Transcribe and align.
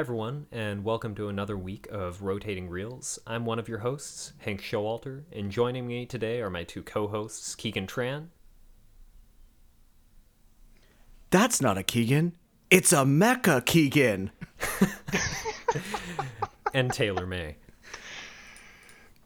everyone, 0.00 0.46
and 0.50 0.82
welcome 0.82 1.14
to 1.14 1.28
another 1.28 1.58
week 1.58 1.86
of 1.90 2.22
Rotating 2.22 2.70
Reels. 2.70 3.18
I'm 3.26 3.44
one 3.44 3.58
of 3.58 3.68
your 3.68 3.80
hosts, 3.80 4.32
Hank 4.38 4.62
Showalter, 4.62 5.24
and 5.30 5.50
joining 5.50 5.86
me 5.86 6.06
today 6.06 6.40
are 6.40 6.48
my 6.48 6.64
two 6.64 6.82
co 6.82 7.06
hosts, 7.06 7.54
Keegan 7.54 7.86
Tran. 7.86 8.28
That's 11.28 11.60
not 11.60 11.76
a 11.76 11.82
Keegan. 11.82 12.34
It's 12.70 12.94
a 12.94 13.04
Mecca 13.04 13.60
Keegan. 13.60 14.30
and 16.72 16.90
Taylor 16.90 17.26
May. 17.26 17.56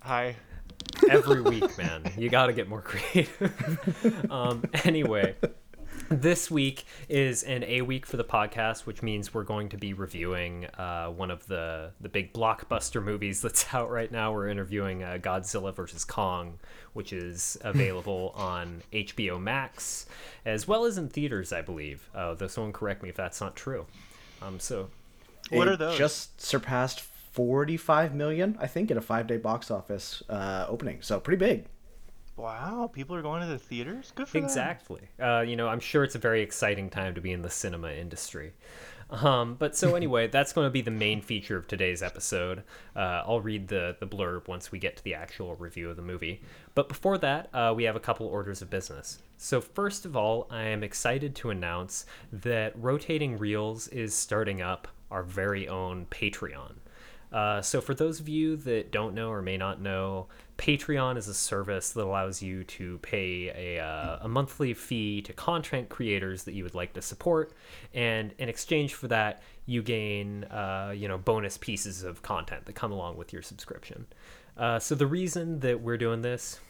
Hi. 0.00 0.34
Every 1.08 1.40
week, 1.40 1.78
man. 1.78 2.02
You 2.18 2.28
got 2.28 2.46
to 2.46 2.52
get 2.52 2.68
more 2.68 2.82
creative. 2.82 4.26
um, 4.28 4.64
anyway, 4.82 5.36
this 6.08 6.50
week 6.50 6.84
is 7.08 7.42
an 7.42 7.64
A 7.64 7.82
week 7.82 8.06
for 8.06 8.16
the 8.16 8.24
podcast, 8.24 8.86
which 8.86 9.02
means 9.02 9.32
we're 9.32 9.44
going 9.44 9.68
to 9.70 9.76
be 9.76 9.92
reviewing 9.92 10.66
uh, 10.78 11.08
one 11.08 11.30
of 11.30 11.46
the 11.46 11.90
the 12.00 12.08
big 12.08 12.32
blockbuster 12.32 13.02
movies 13.02 13.40
that's 13.42 13.66
out 13.74 13.90
right 13.90 14.10
now. 14.10 14.32
We're 14.32 14.48
interviewing 14.48 15.02
uh, 15.02 15.18
Godzilla 15.20 15.74
vs 15.74 16.04
Kong, 16.04 16.58
which 16.92 17.12
is 17.12 17.58
available 17.62 18.32
on 18.34 18.82
HBO 18.92 19.40
Max 19.40 20.06
as 20.44 20.68
well 20.68 20.84
as 20.84 20.98
in 20.98 21.08
theaters, 21.08 21.52
I 21.52 21.62
believe. 21.62 22.08
Uh, 22.14 22.34
though 22.34 22.48
someone 22.48 22.72
correct 22.72 23.02
me 23.02 23.08
if 23.08 23.16
that's 23.16 23.40
not 23.40 23.56
true. 23.56 23.86
Um, 24.42 24.60
so, 24.60 24.90
what 25.50 25.68
It 25.68 25.72
are 25.72 25.76
those? 25.76 25.98
Just 25.98 26.40
surpassed 26.40 27.00
45 27.00 28.14
million, 28.14 28.56
I 28.60 28.66
think, 28.66 28.90
in 28.90 28.96
a 28.96 29.00
five 29.00 29.26
day 29.26 29.38
box 29.38 29.70
office 29.70 30.22
uh, 30.28 30.66
opening. 30.68 31.02
So 31.02 31.18
pretty 31.18 31.38
big. 31.38 31.66
Wow, 32.36 32.90
people 32.92 33.16
are 33.16 33.22
going 33.22 33.40
to 33.42 33.46
the 33.46 33.58
theaters. 33.58 34.12
Good 34.14 34.28
for. 34.28 34.38
Exactly. 34.38 35.02
Uh, 35.20 35.40
you 35.40 35.56
know, 35.56 35.68
I'm 35.68 35.80
sure 35.80 36.04
it's 36.04 36.14
a 36.14 36.18
very 36.18 36.42
exciting 36.42 36.90
time 36.90 37.14
to 37.14 37.20
be 37.20 37.32
in 37.32 37.42
the 37.42 37.50
cinema 37.50 37.92
industry. 37.92 38.52
Um, 39.10 39.56
but 39.58 39.76
so 39.76 39.94
anyway, 39.96 40.28
that's 40.28 40.52
going 40.52 40.66
to 40.66 40.70
be 40.70 40.80
the 40.80 40.90
main 40.90 41.20
feature 41.20 41.56
of 41.56 41.66
today's 41.66 42.02
episode. 42.02 42.62
Uh, 42.96 43.22
I'll 43.26 43.40
read 43.40 43.68
the 43.68 43.96
the 44.00 44.06
blurb 44.06 44.48
once 44.48 44.72
we 44.72 44.78
get 44.78 44.96
to 44.96 45.04
the 45.04 45.14
actual 45.14 45.54
review 45.56 45.90
of 45.90 45.96
the 45.96 46.02
movie. 46.02 46.42
But 46.74 46.88
before 46.88 47.18
that, 47.18 47.48
uh, 47.54 47.72
we 47.76 47.84
have 47.84 47.96
a 47.96 48.00
couple 48.00 48.26
orders 48.26 48.62
of 48.62 48.70
business. 48.70 49.18
So 49.36 49.60
first 49.60 50.04
of 50.04 50.16
all, 50.16 50.46
I 50.50 50.62
am 50.62 50.82
excited 50.82 51.34
to 51.36 51.50
announce 51.50 52.06
that 52.32 52.72
Rotating 52.76 53.36
Reels 53.36 53.88
is 53.88 54.14
starting 54.14 54.62
up 54.62 54.88
our 55.10 55.22
very 55.22 55.68
own 55.68 56.06
Patreon. 56.06 56.74
Uh, 57.34 57.60
so, 57.60 57.80
for 57.80 57.94
those 57.94 58.20
of 58.20 58.28
you 58.28 58.56
that 58.56 58.92
don't 58.92 59.12
know 59.12 59.28
or 59.28 59.42
may 59.42 59.56
not 59.56 59.80
know, 59.80 60.28
Patreon 60.56 61.16
is 61.16 61.28
a 61.28 61.34
service 61.34 61.90
that 61.90 62.04
allows 62.04 62.42
you 62.42 62.64
to 62.64 62.98
pay 62.98 63.52
a, 63.54 63.82
uh, 63.82 64.18
a 64.22 64.28
monthly 64.28 64.72
fee 64.72 65.20
to 65.22 65.32
content 65.32 65.88
creators 65.88 66.44
that 66.44 66.54
you 66.54 66.62
would 66.62 66.74
like 66.74 66.92
to 66.94 67.02
support, 67.02 67.52
and 67.92 68.32
in 68.38 68.48
exchange 68.48 68.94
for 68.94 69.08
that, 69.08 69.42
you 69.66 69.82
gain 69.82 70.44
uh, 70.44 70.92
you 70.94 71.08
know 71.08 71.18
bonus 71.18 71.58
pieces 71.58 72.02
of 72.02 72.22
content 72.22 72.66
that 72.66 72.74
come 72.74 72.92
along 72.92 73.16
with 73.16 73.32
your 73.32 73.42
subscription. 73.42 74.06
Uh, 74.56 74.78
so, 74.78 74.94
the 74.94 75.06
reason 75.06 75.60
that 75.60 75.80
we're 75.80 75.98
doing 75.98 76.22
this 76.22 76.60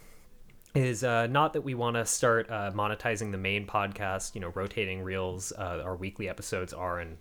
is 0.75 1.05
uh, 1.05 1.27
not 1.27 1.53
that 1.53 1.61
we 1.61 1.75
want 1.75 1.97
to 1.97 2.05
start 2.05 2.51
uh, 2.51 2.71
monetizing 2.73 3.31
the 3.31 3.39
main 3.39 3.67
podcast. 3.67 4.35
You 4.35 4.41
know, 4.41 4.53
rotating 4.55 5.03
reels. 5.03 5.53
Uh, 5.53 5.83
our 5.85 5.97
weekly 5.97 6.29
episodes 6.29 6.73
are 6.73 7.01
and 7.01 7.19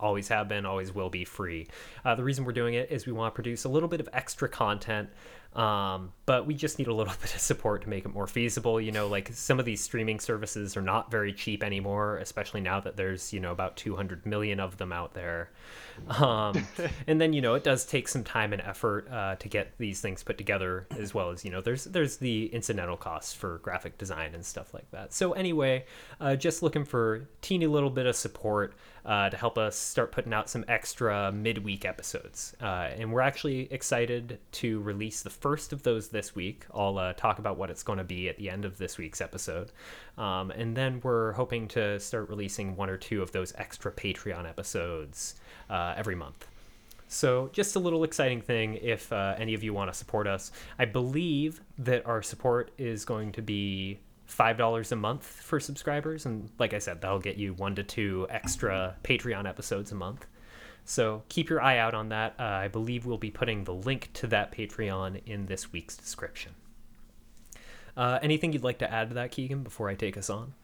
always 0.00 0.28
have 0.28 0.48
been, 0.48 0.66
always 0.66 0.94
will 0.94 1.10
be 1.10 1.24
free. 1.24 1.66
Uh, 2.04 2.14
the 2.14 2.24
reason 2.24 2.44
we're 2.44 2.52
doing 2.52 2.74
it 2.74 2.90
is 2.90 3.06
we 3.06 3.12
want 3.12 3.32
to 3.32 3.34
produce 3.34 3.64
a 3.64 3.68
little 3.68 3.88
bit 3.88 4.00
of 4.00 4.08
extra 4.12 4.48
content. 4.48 5.08
Um, 5.56 6.12
but 6.26 6.44
we 6.44 6.54
just 6.54 6.78
need 6.78 6.88
a 6.88 6.92
little 6.92 7.14
bit 7.20 7.34
of 7.34 7.40
support 7.40 7.82
to 7.82 7.88
make 7.88 8.04
it 8.04 8.12
more 8.12 8.26
feasible. 8.26 8.80
You 8.80 8.92
know, 8.92 9.06
like 9.06 9.30
some 9.32 9.58
of 9.58 9.64
these 9.64 9.80
streaming 9.80 10.20
services 10.20 10.76
are 10.76 10.82
not 10.82 11.10
very 11.10 11.32
cheap 11.32 11.62
anymore, 11.62 12.18
especially 12.18 12.60
now 12.60 12.80
that 12.80 12.96
there's, 12.96 13.32
you 13.32 13.40
know, 13.40 13.52
about 13.52 13.76
200 13.76 14.26
million 14.26 14.60
of 14.60 14.76
them 14.76 14.92
out 14.92 15.14
there. 15.14 15.50
Um, 16.08 16.66
and 17.06 17.20
then, 17.20 17.32
you 17.32 17.40
know, 17.40 17.54
it 17.54 17.64
does 17.64 17.86
take 17.86 18.08
some 18.08 18.24
time 18.24 18.52
and 18.52 18.60
effort 18.60 19.08
uh, 19.10 19.36
to 19.36 19.48
get 19.48 19.72
these 19.78 20.00
things 20.00 20.22
put 20.22 20.36
together, 20.36 20.86
as 20.98 21.14
well 21.14 21.30
as, 21.30 21.44
you 21.44 21.50
know, 21.50 21.60
there's 21.60 21.84
there's 21.84 22.16
the 22.16 22.46
incidental 22.46 22.96
costs 22.96 23.32
for 23.32 23.58
graphic 23.58 23.96
design 23.96 24.34
and 24.34 24.44
stuff 24.44 24.74
like 24.74 24.90
that. 24.90 25.14
So 25.14 25.32
anyway, 25.32 25.84
uh, 26.20 26.36
just 26.36 26.62
looking 26.62 26.84
for 26.84 27.28
teeny 27.40 27.66
little 27.66 27.90
bit 27.90 28.06
of 28.06 28.16
support 28.16 28.74
uh, 29.06 29.30
to 29.30 29.36
help 29.36 29.56
us 29.56 29.76
start 29.76 30.10
putting 30.10 30.34
out 30.34 30.50
some 30.50 30.64
extra 30.66 31.30
midweek 31.30 31.84
episodes. 31.84 32.54
Uh, 32.60 32.90
and 32.96 33.12
we're 33.12 33.20
actually 33.20 33.72
excited 33.72 34.40
to 34.50 34.80
release 34.80 35.22
the 35.22 35.30
first 35.30 35.72
of 35.72 35.84
those 35.84 36.08
this 36.16 36.34
week. 36.34 36.64
I'll 36.74 36.96
uh, 36.96 37.12
talk 37.12 37.38
about 37.38 37.58
what 37.58 37.68
it's 37.68 37.82
going 37.82 37.98
to 37.98 38.04
be 38.04 38.30
at 38.30 38.38
the 38.38 38.48
end 38.48 38.64
of 38.64 38.78
this 38.78 38.96
week's 38.96 39.20
episode. 39.20 39.70
Um, 40.16 40.50
and 40.50 40.74
then 40.74 41.00
we're 41.02 41.32
hoping 41.32 41.68
to 41.68 42.00
start 42.00 42.30
releasing 42.30 42.74
one 42.74 42.88
or 42.88 42.96
two 42.96 43.20
of 43.20 43.32
those 43.32 43.52
extra 43.58 43.92
Patreon 43.92 44.48
episodes 44.48 45.34
uh, 45.68 45.92
every 45.94 46.14
month. 46.14 46.46
So, 47.08 47.50
just 47.52 47.76
a 47.76 47.78
little 47.78 48.02
exciting 48.02 48.40
thing 48.40 48.78
if 48.80 49.12
uh, 49.12 49.34
any 49.36 49.52
of 49.52 49.62
you 49.62 49.74
want 49.74 49.92
to 49.92 49.94
support 49.96 50.26
us. 50.26 50.52
I 50.78 50.86
believe 50.86 51.60
that 51.78 52.06
our 52.06 52.22
support 52.22 52.70
is 52.78 53.04
going 53.04 53.32
to 53.32 53.42
be 53.42 53.98
$5 54.26 54.92
a 54.92 54.96
month 54.96 55.24
for 55.24 55.60
subscribers. 55.60 56.24
And 56.24 56.48
like 56.58 56.72
I 56.72 56.78
said, 56.78 57.02
that'll 57.02 57.18
get 57.18 57.36
you 57.36 57.52
one 57.52 57.74
to 57.74 57.82
two 57.82 58.26
extra 58.30 58.96
Patreon 59.04 59.46
episodes 59.46 59.92
a 59.92 59.94
month. 59.94 60.26
So, 60.88 61.24
keep 61.28 61.50
your 61.50 61.60
eye 61.60 61.78
out 61.78 61.94
on 61.94 62.10
that. 62.10 62.36
Uh, 62.38 62.44
I 62.44 62.68
believe 62.68 63.04
we'll 63.04 63.18
be 63.18 63.30
putting 63.30 63.64
the 63.64 63.74
link 63.74 64.10
to 64.14 64.28
that 64.28 64.52
Patreon 64.52 65.20
in 65.26 65.46
this 65.46 65.72
week's 65.72 65.96
description. 65.96 66.52
Uh, 67.96 68.20
anything 68.22 68.52
you'd 68.52 68.62
like 68.62 68.78
to 68.78 68.90
add 68.90 69.08
to 69.08 69.14
that, 69.14 69.32
Keegan, 69.32 69.64
before 69.64 69.88
I 69.88 69.94
take 69.94 70.16
us 70.16 70.30
on? 70.30 70.54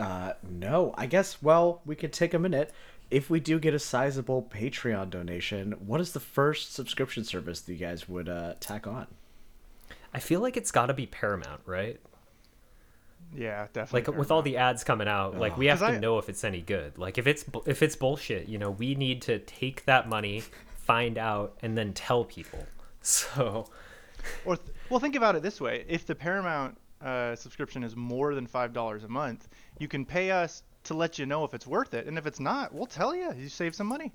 Uh, 0.00 0.32
no, 0.50 0.94
I 0.98 1.06
guess, 1.06 1.40
well, 1.40 1.80
we 1.84 1.94
could 1.94 2.12
take 2.12 2.34
a 2.34 2.38
minute. 2.38 2.72
If 3.10 3.30
we 3.30 3.38
do 3.38 3.58
get 3.58 3.74
a 3.74 3.78
sizable 3.78 4.42
Patreon 4.42 5.10
donation, 5.10 5.72
what 5.72 6.00
is 6.00 6.12
the 6.12 6.20
first 6.20 6.74
subscription 6.74 7.22
service 7.22 7.60
that 7.60 7.72
you 7.72 7.78
guys 7.78 8.08
would 8.08 8.28
uh, 8.28 8.54
tack 8.58 8.86
on? 8.86 9.06
I 10.12 10.18
feel 10.18 10.40
like 10.40 10.56
it's 10.56 10.72
got 10.72 10.86
to 10.86 10.94
be 10.94 11.06
Paramount, 11.06 11.60
right? 11.66 12.00
Yeah, 13.36 13.66
definitely. 13.72 14.12
like 14.12 14.18
with 14.18 14.30
all 14.30 14.42
the 14.42 14.56
ads 14.56 14.82
coming 14.84 15.06
out 15.08 15.38
like 15.38 15.56
we 15.56 15.66
have 15.66 15.78
to 15.80 15.86
I- 15.86 15.98
know 15.98 16.18
if 16.18 16.28
it's 16.28 16.42
any 16.42 16.60
good 16.62 16.98
like 16.98 17.16
if 17.18 17.26
it's 17.26 17.44
if 17.66 17.82
it's 17.82 17.94
bullshit 17.94 18.48
you 18.48 18.58
know 18.58 18.70
we 18.72 18.94
need 18.96 19.22
to 19.22 19.38
take 19.38 19.84
that 19.84 20.08
money 20.08 20.42
find 20.76 21.16
out 21.16 21.56
and 21.62 21.78
then 21.78 21.92
tell 21.92 22.24
people 22.24 22.66
so 23.02 23.66
Or 24.44 24.56
th- 24.56 24.68
well, 24.90 25.00
think 25.00 25.14
about 25.16 25.36
it 25.36 25.42
this 25.42 25.60
way: 25.60 25.84
if 25.88 26.04
the 26.06 26.14
Paramount 26.14 26.76
uh, 27.00 27.34
subscription 27.36 27.82
is 27.84 27.96
more 27.96 28.34
than 28.34 28.46
five 28.46 28.72
dollars 28.72 29.04
a 29.04 29.08
month, 29.08 29.48
you 29.78 29.88
can 29.88 30.04
pay 30.04 30.30
us 30.30 30.62
to 30.84 30.94
let 30.94 31.18
you 31.18 31.24
know 31.24 31.44
if 31.44 31.54
it's 31.54 31.66
worth 31.66 31.94
it, 31.94 32.06
and 32.06 32.18
if 32.18 32.26
it's 32.26 32.40
not, 32.40 32.74
we'll 32.74 32.84
tell 32.86 33.14
you. 33.14 33.32
You 33.34 33.48
save 33.48 33.74
some 33.74 33.86
money. 33.86 34.12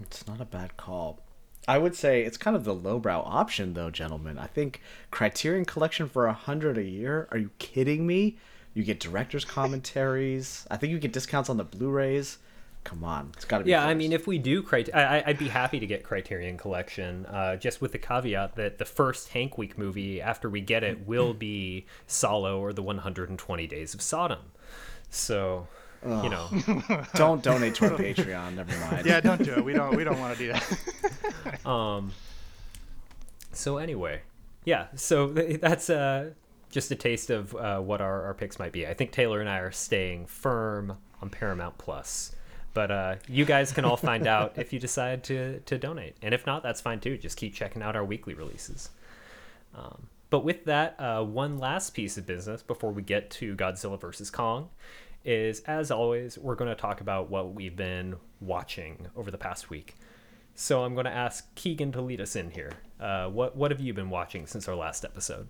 It's 0.00 0.26
not 0.28 0.40
a 0.40 0.44
bad 0.44 0.76
call. 0.76 1.20
I 1.66 1.78
would 1.78 1.96
say 1.96 2.22
it's 2.22 2.36
kind 2.36 2.54
of 2.56 2.64
the 2.64 2.74
lowbrow 2.74 3.22
option, 3.22 3.74
though, 3.74 3.90
gentlemen. 3.90 4.38
I 4.38 4.46
think 4.46 4.80
Criterion 5.10 5.64
Collection 5.64 6.08
for 6.08 6.26
a 6.26 6.32
hundred 6.32 6.78
a 6.78 6.84
year. 6.84 7.26
Are 7.32 7.38
you 7.38 7.50
kidding 7.58 8.06
me? 8.06 8.36
You 8.78 8.84
get 8.84 9.00
director's 9.00 9.44
commentaries. 9.44 10.64
I 10.70 10.76
think 10.76 10.92
you 10.92 11.00
get 11.00 11.12
discounts 11.12 11.50
on 11.50 11.56
the 11.56 11.64
Blu-rays. 11.64 12.38
Come 12.84 13.02
on, 13.02 13.32
it's 13.34 13.44
got 13.44 13.58
to 13.58 13.64
be. 13.64 13.70
yeah 13.70 13.84
i 13.84 13.92
mean 13.92 14.12
if 14.12 14.26
we 14.28 14.38
do 14.38 14.62
criter- 14.62 14.94
I, 14.94 15.18
I- 15.18 15.22
i'd 15.26 15.36
be 15.38 15.48
happy 15.48 15.80
to 15.80 15.86
get 15.86 16.04
criterion 16.04 16.56
collection 16.56 17.26
uh, 17.26 17.56
just 17.56 17.80
with 17.82 17.90
the 17.92 17.98
caveat 17.98 18.54
that 18.54 18.78
the 18.78 18.84
first 18.86 19.30
hank 19.30 19.58
week 19.58 19.76
movie 19.76 20.22
after 20.22 20.48
we 20.48 20.60
get 20.60 20.84
it 20.84 21.06
will 21.06 21.34
be 21.34 21.84
Salò 22.06 22.58
or 22.60 22.72
the 22.72 22.80
120 22.82 23.66
days 23.66 23.94
of 23.94 24.00
sodom 24.00 24.38
so 25.10 25.66
you 26.06 26.30
know 26.30 26.48
don't 27.14 27.42
donate 27.42 27.74
to 27.74 27.86
our 27.86 27.98
Patreon. 27.98 28.54
Never 28.54 28.78
mind. 28.78 29.04
Yeah, 29.04 29.20
don't 29.20 29.42
do 29.42 29.54
it. 29.54 29.64
We 29.64 29.72
don't. 29.72 29.96
We 29.96 30.04
don't 30.04 30.20
want 30.20 30.38
to 30.38 30.46
do 30.46 30.52
that. 30.52 31.66
Um. 31.68 32.12
So 33.52 33.78
anyway, 33.78 34.22
yeah. 34.64 34.86
So 34.94 35.26
that's 35.32 35.90
uh 35.90 36.30
just 36.70 36.90
a 36.90 36.96
taste 36.96 37.30
of 37.30 37.54
uh, 37.54 37.80
what 37.80 38.00
our, 38.00 38.24
our 38.26 38.34
picks 38.34 38.58
might 38.58 38.72
be. 38.72 38.86
I 38.86 38.94
think 38.94 39.12
Taylor 39.12 39.40
and 39.40 39.48
I 39.48 39.58
are 39.58 39.70
staying 39.70 40.26
firm 40.26 40.98
on 41.22 41.30
Paramount 41.30 41.78
Plus, 41.78 42.34
but 42.74 42.90
uh, 42.90 43.16
you 43.28 43.44
guys 43.44 43.72
can 43.72 43.84
all 43.84 43.96
find 43.96 44.26
out 44.26 44.54
if 44.56 44.72
you 44.72 44.78
decide 44.78 45.24
to 45.24 45.60
to 45.60 45.78
donate, 45.78 46.16
and 46.22 46.34
if 46.34 46.46
not, 46.46 46.62
that's 46.62 46.80
fine 46.80 47.00
too. 47.00 47.16
Just 47.18 47.36
keep 47.36 47.54
checking 47.54 47.82
out 47.82 47.96
our 47.96 48.04
weekly 48.04 48.34
releases. 48.34 48.90
Um, 49.74 50.08
but 50.30 50.44
with 50.44 50.64
that, 50.66 50.96
uh, 50.98 51.24
one 51.24 51.58
last 51.58 51.90
piece 51.90 52.18
of 52.18 52.26
business 52.26 52.62
before 52.62 52.92
we 52.92 53.02
get 53.02 53.30
to 53.32 53.56
Godzilla 53.56 53.98
vs 53.98 54.30
Kong 54.30 54.68
is, 55.24 55.60
as 55.60 55.90
always, 55.90 56.38
we're 56.38 56.54
going 56.54 56.70
to 56.70 56.80
talk 56.80 57.00
about 57.00 57.30
what 57.30 57.54
we've 57.54 57.76
been 57.76 58.16
watching 58.40 59.08
over 59.16 59.30
the 59.30 59.38
past 59.38 59.70
week. 59.70 59.96
So 60.54 60.84
I'm 60.84 60.94
going 60.94 61.04
to 61.04 61.12
ask 61.12 61.54
Keegan 61.54 61.92
to 61.92 62.00
lead 62.00 62.20
us 62.20 62.36
in 62.36 62.50
here. 62.50 62.72
Uh, 63.00 63.28
what 63.28 63.56
what 63.56 63.70
have 63.70 63.80
you 63.80 63.94
been 63.94 64.10
watching 64.10 64.46
since 64.46 64.68
our 64.68 64.74
last 64.74 65.04
episode? 65.04 65.48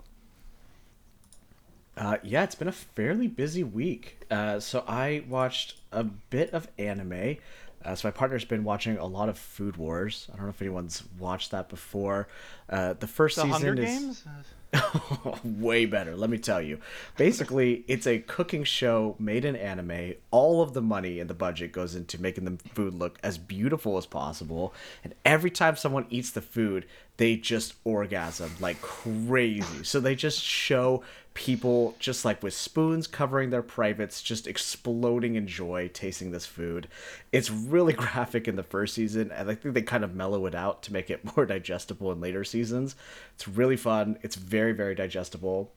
Uh, 1.98 2.16
yeah, 2.22 2.44
it's 2.44 2.54
been 2.54 2.68
a 2.68 2.72
fairly 2.72 3.26
busy 3.26 3.64
week. 3.64 4.24
Uh, 4.30 4.60
so 4.60 4.84
I 4.86 5.24
watched 5.28 5.74
a 5.90 6.04
bit 6.04 6.52
of 6.52 6.68
anime. 6.78 7.36
Uh, 7.84 7.94
so 7.94 8.08
my 8.08 8.12
partner's 8.12 8.44
been 8.44 8.64
watching 8.64 8.96
a 8.98 9.06
lot 9.06 9.28
of 9.28 9.36
Food 9.38 9.76
Wars. 9.76 10.28
I 10.32 10.36
don't 10.36 10.46
know 10.46 10.50
if 10.50 10.62
anyone's 10.62 11.02
watched 11.18 11.50
that 11.50 11.68
before. 11.68 12.28
Uh, 12.68 12.94
the 12.94 13.06
first 13.06 13.36
The 13.36 13.42
season 13.42 13.52
Hunger 13.52 13.82
is 13.82 13.98
Games. 14.00 14.24
Way 15.44 15.86
better, 15.86 16.14
let 16.14 16.28
me 16.28 16.38
tell 16.38 16.60
you. 16.60 16.78
Basically, 17.16 17.84
it's 17.88 18.06
a 18.06 18.18
cooking 18.18 18.64
show 18.64 19.16
made 19.18 19.44
in 19.44 19.56
anime. 19.56 20.14
All 20.30 20.60
of 20.60 20.74
the 20.74 20.82
money 20.82 21.20
and 21.20 21.30
the 21.30 21.34
budget 21.34 21.72
goes 21.72 21.94
into 21.94 22.20
making 22.20 22.44
the 22.44 22.58
food 22.74 22.94
look 22.94 23.18
as 23.22 23.38
beautiful 23.38 23.96
as 23.96 24.06
possible. 24.06 24.74
And 25.02 25.14
every 25.24 25.50
time 25.50 25.76
someone 25.76 26.06
eats 26.10 26.30
the 26.30 26.42
food, 26.42 26.84
they 27.18 27.36
just 27.36 27.74
orgasm 27.84 28.50
like 28.60 28.80
crazy. 28.80 29.84
So 29.84 30.00
they 30.00 30.14
just 30.14 30.40
show 30.40 31.02
people 31.34 31.94
just 31.98 32.24
like 32.24 32.42
with 32.42 32.54
spoons 32.54 33.06
covering 33.06 33.50
their 33.50 33.62
privates, 33.62 34.22
just 34.22 34.46
exploding 34.46 35.34
in 35.34 35.46
joy 35.46 35.90
tasting 35.92 36.30
this 36.30 36.46
food. 36.46 36.88
It's 37.32 37.50
really 37.50 37.92
graphic 38.04 38.48
in 38.48 38.56
the 38.56 38.62
first 38.62 38.94
season, 38.94 39.30
and 39.32 39.50
I 39.50 39.54
think 39.54 39.74
they 39.74 39.82
kind 39.82 40.04
of 40.04 40.14
mellow 40.14 40.46
it 40.46 40.54
out 40.54 40.82
to 40.84 40.92
make 40.92 41.10
it 41.10 41.24
more 41.36 41.44
digestible 41.44 42.10
in 42.12 42.20
later 42.20 42.44
seasons. 42.44 42.96
It's 43.34 43.46
really 43.46 43.76
fun. 43.76 44.18
It's 44.22 44.36
very, 44.36 44.72
very 44.72 44.94
digestible. 44.94 45.72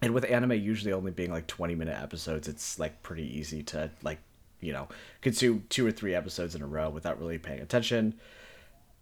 And 0.00 0.14
with 0.14 0.28
anime 0.30 0.52
usually 0.52 0.92
only 0.92 1.12
being 1.12 1.30
like 1.30 1.48
20 1.48 1.74
minute 1.74 2.00
episodes, 2.00 2.46
it's 2.46 2.78
like 2.78 3.02
pretty 3.02 3.38
easy 3.38 3.64
to 3.64 3.90
like, 4.02 4.18
you 4.60 4.72
know, 4.72 4.88
consume 5.22 5.64
two 5.68 5.84
or 5.86 5.92
three 5.92 6.14
episodes 6.14 6.54
in 6.54 6.62
a 6.62 6.66
row 6.66 6.88
without 6.88 7.18
really 7.18 7.38
paying 7.38 7.60
attention. 7.60 8.14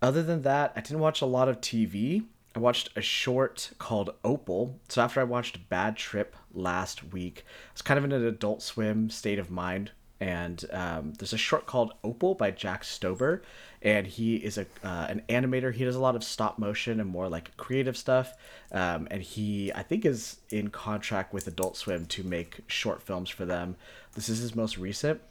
Other 0.02 0.23
than 0.23 0.43
that, 0.43 0.73
I 0.75 0.81
didn't 0.81 1.00
watch 1.00 1.20
a 1.20 1.26
lot 1.26 1.49
of 1.49 1.61
TV. 1.61 2.25
I 2.55 2.58
watched 2.58 2.91
a 2.97 3.02
short 3.02 3.70
called 3.79 4.14
Opal. 4.25 4.81
So 4.88 5.02
after 5.02 5.20
I 5.20 5.25
watched 5.25 5.69
Bad 5.69 5.97
Trip 5.97 6.35
last 6.52 7.12
week, 7.12 7.44
I 7.47 7.73
was 7.75 7.82
kind 7.82 7.99
of 7.99 8.05
in 8.05 8.12
an 8.12 8.25
adult 8.26 8.62
swim 8.62 9.11
state 9.11 9.38
of 9.38 9.50
mind. 9.50 9.93
And 10.20 10.62
um, 10.70 11.14
there's 11.14 11.32
a 11.32 11.38
short 11.38 11.64
called 11.64 11.94
Opal 12.05 12.35
by 12.35 12.50
Jack 12.50 12.82
Stauber, 12.82 13.41
and 13.81 14.06
he 14.06 14.37
is 14.37 14.58
a 14.58 14.67
uh, 14.85 15.06
an 15.08 15.23
animator. 15.31 15.73
He 15.73 15.85
does 15.85 15.97
a 15.97 16.00
lot 16.00 16.14
of 16.14 16.23
stop 16.23 16.58
motion 16.58 17.00
and 17.00 17.08
more 17.08 17.26
like 17.26 17.56
creative 17.56 17.96
stuff. 17.96 18.35
Um, 18.70 19.08
and 19.11 19.23
he, 19.23 19.73
I 19.73 19.82
think, 19.82 20.05
is 20.05 20.37
in 20.50 20.69
contract 20.69 21.32
with 21.32 21.46
Adult 21.46 21.79
Swim 21.79 22.05
to 22.06 22.23
make 22.23 22.61
short 22.67 23.00
films 23.00 23.31
for 23.31 23.46
them. 23.46 23.76
This 24.14 24.29
is 24.29 24.41
his 24.41 24.55
most 24.55 24.76
recent, 24.76 25.23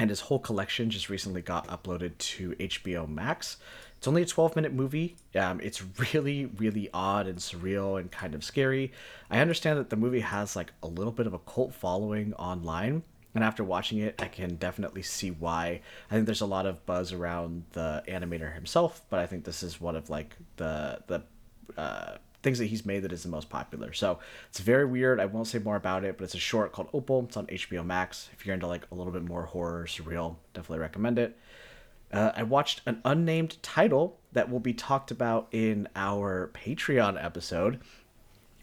and 0.00 0.10
his 0.10 0.22
whole 0.22 0.40
collection 0.40 0.90
just 0.90 1.08
recently 1.08 1.40
got 1.40 1.68
uploaded 1.68 2.18
to 2.18 2.50
HBO 2.52 3.08
Max. 3.08 3.58
It's 3.98 4.06
only 4.06 4.22
a 4.22 4.26
12 4.26 4.56
minute 4.56 4.72
movie. 4.72 5.16
Um, 5.34 5.60
it's 5.60 5.82
really, 6.14 6.46
really 6.46 6.88
odd 6.94 7.26
and 7.26 7.38
surreal 7.38 8.00
and 8.00 8.10
kind 8.10 8.34
of 8.34 8.44
scary. 8.44 8.92
I 9.30 9.40
understand 9.40 9.78
that 9.78 9.90
the 9.90 9.96
movie 9.96 10.20
has 10.20 10.56
like 10.56 10.72
a 10.82 10.86
little 10.86 11.12
bit 11.12 11.26
of 11.26 11.34
a 11.34 11.38
cult 11.40 11.74
following 11.74 12.32
online. 12.34 13.02
And 13.34 13.44
after 13.44 13.62
watching 13.62 13.98
it, 13.98 14.20
I 14.20 14.26
can 14.26 14.56
definitely 14.56 15.02
see 15.02 15.30
why. 15.30 15.80
I 16.10 16.14
think 16.14 16.26
there's 16.26 16.40
a 16.40 16.46
lot 16.46 16.64
of 16.64 16.84
buzz 16.86 17.12
around 17.12 17.64
the 17.72 18.02
animator 18.08 18.54
himself, 18.54 19.02
but 19.10 19.20
I 19.20 19.26
think 19.26 19.44
this 19.44 19.62
is 19.62 19.80
one 19.80 19.96
of 19.96 20.08
like 20.08 20.34
the 20.56 21.00
the 21.06 21.22
uh, 21.76 22.16
things 22.42 22.58
that 22.58 22.66
he's 22.66 22.86
made 22.86 23.00
that 23.00 23.12
is 23.12 23.22
the 23.22 23.28
most 23.28 23.50
popular. 23.50 23.92
So 23.92 24.18
it's 24.48 24.60
very 24.60 24.84
weird. 24.84 25.20
I 25.20 25.26
won't 25.26 25.46
say 25.46 25.58
more 25.58 25.76
about 25.76 26.04
it, 26.04 26.16
but 26.16 26.24
it's 26.24 26.34
a 26.34 26.38
short 26.38 26.72
called 26.72 26.88
Opal. 26.92 27.24
It's 27.24 27.36
on 27.36 27.46
HBO 27.46 27.84
Max. 27.84 28.28
If 28.32 28.46
you're 28.46 28.54
into 28.54 28.66
like 28.66 28.86
a 28.90 28.94
little 28.94 29.12
bit 29.12 29.24
more 29.24 29.42
horror, 29.42 29.84
surreal, 29.86 30.36
definitely 30.54 30.78
recommend 30.78 31.18
it. 31.18 31.36
Uh, 32.12 32.32
I 32.34 32.42
watched 32.42 32.80
an 32.86 33.00
unnamed 33.04 33.62
title 33.62 34.18
that 34.32 34.50
will 34.50 34.60
be 34.60 34.72
talked 34.72 35.10
about 35.10 35.48
in 35.52 35.88
our 35.94 36.50
Patreon 36.54 37.22
episode. 37.22 37.80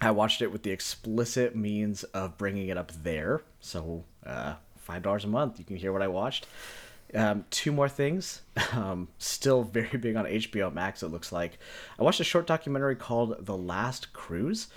I 0.01 0.11
watched 0.11 0.41
it 0.41 0.51
with 0.51 0.63
the 0.63 0.71
explicit 0.71 1.55
means 1.55 2.03
of 2.05 2.37
bringing 2.37 2.67
it 2.67 2.77
up 2.77 2.91
there. 3.03 3.43
So, 3.59 4.03
uh, 4.25 4.55
$5 4.87 5.23
a 5.23 5.27
month. 5.27 5.59
You 5.59 5.65
can 5.65 5.77
hear 5.77 5.93
what 5.93 6.01
I 6.01 6.07
watched. 6.07 6.47
Um, 7.13 7.45
two 7.49 7.71
more 7.71 7.89
things. 7.89 8.41
Um, 8.73 9.07
still 9.19 9.63
very 9.63 9.97
big 9.97 10.15
on 10.17 10.25
HBO 10.25 10.73
Max, 10.73 11.01
it 11.01 11.07
looks 11.07 11.31
like. 11.31 11.59
I 11.97 12.03
watched 12.03 12.19
a 12.19 12.25
short 12.25 12.45
documentary 12.45 12.95
called 12.95 13.45
The 13.45 13.55
Last 13.55 14.11
Cruise. 14.11 14.67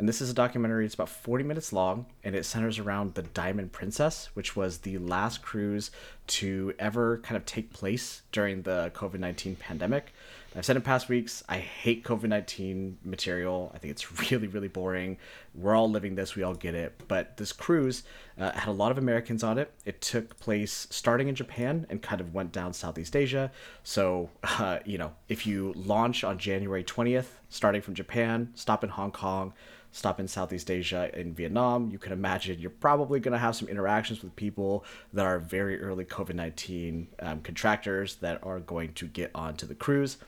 And 0.00 0.08
this 0.08 0.22
is 0.22 0.30
a 0.30 0.34
documentary, 0.34 0.86
it's 0.86 0.94
about 0.94 1.10
40 1.10 1.44
minutes 1.44 1.74
long, 1.74 2.06
and 2.24 2.34
it 2.34 2.46
centers 2.46 2.78
around 2.78 3.12
the 3.12 3.22
Diamond 3.22 3.72
Princess, 3.72 4.30
which 4.32 4.56
was 4.56 4.78
the 4.78 4.96
last 4.96 5.42
cruise 5.42 5.90
to 6.28 6.72
ever 6.78 7.18
kind 7.18 7.36
of 7.36 7.44
take 7.44 7.70
place 7.70 8.22
during 8.32 8.62
the 8.62 8.90
COVID 8.94 9.18
19 9.18 9.56
pandemic. 9.56 10.14
I've 10.56 10.64
said 10.64 10.76
in 10.76 10.82
past 10.82 11.10
weeks, 11.10 11.44
I 11.50 11.58
hate 11.58 12.02
COVID 12.02 12.28
19 12.28 12.96
material. 13.04 13.70
I 13.74 13.78
think 13.78 13.90
it's 13.90 14.30
really, 14.30 14.46
really 14.46 14.68
boring. 14.68 15.18
We're 15.54 15.76
all 15.76 15.90
living 15.90 16.14
this, 16.14 16.34
we 16.34 16.44
all 16.44 16.54
get 16.54 16.74
it. 16.74 16.98
But 17.06 17.36
this 17.36 17.52
cruise 17.52 18.02
uh, 18.38 18.52
had 18.52 18.68
a 18.68 18.72
lot 18.72 18.90
of 18.90 18.96
Americans 18.96 19.44
on 19.44 19.58
it. 19.58 19.70
It 19.84 20.00
took 20.00 20.40
place 20.40 20.86
starting 20.88 21.28
in 21.28 21.34
Japan 21.34 21.86
and 21.90 22.00
kind 22.00 22.22
of 22.22 22.32
went 22.32 22.52
down 22.52 22.72
Southeast 22.72 23.14
Asia. 23.14 23.52
So, 23.82 24.30
uh, 24.44 24.78
you 24.86 24.96
know, 24.96 25.12
if 25.28 25.46
you 25.46 25.74
launch 25.76 26.24
on 26.24 26.38
January 26.38 26.84
20th, 26.84 27.26
starting 27.50 27.82
from 27.82 27.92
Japan, 27.92 28.50
stop 28.54 28.82
in 28.82 28.88
Hong 28.88 29.12
Kong, 29.12 29.52
stop 29.92 30.20
in 30.20 30.28
Southeast 30.28 30.70
Asia 30.70 31.10
in 31.18 31.34
Vietnam, 31.34 31.90
you 31.90 31.98
can 31.98 32.12
imagine 32.12 32.60
you're 32.60 32.70
probably 32.70 33.20
going 33.20 33.32
to 33.32 33.38
have 33.38 33.56
some 33.56 33.68
interactions 33.68 34.22
with 34.22 34.34
people 34.36 34.84
that 35.12 35.26
are 35.26 35.38
very 35.38 35.80
early 35.80 36.04
COVID 36.04 36.34
19 36.34 37.08
um, 37.20 37.40
contractors 37.40 38.16
that 38.16 38.38
are 38.42 38.60
going 38.60 38.92
to 38.94 39.06
get 39.06 39.30
onto 39.34 39.66
the 39.66 39.74
cruise. 39.74 40.18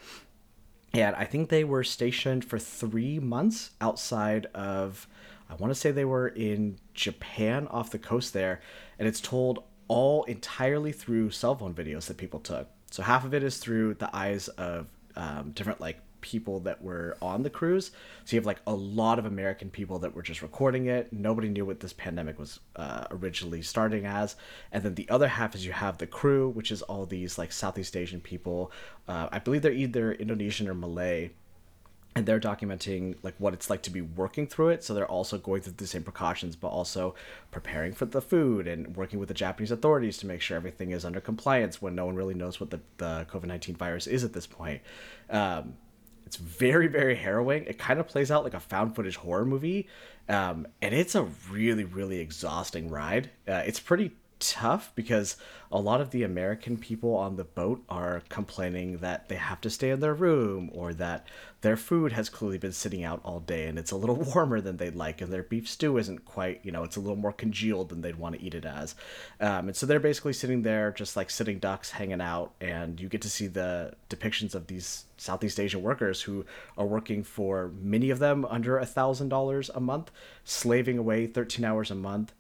And 0.95 1.17
I 1.17 1.25
think 1.25 1.49
they 1.49 1.65
were 1.65 1.85
stationed 1.85 2.45
for 2.45 2.59
three 2.59 3.19
months 3.19 3.71
outside 3.81 4.47
of, 4.55 5.07
I 5.49 5.55
want 5.55 5.71
to 5.73 5.79
say 5.79 5.91
they 5.91 6.05
were 6.05 6.29
in 6.29 6.79
Japan 6.93 7.67
off 7.69 7.91
the 7.91 7.99
coast 7.99 8.35
there. 8.35 8.61
And 8.99 9.09
it's 9.09 9.21
told 9.21 9.65
all 9.89 10.25
entirely 10.25 10.93
through 10.93 11.31
cell 11.31 11.55
phone 11.55 11.75
videos 11.75 12.07
that 12.07 12.19
people 12.19 12.41
took. 12.41 12.69
So 12.91 13.03
half 13.03 13.25
of 13.25 13.33
it 13.33 13.43
is 13.43 13.57
through 13.57 13.95
the 13.95 14.15
eyes 14.15 14.49
of 14.49 14.87
um, 15.17 15.53
different 15.53 15.81
like 15.81 15.99
people 16.23 16.61
that 16.61 16.83
were 16.83 17.17
on 17.21 17.43
the 17.43 17.51
cruise. 17.51 17.91
So 18.25 18.35
you 18.35 18.41
have 18.41 18.47
like 18.47 18.63
a 18.67 18.73
lot 18.75 19.19
of 19.19 19.27
American 19.27 19.69
people 19.69 19.99
that 19.99 20.15
were 20.15 20.23
just 20.23 20.41
recording 20.41 20.87
it. 20.87 21.13
Nobody 21.13 21.49
knew 21.49 21.67
what 21.67 21.81
this 21.81 21.93
pandemic 21.93 22.39
was 22.39 22.61
uh, 22.77 23.05
originally 23.11 23.61
starting 23.61 24.07
as. 24.07 24.37
And 24.71 24.83
then 24.83 24.95
the 24.95 25.09
other 25.11 25.29
half 25.29 25.55
is 25.55 25.67
you 25.67 25.73
have 25.73 25.99
the 25.99 26.07
crew, 26.07 26.49
which 26.49 26.71
is 26.71 26.83
all 26.83 27.05
these 27.05 27.37
like 27.37 27.53
Southeast 27.53 27.97
Asian 27.97 28.21
people. 28.21 28.73
Uh, 29.07 29.29
I 29.31 29.39
believe 29.41 29.63
they're 29.63 29.73
either 29.73 30.13
Indonesian 30.13 30.69
or 30.69 30.75
Malay. 30.75 31.31
And 32.15 32.27
they're 32.27 32.39
documenting 32.41 33.17
like 33.23 33.35
what 33.39 33.55
it's 33.55 33.71
like 33.71 33.81
to 33.85 33.91
be 33.91 34.03
working 34.03 34.47
through 34.47 34.69
it. 34.69 34.85
So 34.85 34.93
they're 34.93 35.07
also 35.07 35.39
going 35.39 35.63
through 35.63 35.73
the 35.79 35.87
same 35.87 36.03
precautions, 36.03 36.57
but 36.57 36.69
also 36.69 37.15
preparing 37.51 37.95
for 37.95 38.05
the 38.05 38.21
food 38.21 38.69
and 38.69 38.95
working 38.95 39.19
with 39.19 39.29
the 39.29 39.35
Japanese 39.35 39.71
authorities 39.71 40.19
to 40.19 40.27
make 40.27 40.43
sure 40.43 40.59
everything 40.59 40.91
is 40.91 41.07
under 41.07 41.23
compliance 41.23 41.81
when 41.81 41.95
no 41.95 42.05
one 42.05 42.15
really 42.15 42.35
knows 42.35 42.61
what 42.61 42.69
the, 42.69 42.81
the 42.99 43.27
COVID 43.31 43.47
19 43.47 43.77
virus 43.77 44.07
is 44.07 44.25
at 44.25 44.35
this 44.35 44.47
point. 44.47 44.83
Um, 45.31 45.79
it's 46.33 46.41
very, 46.41 46.87
very 46.87 47.15
harrowing. 47.15 47.67
It 47.67 47.79
kind 47.79 48.01
of 48.01 48.09
plays 48.09 48.31
out 48.31 48.43
like 48.43 48.55
a 48.55 48.61
found 48.61 48.97
footage 48.97 49.17
horror 49.17 49.45
movie. 49.45 49.87
Um, 50.31 50.67
and 50.81 50.95
it's 50.95 51.15
a 51.15 51.25
really, 51.51 51.85
really 51.85 52.21
exhausting 52.21 52.89
ride. 52.89 53.29
Uh, 53.47 53.63
it's 53.67 53.79
pretty 53.79 54.13
tough 54.43 54.93
because 54.97 55.37
a 55.71 55.81
lot 55.81 56.01
of 56.01 56.11
the 56.11 56.25
American 56.25 56.77
people 56.77 57.15
on 57.15 57.37
the 57.37 57.45
boat 57.45 57.83
are 57.89 58.23
complaining 58.29 58.99
that 58.99 59.29
they 59.29 59.37
have 59.37 59.61
to 59.61 59.71
stay 59.71 59.91
in 59.91 60.01
their 60.01 60.13
room 60.13 60.69
or 60.75 60.93
that 60.93 61.27
their 61.63 61.77
food 61.77 62.13
has 62.13 62.29
clearly 62.29 62.59
been 62.59 62.73
sitting 62.73 63.05
out 63.05 63.21
all 63.25 63.39
day 63.39 63.67
and 63.67 63.79
it's 63.79 63.93
a 63.93 63.97
little 63.97 64.17
warmer 64.35 64.61
than 64.61 64.77
they'd 64.77 64.97
like 64.97 65.21
and 65.21 65.33
their 65.33 65.45
beef 65.45 65.69
stew 65.69 65.97
isn't 65.97 66.25
quite, 66.25 66.61
you 66.65 66.73
know, 66.73 66.83
it's 66.83 66.97
a 66.97 67.01
little 67.01 67.17
more 67.17 67.33
congealed 67.33 67.89
than 67.89 68.01
they'd 68.01 68.17
want 68.17 68.35
to 68.35 68.43
eat 68.43 68.55
it 68.55 68.65
as. 68.65 68.97
Um, 69.41 69.69
and 69.69 69.77
so 69.77 69.87
they're 69.87 70.01
basically 70.01 70.33
sitting 70.33 70.63
there 70.63 70.91
just 70.91 71.17
like 71.17 71.31
sitting 71.31 71.59
ducks 71.59 71.93
hanging 71.93 72.21
out 72.21 72.53
and 72.61 73.01
you 73.01 73.09
get 73.09 73.23
to 73.23 73.31
see 73.31 73.47
the 73.47 73.95
depictions 74.11 74.55
of 74.55 74.67
these 74.67 75.05
Southeast 75.17 75.61
Asian 75.61 75.83
workers 75.83 76.21
who 76.21 76.45
are 76.77 76.87
working 76.87 77.23
for 77.23 77.71
many 77.81 78.11
of 78.11 78.19
them 78.19 78.45
under 78.47 78.77
a 78.77 78.85
thousand 78.85 79.29
dollars 79.29 79.71
a 79.75 79.81
month, 79.81 80.11
slaving 80.45 80.99
away 80.99 81.29
13 81.29 81.65
hours 81.65 81.91
a 81.91 81.95
month 81.95 82.33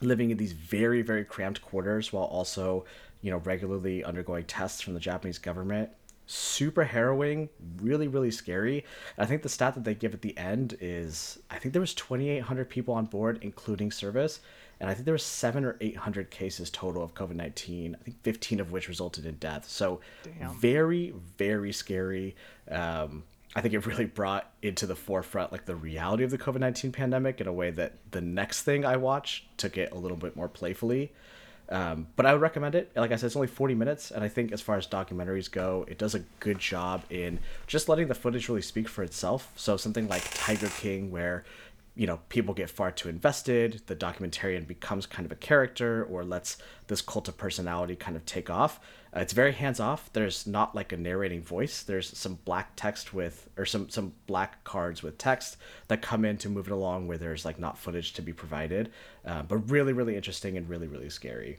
living 0.00 0.30
in 0.30 0.36
these 0.36 0.52
very 0.52 1.02
very 1.02 1.24
cramped 1.24 1.62
quarters 1.62 2.12
while 2.12 2.24
also 2.24 2.84
you 3.22 3.30
know 3.30 3.38
regularly 3.38 4.04
undergoing 4.04 4.44
tests 4.44 4.80
from 4.80 4.94
the 4.94 5.00
japanese 5.00 5.38
government. 5.38 5.90
Super 6.26 6.84
harrowing 6.84 7.50
really 7.82 8.08
really 8.08 8.30
scary. 8.30 8.84
I 9.18 9.26
think 9.26 9.42
the 9.42 9.48
stat 9.48 9.74
that 9.74 9.84
they 9.84 9.94
give 9.94 10.14
at 10.14 10.22
the 10.22 10.36
end 10.38 10.76
is 10.80 11.38
i 11.50 11.58
think 11.58 11.72
there 11.72 11.80
was 11.80 11.94
2800 11.94 12.68
people 12.68 12.94
on 12.94 13.04
board 13.06 13.38
including 13.42 13.90
service 13.90 14.40
and 14.80 14.88
i 14.88 14.94
think 14.94 15.04
there 15.04 15.12
was 15.12 15.22
7 15.22 15.64
or 15.64 15.76
800 15.80 16.30
cases 16.30 16.70
total 16.70 17.02
of 17.02 17.14
covid-19 17.14 17.94
i 17.94 17.98
think 17.98 18.22
15 18.22 18.60
of 18.60 18.72
which 18.72 18.88
resulted 18.88 19.26
in 19.26 19.34
death. 19.36 19.68
So 19.68 20.00
Damn. 20.22 20.54
very 20.58 21.14
very 21.36 21.72
scary. 21.72 22.36
Um, 22.70 23.24
I 23.56 23.60
think 23.60 23.72
it 23.74 23.86
really 23.86 24.06
brought 24.06 24.50
into 24.62 24.86
the 24.86 24.96
forefront 24.96 25.52
like 25.52 25.64
the 25.64 25.76
reality 25.76 26.24
of 26.24 26.30
the 26.30 26.38
COVID 26.38 26.58
nineteen 26.58 26.92
pandemic 26.92 27.40
in 27.40 27.46
a 27.46 27.52
way 27.52 27.70
that 27.70 27.92
the 28.10 28.20
next 28.20 28.62
thing 28.62 28.84
I 28.84 28.96
watched 28.96 29.56
took 29.58 29.76
it 29.76 29.92
a 29.92 29.94
little 29.96 30.16
bit 30.16 30.34
more 30.34 30.48
playfully. 30.48 31.12
Um, 31.68 32.08
but 32.16 32.26
I 32.26 32.32
would 32.32 32.42
recommend 32.42 32.74
it. 32.74 32.90
Like 32.94 33.10
I 33.10 33.16
said, 33.16 33.26
it's 33.26 33.36
only 33.36 33.48
forty 33.48 33.74
minutes, 33.74 34.10
and 34.10 34.22
I 34.22 34.28
think 34.28 34.52
as 34.52 34.60
far 34.60 34.76
as 34.76 34.86
documentaries 34.86 35.50
go, 35.50 35.86
it 35.88 35.98
does 35.98 36.14
a 36.14 36.24
good 36.40 36.58
job 36.58 37.04
in 37.08 37.38
just 37.66 37.88
letting 37.88 38.08
the 38.08 38.14
footage 38.14 38.48
really 38.48 38.60
speak 38.60 38.88
for 38.88 39.02
itself. 39.02 39.50
So 39.56 39.76
something 39.76 40.08
like 40.08 40.22
Tiger 40.34 40.68
King, 40.80 41.10
where 41.10 41.44
you 41.94 42.06
know 42.06 42.20
people 42.28 42.52
get 42.52 42.68
far 42.68 42.90
too 42.90 43.08
invested, 43.08 43.80
the 43.86 43.96
documentarian 43.96 44.66
becomes 44.66 45.06
kind 45.06 45.24
of 45.24 45.32
a 45.32 45.36
character, 45.36 46.04
or 46.04 46.22
lets 46.22 46.58
this 46.88 47.00
cult 47.00 47.28
of 47.28 47.38
personality 47.38 47.96
kind 47.96 48.16
of 48.16 48.26
take 48.26 48.50
off. 48.50 48.78
Uh, 49.14 49.20
it's 49.20 49.32
very 49.32 49.52
hands 49.52 49.78
off. 49.78 50.10
There's 50.12 50.46
not 50.46 50.74
like 50.74 50.92
a 50.92 50.96
narrating 50.96 51.42
voice. 51.42 51.82
There's 51.82 52.16
some 52.18 52.38
black 52.44 52.72
text 52.74 53.14
with, 53.14 53.48
or 53.56 53.64
some 53.64 53.88
some 53.88 54.12
black 54.26 54.64
cards 54.64 55.02
with 55.02 55.18
text 55.18 55.56
that 55.88 56.02
come 56.02 56.24
in 56.24 56.36
to 56.38 56.48
move 56.48 56.66
it 56.66 56.72
along 56.72 57.06
where 57.06 57.18
there's 57.18 57.44
like 57.44 57.58
not 57.58 57.78
footage 57.78 58.12
to 58.14 58.22
be 58.22 58.32
provided. 58.32 58.90
Uh, 59.24 59.42
but 59.42 59.58
really, 59.70 59.92
really 59.92 60.16
interesting 60.16 60.56
and 60.56 60.68
really, 60.68 60.88
really 60.88 61.10
scary. 61.10 61.58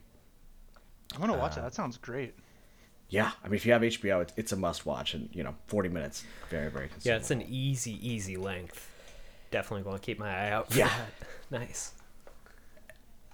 I'm 1.14 1.22
gonna 1.22 1.38
watch 1.38 1.56
it. 1.58 1.62
That 1.62 1.74
sounds 1.74 1.98
great. 1.98 2.34
Yeah, 3.08 3.32
I 3.44 3.48
mean, 3.48 3.56
if 3.56 3.66
you 3.68 3.72
have 3.72 3.84
HBO, 3.84 4.24
it's, 4.24 4.34
it's 4.36 4.52
a 4.52 4.56
must 4.56 4.86
watch, 4.88 5.14
and 5.14 5.30
you 5.32 5.44
know, 5.44 5.54
40 5.68 5.90
minutes, 5.90 6.24
very, 6.50 6.72
very 6.72 6.88
consumable. 6.88 7.08
Yeah, 7.12 7.18
it's 7.18 7.30
an 7.32 7.44
easy, 7.48 8.00
easy 8.06 8.36
length. 8.36 8.90
Definitely 9.52 9.84
going 9.84 9.98
to 10.00 10.02
keep 10.04 10.18
my 10.18 10.28
eye 10.28 10.50
out 10.50 10.72
for 10.72 10.80
Yeah. 10.80 10.88
that. 10.90 11.28
Nice. 11.60 11.92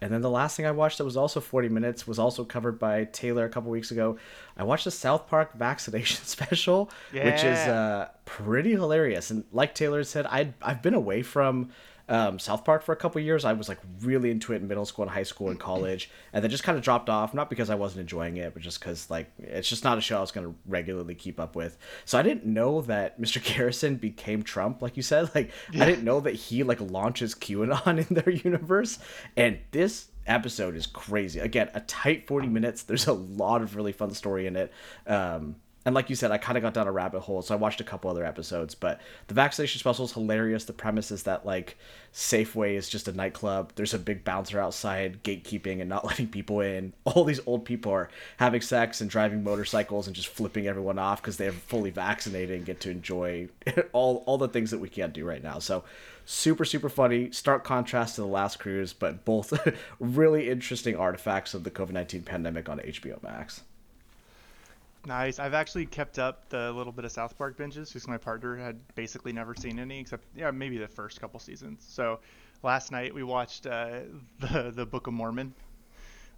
And 0.01 0.11
then 0.11 0.21
the 0.21 0.29
last 0.29 0.57
thing 0.57 0.65
I 0.65 0.71
watched 0.71 0.97
that 0.97 1.05
was 1.05 1.15
also 1.15 1.39
40 1.39 1.69
minutes 1.69 2.07
was 2.07 2.17
also 2.17 2.43
covered 2.43 2.79
by 2.79 3.05
Taylor 3.05 3.45
a 3.45 3.49
couple 3.49 3.69
weeks 3.69 3.91
ago. 3.91 4.17
I 4.57 4.63
watched 4.63 4.85
the 4.85 4.91
South 4.91 5.27
Park 5.27 5.53
vaccination 5.57 6.25
special, 6.25 6.89
which 7.25 7.43
is 7.43 7.59
uh, 7.59 8.09
pretty 8.25 8.71
hilarious. 8.71 9.29
And 9.29 9.43
like 9.51 9.75
Taylor 9.75 10.03
said, 10.03 10.25
I'd, 10.25 10.55
I've 10.61 10.81
been 10.81 10.95
away 10.95 11.21
from 11.21 11.69
um, 12.11 12.39
South 12.39 12.65
Park 12.65 12.83
for 12.83 12.91
a 12.91 12.95
couple 12.97 13.21
years. 13.21 13.45
I 13.45 13.53
was 13.53 13.69
like 13.69 13.79
really 14.01 14.31
into 14.31 14.51
it 14.51 14.57
in 14.57 14.67
middle 14.67 14.85
school 14.85 15.03
and 15.03 15.11
high 15.11 15.23
school 15.23 15.49
and 15.49 15.57
college, 15.57 16.11
and 16.33 16.43
then 16.43 16.51
just 16.51 16.63
kind 16.63 16.77
of 16.77 16.83
dropped 16.83 17.09
off. 17.09 17.33
Not 17.33 17.49
because 17.49 17.69
I 17.69 17.75
wasn't 17.75 18.01
enjoying 18.01 18.35
it, 18.35 18.53
but 18.53 18.61
just 18.61 18.81
because 18.81 19.09
like 19.09 19.31
it's 19.39 19.69
just 19.69 19.85
not 19.85 19.97
a 19.97 20.01
show 20.01 20.17
I 20.17 20.21
was 20.21 20.31
going 20.31 20.45
to 20.45 20.53
regularly 20.67 21.15
keep 21.15 21.39
up 21.39 21.55
with. 21.55 21.77
So 22.03 22.19
I 22.19 22.21
didn't 22.21 22.45
know 22.45 22.81
that 22.81 23.19
Mr. 23.19 23.41
Garrison 23.55 23.95
became 23.95 24.43
Trump, 24.43 24.81
like 24.81 24.97
you 24.97 25.03
said. 25.03 25.33
Like 25.33 25.51
I 25.73 25.85
didn't 25.85 26.03
know 26.03 26.19
that 26.19 26.35
he 26.35 26.63
like 26.63 26.81
launches 26.81 27.33
QAnon 27.33 28.09
in 28.09 28.13
their 28.13 28.29
universe, 28.29 28.99
and 29.37 29.59
this 29.71 30.09
episode 30.27 30.75
is 30.75 30.87
crazy. 30.87 31.39
Again, 31.39 31.69
a 31.73 31.79
tight 31.79 32.27
40 32.27 32.47
minutes. 32.49 32.83
There's 32.83 33.07
a 33.07 33.13
lot 33.13 33.61
of 33.61 33.77
really 33.77 33.93
fun 33.93 34.13
story 34.13 34.47
in 34.47 34.57
it. 34.57 34.73
Um, 35.07 35.55
and 35.83 35.95
like 35.95 36.11
you 36.11 36.15
said, 36.15 36.31
I 36.31 36.37
kind 36.37 36.57
of 36.57 36.61
got 36.61 36.75
down 36.75 36.87
a 36.87 36.91
rabbit 36.91 37.21
hole, 37.21 37.41
so 37.41 37.55
I 37.55 37.57
watched 37.57 37.81
a 37.81 37.83
couple 37.83 38.11
other 38.11 38.23
episodes. 38.23 38.75
But 38.75 39.01
the 39.27 39.33
vaccination 39.33 39.79
special 39.79 40.05
is 40.05 40.11
hilarious. 40.11 40.65
The 40.65 40.73
premise 40.73 41.09
is 41.09 41.23
that 41.23 41.43
like 41.43 41.75
Safeway 42.13 42.75
is 42.75 42.87
just 42.87 43.07
a 43.07 43.13
nightclub. 43.13 43.71
There's 43.73 43.95
a 43.95 43.99
big 43.99 44.23
bouncer 44.23 44.59
outside 44.59 45.23
gatekeeping 45.23 45.79
and 45.79 45.89
not 45.89 46.05
letting 46.05 46.27
people 46.27 46.61
in. 46.61 46.93
All 47.03 47.23
these 47.23 47.39
old 47.47 47.65
people 47.65 47.91
are 47.91 48.09
having 48.37 48.61
sex 48.61 49.01
and 49.01 49.09
driving 49.09 49.43
motorcycles 49.43 50.05
and 50.05 50.15
just 50.15 50.27
flipping 50.27 50.67
everyone 50.67 50.99
off 50.99 51.19
because 51.19 51.37
they're 51.37 51.51
fully 51.51 51.89
vaccinated 51.89 52.55
and 52.55 52.65
get 52.65 52.79
to 52.81 52.91
enjoy 52.91 53.47
all 53.91 54.23
all 54.27 54.37
the 54.37 54.47
things 54.47 54.69
that 54.69 54.79
we 54.79 54.89
can't 54.89 55.13
do 55.13 55.25
right 55.25 55.41
now. 55.41 55.57
So 55.57 55.83
super 56.25 56.63
super 56.63 56.89
funny. 56.89 57.31
Stark 57.31 57.63
contrast 57.63 58.15
to 58.15 58.21
the 58.21 58.27
last 58.27 58.59
cruise, 58.59 58.93
but 58.93 59.25
both 59.25 59.67
really 59.99 60.47
interesting 60.47 60.95
artifacts 60.95 61.55
of 61.55 61.63
the 61.63 61.71
COVID 61.71 61.91
nineteen 61.91 62.21
pandemic 62.21 62.69
on 62.69 62.77
HBO 62.77 63.21
Max. 63.23 63.61
Nice. 65.05 65.39
I've 65.39 65.53
actually 65.55 65.87
kept 65.87 66.19
up 66.19 66.47
the 66.49 66.71
little 66.71 66.93
bit 66.93 67.05
of 67.05 67.11
South 67.11 67.37
Park 67.37 67.57
binges 67.57 67.87
because 67.87 68.07
my 68.07 68.17
partner 68.17 68.55
had 68.55 68.79
basically 68.95 69.33
never 69.33 69.55
seen 69.55 69.79
any 69.79 69.99
except 69.99 70.23
yeah 70.35 70.51
maybe 70.51 70.77
the 70.77 70.87
first 70.87 71.19
couple 71.19 71.39
seasons. 71.39 71.83
So 71.87 72.19
last 72.63 72.91
night 72.91 73.13
we 73.13 73.23
watched 73.23 73.65
uh, 73.65 74.01
the 74.39 74.71
the 74.75 74.85
Book 74.85 75.07
of 75.07 75.13
Mormon. 75.13 75.53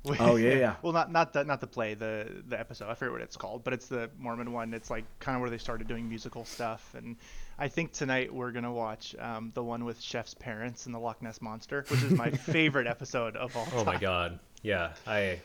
We- 0.06 0.18
Oh, 0.20 0.36
yeah, 0.36 0.54
yeah. 0.56 0.76
well, 0.82 0.92
not 0.94 1.12
not 1.12 1.32
the 1.34 1.44
not 1.46 1.62
the 1.62 1.68
play, 1.68 1.94
the 1.94 2.44
the 2.48 2.60
episode. 2.60 2.90
I 2.90 2.94
forget 2.94 3.12
what 3.14 3.22
it's 3.22 3.38
called, 3.38 3.64
but 3.64 3.74
it's 3.74 3.88
the 3.88 4.10
Mormon 4.18 4.52
one. 4.54 4.74
It's 4.74 4.90
like 4.90 5.06
kind 5.20 5.36
of 5.36 5.42
where 5.42 5.50
they 5.50 5.58
started 5.58 5.88
doing 5.88 6.08
musical 6.10 6.44
stuff. 6.46 6.94
And 6.98 7.16
I 7.58 7.68
think 7.70 7.92
tonight 7.94 8.34
we're 8.34 8.52
gonna 8.52 8.72
watch 8.74 9.16
um, 9.20 9.52
the 9.54 9.64
one 9.64 9.86
with 9.86 10.02
Chef's 10.02 10.34
parents 10.34 10.86
and 10.88 10.96
the 10.96 11.00
Loch 11.00 11.22
Ness 11.22 11.42
monster, 11.42 11.86
which 11.90 12.04
is 12.04 12.12
my 12.12 12.32
favorite 12.52 12.88
episode 12.88 13.36
of 13.38 13.56
all 13.58 13.66
time. 13.66 13.74
Oh 13.80 13.84
my 13.86 13.98
god. 13.98 14.40
Yeah, 14.62 14.94
I 15.08 15.42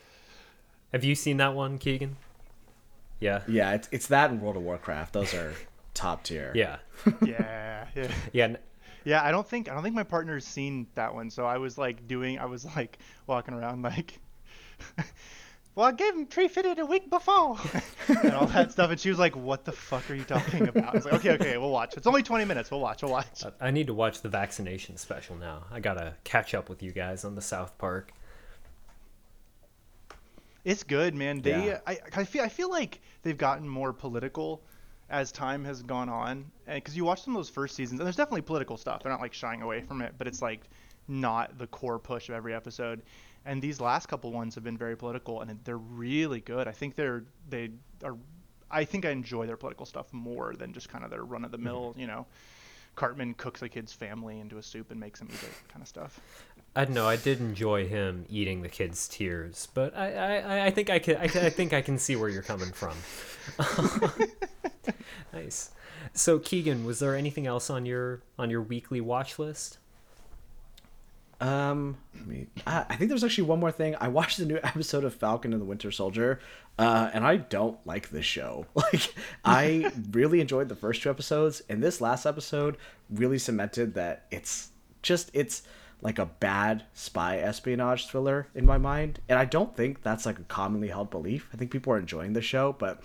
Have 0.93 1.03
you 1.05 1.15
seen 1.17 1.37
that 1.39 1.55
one, 1.55 1.79
Keegan? 1.79 2.17
Yeah. 3.21 3.43
Yeah, 3.49 3.73
it's 3.73 3.89
it's 3.93 4.07
that 4.09 4.31
and 4.31 4.41
World 4.41 4.57
of 4.57 4.63
Warcraft. 4.63 5.13
Those 5.13 5.35
are 5.35 5.53
top 5.95 6.25
tier. 6.25 6.53
Yeah. 6.55 6.77
Yeah, 7.25 7.87
yeah. 7.95 8.13
Yeah. 8.33 8.57
Yeah, 9.05 9.23
I 9.25 9.31
don't 9.31 9.49
think 9.49 9.71
I 9.71 9.75
don't 9.75 9.83
think 9.83 9.95
my 9.95 10.03
partner's 10.03 10.45
seen 10.45 10.87
that 10.95 11.15
one. 11.15 11.31
So 11.31 11.47
I 11.47 11.59
was 11.59 11.79
like 11.79 12.07
doing 12.07 12.39
I 12.39 12.45
was 12.47 12.65
like 12.77 12.99
walking 13.27 13.55
around 13.55 13.83
like 13.83 14.19
Well, 15.75 15.87
I 15.87 15.93
gave 15.93 16.13
him 16.15 16.27
tree 16.27 16.49
fiddy 16.49 16.75
a 16.81 16.85
week 16.85 17.09
before 17.09 17.57
and 18.09 18.33
all 18.35 18.47
that 18.47 18.73
stuff 18.73 18.91
and 18.91 18.99
she 18.99 19.11
was 19.11 19.19
like, 19.19 19.37
What 19.37 19.65
the 19.65 19.71
fuck 19.73 20.11
are 20.11 20.15
you 20.15 20.25
talking 20.25 20.67
about? 20.67 20.93
I 20.93 20.97
was 20.97 21.05
like, 21.05 21.15
Okay, 21.15 21.31
okay, 21.35 21.57
we'll 21.57 21.71
watch. 21.71 21.95
It's 21.97 22.07
only 22.07 22.23
twenty 22.25 22.45
minutes, 22.45 22.71
we'll 22.71 22.81
watch, 22.81 23.03
we'll 23.03 23.13
watch. 23.13 23.45
I- 23.45 23.69
I 23.69 23.71
need 23.71 23.87
to 23.87 23.95
watch 23.95 24.21
the 24.21 24.29
vaccination 24.29 24.97
special 24.97 25.37
now. 25.37 25.65
I 25.71 25.79
gotta 25.81 26.15
catch 26.25 26.53
up 26.55 26.69
with 26.69 26.83
you 26.83 26.91
guys 26.91 27.25
on 27.25 27.35
the 27.37 27.43
South 27.43 27.79
Park. 27.79 28.13
It's 30.65 30.83
good, 30.83 31.15
man. 31.15 31.41
They 31.41 31.67
Yeah. 31.67 31.81
I, 31.87 31.99
I 32.15 32.25
feel 32.25 32.43
I 32.43 32.49
feel 32.49 32.71
like 32.71 33.01
they've 33.23 33.39
gotten 33.39 33.69
more 33.69 33.93
political 33.93 34.63
as 35.11 35.33
time 35.33 35.65
has 35.65 35.83
gone 35.83 36.09
on. 36.09 36.51
Because 36.67 36.97
you 36.97 37.05
watch 37.05 37.23
some 37.23 37.35
of 37.35 37.39
those 37.39 37.49
first 37.49 37.75
seasons, 37.75 38.01
and 38.01 38.07
there's 38.07 38.17
definitely 38.17 38.43
political 38.43 38.77
stuff. 38.77 39.03
They're 39.03 39.13
not 39.13 39.21
like 39.21 39.33
shying 39.33 39.63
away 39.63 39.81
from 39.81 40.03
it, 40.03 40.15
but 40.19 40.27
it's 40.27 40.43
like 40.43 40.69
not 41.07 41.59
the 41.59 41.67
core 41.67 41.99
push 41.99 42.29
of 42.29 42.35
every 42.35 42.55
episode. 42.55 43.03
And 43.45 43.63
these 43.63 43.81
last 43.81 44.07
couple 44.07 44.31
ones 44.33 44.55
have 44.55 44.65
been 44.65 44.77
very 44.77 44.97
political, 44.97 45.41
and 45.41 45.59
they're 45.65 45.79
really 45.79 46.41
good. 46.41 46.69
I 46.69 46.73
think 46.73 46.97
they're 46.97 47.25
they 47.49 47.71
are. 48.05 48.17
I 48.71 48.85
think 48.85 49.07
I 49.07 49.11
enjoy 49.11 49.47
their 49.47 49.57
political 49.57 49.87
stuff 49.87 50.13
more 50.13 50.55
than 50.55 50.75
just 50.75 50.91
kind 50.91 51.03
of 51.03 51.11
their 51.11 51.25
run 51.25 51.45
of 51.45 51.53
the 51.53 51.59
mill. 51.59 51.91
Mm-hmm. 51.91 52.01
You 52.01 52.07
know, 52.09 52.27
Cartman 52.97 53.33
cooks 53.35 53.63
a 53.63 53.69
kid's 53.69 53.93
family 53.93 54.41
into 54.41 54.59
a 54.59 54.63
soup 54.63 54.91
and 54.91 55.01
makes 55.01 55.21
them 55.21 55.29
eat 55.31 55.43
it 55.43 55.53
kind 55.69 55.81
of 55.81 55.89
stuff. 55.89 56.21
I 56.79 56.85
don't 56.85 56.95
know. 56.95 57.09
I 57.09 57.17
did 57.17 57.41
enjoy 57.41 57.89
him 57.89 58.25
eating 58.31 58.63
the 58.63 58.69
kid's 58.69 59.09
tears, 59.09 59.67
but 59.75 59.97
I, 59.97 60.13
I, 60.15 60.37
I- 60.37 60.67
I 60.67 60.71
think 60.71 60.91
I 60.91 61.01
can. 61.01 61.17
I, 61.17 61.25
I 61.25 61.51
think 61.51 61.73
I 61.73 61.83
can 61.83 61.99
see 61.99 62.15
where 62.15 62.29
you're 62.29 62.41
coming 62.43 62.71
from. 62.71 62.97
nice. 65.33 65.73
So 66.15 66.39
Keegan, 66.39 66.85
was 66.85 67.01
there 67.01 67.17
anything 67.17 67.47
else 67.49 67.69
on 67.69 67.85
your 67.85 68.23
on 68.39 68.49
your 68.49 68.63
weekly 68.63 69.01
watch 69.01 69.39
list? 69.41 69.79
Um, 71.41 71.97
I 72.31 72.47
I, 72.67 72.87
I 72.91 72.97
think 72.97 73.09
there's 73.11 73.25
actually 73.25 73.45
one 73.49 73.61
more 73.61 73.71
thing. 73.73 73.97
I 74.01 74.09
watched 74.09 74.39
the 74.39 74.47
new 74.47 74.57
episode 74.63 75.05
of 75.05 75.15
Falcon 75.15 75.53
and 75.53 75.61
the 75.61 75.67
Winter 75.67 75.91
Soldier, 75.91 76.41
uh, 76.79 77.11
and 77.13 77.25
I 77.27 77.37
don't 77.37 77.85
like 77.87 78.11
this 78.11 78.25
show. 78.25 78.67
Like, 78.75 79.13
I 79.45 79.91
really 80.13 80.41
enjoyed 80.41 80.69
the 80.69 80.77
first 80.77 81.03
two 81.03 81.11
episodes, 81.11 81.61
and 81.69 81.83
this 81.83 82.01
last 82.01 82.25
episode 82.27 82.77
really 83.11 83.39
cemented 83.39 83.95
that 83.95 84.27
it's 84.31 84.71
just 85.03 85.31
it's 85.35 85.63
like 86.01 86.19
a 86.19 86.27
bad 86.27 86.85
spy 86.95 87.39
espionage 87.39 88.07
thriller 88.09 88.49
in 88.55 88.65
my 88.65 88.79
mind, 88.79 89.21
and 89.29 89.39
I 89.39 89.45
don't 89.45 89.77
think 89.77 90.03
that's 90.03 90.27
like 90.27 90.39
a 90.39 90.45
commonly 90.45 90.89
held 90.89 91.11
belief. 91.11 91.49
I 91.53 91.57
think 91.57 91.71
people 91.71 91.93
are 91.93 91.99
enjoying 91.99 92.33
the 92.33 92.43
show, 92.43 92.75
but 92.79 93.03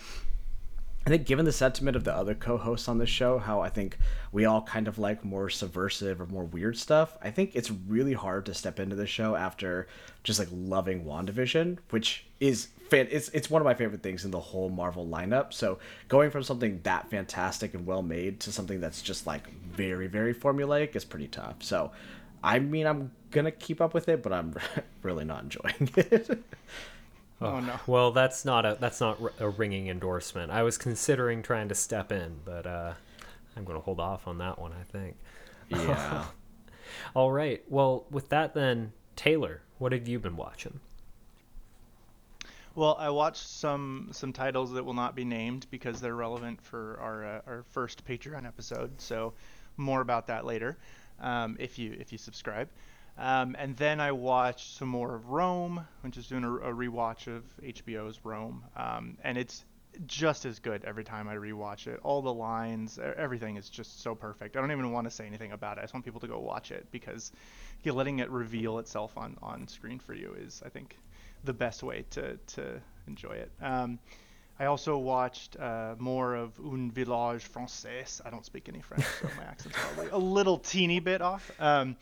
I 1.06 1.10
think 1.10 1.26
given 1.26 1.44
the 1.44 1.52
sentiment 1.52 1.98
of 1.98 2.06
the 2.06 2.16
other 2.16 2.34
co-hosts 2.34 2.88
on 2.88 2.98
the 2.98 3.06
show, 3.06 3.38
how 3.38 3.60
I 3.60 3.68
think 3.68 3.98
we 4.32 4.46
all 4.46 4.62
kind 4.62 4.88
of 4.88 4.98
like 4.98 5.26
more 5.26 5.50
subversive 5.50 6.22
or 6.22 6.28
more 6.28 6.46
weird 6.46 6.78
stuff, 6.78 7.18
I 7.22 7.30
think 7.30 7.56
it's 7.56 7.72
really 7.72 8.14
hard 8.14 8.46
to 8.46 8.54
step 8.54 8.80
into 8.80 8.96
the 8.96 9.06
show 9.06 9.36
after 9.36 9.88
just 10.24 10.40
like 10.40 10.48
loving 10.52 11.04
WandaVision, 11.04 11.80
which 11.90 12.26
is 12.40 12.70
fan 12.90 13.08
it's 13.12 13.28
it's 13.30 13.50
one 13.50 13.62
of 13.62 13.66
my 13.66 13.74
favorite 13.74 14.02
things 14.02 14.24
in 14.24 14.32
the 14.32 14.40
whole 14.40 14.70
Marvel 14.70 15.06
lineup. 15.06 15.52
So 15.52 15.80
going 16.08 16.32
from 16.32 16.44
something 16.44 16.80
that 16.84 17.10
fantastic 17.10 17.74
and 17.74 17.86
well 17.86 18.02
made 18.02 18.40
to 18.42 18.54
something 18.54 18.80
that's 18.80 19.02
just 19.02 19.28
like 19.28 19.50
very, 19.52 20.08
very 20.08 20.34
formulaic 20.34 20.96
is 20.96 21.04
pretty 21.04 21.28
tough. 21.28 21.56
So 21.64 21.92
I 22.44 22.60
mean 22.60 22.86
I'm 22.86 23.12
gonna 23.32 23.52
keep 23.52 23.82
up 23.82 23.94
with 23.94 24.10
it, 24.10 24.22
but 24.22 24.34
I'm 24.34 24.54
really 25.02 25.26
not 25.26 25.44
enjoying 25.44 25.90
it. 25.96 26.44
Oh, 27.42 27.60
no. 27.60 27.80
Well, 27.88 28.12
that's 28.12 28.46
not 28.46 28.66
a 28.66 28.78
that's 28.80 29.02
not 29.02 29.20
a 29.40 29.50
ringing 29.50 29.90
endorsement. 29.90 30.52
I 30.52 30.64
was 30.64 30.78
considering 30.78 31.42
trying 31.42 31.70
to 31.70 31.76
step 31.76 32.12
in, 32.12 32.38
but 32.46 32.66
uh, 32.66 32.94
I'm 33.58 33.66
going 33.66 33.78
to 33.78 33.84
hold 33.84 34.00
off 34.00 34.28
on 34.28 34.38
that 34.38 34.60
one. 34.60 34.72
I 34.72 34.84
think. 34.84 35.18
yeah. 35.70 36.26
All 37.16 37.32
right. 37.32 37.62
Well, 37.68 38.06
with 38.12 38.30
that 38.30 38.54
then, 38.54 38.94
Taylor, 39.16 39.62
what 39.78 39.92
have 39.92 40.08
you 40.08 40.20
been 40.20 40.38
watching? 40.38 40.80
Well, 42.76 42.96
I 42.98 43.10
watched 43.10 43.48
some 43.48 44.10
some 44.12 44.32
titles 44.34 44.72
that 44.74 44.84
will 44.84 44.94
not 44.94 45.16
be 45.16 45.26
named 45.26 45.68
because 45.70 46.00
they're 46.00 46.16
relevant 46.16 46.62
for 46.62 46.98
our 47.02 47.26
uh, 47.26 47.42
our 47.46 47.64
first 47.72 48.06
Patreon 48.06 48.48
episode. 48.48 49.00
So 49.02 49.34
more 49.78 50.02
about 50.02 50.28
that 50.28 50.46
later, 50.46 50.78
um, 51.20 51.58
if 51.60 51.80
you 51.80 51.96
if 52.00 52.12
you 52.12 52.18
subscribe. 52.18 52.70
Um, 53.18 53.56
and 53.60 53.78
then 53.78 54.00
I 54.00 54.12
watched 54.12 54.76
some 54.76 54.90
more 54.90 55.14
of 55.14 55.30
Rome, 55.30 55.86
which 56.02 56.18
is 56.18 56.28
doing 56.28 56.44
a, 56.44 56.52
a 56.52 56.74
rewatch 56.74 57.28
of 57.28 57.44
HBO's 57.62 58.20
Rome, 58.24 58.64
um, 58.76 59.18
and 59.24 59.38
it's 59.38 59.64
just 60.08 60.46
as 60.46 60.60
good 60.60 60.84
every 60.86 61.04
time 61.04 61.28
I 61.28 61.36
rewatch 61.36 61.88
it. 61.88 62.00
All 62.04 62.22
the 62.22 62.34
lines, 62.34 63.00
everything 63.18 63.58
is 63.58 63.70
just 63.70 64.02
so 64.02 64.16
perfect. 64.16 64.58
I 64.58 64.62
don't 64.62 64.72
even 64.72 64.92
want 64.92 65.06
to 65.06 65.12
say 65.12 65.26
anything 65.26 65.52
about 65.52 65.78
it. 65.78 65.82
I 65.82 65.84
just 65.84 65.94
want 65.94 66.06
people 66.06 66.22
to 66.22 66.28
go 66.28 66.40
watch 66.40 66.72
it 66.72 66.88
because 66.92 67.32
yeah, 67.84 67.92
letting 67.94 68.20
it 68.20 68.30
reveal 68.30 68.80
itself 68.80 69.18
on, 69.18 69.38
on 69.42 69.68
screen 69.68 70.00
for 70.00 70.14
you 70.14 70.36
is, 70.40 70.62
I 70.66 70.70
think, 70.70 70.98
the 71.44 71.54
best 71.54 71.84
way 71.84 72.06
to, 72.12 72.38
to 72.38 72.82
enjoy 73.08 73.34
it. 73.34 73.52
Um, 73.62 74.00
I 74.60 74.66
also 74.66 74.98
watched 74.98 75.58
uh, 75.60 75.96
more 75.98 76.36
of 76.36 76.60
Un 76.60 76.92
Village 76.92 77.52
Français. 77.52 78.22
I 78.26 78.30
don't 78.30 78.46
speak 78.46 78.70
any 78.70 78.82
French, 78.82 79.06
so 79.20 79.28
my 79.38 79.44
accent's 79.44 79.78
probably 79.78 80.10
a 80.10 80.18
little 80.18 80.60
teeny 80.60 81.00
bit 81.00 81.22
off, 81.22 81.52
um, 81.60 81.96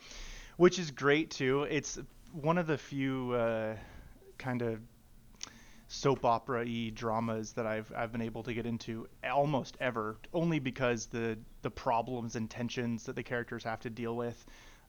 which 0.56 0.78
is 0.78 0.90
great 0.90 1.30
too. 1.30 1.62
It's 1.62 1.98
one 2.32 2.58
of 2.58 2.66
the 2.66 2.76
few 2.76 3.32
uh, 3.32 3.76
kind 4.38 4.62
of 4.62 4.80
soap 5.88 6.24
opera 6.24 6.64
y 6.64 6.90
dramas 6.94 7.52
that 7.52 7.66
I've 7.66 7.92
I've 7.94 8.12
been 8.12 8.22
able 8.22 8.42
to 8.44 8.54
get 8.54 8.66
into 8.66 9.08
almost 9.30 9.76
ever, 9.80 10.18
only 10.32 10.58
because 10.58 11.06
the 11.06 11.38
the 11.62 11.70
problems 11.70 12.36
and 12.36 12.50
tensions 12.50 13.04
that 13.04 13.16
the 13.16 13.22
characters 13.22 13.64
have 13.64 13.80
to 13.80 13.90
deal 13.90 14.14
with 14.14 14.44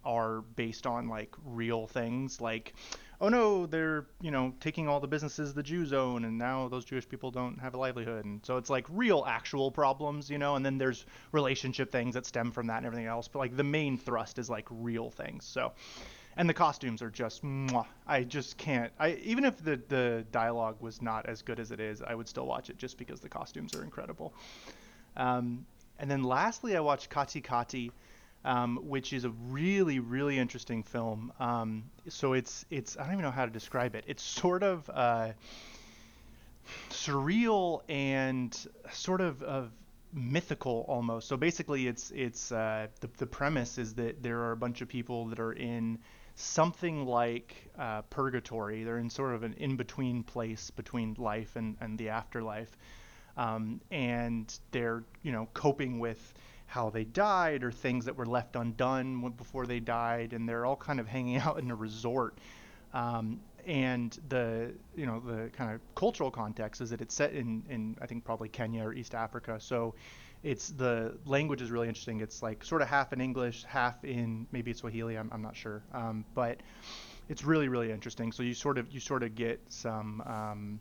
are 0.05 0.41
based 0.55 0.85
on 0.85 1.07
like 1.07 1.33
real 1.45 1.87
things 1.87 2.41
like 2.41 2.73
oh 3.21 3.29
no 3.29 3.65
they're 3.65 4.05
you 4.21 4.31
know 4.31 4.53
taking 4.59 4.87
all 4.87 4.99
the 4.99 5.07
businesses 5.07 5.53
the 5.53 5.63
jews 5.63 5.93
own 5.93 6.25
and 6.25 6.37
now 6.37 6.67
those 6.67 6.85
jewish 6.85 7.07
people 7.07 7.31
don't 7.31 7.59
have 7.59 7.73
a 7.73 7.77
livelihood 7.77 8.25
and 8.25 8.45
so 8.45 8.57
it's 8.57 8.69
like 8.69 8.85
real 8.89 9.23
actual 9.27 9.71
problems 9.71 10.29
you 10.29 10.37
know 10.37 10.55
and 10.55 10.65
then 10.65 10.77
there's 10.77 11.05
relationship 11.31 11.91
things 11.91 12.13
that 12.13 12.25
stem 12.25 12.51
from 12.51 12.67
that 12.67 12.77
and 12.77 12.85
everything 12.85 13.07
else 13.07 13.27
but 13.27 13.39
like 13.39 13.55
the 13.55 13.63
main 13.63 13.97
thrust 13.97 14.39
is 14.39 14.49
like 14.49 14.67
real 14.69 15.09
things 15.09 15.45
so 15.45 15.71
and 16.35 16.49
the 16.49 16.53
costumes 16.53 17.01
are 17.01 17.09
just 17.09 17.43
mwah. 17.43 17.85
I 18.07 18.23
just 18.23 18.57
can't. 18.57 18.91
I 18.99 19.13
even 19.23 19.45
if 19.45 19.63
the 19.63 19.79
the 19.87 20.25
dialogue 20.31 20.77
was 20.79 21.01
not 21.01 21.25
as 21.27 21.41
good 21.41 21.59
as 21.59 21.71
it 21.71 21.79
is, 21.79 22.01
I 22.01 22.15
would 22.15 22.27
still 22.27 22.45
watch 22.45 22.69
it 22.69 22.77
just 22.77 22.97
because 22.97 23.19
the 23.19 23.29
costumes 23.29 23.75
are 23.75 23.83
incredible. 23.83 24.33
Um, 25.15 25.65
and 25.99 26.09
then 26.09 26.23
lastly, 26.23 26.75
I 26.75 26.79
watched 26.79 27.09
Kati 27.09 27.43
Kati, 27.43 27.91
um, 28.45 28.79
which 28.83 29.13
is 29.13 29.25
a 29.25 29.29
really 29.29 29.99
really 29.99 30.37
interesting 30.37 30.83
film. 30.83 31.31
Um, 31.39 31.83
so 32.09 32.33
it's 32.33 32.65
it's 32.69 32.97
I 32.97 33.03
don't 33.03 33.13
even 33.13 33.23
know 33.23 33.31
how 33.31 33.45
to 33.45 33.51
describe 33.51 33.95
it. 33.95 34.03
It's 34.07 34.23
sort 34.23 34.63
of 34.63 34.89
uh, 34.93 35.31
surreal 36.89 37.81
and 37.89 38.55
sort 38.91 39.21
of 39.21 39.41
of 39.43 39.71
mythical 40.13 40.85
almost. 40.87 41.27
So 41.27 41.37
basically, 41.37 41.87
it's 41.87 42.11
it's 42.11 42.51
uh, 42.51 42.87
the 42.99 43.09
the 43.17 43.27
premise 43.27 43.77
is 43.77 43.95
that 43.95 44.21
there 44.21 44.39
are 44.41 44.51
a 44.51 44.57
bunch 44.57 44.81
of 44.81 44.87
people 44.87 45.27
that 45.27 45.39
are 45.39 45.53
in 45.53 45.99
something 46.35 47.05
like 47.05 47.55
uh, 47.77 48.01
purgatory. 48.03 48.83
They're 48.83 48.97
in 48.97 49.09
sort 49.09 49.35
of 49.35 49.43
an 49.43 49.53
in 49.53 49.75
between 49.75 50.23
place 50.23 50.71
between 50.71 51.15
life 51.17 51.55
and, 51.55 51.77
and 51.79 51.97
the 51.97 52.09
afterlife. 52.09 52.75
Um, 53.35 53.81
and 53.89 54.53
they're, 54.71 55.03
you 55.23 55.31
know, 55.31 55.47
coping 55.53 55.99
with 55.99 56.33
how 56.73 56.89
they 56.89 57.03
died 57.03 57.63
or 57.63 57.71
things 57.71 58.05
that 58.05 58.15
were 58.15 58.25
left 58.25 58.55
undone 58.55 59.31
before 59.37 59.67
they 59.67 59.79
died. 59.79 60.33
And 60.33 60.49
they're 60.49 60.65
all 60.65 60.75
kind 60.75 60.99
of 60.99 61.07
hanging 61.07 61.37
out 61.45 61.59
in 61.59 61.69
a 61.69 61.75
resort. 61.75 62.35
Um, 62.93 63.39
and 63.65 64.17
the 64.27 64.73
you 64.95 65.05
know 65.05 65.21
the 65.21 65.49
kind 65.51 65.73
of 65.73 65.79
cultural 65.95 66.29
context 66.29 66.81
is 66.81 66.89
that 66.89 66.99
it's 66.99 67.15
set 67.15 67.31
in 67.33 67.63
in 67.69 67.95
I 68.01 68.07
think 68.07 68.25
probably 68.25 68.49
Kenya 68.49 68.83
or 68.83 68.93
East 68.93 69.13
Africa. 69.15 69.57
So 69.59 69.93
it's 70.41 70.69
the 70.69 71.17
language 71.25 71.61
is 71.61 71.71
really 71.71 71.87
interesting. 71.87 72.19
It's 72.19 72.41
like 72.41 72.65
sort 72.65 72.81
of 72.81 72.89
half 72.89 73.13
in 73.13 73.21
English, 73.21 73.63
half 73.63 74.03
in 74.03 74.47
maybe 74.51 74.71
it's 74.71 74.81
Swahili. 74.81 75.17
I'm, 75.17 75.29
I'm 75.31 75.41
not 75.41 75.55
sure, 75.55 75.81
um, 75.93 76.25
but 76.33 76.59
it's 77.29 77.45
really 77.45 77.69
really 77.69 77.91
interesting. 77.91 78.31
So 78.31 78.43
you 78.43 78.53
sort 78.53 78.77
of 78.77 78.91
you 78.91 78.99
sort 78.99 79.23
of 79.23 79.35
get 79.35 79.61
some 79.69 80.21
um, 80.25 80.79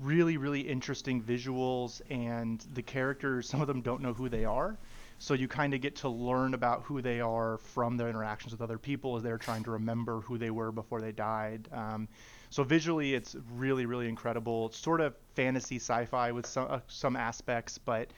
really 0.00 0.36
really 0.36 0.60
interesting 0.60 1.22
visuals, 1.22 2.00
and 2.10 2.64
the 2.74 2.82
characters 2.82 3.48
some 3.48 3.60
of 3.60 3.66
them 3.66 3.82
don't 3.82 4.02
know 4.02 4.12
who 4.12 4.28
they 4.28 4.44
are. 4.44 4.78
So 5.18 5.34
you 5.34 5.48
kind 5.48 5.74
of 5.74 5.82
get 5.82 5.96
to 5.96 6.08
learn 6.08 6.54
about 6.54 6.82
who 6.84 7.02
they 7.02 7.20
are 7.20 7.58
from 7.58 7.98
their 7.98 8.08
interactions 8.08 8.52
with 8.52 8.62
other 8.62 8.78
people 8.78 9.16
as 9.16 9.22
they're 9.22 9.36
trying 9.36 9.62
to 9.64 9.72
remember 9.72 10.22
who 10.22 10.38
they 10.38 10.50
were 10.50 10.72
before 10.72 11.02
they 11.02 11.12
died. 11.12 11.68
Um, 11.72 12.08
so 12.48 12.64
visually, 12.64 13.12
it's 13.12 13.36
really, 13.54 13.84
really 13.84 14.08
incredible. 14.08 14.66
It's 14.66 14.78
sort 14.78 15.02
of 15.02 15.14
fantasy 15.34 15.76
sci-fi 15.76 16.32
with 16.32 16.46
some 16.46 16.66
uh, 16.70 16.80
some 16.88 17.16
aspects, 17.16 17.76
but 17.76 18.08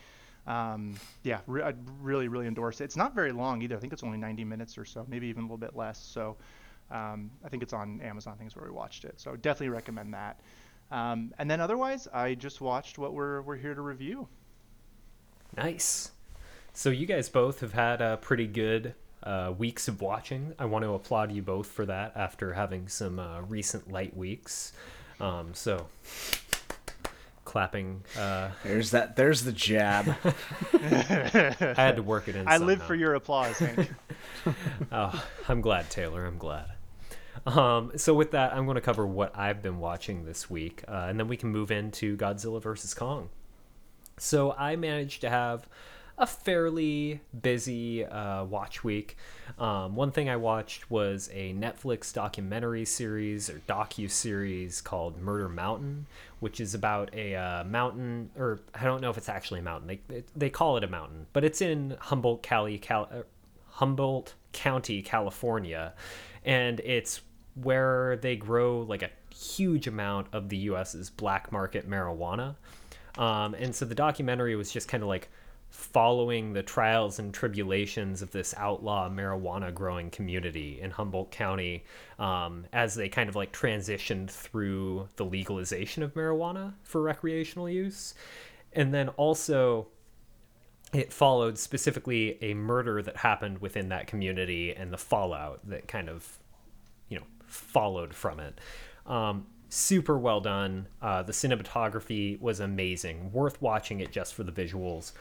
um, 0.47 0.95
yeah, 1.23 1.39
re- 1.45 1.63
I'd 1.63 1.77
really, 2.01 2.29
really 2.29 2.47
endorse 2.47 2.81
it. 2.81 2.85
It's 2.85 2.97
not 2.97 3.13
very 3.13 3.31
long 3.31 3.61
either. 3.61 3.75
I 3.75 3.79
think 3.79 3.93
it's 3.93 4.03
only 4.03 4.17
90 4.17 4.43
minutes 4.45 4.77
or 4.77 4.85
so, 4.85 5.05
maybe 5.07 5.27
even 5.27 5.41
a 5.41 5.45
little 5.45 5.57
bit 5.57 5.75
less. 5.75 5.99
So 5.99 6.37
um, 6.89 7.31
I 7.45 7.49
think 7.49 7.63
it's 7.63 7.73
on 7.73 8.01
Amazon. 8.01 8.37
Things 8.37 8.55
where 8.55 8.65
we 8.65 8.71
watched 8.71 9.05
it. 9.05 9.19
So 9.19 9.35
definitely 9.35 9.69
recommend 9.69 10.13
that. 10.13 10.39
Um, 10.91 11.33
and 11.37 11.49
then 11.49 11.59
otherwise, 11.59 12.07
I 12.13 12.35
just 12.35 12.61
watched 12.61 12.97
what 12.97 13.13
we're 13.13 13.41
we're 13.41 13.57
here 13.57 13.73
to 13.73 13.81
review. 13.81 14.27
Nice. 15.55 16.11
So 16.73 16.89
you 16.89 17.05
guys 17.05 17.29
both 17.29 17.59
have 17.59 17.73
had 17.73 18.01
a 18.01 18.17
pretty 18.17 18.47
good 18.47 18.95
uh, 19.21 19.53
weeks 19.57 19.87
of 19.87 20.01
watching. 20.01 20.53
I 20.59 20.65
want 20.65 20.83
to 20.83 20.93
applaud 20.93 21.31
you 21.31 21.41
both 21.41 21.67
for 21.67 21.85
that 21.85 22.13
after 22.15 22.53
having 22.53 22.87
some 22.87 23.19
uh, 23.19 23.41
recent 23.41 23.91
light 23.91 24.15
weeks. 24.15 24.73
Um, 25.19 25.53
so 25.53 25.87
clapping. 27.45 28.03
Uh, 28.17 28.49
there's 28.63 28.91
that. 28.91 29.15
There's 29.15 29.43
the 29.43 29.51
jab. 29.51 30.07
I 30.73 31.73
had 31.75 31.97
to 31.97 32.03
work 32.03 32.27
it 32.27 32.35
in. 32.35 32.47
I 32.47 32.53
somehow. 32.57 32.67
live 32.67 32.83
for 32.83 32.95
your 32.95 33.13
applause, 33.13 33.59
Hank. 33.59 33.93
oh, 34.91 35.25
I'm 35.47 35.61
glad, 35.61 35.89
Taylor. 35.91 36.25
I'm 36.25 36.39
glad. 36.39 36.72
Um, 37.45 37.91
so 37.95 38.13
with 38.13 38.31
that, 38.31 38.53
I'm 38.53 38.65
going 38.65 38.75
to 38.75 38.81
cover 38.81 39.05
what 39.05 39.37
I've 39.37 39.61
been 39.61 39.79
watching 39.79 40.25
this 40.25 40.49
week, 40.49 40.83
uh, 40.87 41.07
and 41.09 41.19
then 41.19 41.27
we 41.27 41.37
can 41.37 41.49
move 41.49 41.71
into 41.71 42.15
Godzilla 42.15 42.61
versus 42.61 42.93
Kong. 42.93 43.29
So 44.17 44.53
I 44.53 44.75
managed 44.75 45.21
to 45.21 45.29
have 45.29 45.67
a 46.17 46.27
fairly 46.27 47.21
busy 47.41 48.05
uh, 48.05 48.43
watch 48.43 48.83
week. 48.83 49.17
Um, 49.57 49.95
one 49.95 50.11
thing 50.11 50.29
I 50.29 50.35
watched 50.35 50.89
was 50.91 51.29
a 51.33 51.53
Netflix 51.53 52.13
documentary 52.13 52.85
series 52.85 53.49
or 53.49 53.61
docu 53.67 54.09
series 54.09 54.79
called 54.79 55.19
Murder 55.19 55.49
Mountain, 55.49 56.05
which 56.39 56.59
is 56.59 56.75
about 56.75 57.13
a 57.13 57.35
uh, 57.35 57.63
mountain, 57.63 58.29
or 58.37 58.59
I 58.75 58.83
don't 58.83 59.01
know 59.01 59.09
if 59.09 59.17
it's 59.17 59.29
actually 59.29 59.61
a 59.61 59.63
mountain. 59.63 59.99
They 60.07 60.23
they 60.35 60.49
call 60.49 60.77
it 60.77 60.83
a 60.83 60.87
mountain, 60.87 61.25
but 61.33 61.43
it's 61.43 61.61
in 61.61 61.97
Humboldt, 61.99 62.43
Cal, 62.43 62.67
uh, 62.67 63.23
Humboldt 63.69 64.35
County, 64.51 65.01
California, 65.01 65.93
and 66.45 66.79
it's 66.81 67.21
where 67.55 68.17
they 68.17 68.35
grow 68.35 68.81
like 68.81 69.03
a 69.03 69.09
huge 69.33 69.87
amount 69.87 70.27
of 70.33 70.49
the 70.49 70.57
U.S.'s 70.57 71.09
black 71.09 71.51
market 71.51 71.89
marijuana. 71.89 72.55
Um, 73.17 73.53
and 73.53 73.75
so 73.75 73.85
the 73.85 73.95
documentary 73.95 74.55
was 74.55 74.71
just 74.71 74.87
kind 74.87 75.03
of 75.03 75.09
like 75.09 75.29
following 75.69 76.53
the 76.53 76.61
trials 76.61 77.17
and 77.17 77.33
tribulations 77.33 78.21
of 78.21 78.31
this 78.31 78.53
outlaw 78.57 79.09
marijuana 79.09 79.73
growing 79.73 80.11
community 80.11 80.79
in 80.79 80.91
Humboldt 80.91 81.31
County 81.31 81.83
um, 82.19 82.65
as 82.71 82.93
they 82.93 83.09
kind 83.09 83.27
of 83.27 83.35
like 83.35 83.51
transitioned 83.51 84.29
through 84.29 85.09
the 85.15 85.25
legalization 85.25 86.03
of 86.03 86.13
marijuana 86.13 86.73
for 86.83 87.01
recreational 87.01 87.67
use. 87.67 88.13
And 88.73 88.93
then 88.93 89.09
also, 89.09 89.87
it 90.93 91.11
followed 91.11 91.57
specifically 91.57 92.37
a 92.41 92.53
murder 92.53 93.01
that 93.01 93.17
happened 93.17 93.59
within 93.59 93.89
that 93.89 94.07
community 94.07 94.73
and 94.73 94.91
the 94.91 94.97
fallout 94.97 95.59
that 95.67 95.87
kind 95.87 96.09
of, 96.09 96.37
you 97.09 97.17
know, 97.17 97.25
followed 97.45 98.13
from 98.13 98.39
it. 98.39 98.59
Um, 99.05 99.47
super 99.69 100.17
well 100.17 100.39
done. 100.39 100.87
Uh, 101.01 101.23
the 101.23 101.33
cinematography 101.33 102.39
was 102.39 102.59
amazing. 102.59 103.31
Worth 103.31 103.61
watching 103.61 103.99
it 103.99 104.11
just 104.11 104.33
for 104.33 104.43
the 104.43 104.51
visuals 104.51 105.13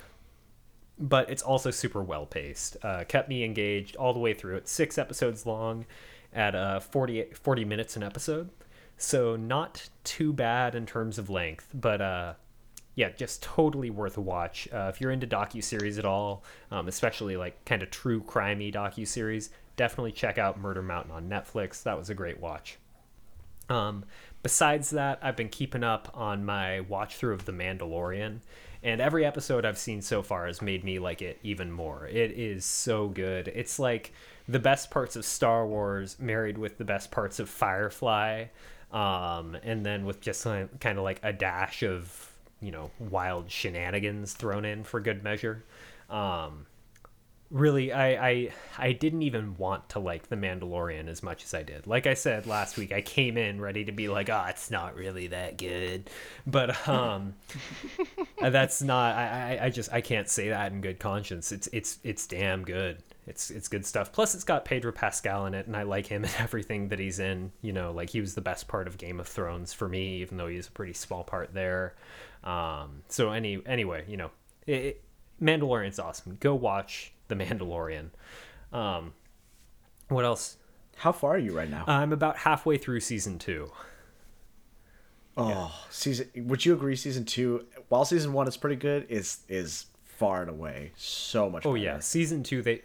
but 0.99 1.29
it's 1.31 1.43
also 1.43 1.71
super 1.71 2.03
well 2.03 2.27
paced. 2.27 2.77
Uh, 2.83 3.05
kept 3.05 3.29
me 3.29 3.45
engaged 3.45 3.97
all 3.97 4.13
the 4.13 4.19
way 4.21 4.35
through. 4.35 4.57
It's 4.57 4.71
six 4.71 4.99
episodes 4.99 5.45
long 5.47 5.85
at 6.33 6.55
uh, 6.55 6.81
40, 6.81 7.27
40 7.35 7.65
minutes 7.65 7.97
an 7.97 8.03
episode. 8.03 8.51
So 8.97 9.37
not 9.37 9.89
too 10.05 10.33
bad 10.33 10.75
in 10.75 10.87
terms 10.87 11.19
of 11.19 11.29
length, 11.29 11.69
but 11.75 12.01
uh, 12.01 12.35
yeah, 12.95 13.11
just 13.11 13.43
totally 13.43 13.91
worth 13.91 14.17
a 14.19 14.21
watch. 14.21 14.69
Uh, 14.73 14.91
if 14.93 15.01
you're 15.01 15.11
into 15.11 15.27
docu 15.27 15.63
series 15.63 15.99
at 15.99 16.05
all, 16.05 16.45
um, 16.71 16.89
especially 16.89 17.37
like 17.37 17.65
kind 17.65 17.83
of 17.83 17.91
true 17.91 18.23
crimey 18.23 18.73
docu 18.73 19.07
series, 19.07 19.51
definitely 19.77 20.13
check 20.13 20.39
out 20.39 20.61
Murder 20.61 20.83
Mountain 20.83 21.13
on 21.13 21.29
Netflix. 21.29 21.83
That 21.83 21.99
was 21.99 22.11
a 22.11 22.15
great 22.15 22.41
watch. 22.41 22.79
Um, 23.69 24.05
besides 24.43 24.91
that, 24.91 25.19
I've 25.23 25.37
been 25.37 25.49
keeping 25.49 25.85
up 25.85 26.11
on 26.15 26.45
my 26.45 26.81
watch 26.81 27.17
through 27.17 27.35
of 27.35 27.47
The 27.47 27.53
Mandalorian 27.53 28.41
and 28.83 29.01
every 29.01 29.25
episode 29.25 29.65
I've 29.65 29.79
seen 29.79 30.03
so 30.03 30.23
far 30.23 30.47
has 30.47 30.61
made 30.61 30.83
me 30.83 30.99
like 30.99 31.23
it 31.23 31.39
even 31.43 31.71
more. 31.71 32.07
It 32.07 32.33
is 32.33 32.65
so 32.65 33.09
good. 33.09 33.49
It's 33.49 33.79
like 33.79 34.13
the 34.49 34.59
best 34.59 34.91
parts 34.91 35.15
of 35.15 35.25
Star 35.25 35.67
Wars 35.67 36.17
married 36.19 36.59
with 36.59 36.79
the 36.79 36.85
best 36.85 37.11
parts 37.11 37.39
of 37.39 37.49
Firefly, 37.49 38.47
um, 38.91 39.57
and 39.63 39.87
then 39.87 40.05
with 40.05 40.21
just 40.21 40.43
kind 40.45 40.99
of 40.99 41.05
like 41.05 41.21
a 41.23 41.33
dash 41.33 41.83
of 41.85 42.32
you 42.63 42.71
know 42.71 42.91
wild 42.99 43.51
shenanigans 43.51 44.33
thrown 44.33 44.65
in 44.65 44.85
for 44.85 45.01
good 45.01 45.23
measure. 45.23 45.65
Um, 46.09 46.67
really 47.53 47.93
I, 47.93 48.29
I 48.29 48.53
i 48.79 48.93
didn't 48.93 49.21
even 49.23 49.57
want 49.59 49.91
to 49.91 49.99
like 49.99 50.29
the 50.29 50.37
mandalorian 50.37 51.07
as 51.07 51.23
much 51.23 51.45
as 51.45 51.53
i 51.53 51.63
did. 51.63 51.87
Like 51.87 52.07
i 52.07 52.15
said 52.15 52.47
last 52.47 52.79
week 52.79 52.93
i 52.93 53.03
came 53.03 53.37
in 53.37 53.61
ready 53.61 53.85
to 53.85 53.93
be 53.93 54.09
like 54.09 54.31
oh 54.31 54.47
it's 54.49 54.71
not 54.71 54.97
really 54.97 55.27
that 55.29 55.59
good. 55.59 56.09
But 56.47 56.89
um 56.89 57.35
that's 58.41 58.81
not 58.81 59.15
I, 59.17 59.59
I 59.63 59.71
just 59.71 59.93
i 59.93 60.01
can't 60.01 60.29
say 60.29 60.49
that 60.49 60.73
in 60.73 60.81
good 60.81 60.99
conscience. 60.99 61.53
It's 61.53 61.69
it's 61.73 61.99
it's 62.03 62.27
damn 62.27 62.65
good 62.65 63.03
it's 63.27 63.51
it's 63.51 63.69
good 63.69 63.87
stuff 63.87 64.13
plus 64.13 64.35
it's 64.35 64.45
got 64.45 64.65
pedro 64.65 64.91
pascal 64.91 65.47
in 65.47 65.55
it 65.55 65.67
and 65.67 65.77
i 65.77 65.83
like 65.85 66.07
him 66.07 66.25
and 66.25 66.35
everything 66.39 66.89
that 66.89 66.99
he's 66.99 67.19
in 67.19 67.53
you 67.63 67.73
know 67.73 67.93
like 67.93 68.11
he 68.11 68.21
was 68.21 68.35
the 68.35 68.41
best 68.41 68.67
part 68.67 68.87
of 68.87 68.99
game 68.99 69.21
of 69.21 69.29
thrones 69.29 69.73
for 69.73 69.89
me 69.89 70.21
even 70.21 70.37
though 70.37 70.49
he's 70.49 70.67
a 70.67 70.73
pretty 70.73 70.93
small 70.93 71.23
part 71.23 71.55
there 71.55 71.95
um 72.43 73.03
so 73.09 73.31
any 73.31 73.63
anyway 73.67 74.05
you 74.09 74.17
know 74.17 74.31
it, 74.67 75.03
Mandalorian's 75.43 75.99
awesome. 75.99 76.37
Go 76.41 76.55
watch 76.55 77.13
The 77.29 77.35
Mandalorian. 77.35 78.11
Um, 78.73 79.13
what 80.09 80.25
else? 80.25 80.57
How 80.97 81.13
far 81.13 81.33
are 81.33 81.39
you 81.39 81.57
right 81.57 81.69
now? 81.71 81.85
I'm 81.87 82.13
about 82.13 82.37
halfway 82.37 82.79
through 82.79 83.01
season 83.01 83.39
two. 83.39 83.71
Oh, 85.37 85.75
season. 85.91 86.29
Would 86.37 86.65
you 86.65 86.75
agree? 86.75 86.95
Season 86.95 87.25
two, 87.25 87.67
while 87.89 88.05
season 88.05 88.33
one 88.35 88.47
is 88.47 88.57
pretty 88.57 88.77
good, 88.77 89.07
is 89.09 89.39
is 89.49 89.87
far 90.05 90.43
and 90.43 90.51
away 90.51 90.93
so 90.97 91.49
much. 91.49 91.65
Oh 91.65 91.73
better. 91.73 91.85
yeah, 91.85 91.99
season 92.01 92.43
two 92.43 92.61
they. 92.63 92.83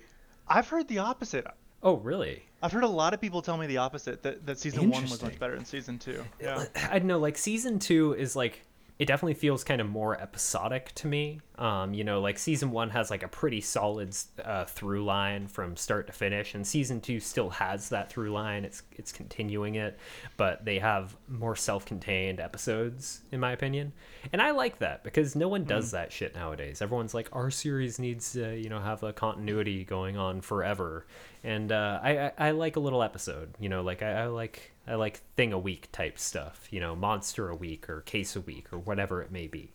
I've 0.47 0.67
heard 0.67 0.87
the 0.87 0.99
opposite. 0.99 1.45
Oh 1.83 1.97
really? 1.97 2.43
I've 2.61 2.71
heard 2.71 2.83
a 2.83 2.89
lot 2.89 3.13
of 3.13 3.21
people 3.21 3.41
tell 3.41 3.57
me 3.57 3.67
the 3.67 3.77
opposite 3.77 4.23
that, 4.23 4.45
that 4.45 4.59
season 4.59 4.89
one 4.89 5.03
was 5.03 5.21
much 5.21 5.37
better 5.39 5.55
than 5.55 5.65
season 5.65 5.99
two. 5.99 6.21
Uh, 6.21 6.65
yeah. 6.75 6.89
I 6.91 6.99
don't 6.99 7.07
know. 7.07 7.19
Like 7.19 7.37
season 7.37 7.79
two 7.79 8.13
is 8.13 8.35
like 8.35 8.65
it 8.99 9.05
definitely 9.05 9.35
feels 9.35 9.63
kind 9.63 9.79
of 9.79 9.87
more 9.87 10.19
episodic 10.19 10.91
to 10.95 11.07
me. 11.07 11.39
Um, 11.59 11.95
you 11.95 12.03
know, 12.03 12.21
like 12.21 12.37
season 12.37 12.69
one 12.69 12.91
has 12.91 13.09
like 13.09 13.23
a 13.23 13.27
pretty 13.27 13.61
solid 13.61 14.15
uh, 14.43 14.65
through 14.65 15.03
line 15.03 15.47
from 15.47 15.75
start 15.75 16.05
to 16.05 16.13
finish, 16.13 16.53
and 16.53 16.65
season 16.65 17.01
two 17.01 17.19
still 17.19 17.49
has 17.49 17.89
that 17.89 18.11
through 18.11 18.31
line. 18.31 18.63
It's 18.63 18.83
it's 18.91 19.11
continuing 19.11 19.73
it, 19.73 19.97
but 20.37 20.65
they 20.65 20.77
have 20.77 21.17
more 21.27 21.55
self-contained 21.55 22.39
episodes, 22.39 23.21
in 23.31 23.39
my 23.39 23.53
opinion, 23.53 23.93
and 24.31 24.39
I 24.39 24.51
like 24.51 24.77
that 24.79 25.03
because 25.03 25.35
no 25.35 25.47
one 25.47 25.63
does 25.63 25.89
that 25.91 26.11
shit 26.11 26.35
nowadays. 26.35 26.79
Everyone's 26.79 27.15
like, 27.15 27.29
our 27.31 27.49
series 27.49 27.97
needs 27.97 28.33
to, 28.33 28.55
you 28.55 28.69
know, 28.69 28.79
have 28.79 29.01
a 29.01 29.11
continuity 29.11 29.83
going 29.83 30.15
on 30.15 30.41
forever, 30.41 31.07
and 31.43 31.71
uh, 31.71 31.99
I, 32.03 32.19
I 32.19 32.31
I 32.37 32.51
like 32.51 32.75
a 32.75 32.79
little 32.79 33.01
episode. 33.01 33.55
You 33.59 33.69
know, 33.69 33.81
like 33.81 34.03
I, 34.03 34.11
I 34.11 34.25
like 34.27 34.73
I 34.87 34.93
like 34.93 35.21
thing 35.35 35.53
a 35.53 35.59
week 35.59 35.89
type 35.91 36.19
stuff, 36.19 36.67
you 36.69 36.79
know, 36.79 36.95
monster 36.95 37.49
a 37.49 37.55
week 37.55 37.89
or 37.89 38.01
case 38.01 38.35
a 38.35 38.41
week 38.41 38.71
or 38.71 38.77
whatever 38.77 39.23
it 39.23 39.31
may 39.31 39.47
be. 39.47 39.71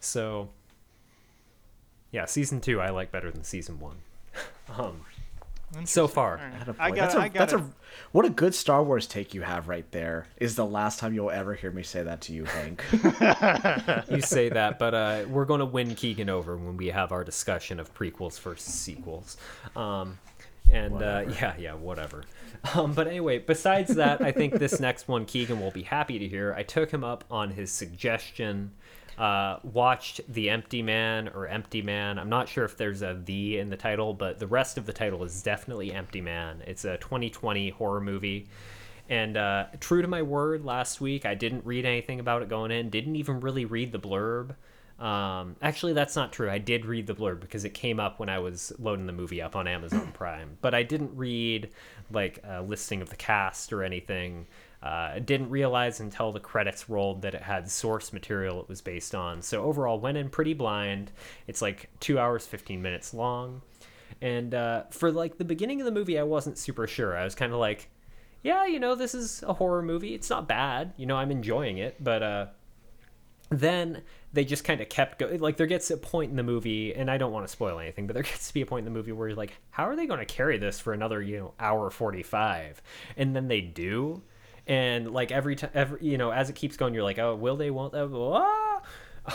So, 0.00 0.50
yeah, 2.12 2.24
season 2.24 2.60
two 2.60 2.80
I 2.80 2.90
like 2.90 3.10
better 3.10 3.30
than 3.30 3.44
season 3.44 3.80
one. 3.80 3.96
um, 4.78 5.04
so 5.84 6.08
far, 6.08 6.38
All 6.38 6.44
right. 6.44 6.60
Attaboy. 6.60 6.76
I 6.78 6.90
got 6.90 6.96
that's 6.96 7.14
a, 7.14 7.18
I 7.18 7.28
got 7.28 7.38
that's 7.38 7.52
a 7.52 7.70
what 8.12 8.24
a 8.24 8.30
good 8.30 8.54
Star 8.54 8.82
Wars 8.82 9.06
take 9.06 9.34
you 9.34 9.42
have 9.42 9.68
right 9.68 9.90
there. 9.90 10.26
Is 10.38 10.56
the 10.56 10.64
last 10.64 10.98
time 10.98 11.12
you'll 11.12 11.30
ever 11.30 11.54
hear 11.54 11.70
me 11.70 11.82
say 11.82 12.02
that 12.02 12.22
to 12.22 12.32
you, 12.32 12.44
Hank. 12.44 12.82
you 14.10 14.22
say 14.22 14.48
that, 14.48 14.78
but 14.78 14.94
uh, 14.94 15.24
we're 15.28 15.44
going 15.44 15.60
to 15.60 15.66
win 15.66 15.94
Keegan 15.94 16.30
over 16.30 16.56
when 16.56 16.76
we 16.76 16.86
have 16.86 17.12
our 17.12 17.22
discussion 17.22 17.78
of 17.78 17.92
prequels 17.94 18.40
versus 18.40 18.72
sequels. 18.72 19.36
Um, 19.76 20.18
and 20.70 21.02
uh, 21.02 21.24
yeah, 21.28 21.54
yeah, 21.58 21.74
whatever. 21.74 22.24
Um, 22.74 22.92
but 22.92 23.06
anyway, 23.06 23.38
besides 23.38 23.94
that, 23.96 24.22
I 24.22 24.32
think 24.32 24.54
this 24.54 24.80
next 24.80 25.08
one 25.08 25.24
Keegan 25.26 25.60
will 25.60 25.70
be 25.70 25.82
happy 25.82 26.18
to 26.18 26.28
hear. 26.28 26.54
I 26.56 26.62
took 26.62 26.90
him 26.90 27.04
up 27.04 27.24
on 27.30 27.50
his 27.50 27.70
suggestion. 27.70 28.72
Uh, 29.18 29.58
watched 29.64 30.20
The 30.32 30.48
Empty 30.48 30.80
Man 30.80 31.28
or 31.34 31.48
Empty 31.48 31.82
Man. 31.82 32.20
I'm 32.20 32.28
not 32.28 32.48
sure 32.48 32.64
if 32.64 32.76
there's 32.76 33.02
a 33.02 33.20
the 33.24 33.58
in 33.58 33.68
the 33.68 33.76
title, 33.76 34.14
but 34.14 34.38
the 34.38 34.46
rest 34.46 34.78
of 34.78 34.86
the 34.86 34.92
title 34.92 35.24
is 35.24 35.42
definitely 35.42 35.92
Empty 35.92 36.20
Man. 36.20 36.62
It's 36.66 36.84
a 36.84 36.98
2020 36.98 37.70
horror 37.70 38.00
movie. 38.00 38.46
And 39.08 39.36
uh, 39.36 39.66
true 39.80 40.02
to 40.02 40.08
my 40.08 40.22
word, 40.22 40.64
last 40.64 41.00
week 41.00 41.26
I 41.26 41.34
didn't 41.34 41.64
read 41.64 41.84
anything 41.84 42.20
about 42.20 42.42
it 42.42 42.48
going 42.48 42.70
in. 42.70 42.90
Didn't 42.90 43.16
even 43.16 43.40
really 43.40 43.64
read 43.64 43.90
the 43.90 43.98
blurb. 43.98 44.54
Um, 45.02 45.56
actually, 45.62 45.92
that's 45.92 46.16
not 46.16 46.32
true. 46.32 46.50
I 46.50 46.58
did 46.58 46.84
read 46.84 47.06
the 47.06 47.14
blurb 47.14 47.40
because 47.40 47.64
it 47.64 47.70
came 47.70 48.00
up 48.00 48.18
when 48.18 48.28
I 48.28 48.38
was 48.40 48.72
loading 48.78 49.06
the 49.06 49.12
movie 49.12 49.40
up 49.40 49.56
on 49.56 49.66
Amazon 49.68 50.12
Prime. 50.12 50.58
But 50.60 50.74
I 50.74 50.82
didn't 50.82 51.16
read 51.16 51.70
like 52.10 52.40
a 52.44 52.62
listing 52.62 53.00
of 53.00 53.10
the 53.10 53.16
cast 53.16 53.72
or 53.72 53.82
anything. 53.82 54.46
Uh, 54.82 55.18
didn't 55.18 55.50
realize 55.50 55.98
until 55.98 56.30
the 56.30 56.38
credits 56.38 56.88
rolled 56.88 57.22
that 57.22 57.34
it 57.34 57.42
had 57.42 57.68
source 57.68 58.12
material 58.12 58.60
it 58.60 58.68
was 58.68 58.80
based 58.80 59.14
on. 59.14 59.42
So 59.42 59.64
overall, 59.64 59.98
went 59.98 60.16
in 60.16 60.30
pretty 60.30 60.54
blind. 60.54 61.10
It's 61.48 61.60
like 61.60 61.90
two 61.98 62.18
hours, 62.18 62.46
15 62.46 62.80
minutes 62.80 63.12
long. 63.12 63.62
And 64.20 64.54
uh, 64.54 64.84
for 64.90 65.10
like 65.10 65.38
the 65.38 65.44
beginning 65.44 65.80
of 65.80 65.84
the 65.84 65.92
movie, 65.92 66.18
I 66.18 66.22
wasn't 66.22 66.58
super 66.58 66.86
sure. 66.86 67.16
I 67.16 67.24
was 67.24 67.34
kind 67.34 67.52
of 67.52 67.58
like, 67.58 67.90
yeah, 68.42 68.66
you 68.66 68.78
know, 68.78 68.94
this 68.94 69.14
is 69.14 69.42
a 69.42 69.52
horror 69.52 69.82
movie. 69.82 70.14
It's 70.14 70.30
not 70.30 70.46
bad. 70.46 70.92
You 70.96 71.06
know, 71.06 71.16
I'm 71.16 71.30
enjoying 71.30 71.78
it. 71.78 72.02
But 72.02 72.22
uh, 72.22 72.46
then 73.50 74.02
they 74.32 74.44
just 74.44 74.64
kind 74.64 74.80
of 74.80 74.88
kept 74.88 75.18
going. 75.18 75.40
Like 75.40 75.56
there 75.56 75.66
gets 75.66 75.90
a 75.90 75.96
point 75.96 76.30
in 76.30 76.36
the 76.36 76.42
movie, 76.42 76.94
and 76.94 77.10
I 77.10 77.18
don't 77.18 77.32
want 77.32 77.46
to 77.46 77.52
spoil 77.52 77.78
anything, 77.78 78.06
but 78.06 78.14
there 78.14 78.22
gets 78.24 78.48
to 78.48 78.54
be 78.54 78.60
a 78.60 78.66
point 78.66 78.86
in 78.86 78.92
the 78.92 78.96
movie 78.96 79.12
where 79.12 79.28
you're 79.28 79.36
like, 79.36 79.54
how 79.70 79.84
are 79.84 79.96
they 79.96 80.06
going 80.06 80.20
to 80.20 80.26
carry 80.26 80.58
this 80.58 80.80
for 80.80 80.92
another, 80.92 81.22
you 81.22 81.38
know, 81.38 81.54
hour 81.58 81.90
45? 81.90 82.82
And 83.16 83.34
then 83.34 83.48
they 83.48 83.60
do. 83.60 84.22
And 84.68 85.10
like 85.12 85.32
every 85.32 85.56
time, 85.56 85.70
every, 85.74 85.98
you 86.06 86.18
know, 86.18 86.30
as 86.30 86.50
it 86.50 86.54
keeps 86.54 86.76
going, 86.76 86.94
you're 86.94 87.02
like, 87.02 87.18
oh, 87.18 87.34
will 87.34 87.56
they, 87.56 87.70
won't 87.70 87.92
they? 87.94 88.00
Ah! 88.00 88.82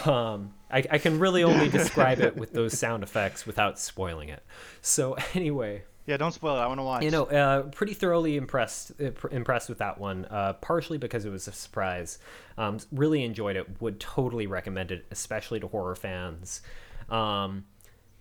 Um, 0.06 0.54
I, 0.72 0.84
I 0.90 0.98
can 0.98 1.20
really 1.20 1.44
only 1.44 1.70
describe 1.70 2.20
it 2.20 2.36
with 2.36 2.54
those 2.54 2.78
sound 2.78 3.04
effects 3.04 3.46
without 3.46 3.78
spoiling 3.80 4.30
it. 4.30 4.44
So 4.82 5.16
anyway, 5.36 5.84
Yeah, 6.08 6.18
don't 6.18 6.32
spoil 6.34 6.58
it. 6.58 6.60
I 6.62 6.68
want 6.68 6.80
to 6.80 6.84
watch. 6.84 7.04
you 7.04 7.12
know, 7.12 7.26
uh, 7.26 7.64
pretty 7.64 7.94
thoroughly 7.94 8.36
impressed 8.38 8.92
uh, 9.00 9.12
pr- 9.12 9.28
impressed 9.30 9.70
with 9.70 9.78
that 9.80 10.00
one. 10.00 10.26
Uh, 10.26 10.54
partially 10.54 10.98
because 10.98 11.26
it 11.26 11.30
was 11.30 11.48
a 11.48 11.52
surprise. 11.52 12.18
Um, 12.58 12.80
really 12.92 13.24
enjoyed 13.24 13.56
it. 13.56 13.82
Would 13.82 14.00
totally 14.00 14.48
recommend 14.48 14.92
it, 14.92 15.06
especially 15.12 15.60
to 15.60 15.68
horror 15.68 15.96
fans. 15.96 16.62
Um, 17.10 17.66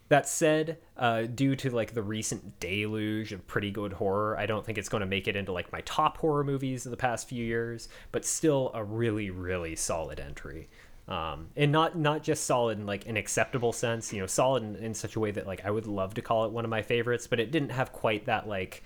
that 0.09 0.29
said, 0.29 0.79
uh, 0.97 1.23
due 1.23 1.57
to 1.57 1.71
like 1.71 1.95
the 1.95 2.03
recent 2.03 2.61
deluge 2.61 3.33
of 3.33 3.47
pretty 3.47 3.71
good 3.71 3.95
horror, 3.95 4.37
I 4.38 4.47
don't 4.47 4.65
think 4.65 4.79
it's 4.79 4.88
going 4.88 5.01
to 5.01 5.07
make 5.07 5.27
it 5.27 5.37
into 5.37 5.53
like 5.53 5.73
my 5.73 5.81
top 5.83 6.19
horror 6.19 6.45
movies 6.45 6.85
of 6.85 6.91
the 6.91 6.97
past 6.97 7.29
few 7.29 7.45
years. 7.45 7.88
But 8.11 8.25
still, 8.25 8.71
a 8.75 8.85
really 8.85 9.31
really 9.31 9.77
solid 9.77 10.21
entry. 10.21 10.69
Um, 11.09 11.49
and 11.57 11.73
not 11.73 11.97
not 11.97 12.23
just 12.23 12.45
solid 12.45 12.79
in 12.79 12.87
like 12.87 13.07
an 13.07 13.17
acceptable 13.17 13.73
sense, 13.73 14.12
you 14.12 14.21
know, 14.21 14.27
solid 14.27 14.62
in, 14.62 14.77
in 14.77 14.95
such 14.95 15.17
a 15.17 15.21
way 15.21 15.31
that 15.31 15.47
like 15.47 15.65
I 15.65 15.71
would 15.71 15.87
love 15.87 16.15
to 16.15 16.23
call 16.23 16.45
it 16.45 16.53
one 16.53 16.65
of 16.65 16.71
my 16.71 16.83
favorites, 16.83 17.27
but 17.27 17.41
it 17.41 17.51
didn't 17.51 17.71
have 17.71 17.93
quite 17.93 18.27
that 18.27 18.47
like 18.49 18.83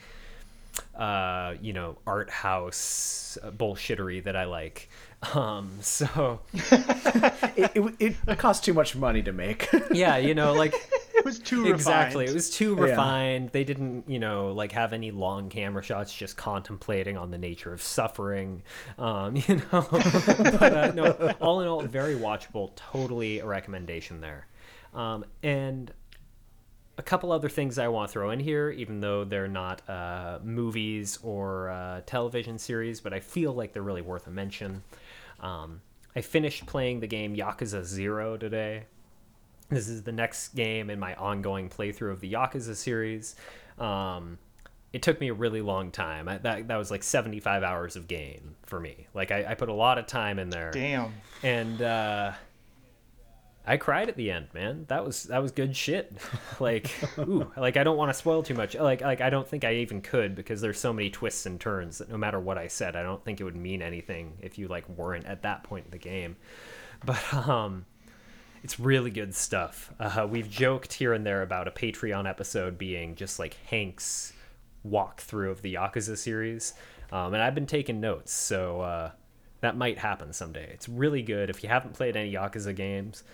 uh, 0.95 1.55
you 1.61 1.73
know, 1.73 1.97
art 2.07 2.31
house 2.31 3.39
uh, 3.43 3.51
bullshittery 3.51 4.25
that 4.25 4.37
I 4.37 4.45
like. 4.45 4.89
Um, 5.35 5.79
so 5.81 6.41
it, 6.53 7.95
it, 7.99 8.17
it 8.27 8.39
costs 8.39 8.65
too 8.65 8.75
much 8.75 8.95
money 8.95 9.23
to 9.23 9.33
make. 9.33 9.69
yeah, 9.93 10.17
you 10.19 10.35
know, 10.35 10.53
like 10.53 10.75
it 11.15 11.25
was 11.25 11.39
too 11.39 11.67
exactly, 11.73 12.25
refined. 12.25 12.31
it 12.31 12.35
was 12.35 12.51
too 12.51 12.77
Yeah. 12.79 12.85
refined. 12.85 13.51
They 13.51 13.65
didn't, 13.65 14.09
you 14.09 14.19
know, 14.19 14.53
like 14.53 14.73
have 14.73 14.93
any 14.93 15.11
long 15.11 15.49
camera 15.49 15.83
shots, 15.83 16.15
just 16.15 16.37
contemplating 16.37 17.17
on 17.17 17.31
the 17.31 17.39
nature 17.39 17.73
of 17.73 17.83
suffering. 17.83 18.63
Um, 18.99 19.37
you 19.49 19.57
know, 19.73 19.87
but 19.91 20.63
uh, 20.75 20.93
no, 20.95 21.35
all 21.41 21.61
in 21.61 21.69
all, 21.69 21.81
very 21.83 22.15
watchable. 22.15 22.71
Totally 22.77 23.41
a 23.41 23.47
recommendation 23.47 24.21
there. 24.21 24.47
Um, 24.95 25.25
and 25.43 25.93
a 26.99 27.03
couple 27.03 27.31
other 27.31 27.49
things 27.51 27.79
I 27.79 27.89
want 27.89 28.09
to 28.09 28.13
throw 28.13 28.31
in 28.31 28.41
here, 28.41 28.71
even 28.71 29.01
though 29.01 29.25
they're 29.25 29.49
not 29.49 29.87
uh, 29.89 30.39
movies 30.43 31.19
or 31.23 31.69
uh, 31.71 32.01
television 32.07 32.59
series, 32.59 33.01
but 33.01 33.13
I 33.13 33.21
feel 33.21 33.53
like 33.53 33.73
they're 33.75 33.83
really 33.83 34.01
worth 34.03 34.27
a 34.27 34.31
mention. 34.31 34.83
Um, 35.41 35.81
I 36.15 36.21
finished 36.21 36.67
playing 36.67 37.01
the 37.01 37.07
game 37.07 37.37
Yakuza 37.37 37.85
Zero 37.85 38.37
today. 38.37 38.85
This 39.69 39.89
is 39.89 40.03
the 40.05 40.13
next 40.13 40.55
game 40.55 40.91
in 40.91 40.99
my 40.99 41.15
ongoing 41.17 41.69
playthrough 41.69 42.13
of 42.13 42.21
the 42.21 42.33
Yakuza 42.33 42.77
series. 42.77 43.35
Um, 43.79 44.39
it 44.93 45.03
took 45.03 45.21
me 45.21 45.29
a 45.29 45.35
really 45.35 45.61
long 45.61 45.91
time. 45.91 46.29
I, 46.29 46.39
that 46.39 46.69
that 46.69 46.77
was 46.77 46.91
like 46.91 47.03
75 47.03 47.63
hours 47.63 47.97
of 47.97 48.09
game 48.09 48.57
for 48.65 48.81
me. 48.81 49.09
Like 49.13 49.31
I, 49.31 49.45
I 49.51 49.55
put 49.55 49.69
a 49.69 49.75
lot 49.75 49.99
of 49.99 50.07
time 50.07 50.39
in 50.39 50.49
there 50.49 50.71
Damn. 50.71 51.13
and 51.43 51.83
uh 51.83 52.33
I 53.67 53.79
cried 53.79 54.09
at 54.09 54.17
the 54.17 54.31
end, 54.31 54.47
man. 54.55 54.85
That 54.89 55.05
was 55.05 55.25
that 55.25 55.43
was 55.43 55.51
good 55.51 55.77
shit. 55.77 56.13
like, 56.61 56.91
ooh, 57.19 57.51
like 57.57 57.77
I 57.77 57.83
don't 57.83 57.97
want 57.97 58.11
to 58.11 58.15
spoil 58.15 58.43
too 58.43 58.55
much. 58.55 58.77
Like, 58.77 59.01
like 59.01 59.21
I 59.21 59.29
don't 59.29 59.47
think 59.47 59.65
I 59.65 59.75
even 59.77 60.01
could 60.01 60.37
because 60.37 60.61
there's 60.61 60.79
so 60.79 60.93
many 60.93 61.11
twists 61.11 61.47
and 61.47 61.61
turns 61.61 61.99
that 61.99 62.09
no 62.09 62.17
matter 62.17 62.39
what 62.39 62.59
I 62.59 62.69
said, 62.69 62.95
I 62.95 63.03
don't 63.03 63.25
think 63.25 63.41
it 63.41 63.45
would 63.45 63.57
mean 63.57 63.83
anything 63.83 64.39
if 64.41 64.57
you 64.57 64.69
like 64.69 64.89
weren't 64.89 65.27
at 65.27 65.43
that 65.43 65.65
point 65.65 65.87
in 65.87 65.91
the 65.91 65.99
game. 65.99 66.37
But 67.05 67.35
um, 67.35 67.87
it's 68.63 68.79
really 68.79 69.11
good 69.11 69.35
stuff. 69.35 69.93
Uh, 69.99 70.27
we've 70.31 70.49
joked 70.49 70.93
here 70.93 71.13
and 71.13 71.27
there 71.27 71.43
about 71.43 71.69
a 71.69 71.73
Patreon 71.73 72.29
episode 72.29 72.79
being 72.79 73.17
just 73.17 73.39
like 73.39 73.57
Hank's 73.67 74.33
walkthrough 74.89 75.51
of 75.51 75.63
the 75.63 75.75
Yakuza 75.75 76.17
series, 76.17 76.75
um, 77.11 77.35
and 77.35 77.43
I've 77.43 77.55
been 77.55 77.67
taking 77.67 78.01
notes, 78.01 78.33
so 78.33 78.81
uh, 78.81 79.11
that 79.61 79.77
might 79.77 79.99
happen 79.99 80.33
someday. 80.33 80.69
It's 80.73 80.89
really 80.89 81.23
good. 81.23 81.51
If 81.51 81.63
you 81.63 81.69
haven't 81.69 81.95
played 81.95 82.17
any 82.17 82.33
Yakuza 82.33 82.75
games, 82.75 83.25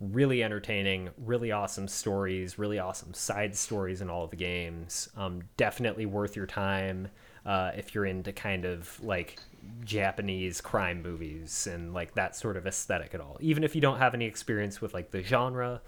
really 0.00 0.42
entertaining, 0.42 1.10
really 1.18 1.52
awesome 1.52 1.86
stories, 1.86 2.58
really 2.58 2.78
awesome 2.78 3.12
side 3.12 3.54
stories 3.54 4.00
in 4.00 4.08
all 4.08 4.24
of 4.24 4.30
the 4.30 4.36
games. 4.36 5.10
Um, 5.16 5.42
definitely 5.56 6.06
worth 6.06 6.36
your 6.36 6.46
time 6.46 7.08
uh, 7.44 7.72
if 7.76 7.94
you're 7.94 8.06
into 8.06 8.32
kind 8.32 8.64
of 8.64 9.02
like 9.02 9.38
Japanese 9.84 10.60
crime 10.60 11.02
movies 11.02 11.66
and 11.70 11.92
like 11.92 12.14
that 12.14 12.34
sort 12.34 12.56
of 12.56 12.66
aesthetic 12.66 13.14
at 13.14 13.20
all. 13.20 13.36
Even 13.40 13.62
if 13.62 13.74
you 13.74 13.80
don't 13.80 13.98
have 13.98 14.14
any 14.14 14.24
experience 14.24 14.80
with 14.80 14.94
like 14.94 15.10
the 15.10 15.22
genre, 15.22 15.82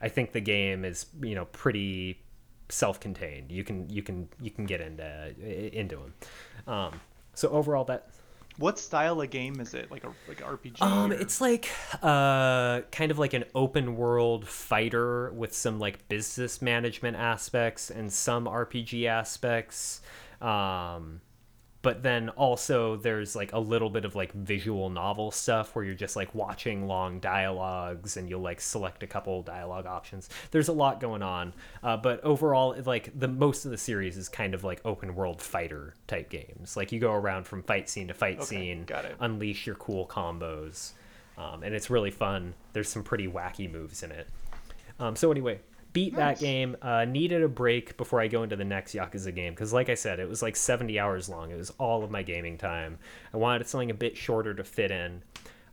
I 0.00 0.08
think 0.08 0.32
the 0.32 0.40
game 0.40 0.84
is 0.84 1.06
you 1.22 1.34
know 1.34 1.44
pretty 1.46 2.20
self-contained. 2.68 3.52
You 3.52 3.62
can 3.62 3.88
you 3.88 4.02
can 4.02 4.28
you 4.40 4.50
can 4.50 4.66
get 4.66 4.80
into 4.80 5.78
into 5.78 5.96
them. 5.96 6.14
Um, 6.66 7.00
so 7.34 7.48
overall, 7.50 7.84
that 7.84 8.08
What 8.56 8.78
style 8.78 9.20
of 9.20 9.30
game 9.30 9.60
is 9.60 9.74
it? 9.74 9.90
Like 9.90 10.04
a 10.04 10.12
like 10.28 10.40
RPG? 10.40 10.80
um, 10.82 11.10
or- 11.10 11.14
it's 11.14 11.40
like 11.40 11.68
uh, 12.02 12.82
kind 12.92 13.10
of 13.10 13.18
like 13.18 13.32
an 13.34 13.44
open 13.54 13.96
world 13.96 14.46
fighter 14.46 15.32
with 15.32 15.54
some 15.54 15.78
like 15.78 16.08
business 16.08 16.62
management 16.62 17.16
aspects 17.16 17.90
and 17.90 18.12
some 18.12 18.46
RPG 18.46 19.06
aspects. 19.06 20.00
Um, 20.40 21.20
but 21.84 22.02
then 22.02 22.30
also 22.30 22.96
there's 22.96 23.36
like 23.36 23.52
a 23.52 23.58
little 23.58 23.90
bit 23.90 24.06
of 24.06 24.16
like 24.16 24.32
visual 24.32 24.88
novel 24.88 25.30
stuff 25.30 25.76
where 25.76 25.84
you're 25.84 25.94
just 25.94 26.16
like 26.16 26.34
watching 26.34 26.86
long 26.86 27.20
dialogues 27.20 28.16
and 28.16 28.26
you'll 28.28 28.40
like 28.40 28.58
select 28.58 29.02
a 29.02 29.06
couple 29.06 29.42
dialogue 29.42 29.84
options. 29.84 30.30
There's 30.50 30.68
a 30.68 30.72
lot 30.72 30.98
going 30.98 31.22
on, 31.22 31.52
uh, 31.82 31.98
but 31.98 32.24
overall, 32.24 32.74
like 32.86 33.10
the 33.16 33.28
most 33.28 33.66
of 33.66 33.70
the 33.70 33.76
series 33.76 34.16
is 34.16 34.30
kind 34.30 34.54
of 34.54 34.64
like 34.64 34.80
open 34.86 35.14
world 35.14 35.42
fighter 35.42 35.92
type 36.06 36.30
games. 36.30 36.74
Like 36.74 36.90
you 36.90 37.00
go 37.00 37.12
around 37.12 37.46
from 37.46 37.62
fight 37.62 37.90
scene 37.90 38.08
to 38.08 38.14
fight 38.14 38.36
Okay, 38.38 38.44
scene, 38.46 38.84
got 38.86 39.04
it. 39.04 39.16
unleash 39.20 39.66
your 39.66 39.76
cool 39.76 40.06
combos, 40.06 40.92
um, 41.36 41.62
and 41.62 41.74
it's 41.74 41.90
really 41.90 42.10
fun. 42.10 42.54
There's 42.72 42.88
some 42.88 43.02
pretty 43.02 43.28
wacky 43.28 43.70
moves 43.70 44.02
in 44.02 44.10
it. 44.10 44.26
Um, 44.98 45.16
so 45.16 45.30
anyway, 45.30 45.60
beat 45.94 46.14
that 46.16 46.38
game. 46.38 46.76
Uh, 46.82 47.06
needed 47.06 47.42
a 47.42 47.48
break 47.48 47.96
before 47.96 48.20
I 48.20 48.28
go 48.28 48.42
into 48.42 48.56
the 48.56 48.64
next 48.64 48.94
Yakuza 48.94 49.34
game 49.34 49.54
because, 49.54 49.72
like 49.72 49.88
I 49.88 49.94
said, 49.94 50.20
it 50.20 50.28
was 50.28 50.42
like 50.42 50.56
70 50.56 50.98
hours 50.98 51.30
long. 51.30 51.50
It 51.50 51.56
was 51.56 51.70
all 51.78 52.04
of 52.04 52.10
my 52.10 52.22
gaming 52.22 52.58
time. 52.58 52.98
I 53.32 53.38
wanted 53.38 53.66
something 53.66 53.90
a 53.90 53.94
bit 53.94 54.14
shorter 54.14 54.52
to 54.52 54.64
fit 54.64 54.90
in, 54.90 55.22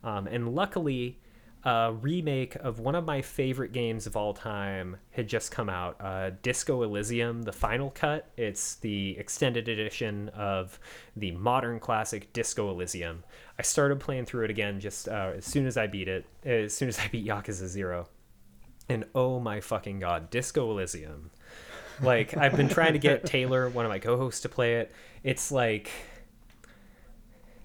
um, 0.02 0.26
and 0.26 0.54
luckily, 0.54 1.18
a 1.64 1.92
remake 1.92 2.56
of 2.56 2.80
one 2.80 2.94
of 2.94 3.04
my 3.04 3.22
favorite 3.22 3.72
games 3.72 4.06
of 4.06 4.16
all 4.16 4.34
time 4.34 4.96
had 5.10 5.28
just 5.28 5.52
come 5.52 5.68
out. 5.68 5.96
Uh, 6.00 6.30
Disco 6.42 6.82
Elysium: 6.82 7.42
The 7.42 7.52
Final 7.52 7.90
Cut. 7.90 8.28
It's 8.36 8.76
the 8.76 9.16
extended 9.18 9.68
edition 9.68 10.28
of 10.30 10.78
the 11.16 11.32
modern 11.32 11.80
classic 11.80 12.32
Disco 12.32 12.70
Elysium. 12.70 13.24
I 13.58 13.62
started 13.62 14.00
playing 14.00 14.26
through 14.26 14.44
it 14.44 14.50
again 14.50 14.80
just 14.80 15.08
uh, 15.08 15.32
as 15.36 15.44
soon 15.44 15.66
as 15.66 15.76
I 15.76 15.88
beat 15.88 16.08
it. 16.08 16.24
As 16.44 16.74
soon 16.74 16.88
as 16.88 16.98
I 16.98 17.08
beat 17.08 17.26
Yakuza 17.26 17.66
Zero. 17.66 18.08
And 18.88 19.04
oh 19.14 19.38
my 19.40 19.60
fucking 19.60 20.00
god, 20.00 20.30
Disco 20.30 20.70
Elysium. 20.70 21.30
Like 22.00 22.36
I've 22.36 22.56
been 22.56 22.68
trying 22.68 22.94
to 22.94 22.98
get 22.98 23.24
Taylor, 23.26 23.68
one 23.68 23.84
of 23.84 23.90
my 23.90 23.98
co-hosts, 23.98 24.40
to 24.42 24.48
play 24.48 24.76
it. 24.76 24.92
It's 25.22 25.52
like 25.52 25.90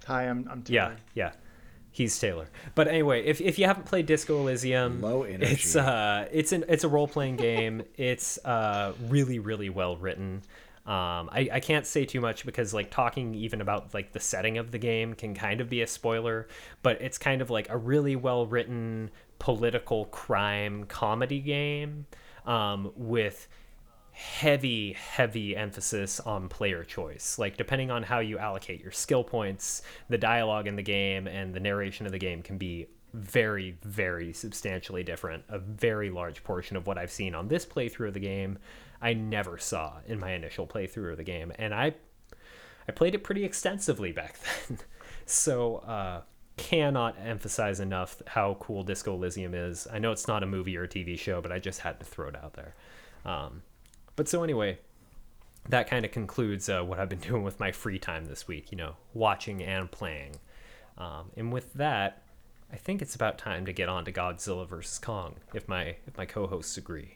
Hi, 0.06 0.24
I'm 0.24 0.48
I'm 0.50 0.62
Taylor. 0.64 0.96
yeah, 1.16 1.30
yeah. 1.30 1.32
He's 1.92 2.18
Taylor. 2.20 2.48
But 2.76 2.88
anyway, 2.88 3.26
if, 3.26 3.42
if 3.42 3.58
you 3.58 3.66
haven't 3.66 3.86
played 3.86 4.06
Disco 4.06 4.40
Elysium, 4.40 5.02
Low 5.02 5.24
energy. 5.24 5.52
it's 5.52 5.76
uh 5.76 6.28
it's 6.32 6.52
an 6.52 6.64
it's 6.70 6.84
a 6.84 6.88
role 6.88 7.08
playing 7.08 7.38
game. 7.38 7.84
it's 7.98 8.38
uh 8.46 8.94
really 9.08 9.40
really 9.40 9.70
well 9.70 9.98
written. 9.98 10.44
Um, 10.86 11.30
I, 11.34 11.50
I 11.52 11.60
can't 11.60 11.86
say 11.86 12.06
too 12.06 12.22
much 12.22 12.46
because 12.46 12.74
like 12.74 12.90
talking 12.90 13.36
even 13.36 13.60
about 13.60 13.94
like 13.94 14.14
the 14.14 14.22
setting 14.22 14.58
of 14.58 14.72
the 14.72 14.78
game 14.78 15.16
can 15.16 15.34
kind 15.36 15.60
of 15.60 15.70
be 15.70 15.82
a 15.82 15.88
spoiler, 15.88 16.48
but 16.82 17.02
it's 17.02 17.18
kind 17.18 17.42
of 17.42 17.50
like 17.50 17.70
a 17.70 17.76
really 17.76 18.16
well 18.16 18.46
written 18.46 19.12
political 19.40 20.06
crime 20.06 20.86
comedy 20.86 21.40
game 21.40 22.06
um, 22.46 22.92
with 22.96 23.48
heavy 24.18 24.94
heavy 24.94 25.56
emphasis 25.56 26.20
on 26.20 26.50
player 26.50 26.84
choice. 26.84 27.38
Like 27.38 27.56
depending 27.56 27.92
on 27.92 28.02
how 28.02 28.18
you 28.18 28.40
allocate 28.40 28.82
your 28.82 28.92
skill 28.92 29.24
points 29.24 29.84
the 30.10 30.18
dialogue 30.18 30.66
in 30.66 30.76
the 30.76 30.82
game 30.82 31.28
and 31.28 31.54
the 31.54 31.60
narration 31.60 32.08
of 32.08 32.12
the 32.12 32.18
game 32.18 32.42
can 32.42 32.58
be 32.58 32.88
very 33.14 33.78
very 33.84 34.34
substantially 34.34 35.04
different. 35.04 35.44
A 35.50 35.60
very 35.60 36.10
large 36.10 36.44
portion 36.44 36.76
of 36.78 36.88
what 36.88 36.98
i've 36.98 37.12
seen 37.12 37.36
on 37.36 37.48
this 37.48 37.64
playthrough 37.64 38.08
of 38.08 38.16
the 38.16 38.20
game 38.20 38.58
i 39.04 39.14
never 39.14 39.60
saw 39.60 39.98
in 40.08 40.20
my 40.20 40.32
initial 40.32 40.66
playthrough 40.66 41.12
of 41.12 41.18
the 41.18 41.24
game. 41.24 41.52
And 41.60 41.72
i 41.72 41.94
i 42.90 42.92
played 42.92 43.14
it 43.14 43.24
pretty 43.24 43.46
extensively 43.46 44.14
back 44.14 44.40
then. 44.68 44.80
So 45.28 45.76
uh 45.78 46.22
cannot 46.58 47.16
emphasize 47.24 47.80
enough 47.80 48.22
how 48.26 48.56
cool 48.60 48.84
disco 48.84 49.14
elysium 49.14 49.54
is 49.54 49.88
i 49.94 50.00
know 50.00 50.12
it's 50.12 50.28
not 50.28 50.44
a 50.44 50.46
movie 50.46 50.76
or 50.76 50.84
a 50.84 50.88
tv 50.88 51.18
show 51.18 51.40
but 51.40 51.52
i 51.52 51.60
just 51.60 51.82
had 51.82 52.00
to 52.00 52.06
throw 52.06 52.28
it 52.28 52.36
out 52.36 52.54
there 52.54 52.74
um, 53.28 53.62
but 54.16 54.28
so 54.28 54.44
anyway, 54.44 54.80
that 55.70 55.88
kind 55.88 56.06
of 56.06 56.12
concludes 56.12 56.70
uh, 56.70 56.82
what 56.82 57.00
I've 57.00 57.10
been 57.10 57.20
doing 57.30 57.44
with 57.44 57.60
my 57.60 57.72
free 57.72 58.00
time 58.00 58.26
this 58.26 58.48
week. 58.48 58.72
You 58.72 58.78
know, 58.78 58.96
watching 59.14 59.62
and 59.62 59.92
playing. 59.92 60.38
Um, 60.98 61.32
and 61.36 61.54
with 61.54 61.74
that, 61.74 62.24
I 62.74 62.78
think 62.78 63.02
it's 63.02 63.14
about 63.14 63.38
time 63.38 63.66
to 63.66 63.74
get 63.74 63.88
on 63.88 64.04
to 64.06 64.12
Godzilla 64.12 64.68
vs 64.68 64.98
Kong. 64.98 65.36
If 65.54 65.68
my 65.68 65.98
if 66.08 66.18
my 66.18 66.26
co-hosts 66.26 66.78
agree. 66.78 67.16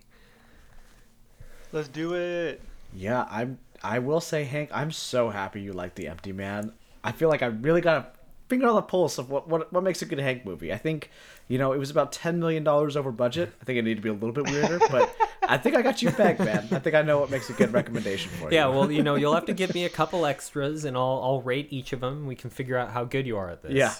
Let's 1.72 1.88
do 1.88 2.14
it. 2.14 2.62
Yeah, 2.94 3.26
I'm. 3.30 3.58
I 3.84 3.98
will 3.98 4.22
say, 4.22 4.44
Hank, 4.44 4.70
I'm 4.72 4.92
so 4.92 5.30
happy 5.30 5.62
you 5.62 5.74
like 5.74 5.96
the 5.96 6.08
Empty 6.08 6.34
Man. 6.34 6.74
I 7.04 7.14
feel 7.14 7.30
like 7.30 7.42
I 7.42 7.48
really 7.48 7.82
got 7.82 7.98
a 7.98 8.08
finger 8.52 8.68
on 8.68 8.76
the 8.76 8.82
pulse 8.82 9.18
of 9.18 9.30
what 9.30 9.48
what, 9.48 9.72
what 9.72 9.82
makes 9.82 10.02
a 10.02 10.06
good 10.06 10.20
Hank 10.20 10.46
movie. 10.46 10.74
I 10.74 10.78
think, 10.78 11.10
you 11.48 11.58
know, 11.58 11.72
it 11.72 11.80
was 11.80 11.90
about 11.90 12.12
ten 12.12 12.40
million 12.40 12.64
dollars 12.64 12.98
over 12.98 13.12
budget. 13.12 13.54
I 13.62 13.66
think 13.66 13.80
it 13.80 13.84
needed 13.84 13.96
to 13.96 14.02
be 14.02 14.10
a 14.10 14.14
little 14.14 14.34
bit 14.34 14.46
weirder, 14.52 14.80
but 14.92 15.16
I 15.48 15.58
think 15.58 15.76
I 15.76 15.82
got 15.82 16.02
you 16.02 16.12
pegged, 16.12 16.40
man. 16.40 16.68
I 16.72 16.80
think 16.80 16.94
I 16.94 17.02
know 17.02 17.20
what 17.20 17.32
makes 17.32 17.50
a 17.50 17.54
good 17.54 17.72
recommendation 17.74 18.30
for 18.32 18.52
you. 18.52 18.58
Yeah, 18.58 18.68
well, 18.68 18.92
you 18.92 19.04
know, 19.04 19.16
you'll 19.16 19.34
have 19.34 19.46
to 19.46 19.54
give 19.54 19.74
me 19.74 19.86
a 19.86 19.90
couple 19.90 20.26
extras, 20.26 20.84
and 20.86 20.98
I'll 20.98 21.22
I'll 21.24 21.42
rate 21.42 21.68
each 21.72 21.94
of 21.94 22.02
them. 22.02 22.28
We 22.28 22.36
can 22.36 22.50
figure 22.50 22.78
out 22.78 22.92
how 22.92 23.06
good 23.06 23.26
you 23.26 23.38
are 23.38 23.50
at 23.50 23.64
this. 23.64 23.72
yeah, 23.74 23.96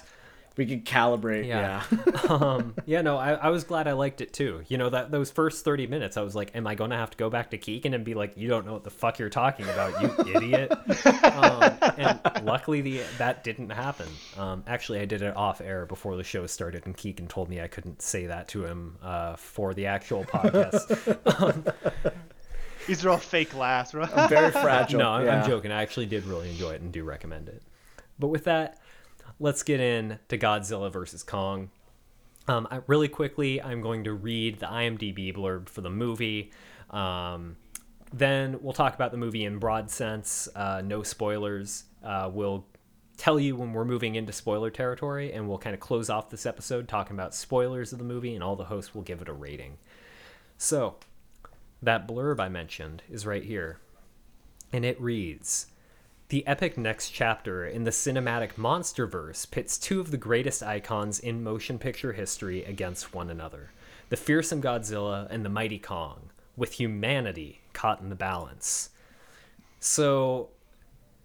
we 0.56 0.66
could 0.66 0.84
calibrate. 0.84 1.46
Yeah. 1.46 1.82
Yeah, 1.90 2.22
um, 2.28 2.74
yeah, 2.86 3.02
no, 3.02 3.16
I, 3.16 3.32
I 3.32 3.48
was 3.50 3.64
glad 3.64 3.88
I 3.88 3.92
liked 3.92 4.20
it 4.20 4.32
too. 4.32 4.62
You 4.68 4.78
know, 4.78 4.90
that 4.90 5.10
those 5.10 5.30
first 5.30 5.64
30 5.64 5.86
minutes, 5.86 6.16
I 6.16 6.22
was 6.22 6.34
like, 6.34 6.54
am 6.54 6.66
I 6.66 6.74
going 6.74 6.90
to 6.90 6.96
have 6.96 7.10
to 7.10 7.16
go 7.16 7.30
back 7.30 7.50
to 7.50 7.58
Keegan 7.58 7.94
and 7.94 8.04
be 8.04 8.14
like, 8.14 8.36
you 8.36 8.48
don't 8.48 8.66
know 8.66 8.72
what 8.72 8.84
the 8.84 8.90
fuck 8.90 9.18
you're 9.18 9.30
talking 9.30 9.66
about, 9.68 10.00
you 10.02 10.34
idiot? 10.34 10.72
um, 11.24 11.74
and 11.96 12.44
luckily, 12.44 12.80
the 12.80 13.02
that 13.18 13.44
didn't 13.44 13.70
happen. 13.70 14.08
Um, 14.36 14.64
actually, 14.66 15.00
I 15.00 15.04
did 15.04 15.22
it 15.22 15.36
off 15.36 15.60
air 15.60 15.86
before 15.86 16.16
the 16.16 16.24
show 16.24 16.46
started, 16.46 16.86
and 16.86 16.96
Keegan 16.96 17.28
told 17.28 17.48
me 17.48 17.60
I 17.60 17.68
couldn't 17.68 18.02
say 18.02 18.26
that 18.26 18.48
to 18.48 18.64
him 18.64 18.98
uh, 19.02 19.36
for 19.36 19.74
the 19.74 19.86
actual 19.86 20.24
podcast. 20.24 21.72
These 22.86 23.04
are 23.04 23.10
all 23.10 23.18
fake 23.18 23.54
laughs, 23.54 23.94
right? 23.94 24.10
I'm 24.14 24.28
very 24.28 24.50
fragile. 24.50 24.98
no, 24.98 25.10
I'm, 25.10 25.26
yeah. 25.26 25.40
I'm 25.40 25.48
joking. 25.48 25.70
I 25.70 25.82
actually 25.82 26.06
did 26.06 26.24
really 26.24 26.50
enjoy 26.50 26.72
it 26.72 26.80
and 26.80 26.92
do 26.92 27.04
recommend 27.04 27.48
it. 27.48 27.62
But 28.18 28.28
with 28.28 28.44
that, 28.44 28.78
let's 29.42 29.64
get 29.64 29.80
in 29.80 30.20
to 30.28 30.38
Godzilla 30.38 30.90
versus 30.90 31.24
Kong. 31.24 31.70
Um, 32.46 32.68
I, 32.70 32.80
really 32.86 33.08
quickly, 33.08 33.60
I'm 33.60 33.80
going 33.80 34.04
to 34.04 34.12
read 34.12 34.60
the 34.60 34.66
IMDb 34.66 35.34
blurb 35.34 35.68
for 35.68 35.80
the 35.80 35.90
movie. 35.90 36.52
Um, 36.90 37.56
then 38.12 38.58
we'll 38.62 38.72
talk 38.72 38.94
about 38.94 39.10
the 39.10 39.16
movie 39.16 39.44
in 39.44 39.58
broad 39.58 39.90
sense, 39.90 40.48
uh, 40.54 40.80
no 40.84 41.02
spoilers. 41.02 41.84
Uh, 42.04 42.30
we'll 42.32 42.66
tell 43.16 43.40
you 43.40 43.56
when 43.56 43.72
we're 43.72 43.84
moving 43.84 44.14
into 44.14 44.32
spoiler 44.32 44.70
territory, 44.70 45.32
and 45.32 45.48
we'll 45.48 45.58
kind 45.58 45.74
of 45.74 45.80
close 45.80 46.08
off 46.08 46.30
this 46.30 46.46
episode 46.46 46.86
talking 46.86 47.16
about 47.16 47.34
spoilers 47.34 47.92
of 47.92 47.98
the 47.98 48.04
movie, 48.04 48.34
and 48.34 48.44
all 48.44 48.54
the 48.54 48.64
hosts 48.64 48.94
will 48.94 49.02
give 49.02 49.20
it 49.20 49.28
a 49.28 49.32
rating. 49.32 49.76
So, 50.56 50.96
that 51.82 52.06
blurb 52.06 52.38
I 52.38 52.48
mentioned 52.48 53.02
is 53.10 53.26
right 53.26 53.42
here, 53.42 53.78
and 54.72 54.84
it 54.84 55.00
reads. 55.00 55.66
The 56.32 56.46
epic 56.46 56.78
next 56.78 57.10
chapter 57.10 57.66
in 57.66 57.84
the 57.84 57.90
cinematic 57.90 58.54
monsterverse 58.54 59.50
pits 59.50 59.76
two 59.76 60.00
of 60.00 60.10
the 60.10 60.16
greatest 60.16 60.62
icons 60.62 61.18
in 61.18 61.42
motion 61.42 61.78
picture 61.78 62.14
history 62.14 62.64
against 62.64 63.12
one 63.12 63.28
another 63.28 63.70
the 64.08 64.16
fearsome 64.16 64.62
Godzilla 64.62 65.26
and 65.28 65.44
the 65.44 65.50
mighty 65.50 65.78
Kong, 65.78 66.30
with 66.56 66.72
humanity 66.72 67.60
caught 67.74 68.00
in 68.00 68.08
the 68.08 68.14
balance. 68.14 68.88
So, 69.78 70.48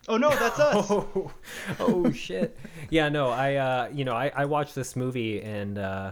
Oh 0.10 0.17
no, 0.17 0.30
that's 0.30 0.60
us. 0.60 0.88
oh, 0.91 1.32
oh 1.80 2.12
shit. 2.12 2.58
Yeah, 2.89 3.08
no, 3.08 3.30
I, 3.30 3.56
uh, 3.56 3.89
you 3.93 4.04
know, 4.04 4.13
I, 4.13 4.34
I 4.36 4.43
watched 4.43 4.76
this 4.76 4.98
movie 4.98 5.41
and 5.41 5.78
uh, 5.78 6.12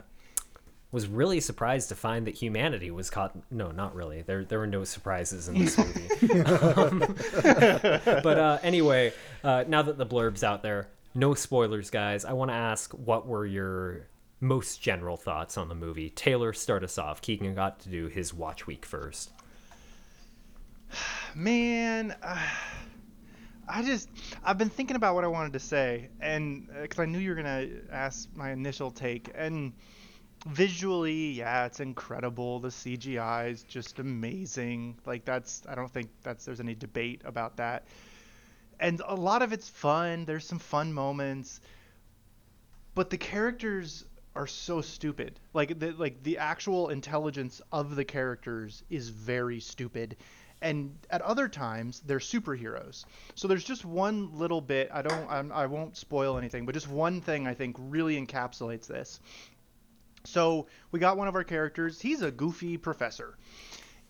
was 0.96 1.08
really 1.08 1.42
surprised 1.42 1.90
to 1.90 1.96
find 1.96 2.26
that 2.26 2.36
humanity 2.36 2.90
was 2.90 3.10
caught. 3.10 3.36
No, 3.52 3.70
not 3.70 3.94
really. 3.94 4.22
There, 4.22 4.46
there 4.46 4.60
were 4.60 4.66
no 4.66 4.86
surprises 4.86 5.50
in 5.50 5.60
this 5.60 5.78
movie. 5.78 6.40
Um, 6.40 7.00
but 8.24 8.40
uh, 8.40 8.60
anyway, 8.64 9.12
uh, 9.44 9.66
now 9.68 9.82
that 9.82 9.98
the 9.98 10.06
blurb's 10.06 10.42
out 10.42 10.64
there, 10.64 10.88
no 11.14 11.34
spoilers, 11.34 11.90
guys. 11.90 12.24
I 12.24 12.32
want 12.32 12.50
to 12.50 12.56
ask, 12.56 12.94
what 12.94 13.28
were 13.28 13.46
your 13.46 14.08
most 14.40 14.82
general 14.82 15.18
thoughts 15.18 15.58
on 15.58 15.68
the 15.68 15.76
movie? 15.76 16.12
Taylor, 16.12 16.54
start 16.54 16.82
us 16.82 16.98
off. 16.98 17.22
Keegan 17.22 17.56
got 17.56 17.82
to 17.82 17.90
do 17.90 18.08
his 18.08 18.34
watch 18.34 18.66
week 18.66 18.86
first. 18.86 19.32
Man, 21.36 22.16
uh, 22.24 22.40
I 23.68 23.84
just 23.84 24.08
I've 24.46 24.58
been 24.58 24.70
thinking 24.70 24.96
about 24.96 25.14
what 25.14 25.26
I 25.26 25.28
wanted 25.28 25.52
to 25.52 25.60
say, 25.60 26.08
and 26.22 26.70
because 26.82 27.00
I 27.00 27.06
knew 27.06 27.20
you 27.20 27.32
were 27.32 27.36
gonna 27.36 27.68
ask 27.92 28.30
my 28.34 28.52
initial 28.52 28.92
take, 28.92 29.30
and 29.36 29.74
visually, 30.46 31.32
yeah, 31.32 31.66
it's 31.66 31.80
incredible. 31.80 32.60
The 32.60 32.70
CGI 32.70 33.52
is 33.52 33.64
just 33.64 34.00
amazing. 34.00 34.98
Like 35.06 35.26
that's 35.26 35.64
I 35.68 35.76
don't 35.76 35.92
think 35.92 36.10
that's 36.24 36.46
there's 36.46 36.60
any 36.60 36.76
debate 36.76 37.22
about 37.26 37.58
that. 37.58 37.86
And 38.80 39.02
a 39.06 39.16
lot 39.16 39.42
of 39.42 39.54
it's 39.54 39.70
fun. 39.70 40.26
There's 40.26 40.46
some 40.46 40.60
fun 40.60 40.94
moments, 40.94 41.62
but 42.94 43.10
the 43.10 43.18
characters 43.18 44.06
are 44.36 44.48
so 44.48 44.82
stupid. 44.82 45.40
Like 45.54 45.80
the 45.80 45.92
like 45.92 46.22
the 46.24 46.38
actual 46.38 46.90
intelligence 46.90 47.62
of 47.72 47.96
the 47.96 48.06
characters 48.06 48.84
is 48.90 49.10
very 49.10 49.60
stupid. 49.60 50.18
And 50.62 50.98
at 51.10 51.22
other 51.22 51.48
times 51.48 52.02
they're 52.06 52.20
superheroes. 52.20 53.06
So 53.36 53.48
there's 53.48 53.64
just 53.64 53.86
one 53.86 54.38
little 54.38 54.62
bit. 54.62 54.90
I 54.94 55.02
don't. 55.02 55.30
I'm, 55.30 55.52
I 55.52 55.66
won't 55.66 55.98
spoil 55.98 56.38
anything, 56.38 56.66
but 56.66 56.74
just 56.74 56.88
one 56.88 57.22
thing 57.22 57.48
I 57.48 57.54
think 57.54 57.76
really 57.80 58.24
encapsulates 58.24 58.88
this. 58.88 59.20
So 60.26 60.68
we 60.92 61.00
got 61.00 61.18
one 61.18 61.28
of 61.28 61.36
our 61.36 61.44
characters. 61.44 62.02
He's 62.02 62.22
a 62.22 62.32
goofy 62.32 62.78
professor, 62.78 63.38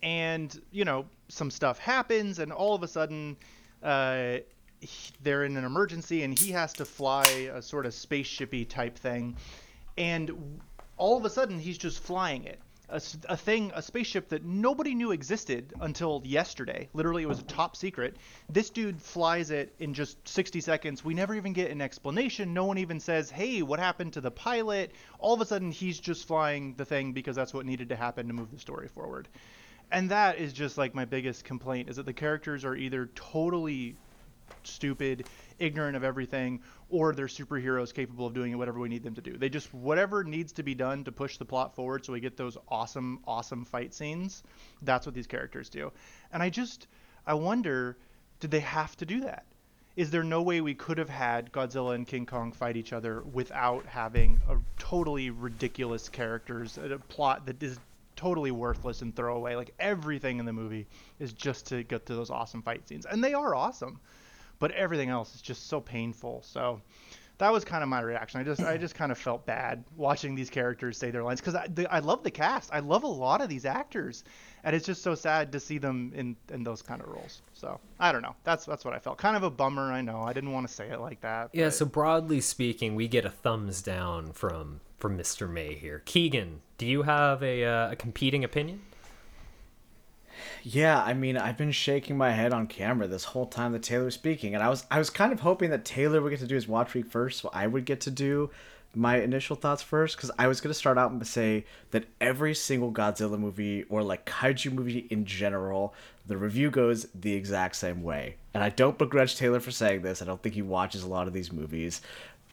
and 0.01 0.59
you 0.71 0.85
know 0.85 1.05
some 1.27 1.51
stuff 1.51 1.79
happens, 1.79 2.39
and 2.39 2.51
all 2.51 2.75
of 2.75 2.83
a 2.83 2.87
sudden, 2.87 3.37
uh, 3.83 4.37
he, 4.79 5.11
they're 5.21 5.43
in 5.43 5.57
an 5.57 5.65
emergency 5.65 6.23
and 6.23 6.37
he 6.37 6.51
has 6.51 6.73
to 6.73 6.85
fly 6.85 7.25
a 7.53 7.61
sort 7.61 7.85
of 7.85 7.93
spaceshipy 7.93 8.67
type 8.67 8.97
thing, 8.97 9.35
and 9.97 10.59
all 10.97 11.17
of 11.17 11.25
a 11.25 11.29
sudden 11.29 11.59
he's 11.59 11.77
just 11.77 12.01
flying 12.01 12.43
it. 12.45 12.59
A, 12.95 13.01
a, 13.33 13.35
thing, 13.35 13.73
a 13.75 13.81
spaceship 13.81 14.29
that 14.29 14.45
nobody 14.45 14.95
knew 14.95 15.11
existed 15.11 15.73
until 15.81 16.21
yesterday. 16.23 16.87
Literally, 16.93 17.23
it 17.23 17.27
was 17.27 17.39
a 17.39 17.43
top 17.43 17.75
secret. 17.75 18.15
This 18.49 18.69
dude 18.69 19.01
flies 19.01 19.51
it 19.51 19.75
in 19.79 19.93
just 19.93 20.25
60 20.25 20.61
seconds. 20.61 21.03
We 21.03 21.13
never 21.13 21.35
even 21.35 21.51
get 21.51 21.71
an 21.71 21.81
explanation. 21.81 22.53
No 22.53 22.63
one 22.63 22.77
even 22.77 23.01
says, 23.01 23.29
hey, 23.29 23.61
what 23.63 23.79
happened 23.79 24.13
to 24.13 24.21
the 24.21 24.31
pilot? 24.31 24.93
All 25.19 25.33
of 25.33 25.41
a 25.41 25.45
sudden, 25.45 25.71
he's 25.71 25.99
just 25.99 26.25
flying 26.25 26.75
the 26.75 26.85
thing 26.85 27.11
because 27.11 27.35
that's 27.35 27.53
what 27.53 27.65
needed 27.65 27.89
to 27.89 27.97
happen 27.97 28.27
to 28.27 28.33
move 28.33 28.51
the 28.51 28.59
story 28.59 28.87
forward. 28.87 29.27
And 29.91 30.11
that 30.11 30.37
is 30.37 30.53
just 30.53 30.77
like 30.77 30.95
my 30.95 31.03
biggest 31.03 31.43
complaint 31.43 31.89
is 31.89 31.97
that 31.97 32.05
the 32.05 32.13
characters 32.13 32.63
are 32.63 32.75
either 32.75 33.09
totally 33.13 33.97
stupid, 34.63 35.27
ignorant 35.59 35.95
of 35.95 36.03
everything, 36.03 36.61
or 36.89 37.13
they're 37.13 37.27
superheroes 37.27 37.93
capable 37.93 38.27
of 38.27 38.33
doing 38.33 38.57
whatever 38.57 38.79
we 38.79 38.89
need 38.89 39.03
them 39.03 39.15
to 39.15 39.21
do. 39.21 39.37
They 39.37 39.49
just 39.49 39.73
whatever 39.73 40.23
needs 40.23 40.53
to 40.53 40.63
be 40.63 40.75
done 40.75 41.03
to 41.05 41.11
push 41.11 41.37
the 41.37 41.45
plot 41.45 41.75
forward 41.75 42.05
so 42.05 42.13
we 42.13 42.19
get 42.19 42.37
those 42.37 42.57
awesome 42.67 43.19
awesome 43.25 43.65
fight 43.65 43.93
scenes. 43.93 44.43
That's 44.81 45.05
what 45.05 45.15
these 45.15 45.27
characters 45.27 45.69
do. 45.69 45.91
And 46.31 46.41
I 46.43 46.49
just 46.49 46.87
I 47.25 47.33
wonder 47.33 47.97
did 48.39 48.51
they 48.51 48.59
have 48.59 48.95
to 48.97 49.05
do 49.05 49.21
that? 49.21 49.45
Is 49.95 50.11
there 50.11 50.23
no 50.23 50.41
way 50.41 50.59
we 50.59 50.75
could 50.75 50.97
have 50.97 51.09
had 51.09 51.53
Godzilla 51.53 51.95
and 51.95 52.05
King 52.05 52.25
Kong 52.25 52.51
fight 52.51 52.75
each 52.75 52.91
other 52.91 53.21
without 53.21 53.85
having 53.85 54.41
a 54.49 54.57
totally 54.77 55.29
ridiculous 55.29 56.09
characters, 56.09 56.77
a 56.77 56.99
plot 57.07 57.45
that 57.45 57.63
is 57.63 57.79
totally 58.17 58.51
worthless 58.51 59.01
and 59.01 59.15
throwaway? 59.15 59.55
Like 59.55 59.73
everything 59.79 60.39
in 60.39 60.45
the 60.45 60.51
movie 60.51 60.85
is 61.17 61.31
just 61.31 61.67
to 61.67 61.83
get 61.83 62.05
to 62.07 62.15
those 62.15 62.29
awesome 62.29 62.61
fight 62.61 62.85
scenes, 62.89 63.05
and 63.05 63.23
they 63.23 63.33
are 63.33 63.55
awesome 63.55 64.01
but 64.59 64.71
everything 64.71 65.09
else 65.09 65.35
is 65.35 65.41
just 65.41 65.67
so 65.67 65.81
painful. 65.81 66.41
So 66.43 66.81
that 67.37 67.51
was 67.51 67.65
kind 67.65 67.83
of 67.83 67.89
my 67.89 68.01
reaction. 68.01 68.39
I 68.39 68.43
just 68.43 68.61
I 68.61 68.77
just 68.77 68.95
kind 68.95 69.11
of 69.11 69.17
felt 69.17 69.45
bad 69.45 69.83
watching 69.97 70.35
these 70.35 70.49
characters 70.49 70.97
say 70.97 71.11
their 71.11 71.23
lines 71.23 71.41
because 71.41 71.55
I, 71.55 71.67
I 71.89 71.99
love 71.99 72.23
the 72.23 72.31
cast. 72.31 72.69
I 72.73 72.79
love 72.79 73.03
a 73.03 73.07
lot 73.07 73.41
of 73.41 73.49
these 73.49 73.65
actors, 73.65 74.23
and 74.63 74.75
it's 74.75 74.85
just 74.85 75.03
so 75.03 75.15
sad 75.15 75.51
to 75.51 75.59
see 75.59 75.77
them 75.77 76.11
in 76.15 76.35
in 76.53 76.63
those 76.63 76.81
kind 76.81 77.01
of 77.01 77.07
roles. 77.07 77.41
So 77.53 77.79
I 77.99 78.11
don't 78.11 78.21
know. 78.21 78.35
That's 78.43 78.65
that's 78.65 78.85
what 78.85 78.93
I 78.93 78.99
felt. 78.99 79.17
Kind 79.17 79.35
of 79.35 79.43
a 79.43 79.49
bummer. 79.49 79.91
I 79.91 80.01
know. 80.01 80.21
I 80.21 80.33
didn't 80.33 80.51
want 80.51 80.67
to 80.67 80.73
say 80.73 80.89
it 80.89 80.99
like 80.99 81.21
that. 81.21 81.49
Yeah. 81.53 81.65
But... 81.65 81.73
So 81.73 81.85
broadly 81.85 82.41
speaking, 82.41 82.95
we 82.95 83.07
get 83.07 83.25
a 83.25 83.29
thumbs 83.29 83.81
down 83.81 84.31
from 84.31 84.79
from 84.97 85.17
Mr. 85.17 85.49
May 85.49 85.75
here. 85.75 86.01
Keegan, 86.05 86.61
do 86.77 86.85
you 86.85 87.03
have 87.03 87.43
a 87.43 87.65
uh, 87.65 87.91
a 87.91 87.95
competing 87.95 88.43
opinion? 88.43 88.81
Yeah, 90.63 91.01
I 91.01 91.13
mean, 91.13 91.37
I've 91.37 91.57
been 91.57 91.71
shaking 91.71 92.17
my 92.17 92.31
head 92.31 92.53
on 92.53 92.67
camera 92.67 93.07
this 93.07 93.25
whole 93.25 93.45
time 93.45 93.73
that 93.73 93.83
Taylor 93.83 94.05
was 94.05 94.13
speaking, 94.13 94.53
and 94.53 94.63
I 94.63 94.69
was 94.69 94.85
I 94.89 94.97
was 94.97 95.09
kind 95.09 95.31
of 95.31 95.41
hoping 95.41 95.69
that 95.71 95.85
Taylor 95.85 96.21
would 96.21 96.29
get 96.29 96.39
to 96.39 96.47
do 96.47 96.55
his 96.55 96.67
watch 96.67 96.93
week 96.93 97.07
first, 97.07 97.41
so 97.41 97.49
I 97.53 97.67
would 97.67 97.85
get 97.85 98.01
to 98.01 98.11
do 98.11 98.49
my 98.93 99.17
initial 99.17 99.57
thoughts 99.57 99.81
first, 99.83 100.15
because 100.15 100.31
I 100.39 100.47
was 100.47 100.61
gonna 100.61 100.73
start 100.73 100.97
out 100.97 101.11
and 101.11 101.25
say 101.27 101.65
that 101.91 102.05
every 102.21 102.55
single 102.55 102.91
Godzilla 102.91 103.37
movie 103.37 103.83
or 103.89 104.01
like 104.03 104.25
kaiju 104.25 104.71
movie 104.71 105.07
in 105.09 105.25
general, 105.25 105.93
the 106.25 106.37
review 106.37 106.71
goes 106.71 107.07
the 107.13 107.33
exact 107.33 107.75
same 107.75 108.03
way, 108.03 108.37
and 108.53 108.63
I 108.63 108.69
don't 108.69 108.97
begrudge 108.97 109.35
Taylor 109.35 109.59
for 109.59 109.71
saying 109.71 110.01
this. 110.01 110.21
I 110.21 110.25
don't 110.25 110.41
think 110.41 110.55
he 110.55 110.61
watches 110.61 111.03
a 111.03 111.09
lot 111.09 111.27
of 111.27 111.33
these 111.33 111.51
movies, 111.51 112.01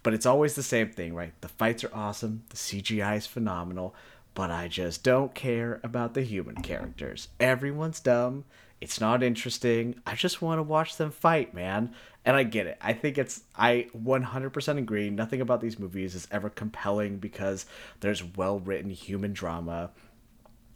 but 0.03 0.15
it's 0.15 0.27
always 0.27 0.55
the 0.55 0.63
same 0.63 0.91
thing, 0.91 1.15
right? 1.15 1.33
The 1.41 1.49
fights 1.49 1.85
are 1.85 1.95
awesome, 1.95 2.43
the 2.49 2.57
CGI 2.57 3.17
is 3.17 3.27
phenomenal 3.27 3.95
but 4.35 4.51
I 4.51 4.69
just 4.69 5.03
don't 5.03 5.35
care 5.35 5.81
about 5.83 6.15
the 6.15 6.23
human 6.23 6.57
characters. 6.57 7.29
Everyone's 7.39 8.01
dumb. 8.01 8.45
It's 8.81 9.01
not 9.01 9.23
interesting. 9.23 10.01
I 10.07 10.15
just 10.15 10.43
want 10.43 10.59
to 10.59 10.63
watch 10.65 10.97
them 10.97 11.13
fight, 11.13 11.55
man. 11.55 11.95
And 12.25 12.37
I 12.37 12.43
get 12.43 12.67
it. 12.67 12.79
I 12.81 12.93
think 12.93 13.19
it's, 13.19 13.43
I 13.57 13.89
100% 13.97 14.79
agree. 14.79 15.11
Nothing 15.11 15.41
about 15.41 15.61
these 15.61 15.79
movies 15.79 16.15
is 16.15 16.27
ever 16.31 16.51
compelling 16.51 17.19
because 17.19 17.67
there's 18.01 18.25
well 18.25 18.59
written 18.59 18.91
human 18.91 19.33
drama. 19.33 19.91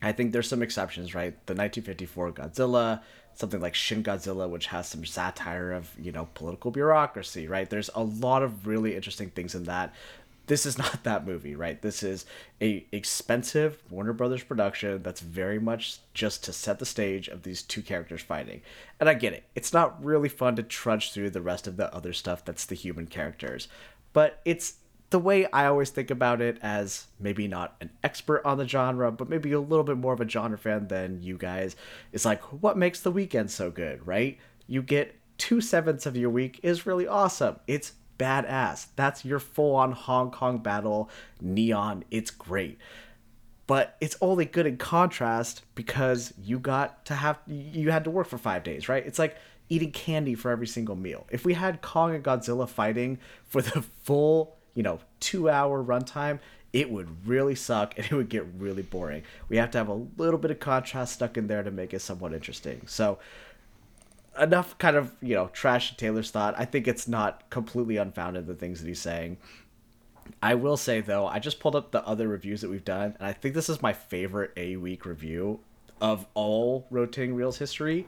I 0.03 0.13
think 0.13 0.33
there's 0.33 0.49
some 0.49 0.63
exceptions, 0.63 1.15
right? 1.15 1.33
The 1.47 1.55
1954 1.55 2.33
Godzilla, 2.33 3.03
something 3.35 3.61
like 3.61 3.75
Shin 3.75 4.03
Godzilla, 4.03 4.49
which 4.49 4.67
has 4.67 4.89
some 4.89 5.05
satire 5.05 5.73
of, 5.73 5.91
you 5.99 6.13
know, 6.13 6.29
political 6.35 6.71
bureaucracy, 6.71 7.49
right? 7.49 7.69
There's 7.69 7.91
a 7.95 8.03
lot 8.03 8.43
of 8.43 8.67
really 8.67 8.95
interesting 8.95 9.31
things 9.31 9.55
in 9.55 9.65
that 9.65 9.95
this 10.47 10.67
is 10.67 10.79
not 10.79 11.05
that 11.05 11.27
movie, 11.27 11.55
right? 11.55 11.81
This 11.81 12.03
is 12.03 12.27
a 12.61 12.87
expensive 12.93 13.83
Warner 13.91 14.13
Brothers 14.13 14.43
production 14.43 15.03
that's 15.03 15.21
very 15.21 15.59
much 15.59 15.99
just 16.15 16.45
to 16.45 16.53
set 16.53 16.79
the 16.79 16.87
stage 16.87 17.29
of 17.29 17.43
these 17.43 17.63
two 17.63 17.83
characters 17.83 18.23
fighting. 18.23 18.63
And 19.01 19.09
I 19.09 19.15
get 19.15 19.33
it. 19.33 19.45
It's 19.55 19.73
not 19.73 20.03
really 20.05 20.29
fun 20.29 20.57
to 20.57 20.63
trudge 20.63 21.13
through 21.13 21.31
the 21.31 21.43
rest 21.43 21.67
of 21.67 21.77
the 21.77 21.93
other 21.95 22.13
stuff 22.13 22.45
that's 22.45 22.67
the 22.67 22.75
human 22.75 23.07
characters. 23.07 23.69
But 24.13 24.41
it's 24.45 24.77
the 25.11 25.19
way 25.19 25.47
I 25.53 25.67
always 25.67 25.91
think 25.91 26.11
about 26.11 26.41
it 26.41 26.59
as 26.63 27.07
maybe 27.21 27.47
not 27.47 27.77
an 27.81 27.91
expert 28.03 28.43
on 28.45 28.59
the 28.59 28.67
genre, 28.67 29.13
but 29.13 29.29
maybe 29.29 29.53
a 29.53 29.61
little 29.61 29.85
bit 29.85 29.99
more 29.99 30.13
of 30.13 30.21
a 30.21 30.29
genre 30.29 30.59
fan 30.59 30.89
than 30.89 31.23
you 31.23 31.37
guys. 31.37 31.77
It's 32.13 32.25
like, 32.25 32.43
what 32.43 32.77
makes 32.77 33.01
the 33.01 33.13
weekend 33.13 33.51
so 33.51 33.71
good, 33.71 34.05
right? 34.07 34.39
You 34.67 34.83
get 34.83 35.15
two 35.39 35.61
sevenths 35.61 36.07
of 36.07 36.17
your 36.17 36.31
week 36.31 36.59
is 36.63 36.87
really 36.87 37.07
awesome. 37.07 37.57
It's 37.67 37.93
badass. 38.19 38.87
That's 38.97 39.25
your 39.25 39.39
full 39.39 39.75
on 39.77 39.93
Hong 39.93 40.31
Kong 40.31 40.59
battle 40.59 41.11
neon. 41.41 42.05
It's 42.11 42.31
great. 42.31 42.79
But 43.67 43.97
it's 44.01 44.17
only 44.21 44.45
good 44.45 44.67
in 44.67 44.77
contrast 44.77 45.63
because 45.75 46.33
you 46.41 46.59
got 46.59 47.05
to 47.07 47.15
have 47.15 47.39
you 47.47 47.91
had 47.91 48.05
to 48.05 48.11
work 48.11 48.29
for 48.29 48.39
5 48.39 48.63
days, 48.63 48.89
right? 48.89 49.05
It's 49.05 49.19
like 49.19 49.37
eating 49.69 49.91
candy 49.91 50.37
for 50.37 50.53
every 50.53 50.69
single 50.69 50.95
meal. 50.95 51.27
If 51.31 51.45
we 51.45 51.55
had 51.55 51.83
Kong 51.83 52.15
and 52.15 52.23
Godzilla 52.23 52.69
fighting 52.69 53.19
for 53.49 53.61
the 53.61 53.83
full, 54.05 54.57
you 54.75 54.85
know, 54.85 55.01
2-hour 55.21 55.83
runtime, 55.83 56.39
it 56.73 56.91
would 56.91 57.27
really 57.27 57.57
suck 57.57 57.97
and 57.97 58.07
it 58.07 58.13
would 58.13 58.29
get 58.29 58.47
really 58.59 58.83
boring. 58.83 59.25
We 59.49 59.57
have 59.57 59.73
to 59.73 59.79
have 59.79 59.89
a 59.89 60.07
little 60.17 60.39
bit 60.39 60.53
of 60.53 60.61
contrast 60.61 61.15
stuck 61.15 61.37
in 61.37 61.49
there 61.49 61.65
to 61.65 61.71
make 61.73 61.93
it 61.93 62.01
somewhat 62.03 62.35
interesting. 62.35 62.83
So 62.87 63.19
enough 64.41 64.77
kind 64.79 64.97
of 64.97 65.13
you 65.21 65.35
know 65.35 65.49
trash 65.49 65.97
Taylor's 65.97 66.31
thought. 66.31 66.55
I 66.57 66.65
think 66.65 66.89
it's 66.89 67.09
not 67.09 67.49
completely 67.51 67.97
unfounded 67.97 68.47
the 68.47 68.55
things 68.55 68.81
that 68.81 68.89
he's 68.89 69.01
saying. 69.01 69.39
I 70.43 70.55
will 70.55 70.77
say 70.77 71.01
though, 71.01 71.27
I 71.27 71.39
just 71.39 71.61
pulled 71.61 71.77
up 71.77 71.93
the 71.93 72.07
other 72.07 72.29
reviews 72.29 72.61
that 72.61 72.71
we've 72.71 72.85
done, 72.85 73.15
and 73.19 73.27
I 73.27 73.33
think 73.33 73.55
this 73.55 73.69
is 73.69 73.83
my 73.83 73.93
favorite 73.93 74.53
A 74.57 74.77
week 74.77 75.05
review 75.07 75.61
of 76.01 76.27
all 76.35 76.87
rotating 76.91 77.35
reels 77.35 77.59
history. 77.59 78.07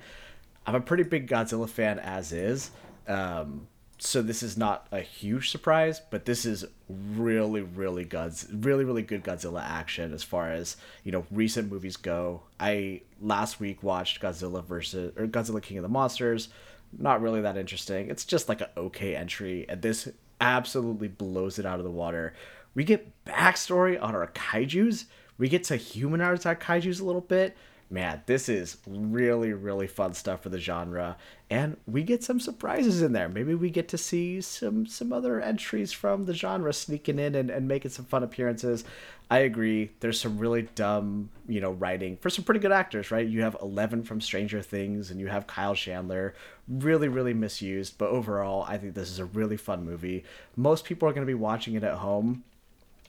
I'm 0.66 0.74
a 0.74 0.80
pretty 0.80 1.04
big 1.04 1.28
Godzilla 1.28 1.68
fan 1.68 1.98
as 1.98 2.32
is. 2.32 2.70
Um, 3.06 3.66
so 3.98 4.22
this 4.22 4.42
is 4.42 4.56
not 4.56 4.86
a 4.92 5.00
huge 5.00 5.50
surprise, 5.50 6.00
but 6.10 6.24
this 6.24 6.44
is 6.44 6.64
really, 6.88 7.62
really 7.62 8.04
God's 8.04 8.46
really, 8.52 8.84
really 8.84 9.02
good 9.02 9.24
Godzilla 9.24 9.62
action 9.62 10.12
as 10.12 10.22
far 10.22 10.50
as 10.50 10.76
you 11.04 11.12
know 11.12 11.26
recent 11.30 11.70
movies 11.70 11.96
go. 11.96 12.42
I 12.60 13.02
last 13.20 13.60
week 13.60 13.82
watched 13.82 14.22
Godzilla 14.22 14.64
versus 14.64 15.12
or 15.16 15.26
Godzilla 15.26 15.62
King 15.62 15.78
of 15.78 15.82
the 15.82 15.88
Monsters. 15.88 16.48
Not 16.96 17.20
really 17.20 17.42
that 17.42 17.56
interesting. 17.56 18.08
It's 18.08 18.24
just 18.24 18.48
like 18.48 18.60
an 18.60 18.68
okay 18.76 19.14
entry, 19.14 19.66
and 19.68 19.82
this 19.82 20.08
absolutely 20.40 21.08
blows 21.08 21.58
it 21.58 21.66
out 21.66 21.78
of 21.78 21.84
the 21.84 21.90
water. 21.90 22.34
We 22.74 22.84
get 22.84 23.12
backstory 23.24 24.00
on 24.00 24.14
our 24.14 24.28
kaiju's. 24.28 25.06
We 25.36 25.48
get 25.48 25.64
to 25.64 25.76
humanize 25.76 26.46
our 26.46 26.56
kaiju's 26.56 27.00
a 27.00 27.04
little 27.04 27.20
bit 27.20 27.56
man, 27.90 28.22
this 28.26 28.48
is 28.48 28.76
really, 28.86 29.52
really 29.52 29.86
fun 29.86 30.12
stuff 30.12 30.42
for 30.42 30.50
the 30.50 30.58
genre. 30.58 31.16
And 31.50 31.78
we 31.86 32.02
get 32.02 32.22
some 32.22 32.40
surprises 32.40 33.00
in 33.00 33.12
there. 33.12 33.28
Maybe 33.28 33.54
we 33.54 33.70
get 33.70 33.88
to 33.88 33.98
see 33.98 34.40
some 34.42 34.86
some 34.86 35.12
other 35.12 35.40
entries 35.40 35.92
from 35.92 36.26
the 36.26 36.34
genre 36.34 36.72
sneaking 36.72 37.18
in 37.18 37.34
and, 37.34 37.50
and 37.50 37.66
making 37.66 37.90
some 37.90 38.04
fun 38.04 38.22
appearances. 38.22 38.84
I 39.30 39.40
agree. 39.40 39.90
There's 40.00 40.20
some 40.20 40.38
really 40.38 40.62
dumb, 40.74 41.30
you 41.48 41.60
know, 41.60 41.72
writing 41.72 42.16
for 42.18 42.30
some 42.30 42.44
pretty 42.44 42.60
good 42.60 42.72
actors, 42.72 43.10
right? 43.10 43.26
You 43.26 43.42
have 43.42 43.56
Eleven 43.62 44.02
from 44.02 44.20
Stranger 44.20 44.60
Things 44.60 45.10
and 45.10 45.20
you 45.20 45.28
have 45.28 45.46
Kyle 45.46 45.74
Chandler. 45.74 46.34
Really, 46.68 47.08
really 47.08 47.34
misused. 47.34 47.96
But 47.96 48.10
overall, 48.10 48.64
I 48.68 48.76
think 48.76 48.94
this 48.94 49.10
is 49.10 49.18
a 49.18 49.24
really 49.24 49.56
fun 49.56 49.84
movie. 49.84 50.24
Most 50.56 50.84
people 50.84 51.08
are 51.08 51.12
going 51.12 51.26
to 51.26 51.30
be 51.30 51.34
watching 51.34 51.74
it 51.74 51.84
at 51.84 51.94
home 51.94 52.44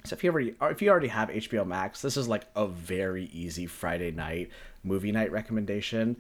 so 0.04 0.14
if 0.14 0.24
you 0.24 0.32
already 0.32 0.56
if 0.62 0.82
you 0.82 0.90
already 0.90 1.08
have 1.10 1.30
HBO 1.30 1.66
Max, 1.66 2.02
this 2.02 2.18
is 2.18 2.28
like 2.28 2.46
a 2.56 2.68
very 2.68 3.26
easy 3.26 3.66
Friday 3.66 4.12
night 4.12 4.50
movie 4.84 5.12
night 5.12 5.32
recommendation. 5.32 6.18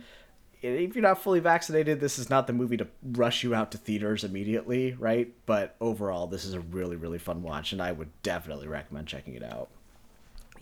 If 0.61 0.93
you're 0.93 1.03
not 1.03 1.23
fully 1.23 1.39
vaccinated, 1.39 2.01
this 2.01 2.19
is 2.19 2.29
not 2.29 2.45
the 2.45 2.51
movie 2.51 2.75
to 2.77 2.87
rush 3.01 3.45
you 3.45 3.55
out 3.55 3.71
to 3.71 3.77
theaters 3.77 4.25
immediately, 4.25 4.93
right? 4.99 5.33
But 5.45 5.77
overall, 5.79 6.27
this 6.27 6.43
is 6.43 6.53
a 6.53 6.59
really, 6.59 6.97
really 6.97 7.17
fun 7.17 7.43
watch, 7.43 7.71
and 7.71 7.81
I 7.81 7.93
would 7.93 8.09
definitely 8.23 8.67
recommend 8.67 9.07
checking 9.07 9.35
it 9.35 9.43
out. 9.43 9.69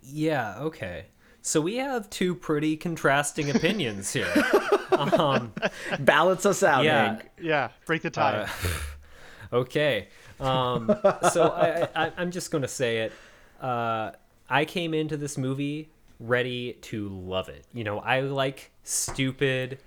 Yeah, 0.03 0.59
okay. 0.59 1.05
So 1.41 1.61
we 1.61 1.77
have 1.77 2.09
two 2.11 2.35
pretty 2.35 2.77
contrasting 2.77 3.49
opinions 3.49 4.13
here. 4.13 4.31
um, 4.91 5.53
Balance 5.99 6.45
us 6.45 6.61
out, 6.61 6.83
yeah, 6.83 7.07
Hank. 7.07 7.29
Yeah, 7.41 7.69
break 7.85 8.03
the 8.03 8.11
tie. 8.11 8.41
Uh, 8.41 8.47
okay. 9.53 10.09
Um, 10.39 10.95
so 11.31 11.51
I, 11.51 12.11
I'm 12.17 12.31
just 12.31 12.51
going 12.51 12.61
to 12.61 12.67
say 12.67 12.99
it. 12.99 13.13
Uh, 13.61 14.11
I 14.49 14.65
came 14.65 14.93
into 14.93 15.17
this 15.17 15.37
movie 15.37 15.89
ready 16.19 16.73
to 16.73 17.09
love 17.09 17.49
it. 17.49 17.65
You 17.73 17.83
know, 17.83 17.99
I 17.99 18.21
like 18.21 18.71
stupid, 18.83 19.79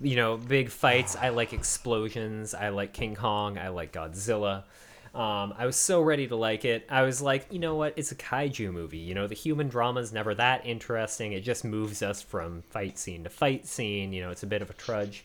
you 0.00 0.16
know, 0.16 0.36
big 0.36 0.70
fights. 0.70 1.16
I 1.16 1.30
like 1.30 1.52
explosions. 1.52 2.54
I 2.54 2.70
like 2.70 2.92
King 2.92 3.14
Kong. 3.14 3.58
I 3.58 3.68
like 3.68 3.92
Godzilla. 3.92 4.64
Um, 5.14 5.54
I 5.56 5.64
was 5.64 5.76
so 5.76 6.02
ready 6.02 6.26
to 6.28 6.36
like 6.36 6.66
it. 6.66 6.86
I 6.90 7.02
was 7.02 7.22
like, 7.22 7.46
you 7.50 7.58
know 7.58 7.74
what? 7.74 7.94
It's 7.96 8.12
a 8.12 8.14
kaiju 8.14 8.70
movie. 8.70 8.98
You 8.98 9.14
know, 9.14 9.26
the 9.26 9.34
human 9.34 9.68
drama 9.68 10.00
is 10.00 10.12
never 10.12 10.34
that 10.34 10.66
interesting. 10.66 11.32
It 11.32 11.40
just 11.40 11.64
moves 11.64 12.02
us 12.02 12.20
from 12.20 12.62
fight 12.68 12.98
scene 12.98 13.24
to 13.24 13.30
fight 13.30 13.66
scene. 13.66 14.12
You 14.12 14.22
know, 14.22 14.30
it's 14.30 14.42
a 14.42 14.46
bit 14.46 14.60
of 14.60 14.68
a 14.68 14.74
trudge. 14.74 15.24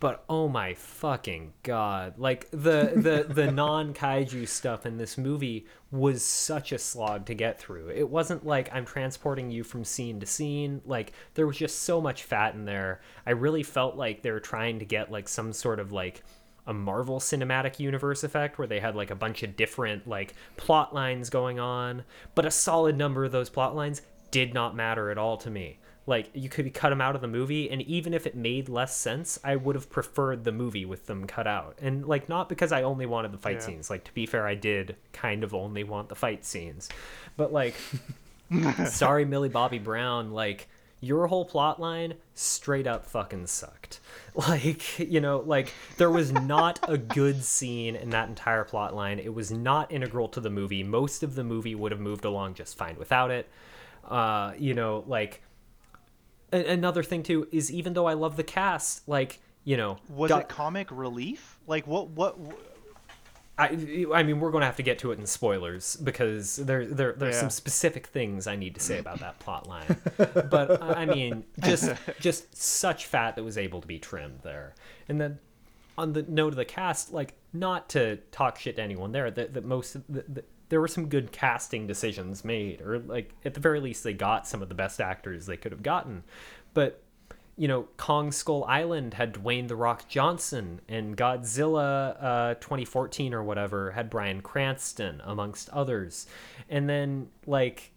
But 0.00 0.24
oh 0.28 0.48
my 0.48 0.74
fucking 0.74 1.54
god! 1.64 2.18
Like 2.18 2.48
the 2.52 2.92
the 2.94 3.26
the 3.28 3.50
non 3.52 3.94
kaiju 3.94 4.46
stuff 4.46 4.86
in 4.86 4.96
this 4.96 5.18
movie 5.18 5.66
was 5.90 6.22
such 6.22 6.70
a 6.70 6.78
slog 6.78 7.26
to 7.26 7.34
get 7.34 7.58
through. 7.58 7.88
It 7.90 8.08
wasn't 8.08 8.46
like 8.46 8.72
I'm 8.72 8.84
transporting 8.84 9.50
you 9.50 9.64
from 9.64 9.84
scene 9.84 10.20
to 10.20 10.26
scene. 10.26 10.82
Like 10.84 11.12
there 11.34 11.46
was 11.46 11.56
just 11.56 11.80
so 11.80 12.00
much 12.00 12.22
fat 12.22 12.54
in 12.54 12.64
there. 12.64 13.00
I 13.26 13.30
really 13.30 13.64
felt 13.64 13.96
like 13.96 14.22
they 14.22 14.30
were 14.30 14.38
trying 14.38 14.78
to 14.78 14.84
get 14.84 15.10
like 15.10 15.28
some 15.28 15.52
sort 15.52 15.80
of 15.80 15.90
like 15.90 16.22
a 16.68 16.72
Marvel 16.72 17.18
Cinematic 17.18 17.80
Universe 17.80 18.22
effect 18.22 18.58
where 18.58 18.68
they 18.68 18.78
had 18.78 18.94
like 18.94 19.10
a 19.10 19.16
bunch 19.16 19.42
of 19.42 19.56
different 19.56 20.06
like 20.06 20.34
plot 20.56 20.94
lines 20.94 21.28
going 21.30 21.58
on, 21.58 22.04
but 22.36 22.44
a 22.46 22.50
solid 22.52 22.96
number 22.96 23.24
of 23.24 23.32
those 23.32 23.50
plot 23.50 23.74
lines 23.74 24.02
did 24.30 24.54
not 24.54 24.76
matter 24.76 25.10
at 25.10 25.18
all 25.18 25.38
to 25.38 25.50
me. 25.50 25.78
Like 26.08 26.30
you 26.32 26.48
could 26.48 26.72
cut 26.72 26.88
them 26.88 27.02
out 27.02 27.14
of 27.14 27.20
the 27.20 27.28
movie, 27.28 27.70
and 27.70 27.82
even 27.82 28.14
if 28.14 28.26
it 28.26 28.34
made 28.34 28.68
less 28.70 28.96
sense, 28.96 29.38
I 29.44 29.56
would 29.56 29.74
have 29.76 29.90
preferred 29.90 30.42
the 30.44 30.52
movie 30.52 30.86
with 30.86 31.06
them 31.06 31.26
cut 31.26 31.46
out. 31.46 31.76
And 31.82 32.06
like 32.06 32.28
not 32.30 32.48
because 32.48 32.72
I 32.72 32.82
only 32.82 33.04
wanted 33.04 33.30
the 33.30 33.38
fight 33.38 33.56
Yeah. 33.56 33.66
scenes. 33.66 33.90
Like 33.90 34.04
to 34.04 34.14
be 34.14 34.24
fair, 34.24 34.46
I 34.46 34.54
did 34.54 34.96
kind 35.12 35.44
of 35.44 35.52
only 35.54 35.84
want 35.84 36.08
the 36.08 36.14
fight 36.14 36.46
scenes, 36.46 36.88
but 37.36 37.52
like, 37.52 37.74
sorry, 38.86 39.24
Millie 39.26 39.48
Bobby 39.50 39.78
Brown, 39.78 40.32
like 40.32 40.68
your 41.00 41.26
whole 41.28 41.44
plot 41.44 41.78
line 41.78 42.14
straight 42.34 42.86
up 42.86 43.04
fucking 43.06 43.46
sucked. 43.46 44.00
Like, 44.48 45.00
you 45.00 45.20
know, 45.20 45.38
like 45.44 45.72
there 45.96 46.10
was 46.12 46.30
not 46.30 46.78
a 46.88 46.96
good 46.96 47.42
scene 47.42 47.96
in 47.96 48.10
that 48.10 48.28
entire 48.28 48.62
plot 48.62 48.94
line. 48.94 49.18
It 49.18 49.34
was 49.34 49.50
not 49.50 49.90
integral 49.90 50.28
to 50.28 50.40
the 50.40 50.48
movie. 50.50 50.84
Most 50.84 51.24
of 51.24 51.34
the 51.34 51.42
movie 51.42 51.74
would 51.74 51.90
have 51.90 52.00
moved 52.00 52.24
along 52.24 52.54
just 52.54 52.76
fine 52.78 52.94
without 52.98 53.32
it. 53.32 53.48
Uh, 54.08 54.52
you 54.56 54.74
know, 54.74 55.02
like 55.08 55.42
another 56.52 57.02
thing 57.02 57.22
too 57.22 57.48
is 57.52 57.70
even 57.72 57.92
though 57.94 58.06
I 58.06 58.14
love 58.14 58.36
the 58.36 58.44
cast, 58.44 59.08
like, 59.08 59.40
you 59.64 59.76
know, 59.76 59.98
Was 60.08 60.28
got- 60.30 60.42
it 60.42 60.48
comic 60.48 60.88
relief? 60.90 61.58
Like 61.66 61.86
what? 61.86 62.08
What? 62.10 62.36
I, 63.60 64.06
I 64.14 64.22
mean, 64.22 64.38
we're 64.38 64.52
going 64.52 64.60
to 64.62 64.66
have 64.66 64.76
to 64.76 64.84
get 64.84 65.00
to 65.00 65.10
it 65.10 65.18
in 65.18 65.26
spoilers 65.26 65.96
because 65.96 66.54
there, 66.56 66.86
there 66.86 67.12
there's 67.14 67.34
Yeah. 67.34 67.40
some 67.40 67.50
specific 67.50 68.06
things 68.06 68.46
I 68.46 68.54
need 68.54 68.74
to 68.76 68.80
say 68.80 68.98
about 69.00 69.18
that 69.18 69.40
plot 69.40 69.66
line. 69.66 69.96
but 70.16 70.80
I 70.80 71.04
mean, 71.06 71.42
just 71.64 71.92
just 72.20 72.56
such 72.56 73.06
fat 73.06 73.34
that 73.34 73.42
was 73.42 73.58
able 73.58 73.80
to 73.80 73.86
be 73.88 73.98
trimmed 73.98 74.40
there. 74.44 74.74
And 75.08 75.20
then 75.20 75.40
on 75.96 76.12
the 76.12 76.22
note 76.22 76.52
of 76.52 76.56
the 76.56 76.64
cast, 76.64 77.12
like 77.12 77.34
not 77.52 77.88
to 77.90 78.18
talk 78.30 78.60
shit 78.60 78.76
to 78.76 78.82
anyone 78.82 79.10
there, 79.10 79.28
that 79.28 79.54
that 79.54 79.64
most 79.64 79.96
of 79.96 80.04
the, 80.08 80.24
the, 80.28 80.44
there 80.68 80.80
were 80.80 80.88
some 80.88 81.08
good 81.08 81.32
casting 81.32 81.86
decisions 81.86 82.44
made, 82.44 82.80
or 82.80 82.98
like 82.98 83.34
at 83.44 83.54
the 83.54 83.60
very 83.60 83.80
least 83.80 84.04
they 84.04 84.12
got 84.12 84.46
some 84.46 84.62
of 84.62 84.68
the 84.68 84.74
best 84.74 85.00
actors 85.00 85.46
they 85.46 85.56
could 85.56 85.72
have 85.72 85.82
gotten. 85.82 86.24
But 86.74 87.02
you 87.58 87.66
know, 87.66 87.88
Kong 87.96 88.30
Skull 88.30 88.64
Island 88.68 89.14
had 89.14 89.34
Dwayne 89.34 89.66
the 89.66 89.74
Rock 89.74 90.08
Johnson, 90.08 90.80
and 90.88 91.16
Godzilla 91.16 92.16
uh, 92.22 92.54
2014 92.54 93.34
or 93.34 93.42
whatever 93.42 93.90
had 93.90 94.08
Bryan 94.08 94.40
Cranston, 94.42 95.20
amongst 95.24 95.68
others. 95.70 96.28
And 96.68 96.88
then, 96.88 97.28
like, 97.46 97.90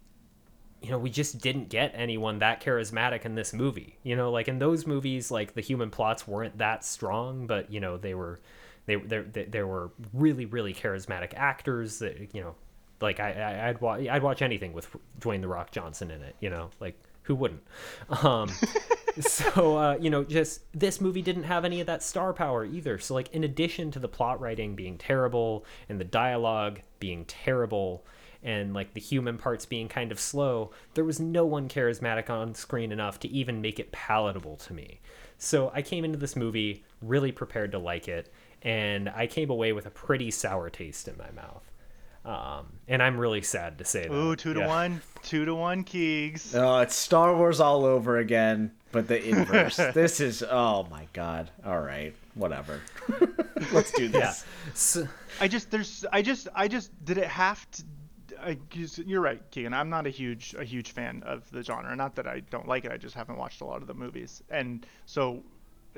you 0.81 0.89
know, 0.89 0.97
we 0.97 1.11
just 1.11 1.39
didn't 1.41 1.69
get 1.69 1.91
anyone 1.93 2.39
that 2.39 2.59
charismatic 2.59 3.23
in 3.23 3.35
this 3.35 3.53
movie. 3.53 3.99
You 4.01 4.15
know, 4.15 4.31
like 4.31 4.47
in 4.47 4.57
those 4.57 4.87
movies, 4.87 5.29
like 5.29 5.53
the 5.53 5.61
human 5.61 5.91
plots 5.91 6.27
weren't 6.27 6.57
that 6.57 6.83
strong, 6.83 7.45
but 7.45 7.71
you 7.71 7.79
know, 7.79 7.97
they 7.97 8.15
were, 8.15 8.39
they 8.85 8.95
there 8.95 9.23
there 9.23 9.67
were 9.67 9.91
really 10.13 10.45
really 10.45 10.73
charismatic 10.73 11.33
actors 11.35 11.99
that 11.99 12.33
you 12.33 12.41
know, 12.41 12.55
like 12.99 13.19
I, 13.19 13.31
I 13.33 13.69
I'd 13.69 13.81
watch 13.81 14.07
I'd 14.07 14.23
watch 14.23 14.41
anything 14.41 14.73
with 14.73 14.87
Dwayne 15.19 15.41
the 15.41 15.47
Rock 15.47 15.71
Johnson 15.71 16.11
in 16.11 16.21
it. 16.21 16.35
You 16.39 16.49
know, 16.49 16.69
like 16.79 16.99
who 17.23 17.35
wouldn't? 17.35 17.63
Um, 18.23 18.49
so 19.19 19.77
uh, 19.77 19.97
you 19.99 20.09
know, 20.09 20.23
just 20.23 20.61
this 20.77 20.99
movie 20.99 21.21
didn't 21.21 21.43
have 21.43 21.65
any 21.65 21.79
of 21.81 21.87
that 21.87 22.03
star 22.03 22.33
power 22.33 22.65
either. 22.65 22.97
So 22.99 23.13
like, 23.13 23.31
in 23.33 23.43
addition 23.43 23.91
to 23.91 23.99
the 23.99 24.07
plot 24.07 24.39
writing 24.39 24.75
being 24.75 24.97
terrible 24.97 25.65
and 25.89 25.99
the 25.99 26.05
dialogue 26.05 26.79
being 26.99 27.25
terrible 27.25 28.05
and 28.43 28.73
like 28.73 28.93
the 28.93 28.99
human 28.99 29.37
parts 29.37 29.65
being 29.65 29.87
kind 29.87 30.11
of 30.11 30.19
slow, 30.19 30.71
there 30.95 31.05
was 31.05 31.19
no 31.19 31.45
one 31.45 31.67
charismatic 31.69 32.29
on 32.29 32.53
screen 32.55 32.91
enough 32.91 33.19
to 33.21 33.27
even 33.29 33.61
make 33.61 33.79
it 33.79 33.91
palatable 33.91 34.57
to 34.57 34.73
me. 34.73 34.99
So 35.37 35.71
I 35.73 35.81
came 35.81 36.05
into 36.05 36.17
this 36.17 36.35
movie 36.35 36.83
really 37.01 37.31
prepared 37.31 37.71
to 37.73 37.79
like 37.79 38.07
it, 38.07 38.31
and 38.61 39.09
I 39.09 39.27
came 39.27 39.49
away 39.49 39.73
with 39.73 39.85
a 39.85 39.89
pretty 39.91 40.29
sour 40.31 40.69
taste 40.69 41.07
in 41.07 41.17
my 41.17 41.31
mouth. 41.31 41.63
Um, 42.23 42.73
and 42.87 43.01
I'm 43.01 43.17
really 43.19 43.41
sad 43.41 43.79
to 43.79 43.83
say 43.85 44.07
that. 44.07 44.13
Ooh, 44.13 44.35
two 44.35 44.53
to 44.53 44.59
Yeah. 44.59 44.67
one, 44.67 45.01
two 45.23 45.43
to 45.45 45.55
one, 45.55 45.83
Keegs. 45.83 46.53
Oh, 46.55 46.77
it's 46.81 46.95
Star 46.95 47.35
Wars 47.35 47.59
all 47.59 47.83
over 47.83 48.19
again, 48.19 48.71
but 48.91 49.07
the 49.07 49.23
inverse. 49.27 49.77
this 49.95 50.19
is 50.19 50.43
oh 50.47 50.85
my 50.91 51.07
god. 51.13 51.49
All 51.65 51.79
right, 51.79 52.13
whatever. 52.35 52.79
Let's 53.71 53.91
do 53.93 54.03
Yeah. 54.05 54.19
this. 54.27 54.45
So, 54.75 55.07
I 55.39 55.47
just 55.47 55.71
there's 55.71 56.05
I 56.13 56.21
just 56.21 56.47
I 56.53 56.67
just 56.67 56.91
did 57.03 57.17
it 57.17 57.25
have 57.27 57.69
to. 57.71 57.83
I, 58.41 58.57
you're 59.05 59.21
right, 59.21 59.41
Keegan. 59.51 59.73
I'm 59.73 59.89
not 59.89 60.07
a 60.07 60.09
huge 60.09 60.55
a 60.57 60.63
huge 60.63 60.91
fan 60.91 61.23
of 61.25 61.49
the 61.51 61.63
genre. 61.63 61.95
Not 61.95 62.15
that 62.15 62.27
I 62.27 62.41
don't 62.49 62.67
like 62.67 62.85
it. 62.85 62.91
I 62.91 62.97
just 62.97 63.15
haven't 63.15 63.37
watched 63.37 63.61
a 63.61 63.65
lot 63.65 63.81
of 63.81 63.87
the 63.87 63.93
movies, 63.93 64.43
and 64.49 64.85
so 65.05 65.43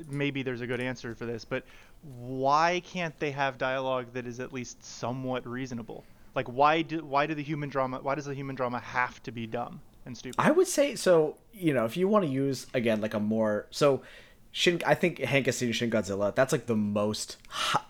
maybe 0.09 0.43
there's 0.43 0.61
a 0.61 0.67
good 0.67 0.81
answer 0.81 1.15
for 1.15 1.25
this. 1.25 1.45
But 1.45 1.63
why 2.01 2.81
can't 2.85 3.17
they 3.19 3.31
have 3.31 3.57
dialogue 3.57 4.07
that 4.13 4.27
is 4.27 4.39
at 4.39 4.53
least 4.53 4.83
somewhat 4.83 5.47
reasonable? 5.47 6.03
Like 6.35 6.47
why 6.47 6.81
do 6.81 7.03
why 7.05 7.27
do 7.27 7.35
the 7.35 7.43
human 7.43 7.69
drama 7.69 7.99
why 8.01 8.15
does 8.15 8.25
the 8.25 8.33
human 8.33 8.55
drama 8.55 8.79
have 8.79 9.21
to 9.23 9.31
be 9.31 9.47
dumb 9.47 9.81
and 10.05 10.17
stupid? 10.17 10.35
I 10.39 10.51
would 10.51 10.67
say 10.67 10.95
so. 10.95 11.37
You 11.53 11.73
know, 11.73 11.85
if 11.85 11.95
you 11.95 12.07
want 12.07 12.25
to 12.25 12.31
use 12.31 12.67
again 12.73 13.01
like 13.01 13.13
a 13.13 13.19
more 13.19 13.67
so. 13.71 14.01
Shin, 14.55 14.83
I 14.85 14.93
think 14.93 15.17
Hank 15.17 15.47
has 15.47 15.57
seen 15.57 15.71
Shin 15.71 15.89
Godzilla. 15.89 16.33
That's 16.33 16.51
like 16.51 16.67
the 16.67 16.75
most 16.75 17.37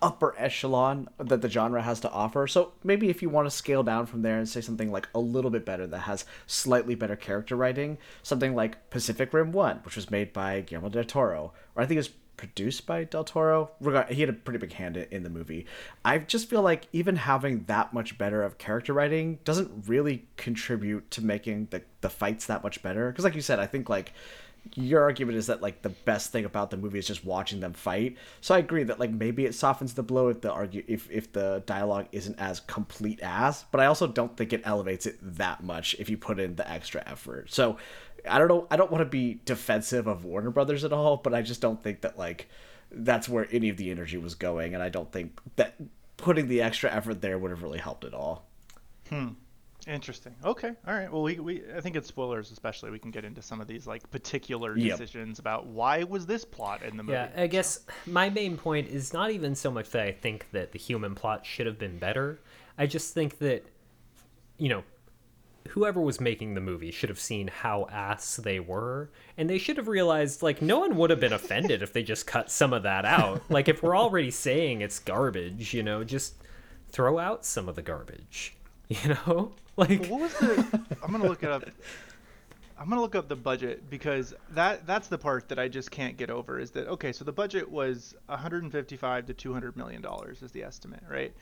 upper 0.01 0.34
echelon 0.38 1.09
that 1.18 1.41
the 1.41 1.49
genre 1.49 1.82
has 1.82 1.99
to 1.99 2.09
offer. 2.09 2.47
So 2.47 2.72
maybe 2.86 3.09
if 3.09 3.22
you 3.22 3.30
want 3.30 3.47
to 3.47 3.51
scale 3.51 3.84
down 3.84 4.05
from 4.05 4.22
there 4.22 4.38
and 4.38 4.47
say 4.47 4.61
something 4.61 4.89
like 4.89 5.09
a 5.14 5.20
little 5.20 5.51
bit 5.51 5.66
better 5.66 5.86
that 5.86 5.99
has 5.99 6.24
slightly 6.47 6.95
better 6.95 7.18
character 7.18 7.57
writing, 7.57 7.97
something 8.24 8.55
like 8.55 8.89
Pacific 8.91 9.34
Rim 9.34 9.51
One, 9.51 9.82
which 9.84 9.97
was 9.97 10.09
made 10.09 10.32
by 10.32 10.61
Guillermo 10.61 10.88
del 10.88 11.03
Toro, 11.03 11.51
or 11.76 11.84
I 11.84 11.86
think 11.86 11.97
it 11.97 11.99
was 11.99 12.11
produced 12.38 12.86
by 12.86 13.03
Del 13.03 13.24
Toro. 13.24 13.72
He 14.09 14.22
had 14.22 14.30
a 14.30 14.34
pretty 14.34 14.59
big 14.59 14.74
hand 14.74 14.97
in, 14.97 15.24
the 15.24 15.30
movie. 15.30 15.66
I 16.03 16.18
just 16.18 16.49
feel 16.49 16.61
like 16.61 16.88
even 16.91 17.18
having 17.18 17.66
that 17.66 17.93
much 17.93 18.18
better 18.18 18.41
of 18.41 18.57
character 18.57 18.93
writing 18.93 19.39
doesn't 19.43 19.88
really 19.88 20.26
contribute 20.38 21.11
to 21.11 21.24
making 21.24 21.68
the 21.72 21.84
the 22.01 22.09
fights 22.09 22.47
that 22.47 22.64
much 22.64 22.82
better. 22.82 23.11
Because 23.11 23.24
like 23.24 23.36
you 23.36 23.41
said, 23.41 23.59
I 23.59 23.68
think 23.68 23.88
like 23.88 24.14
your 24.76 25.01
argument 25.01 25.38
is 25.38 25.47
that 25.47 25.61
like 25.61 25.82
the 25.82 25.89
best 25.89 26.32
thing 26.32 26.45
about 26.45 26.72
the 26.72 26.78
movie 26.78 26.99
is 26.99 27.07
just 27.07 27.26
watching 27.26 27.59
them 27.59 27.74
fight. 27.74 28.18
So 28.41 28.55
I 28.55 28.59
agree 28.59 28.84
that 28.84 28.99
like 28.99 29.11
maybe 29.11 29.45
it 29.45 29.53
softens 29.53 29.93
the 29.93 30.03
blow 30.03 30.30
if 30.30 30.41
the 30.41 30.51
argue 30.51 30.84
if 30.88 31.09
if 31.11 31.32
the 31.32 31.64
dialogue 31.66 32.07
isn't 32.11 32.39
as 32.39 32.61
complete 32.61 33.20
as, 33.22 33.66
but 33.72 33.82
I 33.82 33.86
also 33.86 34.07
don't 34.07 34.36
think 34.36 34.53
it 34.53 34.61
elevates 34.66 35.05
it 35.05 35.18
that 35.38 35.64
much 35.64 35.95
if 35.99 36.09
you 36.09 36.18
put 36.18 36.39
in 36.39 36.55
the 36.55 36.70
extra 36.70 37.03
effort. 37.05 37.51
So 37.51 37.78
I 38.30 38.39
don't 38.39 38.47
know. 38.47 38.68
I 38.72 38.78
don't 38.78 38.91
want 38.91 39.01
to 39.01 39.09
be 39.09 39.41
defensive 39.45 40.07
of 40.07 40.24
Warner 40.24 40.49
Brothers 40.49 40.84
at 40.84 40.93
all, 40.93 41.18
but 41.18 41.34
I 41.34 41.41
just 41.41 41.61
don't 41.61 41.82
think 41.82 42.01
that 42.01 42.18
like 42.18 42.49
that's 42.91 43.28
where 43.28 43.47
any 43.51 43.70
of 43.70 43.78
the 43.78 43.91
energy 43.91 44.18
was 44.18 44.36
going, 44.36 44.74
and 44.74 44.82
I 44.82 44.89
don't 44.89 45.11
think 45.11 45.39
that 45.57 45.76
putting 46.18 46.47
the 46.47 46.61
extra 46.61 46.91
effort 46.91 47.22
there 47.22 47.38
would 47.38 47.51
have 47.51 47.64
really 47.64 47.80
helped 47.80 48.05
at 48.05 48.14
all. 48.14 48.45
Hmm. 49.09 49.30
Interesting. 49.88 50.34
Okay. 50.46 50.72
All 50.88 50.94
right. 50.94 51.12
Well, 51.12 51.24
we, 51.24 51.40
we 51.40 51.62
I 51.76 51.82
think 51.82 51.96
it's 51.96 52.08
spoilers, 52.08 52.52
especially 52.52 52.90
we 52.92 53.00
can 53.00 53.12
get 53.12 53.26
into 53.26 53.42
some 53.42 53.60
of 53.60 53.68
these 53.68 53.86
like 53.86 54.10
particular 54.12 54.78
Yep. 54.78 54.98
decisions 54.98 55.40
about 55.40 55.66
why 55.68 56.04
was 56.04 56.26
this 56.26 56.46
plot 56.46 56.84
in 56.84 56.96
the 56.96 57.04
movie. 57.04 57.14
Yeah, 57.14 57.30
I 57.36 57.48
guess 57.48 57.82
my 58.06 58.30
main 58.30 58.56
point 58.58 58.88
is 58.88 59.12
not 59.14 59.32
even 59.32 59.56
so 59.56 59.70
much 59.70 59.90
that 59.90 60.02
I 60.02 60.12
think 60.12 60.48
that 60.52 60.72
the 60.72 60.80
human 60.80 61.16
plot 61.16 61.46
should 61.46 61.66
have 61.66 61.78
been 61.78 61.98
better. 62.00 62.40
I 62.78 62.86
just 62.86 63.14
think 63.14 63.40
that, 63.40 63.66
you 64.58 64.70
know, 64.70 64.84
whoever 65.70 66.00
was 66.02 66.20
making 66.22 66.54
the 66.54 66.62
movie 66.62 66.92
should 66.92 67.10
have 67.10 67.20
seen 67.20 67.48
how 67.48 67.88
ass 67.92 68.38
they 68.38 68.60
were, 68.60 69.10
and 69.38 69.50
they 69.50 69.58
should 69.58 69.78
have 69.78 69.88
realized 69.90 70.42
like 70.42 70.62
no 70.62 70.80
one 70.80 70.96
would 70.98 71.10
have 71.10 71.20
been 71.20 71.34
offended 71.34 71.82
if 71.82 71.92
they 71.92 72.04
just 72.04 72.26
cut 72.26 72.50
some 72.50 72.72
of 72.74 72.84
that 72.84 73.04
out. 73.06 73.42
like 73.50 73.68
if 73.68 73.84
we're 73.84 73.98
already 73.98 74.32
saying 74.32 74.80
it's 74.82 75.00
garbage, 75.00 75.74
you 75.74 75.84
know, 75.84 76.04
just 76.06 76.36
throw 76.90 77.20
out 77.20 77.46
some 77.46 77.68
of 77.68 77.76
the 77.76 77.82
garbage. 77.82 78.56
You 78.90 79.16
know, 79.26 79.54
like 79.78 80.05
What 80.07 80.21
was 80.21 80.34
the? 80.36 80.82
I'm 81.03 81.11
gonna 81.11 81.28
look 81.28 81.43
it 81.43 81.49
up. 81.49 81.63
I'm 82.78 82.89
gonna 82.89 83.01
look 83.01 83.15
up 83.15 83.28
the 83.30 83.36
budget 83.36 83.89
because 83.89 84.34
that 84.51 84.86
that's 84.86 85.07
the 85.07 85.17
part 85.17 85.47
that 85.49 85.59
I 85.59 85.67
just 85.67 85.91
can't 85.91 86.17
get 86.17 86.30
over. 86.30 86.59
Is 86.59 86.71
that 86.71 86.88
okay? 86.88 87.11
So 87.11 87.24
the 87.24 87.32
budget 87.32 87.69
was 87.69 88.15
155 88.28 89.26
to 89.28 89.34
200 89.34 89.78
million 89.78 90.01
dollars 90.01 90.41
is 90.41 90.51
the 90.51 90.63
estimate, 90.63 91.03
right? 91.09 91.34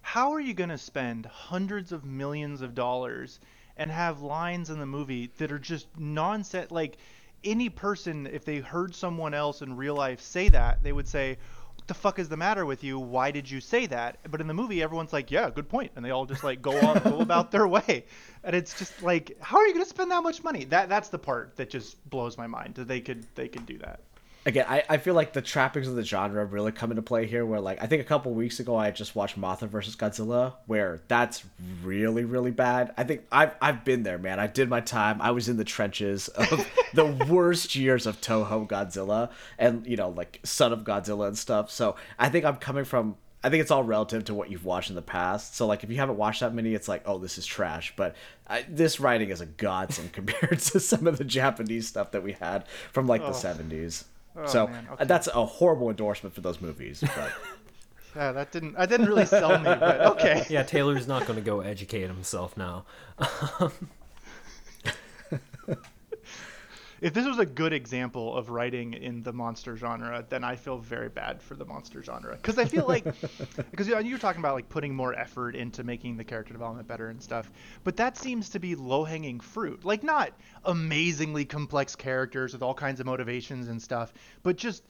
How 0.00 0.32
are 0.32 0.40
you 0.40 0.54
gonna 0.54 0.78
spend 0.78 1.26
hundreds 1.26 1.92
of 1.92 2.04
millions 2.04 2.62
of 2.62 2.74
dollars 2.74 3.40
and 3.76 3.90
have 3.90 4.22
lines 4.22 4.70
in 4.70 4.78
the 4.78 4.86
movie 4.86 5.30
that 5.38 5.52
are 5.52 5.58
just 5.58 5.88
nonsense? 5.98 6.70
Like, 6.70 6.96
any 7.44 7.68
person, 7.68 8.26
if 8.26 8.44
they 8.44 8.58
heard 8.58 8.94
someone 8.94 9.34
else 9.34 9.62
in 9.62 9.76
real 9.76 9.94
life 9.94 10.20
say 10.20 10.48
that, 10.48 10.82
they 10.82 10.92
would 10.92 11.08
say, 11.08 11.32
"What 11.34 11.65
the 11.86 11.94
fuck 11.94 12.18
is 12.18 12.28
the 12.28 12.36
matter 12.36 12.64
with 12.66 12.82
you? 12.84 12.98
Why 12.98 13.30
did 13.30 13.50
you 13.50 13.60
say 13.60 13.86
that?" 13.86 14.18
But 14.30 14.40
in 14.40 14.46
the 14.46 14.54
movie, 14.54 14.82
everyone's 14.82 15.12
like, 15.12 15.30
"Yeah, 15.30 15.50
good 15.50 15.68
point," 15.68 15.92
and 15.96 16.04
they 16.04 16.10
all 16.10 16.26
just 16.26 16.44
like 16.44 16.62
go 16.62 16.78
on, 16.78 16.98
go 17.02 17.20
about 17.20 17.50
their 17.50 17.66
way, 17.66 18.04
and 18.44 18.54
it's 18.56 18.78
just 18.78 19.02
like, 19.02 19.36
how 19.40 19.58
are 19.58 19.66
you 19.66 19.72
gonna 19.72 19.84
spend 19.84 20.10
that 20.10 20.22
much 20.22 20.42
money? 20.44 20.64
That 20.64 20.88
that's 20.88 21.08
the 21.08 21.18
part 21.18 21.56
that 21.56 21.70
just 21.70 22.08
blows 22.08 22.36
my 22.36 22.46
mind 22.46 22.74
that 22.76 22.88
they 22.88 23.00
could 23.00 23.26
they 23.34 23.48
could 23.48 23.66
do 23.66 23.78
that. 23.78 24.00
Again, 24.46 24.64
I, 24.68 24.84
I 24.88 24.96
feel 24.96 25.14
like 25.14 25.32
the 25.32 25.42
trappings 25.42 25.88
of 25.88 25.96
the 25.96 26.04
genre 26.04 26.44
really 26.44 26.72
come 26.72 26.90
into 26.90 27.02
play 27.02 27.26
here. 27.26 27.44
Where 27.44 27.60
like 27.60 27.82
I 27.82 27.86
think 27.86 28.00
a 28.00 28.04
couple 28.04 28.32
weeks 28.32 28.60
ago 28.60 28.76
I 28.76 28.90
just 28.92 29.14
watched 29.14 29.38
Mothra 29.38 29.68
versus 29.68 29.96
Godzilla, 29.96 30.54
where 30.66 31.00
that's 31.08 31.44
really 31.82 32.24
really 32.24 32.52
bad. 32.52 32.94
I 32.96 33.04
think 33.04 33.26
I've 33.30 33.54
I've 33.60 33.84
been 33.84 34.04
there, 34.04 34.18
man. 34.18 34.40
I 34.40 34.46
did 34.46 34.70
my 34.70 34.80
time. 34.80 35.20
I 35.20 35.32
was 35.32 35.48
in 35.48 35.56
the 35.58 35.64
trenches 35.64 36.28
of 36.28 36.66
the 36.94 37.04
worst 37.28 37.74
years 37.74 38.06
of 38.06 38.20
Toho 38.20 38.66
Godzilla, 38.66 39.30
and 39.58 39.86
you 39.86 39.96
know 39.96 40.08
like 40.08 40.40
Son 40.44 40.72
of 40.72 40.84
Godzilla 40.84 41.26
and 41.26 41.36
stuff. 41.36 41.70
So 41.70 41.96
I 42.18 42.30
think 42.30 42.44
I'm 42.44 42.56
coming 42.56 42.84
from. 42.84 43.16
I 43.44 43.50
think 43.50 43.60
it's 43.60 43.70
all 43.70 43.84
relative 43.84 44.24
to 44.24 44.34
what 44.34 44.50
you've 44.50 44.64
watched 44.64 44.90
in 44.90 44.96
the 44.96 45.02
past. 45.02 45.54
So 45.54 45.66
like 45.66 45.84
if 45.84 45.90
you 45.90 45.96
haven't 45.96 46.16
watched 46.16 46.40
that 46.40 46.54
many, 46.54 46.74
it's 46.74 46.88
like 46.88 47.02
oh 47.04 47.18
this 47.18 47.36
is 47.36 47.46
trash. 47.46 47.92
But 47.96 48.14
I, 48.46 48.64
this 48.68 49.00
writing 49.00 49.30
is 49.30 49.40
a 49.40 49.46
godsend 49.46 50.12
compared 50.12 50.60
to 50.60 50.80
some 50.80 51.08
of 51.08 51.18
the 51.18 51.24
Japanese 51.24 51.88
stuff 51.88 52.12
that 52.12 52.22
we 52.22 52.32
had 52.32 52.64
from 52.92 53.08
like 53.08 53.22
the 53.22 53.32
70s. 53.32 54.04
So 54.44 54.66
uh, 54.66 54.92
okay. 54.92 55.04
that's 55.04 55.28
a 55.28 55.46
horrible 55.46 55.90
endorsement 55.90 56.34
for 56.34 56.40
those 56.42 56.60
movies. 56.60 57.02
But 57.16 57.32
Yeah, 58.16 58.32
that 58.32 58.50
didn't 58.50 58.76
that 58.76 58.88
didn't 58.88 59.06
really 59.06 59.26
sell 59.26 59.58
me, 59.58 59.64
but 59.64 60.00
okay. 60.12 60.46
Yeah, 60.50 60.62
Taylor's 60.62 61.06
not 61.06 61.26
going 61.26 61.38
to 61.38 61.44
go 61.44 61.60
educate 61.60 62.06
himself 62.06 62.56
now. 62.56 62.86
If 67.06 67.14
this 67.14 67.24
was 67.24 67.38
a 67.38 67.46
good 67.46 67.72
example 67.72 68.36
of 68.36 68.50
writing 68.50 68.94
in 68.94 69.22
the 69.22 69.32
monster 69.32 69.76
genre, 69.76 70.26
then 70.28 70.42
I 70.42 70.56
feel 70.56 70.78
very 70.78 71.08
bad 71.08 71.40
for 71.40 71.54
the 71.54 71.64
monster 71.64 72.02
genre 72.02 72.34
because 72.34 72.58
I 72.58 72.64
feel 72.64 72.84
like 72.84 73.04
because 73.70 73.86
you 73.86 73.94
know, 73.94 74.00
you're 74.00 74.18
talking 74.18 74.40
about 74.40 74.56
like 74.56 74.68
putting 74.68 74.92
more 74.92 75.14
effort 75.14 75.54
into 75.54 75.84
making 75.84 76.16
the 76.16 76.24
character 76.24 76.52
development 76.52 76.88
better 76.88 77.10
and 77.10 77.22
stuff, 77.22 77.52
but 77.84 77.96
that 77.98 78.18
seems 78.18 78.48
to 78.48 78.58
be 78.58 78.74
low 78.74 79.04
hanging 79.04 79.38
fruit. 79.38 79.84
Like 79.84 80.02
not 80.02 80.32
amazingly 80.64 81.44
complex 81.44 81.94
characters 81.94 82.52
with 82.52 82.62
all 82.64 82.74
kinds 82.74 82.98
of 82.98 83.06
motivations 83.06 83.68
and 83.68 83.80
stuff, 83.80 84.12
but 84.42 84.56
just 84.56 84.82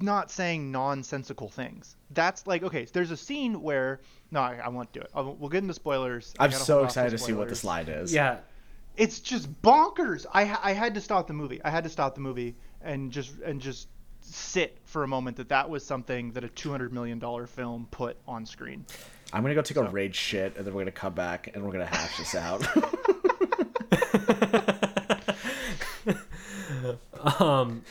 not 0.00 0.30
saying 0.30 0.70
nonsensical 0.70 1.48
things. 1.48 1.96
That's 2.10 2.46
like 2.46 2.62
okay. 2.62 2.84
There's 2.84 3.10
a 3.10 3.16
scene 3.16 3.62
where 3.62 4.00
no, 4.30 4.38
I, 4.38 4.60
I 4.64 4.68
won't 4.68 4.92
do 4.92 5.00
it. 5.00 5.10
I'll, 5.12 5.34
we'll 5.34 5.50
get 5.50 5.62
into 5.62 5.74
spoilers. 5.74 6.34
I 6.38 6.44
I'm 6.44 6.52
so 6.52 6.84
excited 6.84 7.10
to 7.10 7.18
see 7.18 7.32
what 7.32 7.48
the 7.48 7.56
slide 7.56 7.88
is. 7.88 8.14
Yeah, 8.14 8.38
it's 8.96 9.20
just 9.20 9.62
bonkers. 9.62 10.26
I 10.32 10.42
I 10.62 10.72
had 10.72 10.94
to 10.94 11.00
stop 11.00 11.26
the 11.26 11.32
movie. 11.32 11.60
I 11.64 11.70
had 11.70 11.84
to 11.84 11.90
stop 11.90 12.14
the 12.14 12.20
movie 12.20 12.56
and 12.80 13.10
just 13.10 13.32
and 13.44 13.60
just 13.60 13.88
sit 14.20 14.78
for 14.84 15.02
a 15.02 15.08
moment 15.08 15.36
that 15.36 15.48
that 15.48 15.68
was 15.68 15.84
something 15.84 16.30
that 16.32 16.44
a 16.44 16.48
200 16.48 16.92
million 16.92 17.18
dollar 17.18 17.46
film 17.46 17.88
put 17.90 18.16
on 18.26 18.46
screen. 18.46 18.84
I'm 19.32 19.42
gonna 19.42 19.54
go 19.54 19.62
take 19.62 19.76
a 19.78 19.84
rage 19.84 20.16
shit, 20.16 20.56
and 20.56 20.66
then 20.66 20.74
we're 20.74 20.82
gonna 20.82 20.92
come 20.92 21.14
back 21.14 21.50
and 21.54 21.64
we're 21.64 21.72
gonna 21.72 21.86
hash 21.86 22.18
this 22.18 22.34
out. 22.34 22.66
um, 27.40 27.82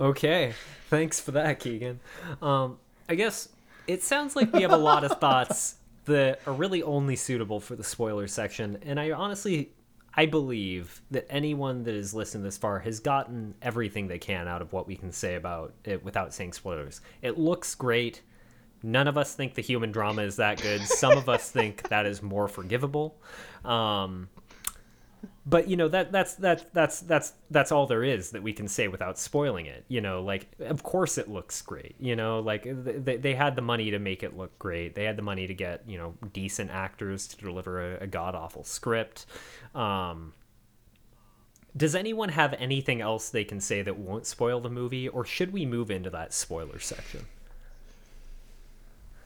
Okay, 0.00 0.54
thanks 0.88 1.20
for 1.20 1.32
that, 1.32 1.60
Keegan. 1.60 2.00
Um, 2.40 2.78
I 3.08 3.14
guess 3.14 3.48
it 3.86 4.02
sounds 4.02 4.34
like 4.34 4.52
we 4.52 4.62
have 4.62 4.72
a 4.72 4.76
lot 4.76 5.04
of 5.04 5.12
thoughts 5.20 5.76
that 6.06 6.40
are 6.46 6.52
really 6.52 6.82
only 6.82 7.14
suitable 7.14 7.60
for 7.60 7.76
the 7.76 7.84
spoiler 7.84 8.26
section, 8.26 8.78
and 8.82 8.98
I 8.98 9.12
honestly, 9.12 9.70
I 10.14 10.26
believe 10.26 11.00
that 11.10 11.26
anyone 11.30 11.84
that 11.84 11.94
has 11.94 12.12
listened 12.14 12.44
this 12.44 12.58
far 12.58 12.80
has 12.80 13.00
gotten 13.00 13.54
everything 13.62 14.08
they 14.08 14.18
can 14.18 14.46
out 14.46 14.60
of 14.60 14.72
what 14.72 14.86
we 14.86 14.96
can 14.96 15.10
say 15.10 15.36
about 15.36 15.72
it 15.84 16.04
without 16.04 16.34
saying 16.34 16.52
spoilers. 16.52 17.00
It 17.22 17.38
looks 17.38 17.74
great. 17.74 18.20
None 18.82 19.08
of 19.08 19.16
us 19.16 19.34
think 19.34 19.54
the 19.54 19.62
human 19.62 19.92
drama 19.92 20.22
is 20.22 20.36
that 20.36 20.60
good. 20.60 20.82
Some 20.82 21.16
of 21.16 21.28
us 21.28 21.50
think 21.50 21.88
that 21.88 22.04
is 22.04 22.22
more 22.22 22.48
forgivable. 22.48 23.16
Um, 23.64 24.28
but 25.44 25.68
you 25.68 25.76
know 25.76 25.88
that 25.88 26.12
that's 26.12 26.34
that's 26.34 26.64
that's 26.72 27.00
that's 27.00 27.32
that's 27.50 27.72
all 27.72 27.86
there 27.86 28.04
is 28.04 28.30
that 28.30 28.42
we 28.42 28.52
can 28.52 28.68
say 28.68 28.86
without 28.86 29.18
spoiling 29.18 29.66
it 29.66 29.84
you 29.88 30.00
know 30.00 30.22
like 30.22 30.46
of 30.60 30.82
course 30.82 31.18
it 31.18 31.28
looks 31.28 31.60
great 31.62 31.96
you 31.98 32.14
know 32.14 32.38
like 32.40 32.62
they, 32.64 33.16
they 33.16 33.34
had 33.34 33.56
the 33.56 33.62
money 33.62 33.90
to 33.90 33.98
make 33.98 34.22
it 34.22 34.36
look 34.36 34.56
great. 34.58 34.94
They 34.94 35.04
had 35.04 35.16
the 35.16 35.22
money 35.22 35.46
to 35.46 35.54
get 35.54 35.82
you 35.86 35.98
know 35.98 36.14
decent 36.32 36.70
actors 36.70 37.26
to 37.28 37.36
deliver 37.36 37.94
a, 37.94 38.04
a 38.04 38.06
god 38.06 38.34
awful 38.34 38.64
script. 38.64 39.26
Um 39.74 40.34
does 41.74 41.94
anyone 41.94 42.28
have 42.28 42.54
anything 42.58 43.00
else 43.00 43.30
they 43.30 43.44
can 43.44 43.58
say 43.58 43.80
that 43.82 43.96
won't 43.96 44.26
spoil 44.26 44.60
the 44.60 44.70
movie 44.70 45.08
or 45.08 45.24
should 45.24 45.52
we 45.52 45.64
move 45.64 45.90
into 45.90 46.10
that 46.10 46.32
spoiler 46.32 46.78
section? 46.78 47.26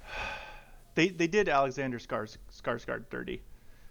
They 0.94 1.08
they 1.08 1.26
did 1.26 1.50
Alexander 1.50 1.98
Skars 1.98 2.38
Skarsgård 2.50 3.10
dirty, 3.10 3.42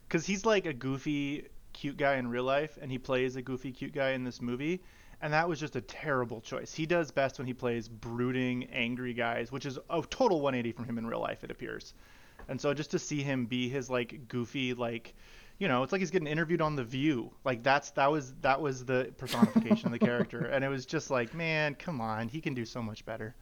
because 0.08 0.26
he's 0.26 0.44
like 0.44 0.66
a 0.66 0.74
goofy 0.74 1.46
cute 1.76 1.98
guy 1.98 2.16
in 2.18 2.28
real 2.28 2.44
life, 2.44 2.78
and 2.82 2.92
he 2.92 2.98
plays 3.00 3.36
a 3.36 3.42
goofy 3.42 3.72
cute 3.72 3.94
guy 3.94 4.12
in 4.12 4.24
this 4.24 4.42
movie, 4.42 4.82
and 5.22 5.34
that 5.34 5.48
was 5.48 5.60
just 5.60 5.76
a 5.76 5.82
terrible 5.82 6.42
choice. 6.42 6.74
He 6.74 6.86
does 6.86 7.12
best 7.12 7.38
when 7.40 7.48
he 7.48 7.54
plays 7.54 7.88
brooding, 7.90 8.66
angry 8.72 9.14
guys, 9.14 9.52
which 9.52 9.66
is 9.66 9.78
a 9.90 10.02
total 10.10 10.42
180 10.42 10.72
from 10.74 10.86
him 10.86 10.98
in 10.98 11.08
real 11.08 11.22
life, 11.22 11.44
it 11.44 11.52
appears. 11.52 11.94
And 12.50 12.60
so 12.62 12.74
just 12.74 12.92
to 12.92 13.00
see 13.00 13.22
him 13.24 13.46
be 13.46 13.70
his 13.70 13.90
like 13.90 14.28
goofy 14.28 14.74
like 14.74 15.16
you 15.60 15.68
know, 15.70 15.84
it's 15.84 15.92
like 15.94 16.00
he's 16.02 16.12
getting 16.12 16.28
interviewed 16.28 16.62
on 16.62 16.76
The 16.76 16.84
View. 16.84 17.34
Like 17.46 17.64
that's 17.64 17.92
that 17.92 18.12
was 18.12 18.34
that 18.42 18.62
was 18.62 18.86
the 18.86 19.14
personification 19.18 19.88
of 19.88 19.94
the 19.94 20.00
character, 20.00 20.46
and 20.54 20.64
it 20.66 20.70
was 20.70 20.86
just 20.86 21.10
like, 21.12 21.34
man, 21.34 21.76
come 21.76 22.02
on, 22.02 22.28
he 22.30 22.42
can 22.42 22.54
do 22.56 22.66
so 22.66 22.82
much 22.82 23.06
better. 23.06 23.36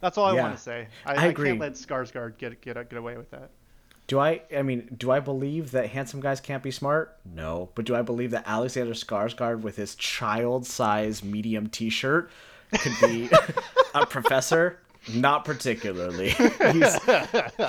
That's 0.00 0.18
all 0.18 0.26
I 0.26 0.32
Yeah. 0.32 0.42
want 0.42 0.54
to 0.56 0.62
say. 0.62 0.88
I, 1.04 1.16
I 1.28 1.28
I, 1.28 1.34
can't 1.34 1.58
let 1.58 1.74
Skarsgård 1.74 2.38
get 2.38 2.60
get 2.62 2.76
get 2.88 2.98
away 2.98 3.16
with 3.16 3.30
that. 3.32 3.50
Do 4.06 4.18
I? 4.18 4.42
I 4.54 4.62
mean, 4.62 4.94
do 4.96 5.10
I 5.10 5.20
believe 5.20 5.70
that 5.72 5.90
handsome 5.90 6.20
guys 6.20 6.40
can't 6.40 6.62
be 6.62 6.70
smart? 6.70 7.16
No. 7.24 7.70
But 7.74 7.84
do 7.84 7.94
I 7.94 8.02
believe 8.02 8.30
that 8.32 8.44
Alexander 8.46 8.94
Skarsgård 8.94 9.60
with 9.62 9.76
his 9.76 9.94
child-size 9.94 11.22
medium 11.22 11.68
T-shirt 11.68 12.30
could 12.78 12.92
be 13.00 13.30
a 13.94 14.06
professor? 14.06 14.78
Not 15.12 15.44
particularly. 15.44 16.30
He's, 16.72 16.98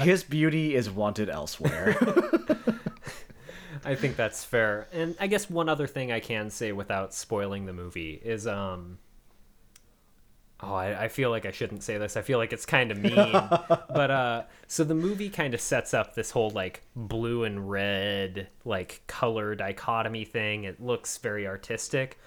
his 0.01 0.23
beauty 0.23 0.75
is 0.75 0.89
wanted 0.89 1.29
elsewhere. 1.29 1.97
I 3.85 3.95
think 3.95 4.15
that's 4.15 4.43
fair. 4.45 4.87
And 4.93 5.15
I 5.19 5.27
guess 5.27 5.49
one 5.49 5.67
other 5.67 5.87
thing 5.87 6.11
I 6.11 6.19
can 6.19 6.49
say 6.49 6.71
without 6.71 7.13
spoiling 7.13 7.65
the 7.65 7.73
movie 7.73 8.21
is 8.23 8.47
um 8.47 8.97
Oh, 10.65 10.73
I, 10.73 11.03
I 11.03 11.07
feel 11.09 11.29
like 11.29 11.45
I 11.45 11.51
shouldn't 11.51 11.83
say 11.83 11.97
this. 11.97 12.15
I 12.15 12.21
feel 12.21 12.37
like 12.37 12.53
it's 12.53 12.65
kind 12.65 12.91
of 12.91 12.97
mean. 12.97 13.15
but 13.69 14.11
uh 14.11 14.43
so 14.67 14.83
the 14.83 14.95
movie 14.95 15.29
kind 15.29 15.53
of 15.53 15.61
sets 15.61 15.93
up 15.93 16.15
this 16.15 16.31
whole 16.31 16.51
like 16.51 16.83
blue 16.95 17.43
and 17.43 17.69
red 17.69 18.47
like 18.63 19.01
color 19.07 19.55
dichotomy 19.55 20.25
thing. 20.25 20.63
It 20.63 20.81
looks 20.81 21.17
very 21.17 21.45
artistic. 21.47 22.17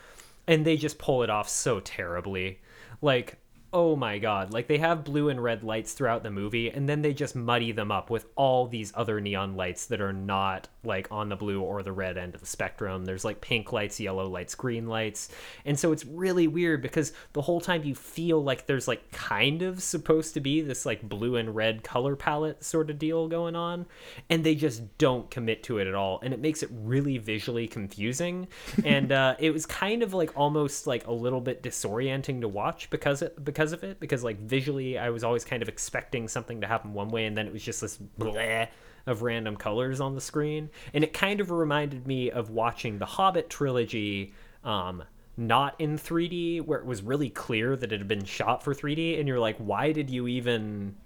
And 0.47 0.65
they 0.65 0.77
just 0.77 0.99
pull 0.99 1.23
it 1.23 1.31
off 1.31 1.49
so 1.49 1.81
terribly. 1.81 2.61
Like 3.01 3.39
oh 3.77 3.95
my 3.95 4.17
god. 4.17 4.55
Like 4.55 4.69
they 4.69 4.79
have 4.79 5.05
blue 5.05 5.29
and 5.29 5.43
red 5.43 5.63
lights 5.63 5.93
throughout 5.93 6.23
the 6.23 6.31
movie 6.31 6.71
and 6.71 6.89
then 6.89 7.03
they 7.03 7.13
just 7.13 7.37
muddy 7.37 7.73
them 7.73 7.93
up 7.93 8.09
with 8.09 8.25
all 8.35 8.67
these 8.67 8.91
other 8.97 9.21
neon 9.21 9.55
lights 9.55 9.85
that 9.89 10.01
are 10.01 10.15
not 10.15 10.67
like 10.83 11.09
on 11.11 11.29
the 11.29 11.37
blue 11.37 11.61
or 11.61 11.83
the 11.83 11.93
red 11.93 12.17
end 12.17 12.35
of 12.35 12.41
the 12.41 12.47
spectrum. 12.47 13.05
There's 13.05 13.23
like 13.23 13.43
pink 13.43 13.75
lights 13.75 14.01
yellow 14.01 14.29
lights 14.29 14.55
green 14.55 14.87
lights. 14.87 15.29
And 15.67 15.79
so 15.79 15.93
it's 15.93 16.07
really 16.07 16.49
weird 16.49 16.81
because 16.81 17.13
the 17.35 17.43
whole 17.43 17.61
time 17.61 17.85
you 17.85 17.95
feel 17.95 18.43
like 18.43 18.65
there's 18.65 18.89
like 18.89 19.13
kind 19.13 19.61
of 19.61 19.83
supposed 19.83 20.33
to 20.35 20.41
be 20.41 20.63
this 20.63 20.87
like 20.87 21.07
blue 21.07 21.37
and 21.37 21.55
red 21.55 21.85
color 21.85 22.17
palette 22.17 22.65
sort 22.65 22.89
of 22.89 22.99
deal 22.99 23.29
going 23.29 23.57
on 23.57 23.85
and 24.31 24.43
they 24.43 24.55
just 24.55 24.97
don't 24.97 25.31
commit 25.31 25.63
to 25.65 25.77
it 25.77 25.87
at 25.87 25.95
all. 25.95 26.19
And 26.23 26.33
it 26.33 26.41
makes 26.41 26.63
it 26.63 26.71
really 26.73 27.19
visually 27.19 27.69
confusing. 27.69 28.49
And 28.87 29.11
uh, 29.11 29.35
it 29.41 29.51
was 29.51 29.67
kind 29.67 30.03
of 30.05 30.15
like 30.15 30.31
almost 30.37 30.87
like 30.87 31.07
a 31.09 31.13
little 31.13 31.41
bit 31.41 31.61
disorienting 31.63 32.41
to 32.43 32.49
watch 32.49 32.89
because 32.89 33.21
it, 33.21 33.45
because 33.45 33.66
of 33.73 33.85
it 33.85 34.01
because 34.01 34.25
like 34.25 34.39
visually 34.41 34.99
I 34.99 35.11
was 35.11 35.25
always 35.25 35.45
kind 35.45 35.63
of 35.63 35.69
expecting 35.69 36.29
something 36.29 36.61
to 36.61 36.67
happen 36.67 36.93
one 36.93 37.09
way 37.09 37.27
and 37.27 37.37
then 37.37 37.47
it 37.47 37.53
was 37.53 37.63
just 37.63 37.81
this 37.81 37.99
bleh 38.19 38.69
of 39.07 39.23
random 39.23 39.57
colors 39.57 40.01
on 40.01 40.15
the 40.15 40.21
screen. 40.21 40.69
And 40.93 41.05
it 41.05 41.13
kind 41.13 41.41
of 41.41 41.51
reminded 41.51 42.07
me 42.07 42.31
of 42.31 42.51
watching 42.51 42.99
the 42.99 43.07
Hobbit 43.07 43.49
trilogy 43.51 44.33
um 44.65 45.05
not 45.37 45.79
in 45.79 45.99
3D 45.99 46.63
where 46.63 46.79
it 46.79 46.87
was 46.87 47.03
really 47.03 47.29
clear 47.29 47.77
that 47.77 47.93
it 47.93 47.99
had 48.01 48.09
been 48.09 48.25
shot 48.25 48.63
for 48.63 48.75
3D 48.75 49.19
and 49.19 49.29
you're 49.29 49.39
like 49.39 49.57
why 49.59 49.93
did 49.93 50.09
you 50.11 50.27
even 50.27 50.97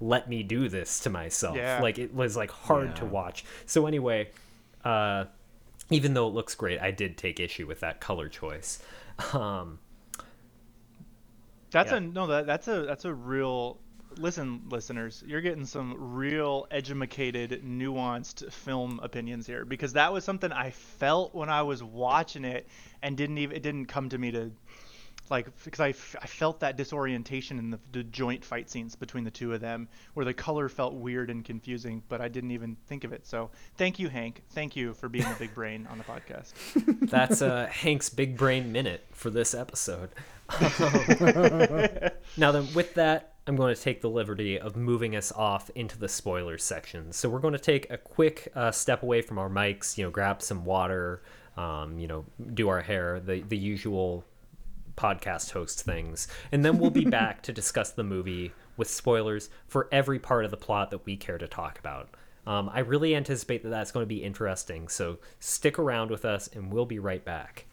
let 0.00 0.28
me 0.28 0.42
do 0.42 0.68
this 0.68 1.00
to 1.00 1.10
myself? 1.10 1.56
Yeah. 1.56 1.80
like 1.80 1.98
it 1.98 2.14
was 2.14 2.36
like 2.36 2.50
hard 2.50 2.96
to 2.96 3.04
watch. 3.04 3.44
So 3.66 3.86
anyway 3.86 4.30
uh 4.84 5.24
even 5.90 6.14
though 6.14 6.28
it 6.28 6.34
looks 6.34 6.54
great 6.54 6.80
i 6.80 6.90
did 6.90 7.16
take 7.18 7.38
issue 7.40 7.66
with 7.66 7.80
that 7.80 8.00
color 8.00 8.28
choice. 8.28 8.80
Um 9.32 9.78
That's 11.74 11.90
Yeah. 11.90 11.96
a 11.98 12.00
no. 12.00 12.26
That 12.28 12.46
that's 12.46 12.68
a 12.68 12.82
that's 12.82 13.04
a 13.04 13.12
real 13.12 13.80
listen, 14.16 14.62
listeners, 14.68 15.24
you're 15.26 15.40
getting 15.40 15.64
some 15.64 16.14
real 16.14 16.68
educated, 16.70 17.62
nuanced 17.64 18.52
film 18.52 19.00
opinions 19.02 19.44
here 19.44 19.64
because 19.64 19.94
that 19.94 20.12
was 20.12 20.22
something 20.22 20.52
I 20.52 20.70
felt 20.70 21.34
when 21.34 21.50
I 21.50 21.62
was 21.62 21.82
watching 21.82 22.44
it 22.44 22.68
and 23.02 23.16
didn't 23.16 23.38
even 23.38 23.56
it 23.56 23.62
didn't 23.64 23.86
come 23.86 24.08
to 24.10 24.18
me 24.18 24.30
to 24.30 24.52
like 25.30 25.48
because 25.64 25.80
I, 25.80 25.90
f- 25.90 26.16
I 26.20 26.26
felt 26.26 26.60
that 26.60 26.76
disorientation 26.76 27.58
in 27.58 27.70
the, 27.70 27.78
the 27.92 28.02
joint 28.04 28.44
fight 28.44 28.70
scenes 28.70 28.94
between 28.94 29.24
the 29.24 29.30
two 29.30 29.52
of 29.52 29.60
them 29.60 29.88
where 30.14 30.24
the 30.24 30.34
color 30.34 30.68
felt 30.68 30.94
weird 30.94 31.30
and 31.30 31.44
confusing 31.44 32.02
but 32.08 32.20
i 32.20 32.28
didn't 32.28 32.50
even 32.50 32.76
think 32.86 33.04
of 33.04 33.12
it 33.12 33.26
so 33.26 33.50
thank 33.76 33.98
you 33.98 34.08
hank 34.08 34.42
thank 34.50 34.76
you 34.76 34.94
for 34.94 35.08
being 35.08 35.28
the 35.28 35.36
big 35.38 35.54
brain 35.54 35.86
on 35.90 35.98
the 35.98 36.04
podcast 36.04 36.52
That's 37.10 37.42
uh, 37.42 37.66
Hank's 37.70 38.08
big 38.08 38.36
brain 38.36 38.72
minute 38.72 39.06
for 39.12 39.30
this 39.30 39.54
episode. 39.54 40.10
now 42.36 42.52
then, 42.52 42.68
with 42.74 42.94
that, 42.94 43.34
I'm 43.46 43.56
going 43.56 43.74
to 43.74 43.80
take 43.80 44.00
the 44.00 44.10
liberty 44.10 44.58
of 44.58 44.76
moving 44.76 45.16
us 45.16 45.32
off 45.32 45.70
into 45.74 45.98
the 45.98 46.08
spoilers 46.08 46.64
section. 46.64 47.12
So 47.12 47.28
we're 47.28 47.40
going 47.40 47.52
to 47.54 47.58
take 47.58 47.90
a 47.90 47.98
quick 47.98 48.48
uh, 48.54 48.70
step 48.70 49.02
away 49.02 49.22
from 49.22 49.38
our 49.38 49.48
mics. 49.48 49.96
You 49.96 50.04
know, 50.04 50.10
grab 50.10 50.42
some 50.42 50.64
water. 50.64 51.22
Um, 51.56 51.98
you 51.98 52.08
know, 52.08 52.24
do 52.52 52.68
our 52.68 52.80
hair, 52.80 53.20
the 53.20 53.40
the 53.42 53.56
usual 53.56 54.24
podcast 54.96 55.52
host 55.52 55.82
things, 55.82 56.28
and 56.52 56.64
then 56.64 56.78
we'll 56.78 56.90
be 56.90 57.04
back 57.20 57.42
to 57.42 57.52
discuss 57.52 57.90
the 57.90 58.04
movie 58.04 58.52
with 58.76 58.88
spoilers 58.88 59.50
for 59.66 59.88
every 59.92 60.18
part 60.18 60.44
of 60.44 60.50
the 60.50 60.56
plot 60.56 60.90
that 60.90 61.06
we 61.06 61.16
care 61.16 61.38
to 61.38 61.48
talk 61.48 61.78
about. 61.78 62.10
Um, 62.46 62.70
I 62.72 62.80
really 62.80 63.16
anticipate 63.16 63.62
that 63.62 63.70
that's 63.70 63.92
going 63.92 64.04
to 64.04 64.08
be 64.08 64.22
interesting, 64.22 64.88
so 64.88 65.18
stick 65.38 65.78
around 65.78 66.10
with 66.10 66.24
us, 66.24 66.48
and 66.48 66.72
we'll 66.72 66.86
be 66.86 66.98
right 66.98 67.24
back. 67.24 67.66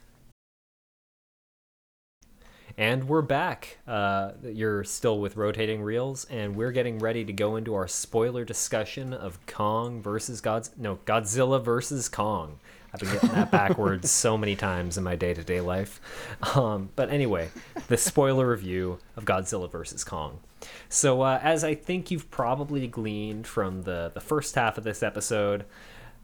And 2.78 3.10
we're 3.10 3.22
back. 3.22 3.80
Uh, 3.86 4.32
you're 4.44 4.84
still 4.86 5.20
with 5.20 5.36
Rotating 5.36 5.82
Reels, 5.82 6.26
and 6.26 6.56
we're 6.56 6.72
getting 6.72 7.00
ready 7.00 7.26
to 7.26 7.34
go 7.34 7.58
into 7.58 7.76
our 7.76 7.88
spoiler 7.88 8.46
discussion 8.46 9.14
of 9.14 9.46
Kong 9.46 10.02
versus 10.02 10.40
God's 10.40 10.72
no 10.78 10.98
Godzilla 11.06 11.64
versus 11.64 12.08
Kong. 12.08 12.60
I've 12.94 13.00
been 13.00 13.12
getting 13.12 13.32
that 13.32 13.52
backwards 13.52 14.12
so 14.12 14.38
many 14.38 14.56
times 14.56 14.98
in 14.98 15.04
my 15.04 15.16
day-to-day 15.16 15.62
life. 15.62 16.02
Um, 16.56 16.90
but 16.96 17.10
anyway, 17.10 17.50
the 17.88 17.98
spoiler 17.98 18.50
review 18.50 19.00
of 19.16 19.26
Godzilla 19.26 19.72
versus 19.72 20.04
Kong. 20.04 20.40
So, 20.90 21.22
uh, 21.22 21.40
as 21.42 21.64
I 21.64 21.76
think 21.76 22.12
you've 22.12 22.30
probably 22.30 22.88
gleaned 22.88 23.48
from 23.48 23.84
the 23.84 24.12
the 24.14 24.22
first 24.22 24.56
half 24.56 24.78
of 24.78 24.84
this 24.84 25.02
episode, 25.02 25.66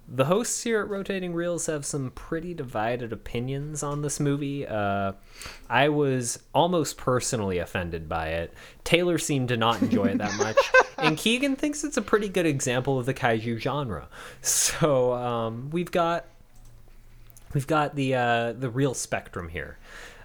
the 0.07 0.25
hosts 0.25 0.63
here 0.63 0.79
at 0.81 0.89
Rotating 0.89 1.33
Reels 1.33 1.65
have 1.65 1.85
some 1.85 2.11
pretty 2.11 2.53
divided 2.53 3.11
opinions 3.11 3.83
on 3.83 4.01
this 4.01 4.19
movie. 4.19 4.65
Uh, 4.65 5.13
I 5.69 5.89
was 5.89 6.39
almost 6.53 6.97
personally 6.97 7.57
offended 7.57 8.07
by 8.07 8.29
it. 8.29 8.53
Taylor 8.83 9.17
seemed 9.17 9.49
to 9.49 9.57
not 9.57 9.81
enjoy 9.81 10.05
it 10.05 10.19
that 10.19 10.33
much, 10.37 10.57
and 10.97 11.17
Keegan 11.17 11.55
thinks 11.55 11.83
it's 11.83 11.97
a 11.97 12.01
pretty 12.01 12.29
good 12.29 12.45
example 12.45 12.97
of 12.97 13.05
the 13.05 13.13
kaiju 13.13 13.59
genre. 13.59 14.07
So 14.41 15.13
um, 15.13 15.69
we've 15.71 15.91
got 15.91 16.25
we've 17.57 17.65
got 17.65 17.95
the 17.95 18.13
uh, 18.13 18.53
the 18.53 18.69
real 18.69 18.93
spectrum 18.93 19.49
here. 19.49 19.79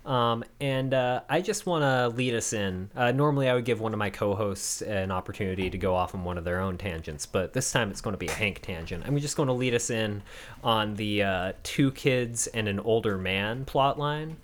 Um, 0.05 0.45
and 0.61 0.93
uh, 0.93 1.23
I 1.31 1.41
just 1.41 1.65
want 1.65 1.83
to 1.83 2.15
lead 2.15 2.35
us 2.35 2.53
in. 2.53 2.91
Uh, 2.95 3.11
normally, 3.13 3.49
I 3.49 3.55
would 3.55 3.65
give 3.65 3.81
one 3.81 3.95
of 3.95 3.99
my 3.99 4.11
co 4.11 4.35
hosts 4.35 4.83
an 4.83 5.11
opportunity 5.11 5.71
to 5.71 5.79
go 5.79 5.95
off 5.95 6.15
on 6.15 6.25
one 6.25 6.37
of 6.37 6.45
their 6.45 6.61
own 6.61 6.77
tangents, 6.77 7.25
but 7.25 7.55
this 7.55 7.73
time 7.73 7.91
it's 7.91 8.03
going 8.03 8.13
to 8.13 8.19
be 8.19 8.27
a 8.27 8.33
Hank 8.33 8.61
tangent. 8.61 9.05
I'm 9.07 9.17
just 9.17 9.35
going 9.35 9.47
to 9.47 9.55
lead 9.55 9.73
us 9.73 9.89
in 9.89 10.23
on 10.63 10.95
the 10.97 11.23
uh, 11.23 11.53
two 11.63 11.91
kids 11.93 12.49
and 12.49 12.69
an 12.69 12.81
older 12.81 13.17
man 13.17 13.65
plot 13.65 13.99
line. 13.99 14.37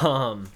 Um, 0.00 0.46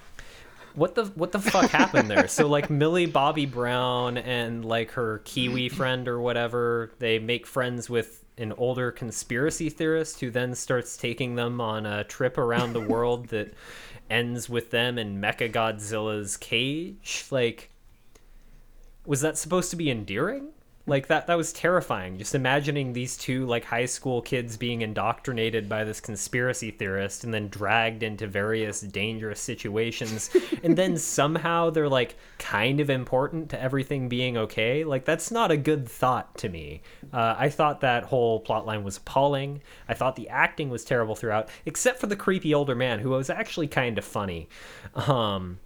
what 0.77 0.95
the 0.95 1.07
what 1.07 1.33
the 1.33 1.41
fuck 1.41 1.69
happened 1.71 2.09
there? 2.09 2.29
So 2.29 2.47
like 2.47 2.71
Millie 2.71 3.07
Bobby 3.07 3.47
Brown 3.47 4.19
and 4.19 4.65
like 4.65 4.93
her 4.93 5.19
Kiwi 5.25 5.69
friend 5.69 6.07
or 6.07 6.21
whatever, 6.21 6.93
they 7.01 7.19
make 7.19 7.45
friends 7.45 7.91
with 7.91 8.23
an 8.39 8.53
older 8.53 8.91
conspiracy 8.91 9.71
theorist 9.71 10.21
who 10.21 10.31
then 10.31 10.55
starts 10.55 10.97
taking 10.97 11.35
them 11.35 11.61
on 11.61 11.87
a 11.87 12.05
trip 12.05 12.37
around 12.39 12.73
the 12.73 12.81
world 12.81 13.29
that 13.29 13.55
ends 14.11 14.49
with 14.49 14.71
them 14.71 14.99
in 14.99 15.21
Mecha 15.21 15.51
Godzilla's 15.53 16.37
cage. 16.37 17.27
Like 17.31 17.71
was 19.07 19.21
that 19.21 19.39
supposed 19.39 19.71
to 19.71 19.77
be 19.77 19.91
endearing? 19.91 20.49
Like 20.89 21.09
that 21.09 21.27
that 21.27 21.37
was 21.37 21.53
terrifying. 21.53 22.17
Just 22.17 22.35
imagining 22.35 22.93
these 22.93 23.17
two 23.17 23.45
like 23.47 23.65
high 23.65 23.87
school 23.87 24.23
kids 24.23 24.57
being 24.57 24.83
indoctrinated 24.83 25.69
by 25.69 25.83
this 25.83 25.99
conspiracy 25.99 26.71
theorist 26.71 27.25
and 27.25 27.35
then 27.35 27.49
dragged 27.49 28.05
into 28.05 28.29
various 28.29 28.83
dangerous 28.83 29.41
situations 29.41 30.31
and 30.63 30.77
then 30.77 30.97
somehow 30.97 31.71
they're 31.71 31.89
like 31.89 32.15
kind 32.39 32.79
of 32.79 32.89
important 32.89 33.51
to 33.51 33.61
everything 33.61 34.09
being 34.09 34.37
okay. 34.37 34.85
Like 34.85 35.05
that's 35.05 35.33
not 35.33 35.51
a 35.51 35.57
good 35.57 35.89
thought 35.89 36.37
to 36.39 36.49
me. 36.49 36.83
Uh, 37.13 37.35
I 37.37 37.49
thought 37.49 37.81
that 37.81 38.05
whole 38.05 38.41
plotline 38.43 38.85
was 38.85 38.97
appalling. 38.97 39.63
I 39.89 39.95
thought 39.95 40.15
the 40.15 40.29
acting 40.29 40.71
was 40.71 40.85
terrible 40.85 41.17
throughout, 41.17 41.49
except 41.65 41.99
for 41.99 42.07
the 42.07 42.17
creepy 42.17 42.55
older 42.55 42.77
man 42.77 43.01
who 43.01 43.11
was 43.11 43.29
actually 43.29 43.67
kind 43.67 43.99
of 43.99 44.05
funny. 44.05 44.49
Um, 44.95 45.59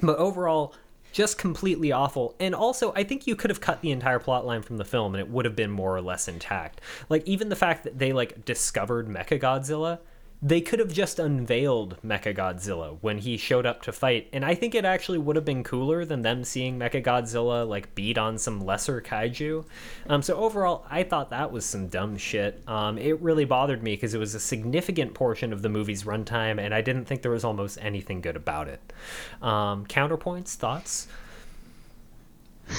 but 0.00 0.18
overall 0.18 0.74
just 1.16 1.38
completely 1.38 1.92
awful. 1.92 2.36
And 2.38 2.54
also 2.54 2.92
i 2.94 3.02
think 3.02 3.26
you 3.26 3.36
could 3.36 3.48
have 3.48 3.62
cut 3.62 3.80
the 3.80 3.90
entire 3.90 4.18
plot 4.18 4.44
line 4.44 4.60
from 4.60 4.76
the 4.76 4.84
film 4.84 5.14
and 5.14 5.20
it 5.22 5.30
would 5.30 5.46
have 5.46 5.56
been 5.56 5.70
more 5.70 5.96
or 5.96 6.02
less 6.02 6.28
intact. 6.28 6.82
Like 7.08 7.26
even 7.26 7.48
the 7.48 7.56
fact 7.56 7.84
that 7.84 7.98
they 7.98 8.12
like 8.12 8.44
discovered 8.44 9.08
mecha 9.08 9.40
godzilla 9.40 10.00
they 10.42 10.60
could 10.60 10.78
have 10.78 10.92
just 10.92 11.18
unveiled 11.18 11.96
mecha 12.04 12.36
godzilla 12.36 12.98
when 13.00 13.16
he 13.18 13.36
showed 13.38 13.64
up 13.64 13.80
to 13.80 13.90
fight 13.90 14.28
and 14.34 14.44
i 14.44 14.54
think 14.54 14.74
it 14.74 14.84
actually 14.84 15.16
would 15.16 15.34
have 15.34 15.44
been 15.46 15.64
cooler 15.64 16.04
than 16.04 16.20
them 16.22 16.44
seeing 16.44 16.78
mecha 16.78 17.02
godzilla 17.02 17.66
like 17.66 17.94
beat 17.94 18.18
on 18.18 18.36
some 18.36 18.60
lesser 18.64 19.00
kaiju 19.00 19.64
um, 20.08 20.20
so 20.20 20.36
overall 20.36 20.84
i 20.90 21.02
thought 21.02 21.30
that 21.30 21.50
was 21.50 21.64
some 21.64 21.88
dumb 21.88 22.16
shit 22.18 22.62
um, 22.68 22.98
it 22.98 23.20
really 23.22 23.46
bothered 23.46 23.82
me 23.82 23.94
because 23.94 24.12
it 24.12 24.18
was 24.18 24.34
a 24.34 24.40
significant 24.40 25.14
portion 25.14 25.52
of 25.54 25.62
the 25.62 25.68
movie's 25.70 26.02
runtime 26.04 26.60
and 26.60 26.74
i 26.74 26.82
didn't 26.82 27.06
think 27.06 27.22
there 27.22 27.30
was 27.30 27.44
almost 27.44 27.78
anything 27.80 28.20
good 28.20 28.36
about 28.36 28.68
it 28.68 28.92
um, 29.40 29.86
counterpoints 29.86 30.54
thoughts 30.54 31.08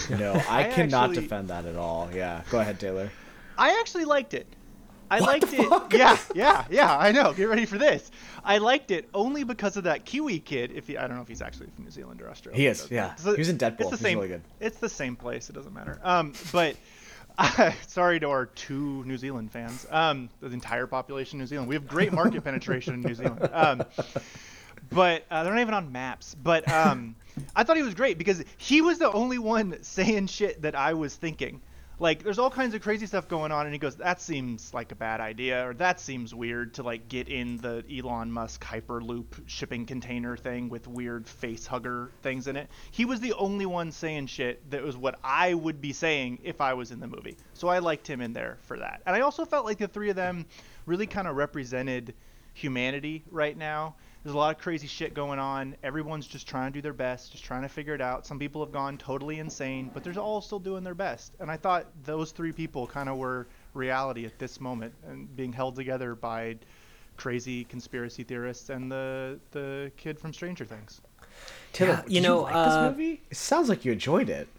No, 0.09 0.33
I, 0.49 0.67
I 0.67 0.69
cannot 0.69 1.09
actually- 1.09 1.23
defend 1.23 1.47
that 1.47 1.65
at 1.65 1.77
all. 1.77 2.09
Yeah, 2.13 2.41
go 2.51 2.59
ahead, 2.59 2.77
Taylor. 2.77 3.09
I 3.57 3.77
actually 3.79 4.03
liked 4.03 4.33
it. 4.33 4.45
I 5.09 5.19
What 5.21 5.41
liked 5.41 5.53
it. 5.53 5.69
fuck? 5.69 5.93
Yeah, 5.93 6.17
yeah, 6.35 6.65
yeah. 6.69 6.97
I 6.97 7.11
know. 7.11 7.33
Get 7.33 7.45
ready 7.49 7.65
for 7.65 7.77
this. 7.77 8.11
I 8.43 8.57
liked 8.57 8.91
it 8.91 9.07
only 9.13 9.43
because 9.43 9.77
of 9.77 9.85
that 9.85 10.05
Kiwi 10.05 10.39
kid. 10.39 10.71
If 10.73 10.87
he, 10.87 10.97
I 10.97 11.07
don't 11.07 11.15
know 11.15 11.21
if 11.21 11.27
he's 11.27 11.41
actually 11.41 11.67
from 11.75 11.85
New 11.85 11.91
Zealand 11.91 12.21
or 12.21 12.29
Australia. 12.29 12.59
He 12.59 12.67
is, 12.67 12.87
yeah. 12.91 13.13
He 13.23 13.29
was 13.37 13.49
in 13.49 13.57
Deadpool. 13.57 13.81
It's 13.81 13.89
the 13.91 13.95
He's 13.97 13.99
same. 13.99 14.17
really 14.17 14.27
good. 14.29 14.41
It's 14.59 14.77
the 14.79 14.89
same 14.89 15.15
place. 15.15 15.49
It 15.49 15.53
doesn't 15.53 15.73
matter. 15.73 15.99
Um, 16.03 16.33
but 16.51 16.75
sorry 17.87 18.19
to 18.19 18.29
our 18.29 18.47
two 18.47 19.03
New 19.05 19.17
Zealand 19.17 19.51
fans. 19.51 19.85
Um, 19.91 20.29
the 20.41 20.47
entire 20.47 20.87
population 20.87 21.39
of 21.39 21.41
New 21.43 21.47
Zealand. 21.47 21.69
We 21.69 21.75
have 21.75 21.87
great 21.87 22.11
market 22.11 22.43
penetration 22.43 22.93
in 22.95 23.01
New 23.01 23.13
Zealand. 23.15 23.49
Um, 23.53 23.83
but 24.89 25.23
uh, 25.29 25.43
they're 25.43 25.53
not 25.53 25.61
even 25.61 25.73
on 25.73 25.91
maps. 25.91 26.35
But 26.41 26.71
um, 26.71 27.15
I 27.55 27.63
thought 27.63 27.75
he 27.77 27.83
was 27.83 27.93
great 27.93 28.17
because 28.17 28.43
he 28.57 28.81
was 28.81 28.99
the 28.99 29.11
only 29.11 29.37
one 29.37 29.77
saying 29.83 30.27
shit 30.27 30.61
that 30.61 30.75
I 30.75 30.93
was 30.93 31.15
thinking. 31.15 31.61
Like, 31.99 32.21
there's 32.21 32.37
all 32.37 32.51
kinds 32.51 32.75
of 32.75 32.83
crazy 32.83 33.07
stuff 33.07 33.27
going 33.27 33.51
on, 33.51 33.65
and 33.65 33.73
he 33.73 33.79
goes, 33.79 33.95
"That 33.95 34.21
seems 34.21 34.71
like 34.71 34.91
a 34.91 34.95
bad 34.95 35.19
idea," 35.19 35.67
or 35.67 35.73
"That 35.73 35.99
seems 35.99 36.33
weird 36.33 36.75
to 36.75 36.83
like 36.83 37.09
get 37.09 37.27
in 37.27 37.57
the 37.57 37.83
Elon 37.91 38.31
Musk 38.31 38.63
Hyperloop 38.63 39.47
shipping 39.47 39.87
container 39.87 40.37
thing 40.37 40.69
with 40.69 40.87
weird 40.87 41.27
face 41.27 41.65
hugger 41.65 42.11
things 42.21 42.45
in 42.47 42.55
it." 42.55 42.69
He 42.91 43.05
was 43.05 43.19
the 43.19 43.33
only 43.33 43.65
one 43.65 43.91
saying 43.91 44.27
shit 44.27 44.69
that 44.69 44.83
was 44.83 44.95
what 44.95 45.17
I 45.23 45.55
would 45.55 45.81
be 45.81 45.91
saying 45.91 46.39
if 46.43 46.61
I 46.61 46.75
was 46.75 46.91
in 46.91 46.99
the 46.99 47.07
movie. 47.07 47.37
So 47.55 47.67
I 47.67 47.79
liked 47.79 48.05
him 48.05 48.21
in 48.21 48.33
there 48.33 48.59
for 48.61 48.77
that, 48.77 49.01
and 49.07 49.15
I 49.15 49.21
also 49.21 49.43
felt 49.43 49.65
like 49.65 49.79
the 49.79 49.87
three 49.87 50.11
of 50.11 50.15
them 50.15 50.45
really 50.85 51.07
kind 51.07 51.27
of 51.27 51.35
represented 51.35 52.13
humanity 52.53 53.23
right 53.31 53.57
now. 53.57 53.95
There's 54.27 54.35
a 54.35 54.39
lot 54.39 54.53
of 54.53 54.61
crazy 54.61 54.87
shit 54.87 55.13
going 55.13 55.39
on. 55.39 55.77
Everyone's 55.83 56.27
just 56.27 56.49
trying 56.49 56.69
to 56.69 56.77
do 56.77 56.81
their 56.81 56.91
best, 56.91 57.31
just 57.31 57.45
trying 57.45 57.61
to 57.61 57.69
figure 57.69 57.95
it 57.95 58.01
out. 58.01 58.27
Some 58.27 58.37
people 58.37 58.61
have 58.61 58.73
gone 58.73 58.97
totally 58.97 59.39
insane, 59.39 59.89
but 59.93 60.03
they're 60.03 60.19
all 60.19 60.41
still 60.41 60.59
doing 60.59 60.83
their 60.83 60.93
best. 60.93 61.31
And 61.39 61.49
I 61.49 61.55
thought 61.55 61.85
those 62.03 62.33
three 62.33 62.51
people 62.51 62.85
kind 62.87 63.07
of 63.07 63.15
were 63.15 63.47
reality 63.73 64.25
at 64.25 64.37
this 64.37 64.59
moment 64.59 64.93
and 65.07 65.33
being 65.37 65.53
held 65.53 65.77
together 65.77 66.13
by 66.13 66.57
crazy 67.15 67.63
conspiracy 67.63 68.23
theorists 68.23 68.69
and 68.69 68.91
the 68.91 69.39
the 69.51 69.93
kid 69.95 70.19
from 70.19 70.33
Stranger 70.33 70.65
Things. 70.65 70.99
Taylor, 71.71 71.91
Yeah, 71.91 72.03
you 72.07 72.19
did 72.19 72.27
know, 72.27 72.41
like 72.41 72.53
uh, 72.53 72.65
this 72.65 72.91
movie? 72.91 73.21
It 73.31 73.37
sounds 73.37 73.69
like 73.69 73.85
you 73.85 73.93
enjoyed 73.93 74.27
it. 74.27 74.49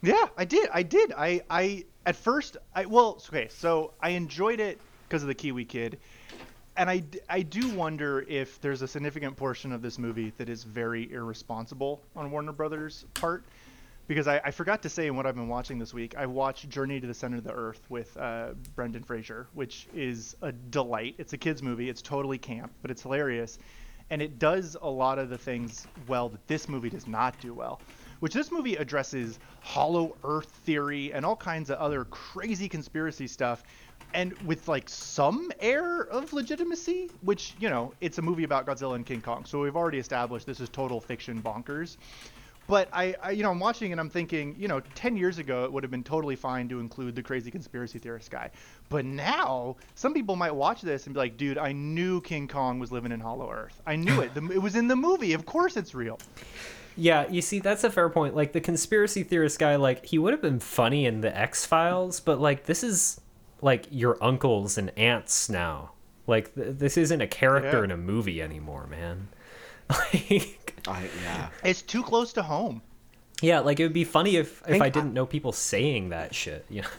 Yeah, 0.00 0.28
I 0.38 0.46
did. 0.46 0.70
I 0.72 0.82
did. 0.82 1.12
I 1.14 1.42
I 1.50 1.84
at 2.06 2.16
first 2.16 2.56
I 2.74 2.86
well 2.86 3.22
okay, 3.28 3.48
so 3.50 3.92
I 4.00 4.10
enjoyed 4.10 4.60
it 4.60 4.80
because 5.06 5.20
of 5.20 5.28
the 5.28 5.34
Kiwi 5.34 5.66
kid. 5.66 5.98
And 6.76 6.88
I, 6.88 7.02
I 7.28 7.42
do 7.42 7.68
wonder 7.74 8.24
if 8.26 8.60
there's 8.60 8.80
a 8.82 8.88
significant 8.88 9.36
portion 9.36 9.72
of 9.72 9.82
this 9.82 9.98
movie 9.98 10.32
that 10.38 10.48
is 10.48 10.64
very 10.64 11.12
irresponsible 11.12 12.00
on 12.16 12.30
Warner 12.30 12.52
Brothers' 12.52 13.04
part. 13.14 13.44
Because 14.08 14.26
I, 14.26 14.40
I 14.44 14.50
forgot 14.50 14.82
to 14.82 14.88
say 14.88 15.06
in 15.06 15.14
what 15.14 15.26
I've 15.26 15.36
been 15.36 15.48
watching 15.48 15.78
this 15.78 15.94
week, 15.94 16.16
I 16.16 16.26
watched 16.26 16.68
Journey 16.68 16.98
to 17.00 17.06
the 17.06 17.14
Center 17.14 17.36
of 17.36 17.44
the 17.44 17.52
Earth 17.52 17.80
with 17.88 18.16
uh, 18.16 18.54
Brendan 18.74 19.04
Fraser, 19.04 19.46
which 19.54 19.86
is 19.94 20.34
a 20.42 20.50
delight. 20.50 21.14
It's 21.18 21.34
a 21.34 21.38
kids' 21.38 21.62
movie. 21.62 21.88
It's 21.88 22.02
totally 22.02 22.38
camp, 22.38 22.72
but 22.82 22.90
it's 22.90 23.02
hilarious. 23.02 23.58
and 24.12 24.20
it 24.20 24.38
does 24.38 24.76
a 24.82 24.88
lot 24.88 25.18
of 25.18 25.30
the 25.30 25.38
things 25.38 25.86
well 26.06 26.28
that 26.28 26.46
this 26.46 26.68
movie 26.68 26.90
does 26.90 27.06
not 27.06 27.38
do 27.40 27.54
well. 27.54 27.80
Which 28.20 28.34
this 28.34 28.52
movie 28.52 28.76
addresses 28.76 29.38
hollow 29.60 30.14
Earth 30.22 30.50
theory 30.64 31.12
and 31.14 31.24
all 31.24 31.34
kinds 31.34 31.70
of 31.70 31.78
other 31.78 32.04
crazy 32.04 32.68
conspiracy 32.68 33.26
stuff, 33.26 33.64
and 34.14 34.32
with 34.42 34.68
like 34.68 34.88
some 34.88 35.50
air 35.60 36.02
of 36.02 36.32
legitimacy. 36.32 37.10
Which 37.22 37.54
you 37.58 37.70
know, 37.70 37.92
it's 38.00 38.18
a 38.18 38.22
movie 38.22 38.44
about 38.44 38.66
Godzilla 38.66 38.96
and 38.96 39.06
King 39.06 39.20
Kong, 39.20 39.44
so 39.44 39.60
we've 39.60 39.76
already 39.76 39.98
established 39.98 40.46
this 40.46 40.60
is 40.60 40.68
total 40.68 41.00
fiction 41.00 41.42
bonkers 41.42 41.96
but 42.66 42.88
I, 42.92 43.14
I, 43.22 43.30
you 43.32 43.42
know, 43.42 43.50
I'm 43.50 43.60
watching 43.60 43.92
and 43.92 44.00
I'm 44.00 44.08
thinking, 44.08 44.54
you 44.58 44.68
know, 44.68 44.80
10 44.94 45.16
years 45.16 45.38
ago 45.38 45.64
it 45.64 45.72
would 45.72 45.82
have 45.82 45.90
been 45.90 46.04
totally 46.04 46.36
fine 46.36 46.68
to 46.68 46.80
include 46.80 47.14
the 47.14 47.22
crazy 47.22 47.50
conspiracy 47.50 47.98
theorist 47.98 48.30
guy. 48.30 48.50
But 48.88 49.04
now, 49.04 49.76
some 49.94 50.14
people 50.14 50.36
might 50.36 50.54
watch 50.54 50.80
this 50.80 51.06
and 51.06 51.14
be 51.14 51.18
like, 51.18 51.36
dude, 51.36 51.58
I 51.58 51.72
knew 51.72 52.20
King 52.20 52.48
Kong 52.48 52.78
was 52.78 52.92
living 52.92 53.12
in 53.12 53.20
Hollow 53.20 53.50
Earth. 53.50 53.80
I 53.86 53.96
knew 53.96 54.20
it. 54.20 54.34
The, 54.34 54.50
it 54.52 54.62
was 54.62 54.76
in 54.76 54.88
the 54.88 54.96
movie. 54.96 55.32
Of 55.32 55.44
course 55.44 55.76
it's 55.76 55.94
real. 55.94 56.18
Yeah, 56.96 57.28
you 57.28 57.40
see, 57.40 57.58
that's 57.58 57.84
a 57.84 57.90
fair 57.90 58.08
point. 58.08 58.36
Like 58.36 58.52
the 58.52 58.60
conspiracy 58.60 59.22
theorist 59.22 59.58
guy, 59.58 59.76
like 59.76 60.04
he 60.06 60.18
would 60.18 60.32
have 60.32 60.42
been 60.42 60.60
funny 60.60 61.06
in 61.06 61.20
the 61.20 61.36
X 61.36 61.64
Files, 61.66 62.20
but 62.20 62.40
like 62.40 62.66
this 62.66 62.84
is 62.84 63.20
like 63.62 63.86
your 63.90 64.22
uncles 64.22 64.76
and 64.76 64.90
aunts 64.98 65.48
now. 65.48 65.92
Like 66.26 66.54
th- 66.54 66.76
this 66.78 66.96
isn't 66.98 67.20
a 67.22 67.26
character 67.26 67.78
Yeah. 67.78 67.84
in 67.84 67.90
a 67.90 67.96
movie 67.96 68.42
anymore, 68.42 68.86
man. 68.88 69.28
Like, 69.88 70.74
I, 70.88 71.08
yeah. 71.22 71.48
It's 71.64 71.80
too 71.82 72.02
close 72.02 72.32
to 72.34 72.42
home. 72.42 72.82
yeah, 73.40 73.60
like 73.60 73.78
it 73.80 73.84
would 73.84 73.92
be 73.92 74.04
funny 74.04 74.36
if 74.36 74.62
if 74.68 74.80
I 74.82 74.86
I- 74.86 74.88
didn't 74.90 75.14
know 75.14 75.26
people 75.26 75.52
saying 75.52 76.08
that 76.10 76.34
shit. 76.34 76.64
You 76.68 76.82
know? 76.82 76.88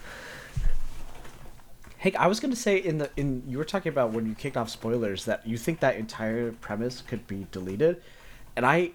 Hey, 1.98 2.12
I 2.16 2.26
was 2.26 2.38
gonna 2.38 2.54
say 2.56 2.76
in 2.76 2.98
the 2.98 3.10
in 3.16 3.42
you 3.48 3.56
were 3.56 3.64
talking 3.64 3.90
about 3.90 4.12
when 4.12 4.26
you 4.26 4.34
kicked 4.34 4.56
off 4.58 4.68
spoilers 4.68 5.24
that 5.24 5.46
you 5.46 5.56
think 5.56 5.80
that 5.80 5.96
entire 5.96 6.52
premise 6.52 7.00
could 7.00 7.26
be 7.26 7.46
deleted, 7.50 8.02
and 8.56 8.66
I, 8.66 8.90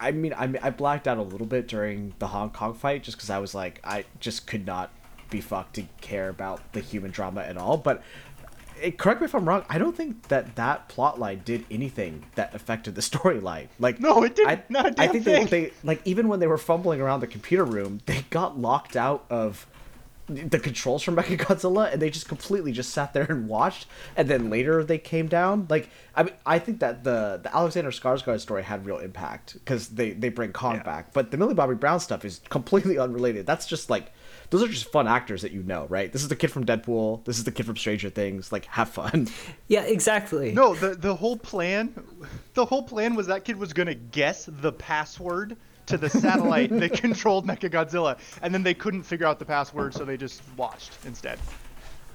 I 0.00 0.12
mean 0.12 0.32
I 0.32 0.44
I 0.62 0.70
blacked 0.70 1.08
out 1.08 1.18
a 1.18 1.22
little 1.22 1.46
bit 1.46 1.66
during 1.66 2.14
the 2.20 2.28
Hong 2.28 2.50
Kong 2.50 2.74
fight 2.74 3.02
just 3.02 3.16
because 3.16 3.30
I 3.30 3.38
was 3.38 3.52
like 3.54 3.80
I 3.82 4.04
just 4.20 4.46
could 4.46 4.64
not 4.64 4.92
be 5.32 5.40
fucked 5.40 5.74
to 5.74 5.84
care 6.00 6.28
about 6.28 6.72
the 6.72 6.80
human 6.80 7.10
drama 7.10 7.40
at 7.42 7.56
all. 7.56 7.76
But 7.76 8.02
eh, 8.80 8.90
correct 8.92 9.20
me 9.20 9.24
if 9.24 9.34
I'm 9.34 9.48
wrong. 9.48 9.64
I 9.68 9.78
don't 9.78 9.96
think 9.96 10.28
that 10.28 10.54
that 10.56 10.88
plot 10.88 11.18
line 11.18 11.42
did 11.44 11.64
anything 11.70 12.24
that 12.36 12.54
affected 12.54 12.94
the 12.94 13.00
storyline. 13.10 13.68
Like 13.80 13.98
No, 14.00 14.22
it 14.22 14.36
didn't. 14.36 14.50
I, 14.50 14.62
Not 14.68 14.86
a 14.86 14.88
I 15.02 15.06
damn 15.06 15.12
think 15.12 15.24
thing. 15.24 15.46
They, 15.46 15.60
they 15.66 15.72
like 15.82 16.00
even 16.04 16.28
when 16.28 16.38
they 16.40 16.46
were 16.46 16.58
fumbling 16.58 17.00
around 17.00 17.20
the 17.20 17.26
computer 17.26 17.64
room, 17.64 18.00
they 18.06 18.22
got 18.30 18.58
locked 18.58 18.94
out 18.96 19.24
of 19.30 19.66
the 20.28 20.60
controls 20.60 21.02
from 21.02 21.16
Mechagodzilla, 21.20 21.92
and 21.92 22.00
they 22.00 22.08
just 22.08 22.28
completely 22.28 22.70
just 22.72 22.90
sat 22.90 23.12
there 23.12 23.24
and 23.28 23.48
watched, 23.48 23.86
and 24.16 24.28
then 24.28 24.48
later 24.50 24.84
they 24.84 24.96
came 24.96 25.26
down. 25.26 25.66
Like 25.68 25.90
I 26.14 26.22
mean, 26.22 26.34
I 26.46 26.58
think 26.60 26.78
that 26.80 27.02
the 27.04 27.40
the 27.42 27.54
Alexander 27.54 27.90
Skarsgård 27.90 28.40
story 28.40 28.62
had 28.62 28.86
real 28.86 28.98
impact 28.98 29.54
because 29.54 29.88
they 29.88 30.12
they 30.12 30.28
bring 30.28 30.52
Kong 30.52 30.76
Yeah. 30.76 30.84
back, 30.84 31.12
but 31.12 31.32
the 31.32 31.36
Millie 31.36 31.54
Bobby 31.54 31.74
Brown 31.74 31.98
stuff 32.00 32.24
is 32.24 32.40
completely 32.48 32.98
unrelated. 32.98 33.46
That's 33.46 33.66
just 33.66 33.90
like 33.90 34.12
those 34.52 34.62
are 34.62 34.68
just 34.68 34.92
fun 34.92 35.08
actors 35.08 35.40
that 35.42 35.50
you 35.52 35.62
know, 35.62 35.86
right? 35.88 36.12
This 36.12 36.22
is 36.22 36.28
the 36.28 36.36
kid 36.36 36.48
from 36.48 36.66
Deadpool. 36.66 37.24
This 37.24 37.38
is 37.38 37.44
the 37.44 37.50
kid 37.50 37.64
from 37.64 37.76
Stranger 37.76 38.10
Things. 38.10 38.52
Like, 38.52 38.66
have 38.66 38.90
fun. 38.90 39.28
Yeah, 39.68 39.82
exactly. 39.84 40.52
No, 40.52 40.74
the 40.74 40.94
the 40.94 41.14
whole 41.16 41.36
plan, 41.38 41.94
the 42.52 42.66
whole 42.66 42.82
plan 42.82 43.14
was 43.14 43.26
that 43.28 43.44
kid 43.46 43.56
was 43.56 43.72
gonna 43.72 43.94
guess 43.94 44.46
the 44.60 44.70
password 44.72 45.56
to 45.86 45.96
the 45.96 46.10
satellite 46.10 46.68
that 46.80 46.92
controlled 46.92 47.46
Mechagodzilla, 47.46 48.18
and 48.42 48.52
then 48.52 48.62
they 48.62 48.74
couldn't 48.74 49.02
figure 49.02 49.26
out 49.26 49.38
the 49.38 49.44
password, 49.46 49.94
so 49.94 50.04
they 50.04 50.18
just 50.18 50.42
watched 50.58 50.92
instead. 51.06 51.38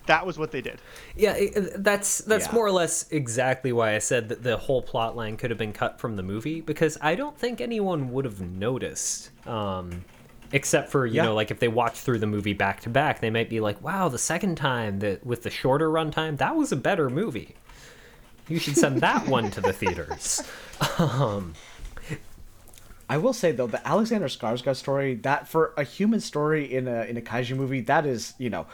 That 0.05 0.25
was 0.25 0.37
what 0.37 0.51
they 0.51 0.61
did. 0.61 0.79
Yeah, 1.15 1.35
that's 1.77 2.19
that's 2.19 2.45
Yeah. 2.47 2.53
more 2.53 2.65
or 2.67 2.71
less 2.71 3.11
exactly 3.11 3.73
why 3.73 3.95
I 3.95 3.99
said 3.99 4.29
that 4.29 4.43
the 4.43 4.55
whole 4.55 4.81
plot 4.83 5.15
line 5.17 5.35
could 5.35 5.49
have 5.49 5.57
been 5.59 5.73
cut 5.73 5.99
from 5.99 6.15
the 6.15 6.23
movie 6.23 6.61
because 6.61 6.97
I 7.01 7.15
don't 7.15 7.37
think 7.37 7.59
anyone 7.59 8.11
would 8.13 8.23
have 8.25 8.39
noticed. 8.39 9.31
Um, 9.47 10.05
except 10.51 10.89
for 10.91 11.05
you 11.05 11.15
Yeah. 11.15 11.23
know, 11.23 11.33
like 11.35 11.51
if 11.51 11.59
they 11.59 11.67
watch 11.67 11.95
through 11.99 12.19
the 12.19 12.27
movie 12.27 12.53
back 12.53 12.81
to 12.81 12.89
back, 12.89 13.19
they 13.21 13.29
might 13.29 13.49
be 13.49 13.59
like, 13.59 13.81
"Wow, 13.81 14.09
the 14.09 14.17
second 14.17 14.55
time 14.55 14.99
that 14.99 15.25
with 15.25 15.43
the 15.43 15.49
shorter 15.49 15.89
runtime, 15.89 16.37
that 16.37 16.55
was 16.55 16.71
a 16.71 16.75
better 16.77 17.09
movie." 17.09 17.55
You 18.47 18.59
should 18.59 18.77
send 18.77 19.01
that 19.01 19.27
one 19.27 19.51
to 19.51 19.61
the 19.61 19.73
theaters. 19.73 20.41
Um, 20.99 21.53
I 23.09 23.17
will 23.17 23.33
say 23.33 23.51
though, 23.51 23.67
the 23.67 23.85
Alexander 23.87 24.27
Skarsgård 24.27 24.75
story, 24.75 25.15
that 25.15 25.47
for 25.47 25.73
a 25.77 25.83
human 25.83 26.19
story 26.19 26.71
in 26.71 26.87
a 26.87 27.03
in 27.05 27.17
a 27.17 27.21
kaiju 27.21 27.55
movie, 27.55 27.81
that 27.81 28.05
is, 28.05 28.33
you 28.37 28.49
know, 28.49 28.67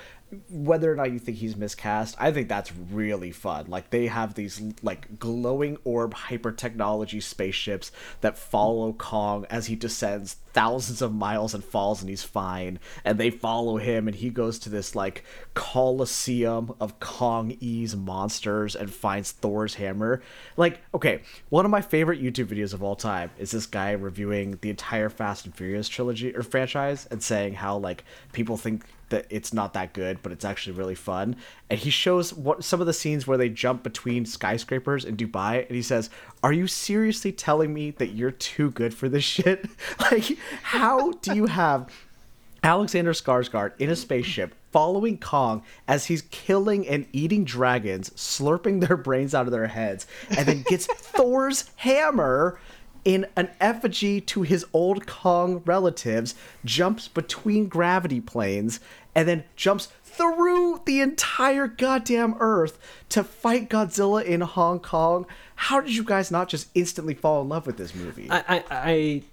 whether 0.50 0.92
or 0.92 0.96
not 0.96 1.12
you 1.12 1.20
think 1.20 1.38
he's 1.38 1.56
miscast, 1.56 2.16
I 2.20 2.32
think 2.32 2.50
that's 2.50 2.72
really 2.92 3.32
fun. 3.32 3.66
Like 3.68 3.90
they 3.90 4.08
have 4.08 4.34
these 4.34 4.62
like 4.82 5.20
glowing 5.20 5.78
orb 5.84 6.14
hyper 6.14 6.52
technology 6.52 7.20
spaceships 7.20 7.92
that 8.22 8.38
follow 8.38 8.94
Kong 8.94 9.46
as 9.50 9.68
he 9.68 9.76
descends 9.76 10.38
thousands 10.54 11.02
of 11.02 11.14
miles 11.14 11.54
and 11.54 11.64
falls 11.64 12.02
and 12.02 12.10
he's 12.10 12.24
fine. 12.24 12.80
And 13.04 13.20
they 13.20 13.30
follow 13.30 13.78
him 13.78 14.08
and 14.08 14.16
he 14.16 14.30
goes 14.30 14.60
to 14.60 14.70
this 14.70 14.96
like 14.96 15.24
coliseum 15.54 16.74
of 16.80 17.00
Kong 17.00 17.58
E's 17.60 17.96
monsters 17.96 18.76
and 18.76 18.94
finds 18.94 19.32
Thor's 19.32 19.76
hammer. 19.76 20.22
Like, 20.56 20.80
okay, 20.94 21.22
one 21.50 21.66
of 21.66 21.72
my 21.72 21.82
favorite 21.82 22.22
YouTube 22.22 22.48
videos 22.48 22.74
of 22.74 22.84
all 22.84 22.96
time 22.96 23.32
is 23.38 23.52
this 23.52 23.66
guy 23.66 23.92
reviewing 23.92 24.60
the 24.62 24.70
entire 24.70 25.10
Fast 25.10 25.46
and 25.46 25.56
Furious 25.56 25.90
trilogy 25.90 26.36
or 26.36 26.44
franchise 26.44 27.08
and 27.10 27.22
saying 27.22 27.54
how 27.56 27.78
like 27.78 28.04
people 28.32 28.58
think 28.58 28.86
that 29.10 29.26
it's 29.30 29.54
not 29.54 29.74
that 29.74 29.94
good, 29.94 30.20
but 30.24 30.32
it's 30.32 30.46
actually 30.46 30.74
really 30.74 30.96
fun. 30.96 31.36
And 31.70 31.80
he 31.80 31.90
shows 31.90 32.34
what 32.34 32.64
some 32.64 32.82
of 32.82 32.88
the 32.88 32.94
scenes 32.94 33.28
where 33.28 33.38
they 33.38 33.50
jump 33.50 33.84
between 33.84 34.26
skyscrapers 34.26 35.06
in 35.06 35.18
Dubai, 35.18 35.66
and 35.68 35.76
he 35.76 35.82
says, 35.82 36.10
"Are 36.42 36.54
you 36.54 36.68
seriously 36.68 37.32
telling 37.32 37.74
me 37.74 37.92
that 37.92 38.10
you're 38.10 38.32
too 38.32 38.72
good 38.72 38.94
for 38.94 39.10
this 39.10 39.24
shit? 39.24 39.66
like, 40.00 40.38
how 40.62 41.12
do 41.14 41.36
you 41.36 41.46
have 41.48 41.90
Alexander 42.64 43.12
Skarsgård 43.12 43.74
in 43.78 43.90
a 43.90 43.96
spaceship 43.96 44.56
following 44.72 45.18
Kong 45.18 45.64
as 45.88 46.06
he's 46.06 46.24
killing 46.24 46.88
and 46.88 47.06
eating 47.12 47.44
dragons, 47.44 48.10
slurping 48.12 48.86
their 48.86 48.98
brains 48.98 49.36
out 49.36 49.46
of 49.46 49.52
their 49.52 49.68
heads, 49.68 50.08
and 50.30 50.48
then 50.48 50.64
gets 50.64 50.86
Thor's 50.88 51.70
hammer 51.76 52.60
in 53.06 53.26
an 53.36 53.50
effigy 53.60 54.22
to 54.22 54.44
his 54.44 54.66
old 54.74 55.06
Kong 55.08 55.62
relatives, 55.66 56.36
jumps 56.64 57.08
between 57.08 57.68
gravity 57.68 58.22
planes, 58.22 58.80
and 59.14 59.28
then 59.28 59.44
jumps 59.56 59.90
through 60.04 60.82
the 60.86 61.02
entire 61.02 61.68
goddamn 61.68 62.36
earth 62.40 62.78
to 63.10 63.24
fight 63.24 63.70
Godzilla 63.70 64.24
in 64.24 64.42
Hong 64.42 64.80
Kong. 64.80 65.26
How 65.56 65.82
did 65.82 65.96
you 65.96 66.04
guys 66.04 66.32
not 66.32 66.50
just 66.50 66.70
instantly 66.76 67.14
fall 67.14 67.42
in 67.42 67.50
love 67.50 67.66
with 67.66 67.78
this 67.78 67.96
movie? 67.96 68.30
I, 68.30 68.44
I, 68.48 68.64
I 68.70 69.24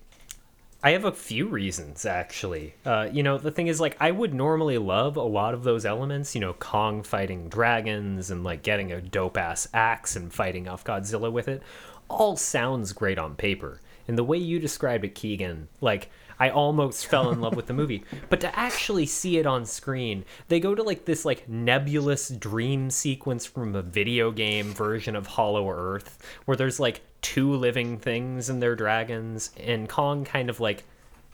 I 0.83 0.93
have 0.93 1.05
a 1.05 1.13
few 1.13 1.47
reasons 1.47 2.07
actually. 2.07 2.75
Uh, 2.87 3.09
you 3.13 3.23
know, 3.23 3.37
the 3.37 3.51
thing 3.51 3.67
is, 3.67 3.81
like, 3.81 3.97
I 4.01 4.11
would 4.11 4.33
normally 4.33 4.79
love 4.79 5.17
a 5.17 5.23
lot 5.23 5.53
of 5.53 5.63
those 5.63 5.85
elements. 5.85 6.35
You 6.35 6.41
know, 6.41 6.55
Kong 6.55 7.03
fighting 7.03 7.49
dragons 7.51 8.31
and 8.31 8.43
like 8.43 8.63
getting 8.63 8.91
a 8.91 9.03
dope 9.03 9.37
ass 9.37 9.69
axe 9.75 10.17
and 10.17 10.33
fighting 10.33 10.69
off 10.69 10.83
Godzilla 10.83 11.31
with 11.31 11.49
it. 11.49 11.63
All 12.11 12.37
sounds 12.37 12.93
great 12.93 13.19
on 13.19 13.37
paper. 13.37 13.81
And 14.09 14.19
the 14.19 14.25
way 14.25 14.37
you 14.37 14.59
described 14.59 15.05
it, 15.05 15.15
Keegan, 15.15 15.69
like, 15.81 16.11
I 16.41 16.51
almost 16.51 17.07
fell 17.07 17.31
in 17.31 17.41
love 17.41 17.55
with 17.55 17.67
the 17.67 17.73
movie. 17.73 18.03
But 18.29 18.41
to 18.41 18.59
actually 18.59 19.07
see 19.07 19.39
it 19.39 19.47
on 19.47 19.65
screen, 19.65 20.25
they 20.49 20.59
go 20.59 20.75
to 20.75 20.83
like 20.83 21.05
this 21.05 21.25
like 21.25 21.49
nebulous 21.49 22.29
dream 22.29 22.91
sequence 22.91 23.47
from 23.47 23.77
a 23.77 23.83
video 23.83 24.33
game 24.33 24.73
version 24.73 25.15
of 25.15 25.29
Hollow 25.29 25.71
Earth, 25.71 26.19
where 26.47 26.57
there's 26.57 26.81
like 26.81 27.03
two 27.23 27.55
living 27.55 27.99
things 27.99 28.49
and 28.49 28.61
they're 28.61 28.75
dragons, 28.75 29.51
and 29.57 29.89
Kong 29.89 30.25
kind 30.25 30.51
of 30.51 30.59
like 30.59 30.85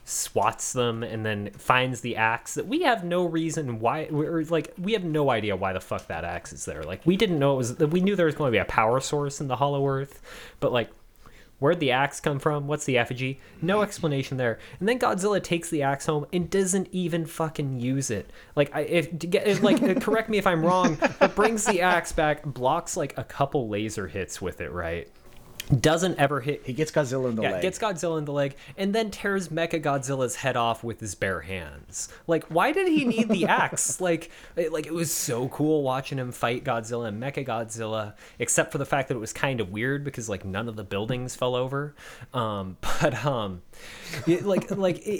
swats 0.08 0.72
them 0.72 1.02
and 1.02 1.26
then 1.26 1.50
finds 1.58 2.00
the 2.00 2.14
axe 2.14 2.54
that 2.54 2.68
we 2.68 2.82
have 2.82 3.02
no 3.02 3.24
reason 3.24 3.80
why 3.80 4.04
or 4.04 4.44
like 4.44 4.72
we 4.78 4.92
have 4.92 5.02
no 5.02 5.30
idea 5.30 5.56
why 5.56 5.72
the 5.72 5.80
fuck 5.80 6.06
that 6.06 6.22
axe 6.22 6.52
is 6.52 6.64
there 6.64 6.84
like 6.84 7.04
we 7.04 7.16
didn't 7.16 7.40
know 7.40 7.54
it 7.54 7.56
was 7.56 7.76
we 7.78 8.00
knew 8.00 8.14
there 8.14 8.26
was 8.26 8.36
going 8.36 8.46
to 8.46 8.52
be 8.52 8.60
a 8.60 8.64
power 8.66 9.00
source 9.00 9.40
in 9.40 9.48
the 9.48 9.56
hollow 9.56 9.84
earth 9.88 10.22
but 10.60 10.70
like 10.70 10.90
Where'd 11.58 11.80
the 11.80 11.92
axe 11.92 12.20
come 12.20 12.38
from? 12.38 12.66
What's 12.66 12.84
the 12.84 12.98
effigy? 12.98 13.40
No 13.62 13.80
explanation 13.80 14.36
there. 14.36 14.58
And 14.78 14.86
then 14.86 14.98
Godzilla 14.98 15.42
takes 15.42 15.70
the 15.70 15.82
axe 15.82 16.04
home 16.04 16.26
and 16.30 16.50
doesn't 16.50 16.88
even 16.92 17.24
fucking 17.24 17.80
use 17.80 18.10
it. 18.10 18.30
Like, 18.54 18.70
I, 18.76 18.80
if, 18.82 19.18
to 19.18 19.26
get, 19.26 19.46
if 19.46 19.62
like, 19.62 20.00
correct 20.02 20.28
me 20.28 20.36
if 20.36 20.46
I'm 20.46 20.62
wrong, 20.62 20.98
but 21.18 21.34
brings 21.34 21.64
the 21.64 21.80
axe 21.80 22.12
back, 22.12 22.44
blocks 22.44 22.94
like 22.94 23.16
a 23.16 23.24
couple 23.24 23.68
laser 23.70 24.06
hits 24.06 24.42
with 24.42 24.60
it, 24.60 24.70
right? 24.70 25.08
Doesn't 25.80 26.18
ever 26.18 26.40
hit. 26.40 26.62
he 26.64 26.72
gets 26.72 26.92
Godzilla 26.92 27.28
in 27.28 27.34
the 27.34 27.42
Yeah, 27.42 27.52
leg. 27.52 27.62
gets 27.62 27.78
Godzilla 27.78 28.18
in 28.18 28.24
the 28.24 28.32
leg 28.32 28.54
and 28.76 28.94
then 28.94 29.10
tears 29.10 29.48
Mecha 29.48 29.82
Godzilla's 29.82 30.36
head 30.36 30.56
off 30.56 30.84
with 30.84 31.00
his 31.00 31.14
bare 31.16 31.40
hands. 31.40 32.08
Like, 32.28 32.44
why 32.44 32.70
did 32.72 32.86
he 32.86 33.04
need 33.04 33.28
the 33.28 33.46
axe? 33.46 34.00
like, 34.00 34.30
it, 34.54 34.72
like 34.72 34.86
it 34.86 34.92
was 34.94 35.12
so 35.12 35.48
cool 35.48 35.82
watching 35.82 36.18
him 36.18 36.30
fight 36.30 36.62
Godzilla 36.62 37.08
and 37.08 37.20
Mecha 37.20 37.44
Godzilla, 37.44 38.14
except 38.38 38.70
for 38.70 38.78
the 38.78 38.86
fact 38.86 39.08
that 39.08 39.16
it 39.16 39.20
was 39.20 39.32
kind 39.32 39.60
of 39.60 39.70
weird 39.70 40.04
because 40.04 40.28
like 40.28 40.44
none 40.44 40.68
of 40.68 40.76
the 40.76 40.84
buildings 40.84 41.34
fell 41.34 41.56
over. 41.56 41.94
Um, 42.32 42.76
but 43.00 43.24
um, 43.26 43.62
it- 44.26 44.44
like 44.44 44.70
like 44.70 44.98
it, 44.98 45.10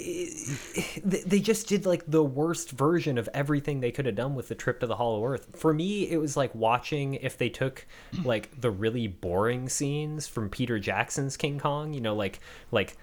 it, 0.75 1.01
they- 1.09 1.21
they 1.21 1.39
just 1.39 1.67
did 1.67 1.85
like 1.85 2.03
the 2.07 2.23
worst 2.23 2.71
version 2.71 3.17
of 3.17 3.27
everything 3.33 3.79
they 3.79 3.91
could 3.91 4.05
have 4.05 4.15
done 4.15 4.35
with 4.35 4.47
the 4.47 4.55
trip 4.55 4.79
to 4.81 4.87
the 4.87 4.95
Hollow 4.95 5.25
Earth. 5.25 5.47
For 5.55 5.73
me, 5.73 6.09
it 6.09 6.17
was 6.17 6.35
like 6.37 6.53
watching 6.55 7.15
if 7.15 7.37
they 7.37 7.49
took 7.49 7.85
like 8.23 8.49
the 8.59 8.71
really 8.71 9.07
boring 9.07 9.69
scenes 9.69 10.27
from 10.27 10.49
Peter 10.49 10.79
Jackson's 10.79 11.37
King 11.37 11.59
Kong. 11.59 11.93
You 11.93 12.01
know, 12.01 12.15
like 12.15 12.39
like 12.71 12.97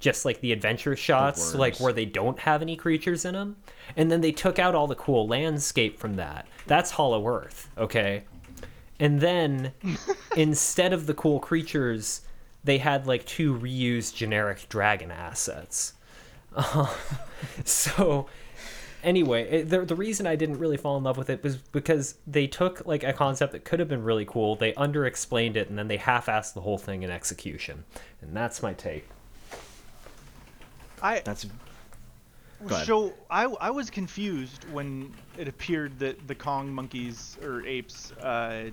just 0.00 0.24
like 0.24 0.40
the 0.40 0.52
adventure 0.52 0.94
shots, 0.94 1.54
like 1.54 1.80
where 1.80 1.92
they 1.92 2.04
don't 2.04 2.38
have 2.40 2.62
any 2.62 2.76
creatures 2.76 3.24
in 3.24 3.34
them, 3.34 3.56
and 3.96 4.10
then 4.10 4.20
they 4.20 4.30
took 4.32 4.58
out 4.60 4.74
all 4.74 4.86
the 4.86 4.94
cool 4.94 5.26
landscape 5.26 5.98
from 5.98 6.14
that. 6.14 6.46
That's 6.68 6.92
Hollow 6.92 7.26
Earth, 7.26 7.68
okay. 7.76 8.22
And 9.00 9.20
then 9.20 9.72
instead 10.36 10.92
of 10.92 11.06
the 11.06 11.14
cool 11.14 11.40
creatures, 11.40 12.20
they 12.68 12.76
had 12.76 13.06
like 13.06 13.24
two 13.24 13.58
reused 13.58 14.14
generic 14.14 14.68
dragon 14.68 15.10
assets. 15.10 15.94
Uh, 16.54 16.94
so 17.64 18.26
anyway, 19.02 19.48
it, 19.48 19.70
the, 19.70 19.86
the 19.86 19.94
reason 19.94 20.26
I 20.26 20.36
didn't 20.36 20.58
really 20.58 20.76
fall 20.76 20.98
in 20.98 21.04
love 21.04 21.16
with 21.16 21.30
it 21.30 21.42
was 21.42 21.56
because 21.56 22.16
they 22.26 22.46
took 22.46 22.86
like 22.86 23.04
a 23.04 23.14
concept 23.14 23.52
that 23.52 23.64
could 23.64 23.80
have 23.80 23.88
been 23.88 24.02
really 24.02 24.26
cool, 24.26 24.54
they 24.54 24.74
under-explained 24.74 25.56
it, 25.56 25.70
and 25.70 25.78
then 25.78 25.88
they 25.88 25.96
half-assed 25.96 26.52
the 26.52 26.60
whole 26.60 26.76
thing 26.76 27.02
in 27.02 27.10
execution. 27.10 27.84
And 28.20 28.36
that's 28.36 28.62
my 28.62 28.74
take. 28.74 29.08
I 31.00 31.20
That's 31.20 31.46
Go 32.66 32.76
so 32.82 33.14
I 33.30 33.44
I 33.44 33.70
was 33.70 33.88
confused 33.88 34.64
when 34.72 35.14
it 35.38 35.46
appeared 35.46 35.96
that 36.00 36.26
the 36.26 36.34
Kong 36.34 36.70
monkeys 36.70 37.38
or 37.40 37.64
apes 37.64 38.10
uh, 38.20 38.70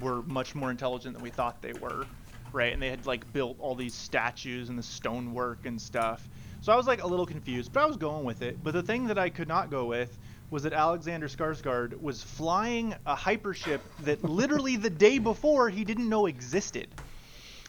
were 0.00 0.22
much 0.22 0.56
more 0.56 0.72
intelligent 0.72 1.14
than 1.14 1.22
we 1.22 1.30
thought 1.30 1.62
they 1.62 1.72
were, 1.74 2.04
right? 2.52 2.72
And 2.72 2.82
they 2.82 2.90
had 2.90 3.06
like 3.06 3.32
built 3.32 3.56
all 3.58 3.74
these 3.74 3.94
statues 3.94 4.68
and 4.68 4.78
the 4.78 4.82
stonework 4.82 5.66
and 5.66 5.80
stuff. 5.80 6.28
So 6.60 6.72
I 6.72 6.76
was 6.76 6.86
like 6.86 7.02
a 7.02 7.06
little 7.06 7.26
confused, 7.26 7.72
but 7.72 7.82
I 7.82 7.86
was 7.86 7.96
going 7.96 8.24
with 8.24 8.42
it. 8.42 8.58
But 8.62 8.74
the 8.74 8.82
thing 8.82 9.06
that 9.06 9.18
I 9.18 9.28
could 9.30 9.48
not 9.48 9.70
go 9.70 9.84
with 9.86 10.18
was 10.50 10.62
that 10.62 10.72
Alexander 10.72 11.28
Skarsgård 11.28 12.00
was 12.00 12.22
flying 12.22 12.94
a 13.06 13.14
hypership 13.14 13.80
that 14.00 14.24
literally 14.24 14.76
the 14.76 14.90
day 14.90 15.18
before 15.18 15.68
he 15.68 15.84
didn't 15.84 16.08
know 16.08 16.26
existed. 16.26 16.88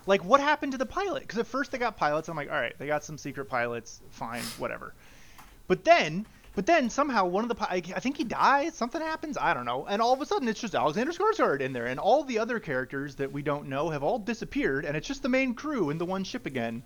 Like, 0.05 0.23
what 0.23 0.39
happened 0.39 0.71
to 0.71 0.77
the 0.77 0.85
pilot? 0.85 1.23
Because 1.23 1.39
at 1.39 1.45
first 1.45 1.71
they 1.71 1.77
got 1.77 1.97
pilots. 1.97 2.29
I'm 2.29 2.37
like, 2.37 2.49
all 2.49 2.59
right, 2.59 2.73
they 2.79 2.87
got 2.87 3.03
some 3.03 3.17
secret 3.17 3.45
pilots. 3.45 4.01
Fine, 4.11 4.41
whatever. 4.57 4.93
But 5.67 5.83
then, 5.83 6.25
but 6.55 6.65
then 6.65 6.89
somehow 6.89 7.25
one 7.25 7.49
of 7.49 7.55
the 7.55 7.71
I 7.71 7.79
think 7.81 8.17
he 8.17 8.23
dies. 8.23 8.75
Something 8.75 9.01
happens. 9.01 9.37
I 9.37 9.53
don't 9.53 9.65
know. 9.65 9.85
And 9.87 10.01
all 10.01 10.13
of 10.13 10.21
a 10.21 10.25
sudden, 10.25 10.47
it's 10.47 10.59
just 10.59 10.75
Alexander 10.75 11.11
Skarsgård 11.11 11.61
in 11.61 11.73
there, 11.73 11.85
and 11.85 11.99
all 11.99 12.23
the 12.23 12.39
other 12.39 12.59
characters 12.59 13.15
that 13.15 13.31
we 13.31 13.41
don't 13.41 13.67
know 13.67 13.89
have 13.89 14.03
all 14.03 14.19
disappeared, 14.19 14.85
and 14.85 14.97
it's 14.97 15.07
just 15.07 15.23
the 15.23 15.29
main 15.29 15.53
crew 15.53 15.89
in 15.89 15.97
the 15.97 16.05
one 16.05 16.23
ship 16.23 16.45
again. 16.45 16.83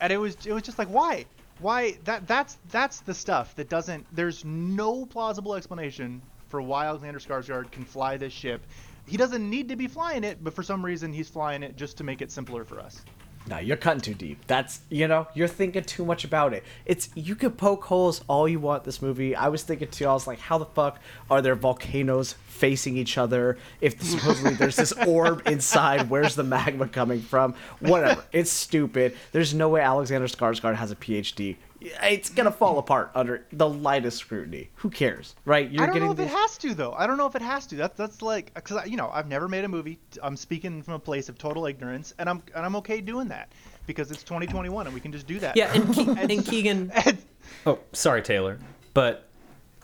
And 0.00 0.12
it 0.12 0.16
was 0.16 0.46
it 0.46 0.52
was 0.52 0.62
just 0.62 0.78
like, 0.78 0.88
why? 0.88 1.26
Why 1.58 1.98
that 2.04 2.26
that's 2.26 2.56
that's 2.70 3.00
the 3.00 3.14
stuff 3.14 3.54
that 3.56 3.68
doesn't. 3.68 4.06
There's 4.14 4.44
no 4.44 5.04
plausible 5.06 5.54
explanation 5.54 6.22
for 6.48 6.62
why 6.62 6.86
Alexander 6.86 7.20
Skarsgård 7.20 7.70
can 7.70 7.84
fly 7.84 8.16
this 8.16 8.32
ship. 8.32 8.62
He 9.06 9.16
doesn't 9.16 9.48
need 9.48 9.68
to 9.70 9.76
be 9.76 9.88
flying 9.88 10.24
it, 10.24 10.42
but 10.42 10.54
for 10.54 10.62
some 10.62 10.84
reason 10.84 11.12
he's 11.12 11.28
flying 11.28 11.62
it 11.62 11.76
just 11.76 11.98
to 11.98 12.04
make 12.04 12.22
it 12.22 12.30
simpler 12.30 12.64
for 12.64 12.80
us. 12.80 13.02
No, 13.46 13.58
you're 13.58 13.76
cutting 13.76 14.00
too 14.00 14.14
deep. 14.14 14.46
That's 14.46 14.80
you 14.90 15.08
know, 15.08 15.26
you're 15.34 15.48
thinking 15.48 15.82
too 15.82 16.04
much 16.04 16.24
about 16.24 16.52
it. 16.52 16.62
It's 16.84 17.08
you 17.14 17.34
could 17.34 17.56
poke 17.56 17.84
holes 17.84 18.22
all 18.28 18.46
you 18.46 18.60
want 18.60 18.84
this 18.84 19.00
movie. 19.02 19.34
I 19.34 19.48
was 19.48 19.62
thinking 19.62 19.88
too, 19.88 20.06
I 20.06 20.12
was 20.12 20.26
like, 20.26 20.38
how 20.38 20.58
the 20.58 20.66
fuck 20.66 21.00
are 21.30 21.42
there 21.42 21.54
volcanoes 21.54 22.34
facing 22.46 22.96
each 22.96 23.18
other? 23.18 23.58
If 23.80 24.00
supposedly 24.02 24.54
there's 24.54 24.76
this 24.76 24.92
orb 25.06 25.42
inside, 25.46 26.10
where's 26.10 26.34
the 26.34 26.44
magma 26.44 26.86
coming 26.88 27.20
from? 27.20 27.54
Whatever. 27.80 28.22
It's 28.32 28.50
stupid. 28.50 29.16
There's 29.32 29.54
no 29.54 29.68
way 29.70 29.80
Alexander 29.80 30.28
Skarsgård 30.28 30.76
has 30.76 30.90
a 30.90 30.96
PhD. 30.96 31.56
It's 31.80 32.28
gonna 32.30 32.50
fall 32.52 32.78
apart 32.78 33.10
under 33.14 33.46
the 33.52 33.68
lightest 33.68 34.18
scrutiny. 34.18 34.70
Who 34.76 34.90
cares, 34.90 35.34
right? 35.44 35.70
You're 35.70 35.82
I 35.82 35.86
don't 35.86 35.94
getting 35.94 36.08
know 36.08 36.12
if 36.12 36.20
it 36.20 36.28
has 36.28 36.58
to 36.58 36.74
though. 36.74 36.92
I 36.92 37.06
don't 37.06 37.16
know 37.16 37.26
if 37.26 37.34
it 37.36 37.42
has 37.42 37.66
to. 37.68 37.76
That's 37.76 37.96
that's 37.96 38.22
like 38.22 38.52
because 38.54 38.86
you 38.88 38.96
know 38.96 39.10
I've 39.12 39.28
never 39.28 39.48
made 39.48 39.64
a 39.64 39.68
movie. 39.68 39.98
I'm 40.22 40.36
speaking 40.36 40.82
from 40.82 40.94
a 40.94 40.98
place 40.98 41.28
of 41.28 41.38
total 41.38 41.66
ignorance, 41.66 42.12
and 42.18 42.28
I'm 42.28 42.42
and 42.54 42.66
I'm 42.66 42.76
okay 42.76 43.00
doing 43.00 43.28
that 43.28 43.52
because 43.86 44.10
it's 44.10 44.22
2021 44.22 44.86
and 44.86 44.94
we 44.94 45.00
can 45.00 45.10
just 45.12 45.26
do 45.26 45.38
that. 45.40 45.56
Yeah, 45.56 45.72
and, 45.72 45.94
Ke- 45.94 46.18
and 46.30 46.44
Keegan. 46.46 46.92
And- 47.06 47.18
Oh, 47.66 47.78
sorry, 47.92 48.22
Taylor. 48.22 48.58
But 48.94 49.26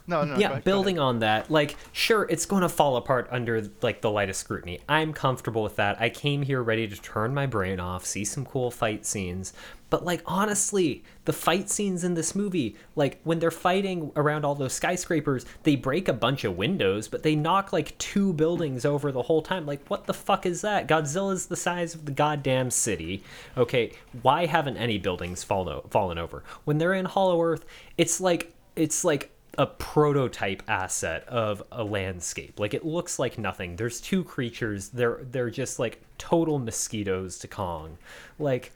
no, 0.07 0.25
no. 0.25 0.37
yeah, 0.37 0.55
go 0.55 0.61
building 0.61 0.99
on 0.99 1.21
that, 1.21 1.51
like, 1.51 1.77
sure, 1.93 2.27
it's 2.29 2.47
going 2.47 2.63
to 2.63 2.69
fall 2.69 2.97
apart 2.97 3.29
under 3.31 3.63
like 3.83 4.01
the 4.01 4.11
lightest 4.11 4.41
scrutiny. 4.41 4.81
I'm 4.89 5.13
comfortable 5.13 5.63
with 5.63 5.77
that. 5.77 6.01
I 6.01 6.11
came 6.11 6.43
here 6.43 6.63
ready 6.63 6.87
to 6.87 6.97
turn 7.01 7.35
my 7.35 7.47
brain 7.47 7.81
off, 7.81 8.05
see 8.05 8.25
some 8.25 8.45
cool 8.45 8.71
fight 8.71 9.05
scenes. 9.05 9.53
But 9.89 10.05
like, 10.05 10.23
honestly, 10.27 11.05
the 11.27 11.33
fight 11.33 11.71
scenes 11.71 12.03
in 12.03 12.15
this 12.15 12.35
movie, 12.35 12.77
like 12.97 13.21
when 13.23 13.39
they're 13.39 13.51
fighting 13.53 14.11
around 14.17 14.45
all 14.45 14.55
those 14.55 14.73
skyscrapers, 14.73 15.47
they 15.63 15.77
break 15.77 16.09
a 16.09 16.13
bunch 16.13 16.45
of 16.45 16.57
windows, 16.57 17.07
but 17.07 17.23
they 17.23 17.37
knock 17.37 17.73
like 17.73 17.97
two 17.99 18.33
buildings 18.33 18.85
over 18.85 19.13
the 19.13 19.23
whole 19.23 19.43
time. 19.43 19.65
Like, 19.65 19.87
what 19.89 20.07
the 20.07 20.15
fuck 20.15 20.45
is 20.45 20.63
that? 20.63 20.89
Godzilla's 20.89 21.47
the 21.47 21.57
size 21.57 21.95
of 21.95 22.05
the 22.05 22.13
goddamn 22.13 22.71
city. 22.71 23.23
Okay, 23.57 23.93
why 24.23 24.47
haven't 24.47 24.77
any 24.77 24.99
buildings 24.99 25.45
fallen 25.45 25.81
fallen 25.91 26.19
over? 26.19 26.43
When 26.65 26.79
they're 26.79 26.95
in 26.95 27.05
Hollow 27.05 27.41
Earth, 27.41 27.65
it's 27.97 28.21
like 28.21 28.53
it's 28.75 29.05
like 29.05 29.31
a 29.59 29.67
prototype 29.67 30.63
asset 30.69 31.27
of 31.29 31.63
a 31.73 31.83
landscape. 31.83 32.61
Like 32.61 32.75
it 32.75 32.85
looks 32.85 33.19
like 33.19 33.39
nothing. 33.39 33.77
There's 33.77 34.01
two 34.01 34.23
creatures. 34.25 34.91
They're 34.91 35.21
they're 35.31 35.51
just 35.51 35.79
like 35.79 36.01
total 36.19 36.59
mosquitoes 36.59 37.39
to 37.39 37.49
Kong. 37.49 37.99
Like 38.39 38.73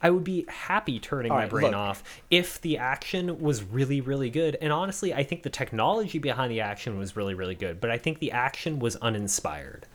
I 0.00 0.10
would 0.10 0.24
be 0.24 0.44
happy 0.48 1.00
turning 1.00 1.32
All 1.32 1.38
my 1.38 1.46
brain 1.46 1.66
look. 1.66 1.74
off 1.74 2.04
if 2.30 2.60
the 2.60 2.78
action 2.78 3.40
was 3.40 3.62
really 3.62 4.00
really 4.00 4.30
good. 4.30 4.56
And 4.60 4.72
honestly, 4.72 5.14
I 5.14 5.24
think 5.24 5.42
the 5.42 5.50
technology 5.50 6.18
behind 6.18 6.52
the 6.52 6.60
action 6.60 6.98
was 6.98 7.16
really 7.16 7.34
really 7.34 7.54
good, 7.54 7.80
but 7.80 7.90
I 7.90 7.98
think 7.98 8.18
the 8.18 8.32
action 8.32 8.78
was 8.78 8.96
uninspired. 8.96 9.86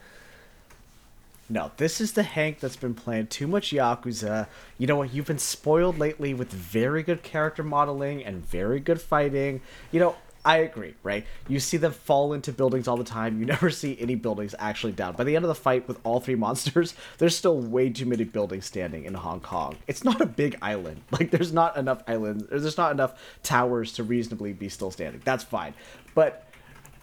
No, 1.50 1.72
this 1.78 2.00
is 2.00 2.14
the 2.14 2.24
Hank 2.24 2.60
that's 2.60 2.78
been 2.78 2.94
playing 2.94 3.28
too 3.28 3.48
much 3.48 3.72
Yakuza. 3.72 4.48
You 4.78 4.88
know 4.88 4.96
what? 4.96 5.14
You've 5.14 5.28
been 5.28 5.38
spoiled 5.38 6.00
lately 6.00 6.34
with 6.34 6.52
very 6.52 7.04
good 7.04 7.22
character 7.22 7.64
modeling 7.64 8.24
and 8.24 8.46
very 8.46 8.80
good 8.80 9.02
fighting. 9.02 9.62
You 9.92 10.00
know, 10.00 10.16
I 10.46 10.58
agree, 10.58 10.94
right? 11.04 11.26
You 11.48 11.60
see 11.60 11.78
them 11.78 11.94
fall 11.94 12.34
into 12.34 12.52
buildings 12.52 12.88
all 12.88 12.98
the 12.98 13.04
time. 13.04 13.40
You 13.40 13.46
never 13.54 13.70
see 13.70 13.98
any 14.00 14.16
buildings 14.16 14.56
actually 14.60 14.94
down. 14.94 15.16
By 15.16 15.24
the 15.24 15.36
end 15.36 15.46
of 15.46 15.50
the 15.50 15.56
fight 15.56 15.88
with 15.88 16.00
all 16.04 16.20
three 16.20 16.36
monsters, 16.36 16.96
there's 17.18 17.36
still 17.36 17.60
way 17.60 17.90
too 17.90 18.06
many 18.06 18.24
buildings 18.24 18.66
standing 18.66 19.06
in 19.06 19.14
Hong 19.14 19.40
Kong. 19.40 19.78
It's 19.88 20.04
not 20.04 20.22
a 20.22 20.26
big 20.26 20.58
island. 20.62 21.02
Like, 21.14 21.30
there's 21.30 21.54
not 21.54 21.78
enough 21.78 22.02
islands, 22.08 22.46
there's 22.50 22.78
not 22.78 22.92
enough 22.92 23.14
towers 23.44 23.94
to 23.94 24.04
reasonably 24.04 24.52
be 24.52 24.68
still 24.68 24.90
standing. 24.90 25.22
That's 25.24 25.44
fine. 25.44 25.76
But 26.16 26.48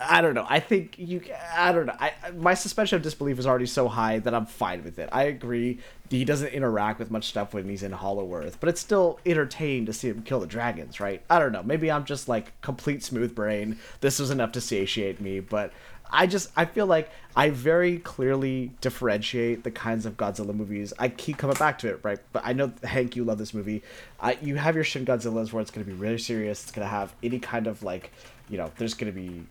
I 0.00 0.22
don't 0.22 0.34
know. 0.34 0.46
I 0.48 0.60
think 0.60 0.98
you. 0.98 1.22
I 1.54 1.72
don't 1.72 1.86
know. 1.86 1.96
I 1.98 2.12
my 2.34 2.54
suspension 2.54 2.96
of 2.96 3.02
disbelief 3.02 3.38
is 3.38 3.46
already 3.46 3.66
so 3.66 3.86
high 3.86 4.18
that 4.20 4.34
I'm 4.34 4.46
fine 4.46 4.82
with 4.82 4.98
it. 4.98 5.08
I 5.12 5.24
agree. 5.24 5.78
He 6.08 6.24
doesn't 6.24 6.48
interact 6.48 6.98
with 6.98 7.10
much 7.10 7.26
stuff 7.26 7.52
when 7.52 7.68
he's 7.68 7.82
in 7.82 7.92
Hollow 7.92 8.34
Earth, 8.34 8.56
but 8.60 8.68
it's 8.68 8.80
still 8.80 9.20
entertaining 9.26 9.86
to 9.86 9.92
see 9.92 10.08
him 10.08 10.22
kill 10.22 10.40
the 10.40 10.46
dragons, 10.46 11.00
right? 11.00 11.22
I 11.28 11.38
don't 11.38 11.52
know. 11.52 11.62
Maybe 11.62 11.90
I'm 11.90 12.04
just 12.04 12.28
like 12.28 12.58
complete 12.62 13.04
smooth 13.04 13.34
brain. 13.34 13.78
This 14.00 14.18
was 14.18 14.30
enough 14.30 14.52
to 14.52 14.60
satiate 14.60 15.20
me, 15.20 15.40
but 15.40 15.72
I 16.12 16.26
just 16.26 16.50
I 16.56 16.64
feel 16.64 16.86
like 16.86 17.10
I 17.36 17.50
very 17.50 17.98
clearly 17.98 18.72
differentiate 18.80 19.64
the 19.64 19.70
kinds 19.70 20.06
of 20.06 20.16
Godzilla 20.16 20.54
movies. 20.54 20.92
I 20.98 21.08
keep 21.08 21.36
coming 21.36 21.56
back 21.56 21.78
to 21.80 21.88
it, 21.88 22.00
right? 22.02 22.18
But 22.32 22.42
I 22.44 22.52
know 22.52 22.72
Hank, 22.82 23.16
you 23.16 23.24
love 23.24 23.38
this 23.38 23.54
movie. 23.54 23.82
I, 24.18 24.38
you 24.42 24.56
have 24.56 24.74
your 24.74 24.84
Shin 24.84 25.04
Godzillas 25.04 25.52
where 25.52 25.62
it's 25.62 25.70
going 25.70 25.84
to 25.86 25.92
be 25.92 25.96
really 25.96 26.18
serious. 26.18 26.62
It's 26.62 26.72
going 26.72 26.86
to 26.86 26.90
have 26.90 27.14
any 27.22 27.38
kind 27.38 27.66
of 27.66 27.82
like, 27.82 28.10
you 28.48 28.58
know, 28.58 28.70
there's 28.78 28.94
going 28.94 29.12
to 29.12 29.18
be 29.18 29.46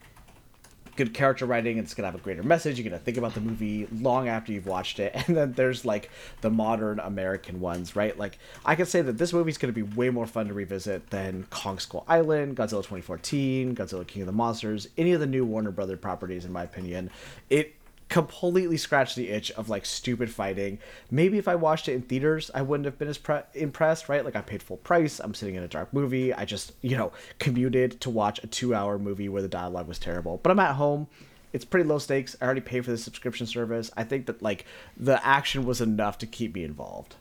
good 1.00 1.14
character 1.14 1.46
writing 1.46 1.78
it's 1.78 1.94
to 2.04 2.12
have 2.12 2.20
a 2.20 2.24
greater 2.24 2.44
message 2.44 2.78
you're 2.78 2.84
to 2.92 3.04
think 3.04 3.18
about 3.18 3.34
the 3.34 3.42
movie 3.42 3.88
long 4.02 4.28
after 4.28 4.52
you've 4.52 4.68
watched 4.68 5.00
it 5.00 5.14
and 5.28 5.38
then 5.38 5.54
there's 5.54 5.86
like 5.86 6.10
the 6.42 6.50
modern 6.50 7.00
american 7.00 7.60
ones 7.60 7.96
right? 7.96 8.18
Like 8.20 8.38
i 8.66 8.76
can 8.76 8.86
say 8.86 9.02
that 9.02 9.18
this 9.18 9.32
movie's 9.32 9.58
to 9.58 9.72
be 9.72 9.96
way 9.96 10.10
more 10.10 10.28
fun 10.28 10.48
to 10.48 10.54
revisit 10.54 11.10
than 11.10 11.46
kong 11.50 11.80
skull 11.80 12.04
island 12.08 12.58
godzilla 12.58 12.84
2014 12.84 13.76
godzilla 13.76 14.06
king 14.06 14.24
of 14.24 14.26
the 14.26 14.34
monsters 14.34 14.90
any 14.98 15.14
of 15.14 15.20
the 15.20 15.26
new 15.26 15.46
warner 15.46 15.72
brother 15.72 15.96
properties 15.96 16.46
in 16.46 16.52
my 16.52 16.64
opinion. 16.64 17.10
It 17.50 17.76
completely 18.10 18.76
scratched 18.76 19.16
the 19.16 19.30
itch 19.30 19.52
of 19.52 19.70
like 19.70 19.86
stupid 19.86 20.32
fighting. 20.32 20.80
Maybe 21.12 21.38
if 21.38 21.48
I 21.48 21.56
watched 21.56 21.88
it 21.88 21.94
in 21.94 22.02
theaters, 22.02 22.50
I 22.54 22.64
wouldn't 22.64 22.86
have 22.86 22.98
been 22.98 23.08
as 23.08 23.20
pre- 23.20 23.42
impressed, 23.54 24.10
right? 24.10 24.26
Like 24.26 24.36
I 24.36 24.42
paid 24.42 24.64
full 24.64 24.78
price. 24.78 25.20
I'm 25.20 25.36
sitting 25.36 25.56
in 25.56 25.64
a 25.64 25.68
dark 25.68 25.94
movie. 25.94 26.34
I 26.34 26.46
just, 26.46 26.74
you 26.82 26.98
know, 26.98 27.12
commuted 27.38 28.02
to 28.02 28.10
watch 28.10 28.44
a 28.44 28.48
two 28.48 28.74
hour 28.74 28.98
movie 28.98 29.30
where 29.30 29.44
the 29.44 29.48
dialogue 29.48 29.88
was 29.88 30.00
terrible. 30.00 30.40
But 30.42 30.52
I'm 30.52 30.60
at 30.60 30.76
home. 30.76 31.08
It's 31.54 31.66
pretty 31.66 31.88
low 31.88 32.00
stakes. 32.00 32.36
I 32.42 32.46
already 32.46 32.62
paid 32.62 32.86
for 32.86 32.92
the 32.92 32.98
subscription 32.98 33.48
service. 33.48 33.92
I 33.96 34.04
think 34.04 34.26
that 34.26 34.42
like 34.42 34.66
the 34.98 35.26
action 35.26 35.66
was 35.66 35.80
enough 35.80 36.18
to 36.20 36.26
keep 36.26 36.56
me 36.56 36.64
involved. 36.64 37.16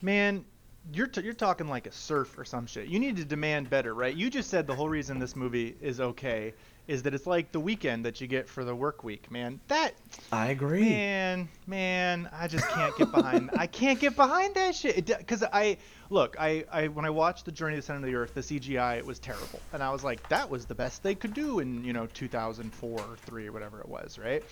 Man, 0.00 0.44
you're 0.92 1.06
t- 1.06 1.22
you're 1.22 1.32
talking 1.32 1.68
like 1.68 1.86
a 1.86 1.92
serf 1.92 2.38
or 2.38 2.44
some 2.44 2.66
shit. 2.66 2.88
You 2.88 2.98
need 2.98 3.16
to 3.16 3.24
demand 3.24 3.68
better, 3.68 3.94
right? 3.94 4.14
You 4.14 4.30
just 4.30 4.48
said 4.48 4.66
the 4.66 4.74
whole 4.74 4.88
reason 4.88 5.18
this 5.18 5.36
movie 5.36 5.76
is 5.80 6.00
okay 6.00 6.54
is 6.88 7.02
that 7.02 7.12
it's 7.12 7.26
like 7.26 7.52
the 7.52 7.60
weekend 7.60 8.06
that 8.06 8.20
you 8.20 8.26
get 8.26 8.48
for 8.48 8.64
the 8.64 8.74
work 8.74 9.04
week, 9.04 9.30
man. 9.30 9.60
That 9.68 9.94
I 10.32 10.48
agree. 10.48 10.80
man, 10.80 11.48
man, 11.66 12.30
I 12.32 12.48
just 12.48 12.66
can't 12.70 12.96
get 12.96 13.12
behind. 13.12 13.50
I 13.56 13.66
can't 13.66 14.00
get 14.00 14.16
behind 14.16 14.54
that 14.54 14.74
shit. 14.74 15.06
Because 15.06 15.44
I 15.44 15.76
look, 16.08 16.36
I, 16.40 16.64
I 16.72 16.88
when 16.88 17.04
I 17.04 17.10
watched 17.10 17.44
the 17.44 17.52
Journey 17.52 17.74
to 17.74 17.82
the 17.82 17.86
Center 17.86 17.98
of 17.98 18.06
the 18.06 18.14
Earth, 18.14 18.34
the 18.34 18.40
CGI 18.40 18.96
it 18.96 19.06
was 19.06 19.18
terrible, 19.18 19.60
and 19.74 19.82
I 19.82 19.90
was 19.90 20.02
like, 20.02 20.26
that 20.30 20.48
was 20.48 20.64
the 20.64 20.74
best 20.74 21.02
they 21.02 21.14
could 21.14 21.34
do 21.34 21.58
in 21.60 21.84
you 21.84 21.92
know 21.92 22.06
2004 22.06 22.90
or 22.90 23.16
three 23.26 23.46
or 23.46 23.52
whatever 23.52 23.80
it 23.80 23.88
was, 23.88 24.18
right? 24.18 24.42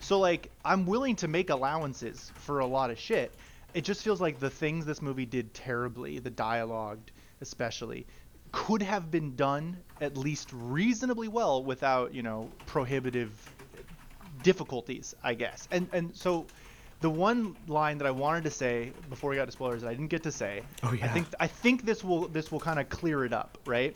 So 0.00 0.18
like, 0.18 0.50
I'm 0.64 0.86
willing 0.86 1.16
to 1.16 1.28
make 1.28 1.50
allowances 1.50 2.32
for 2.34 2.58
a 2.58 2.66
lot 2.66 2.90
of 2.90 2.98
shit. 2.98 3.32
it 3.74 3.82
just 3.84 4.02
feels 4.02 4.20
like 4.20 4.40
the 4.40 4.50
things 4.50 4.84
this 4.84 5.00
movie 5.00 5.24
did 5.24 5.54
terribly, 5.54 6.18
the 6.18 6.30
dialogue 6.30 6.98
especially, 7.40 8.06
could 8.52 8.82
have 8.82 9.10
been 9.10 9.36
done 9.36 9.78
at 10.00 10.16
least 10.16 10.50
reasonably 10.52 11.28
well 11.28 11.62
without 11.62 12.14
you 12.14 12.22
know 12.22 12.50
prohibitive 12.66 13.30
difficulties, 14.42 15.14
I 15.22 15.34
guess. 15.34 15.68
And 15.70 15.88
and 15.92 16.14
so 16.14 16.46
the 17.00 17.10
one 17.10 17.56
line 17.66 17.98
that 17.98 18.06
I 18.06 18.10
wanted 18.10 18.44
to 18.44 18.50
say 18.50 18.92
before 19.10 19.30
we 19.30 19.36
got 19.36 19.46
to 19.46 19.52
spoilers 19.52 19.82
that 19.82 19.88
I 19.88 19.94
didn't 19.94 20.08
get 20.08 20.22
to 20.22 20.32
say. 20.32 20.62
Oh, 20.82 20.92
yeah. 20.92 21.04
I 21.04 21.08
think 21.08 21.26
I 21.40 21.46
think 21.46 21.84
this 21.84 22.02
will 22.02 22.28
this 22.28 22.50
will 22.50 22.60
kind 22.60 22.78
of 22.78 22.88
clear 22.88 23.24
it 23.24 23.32
up, 23.32 23.58
right? 23.66 23.94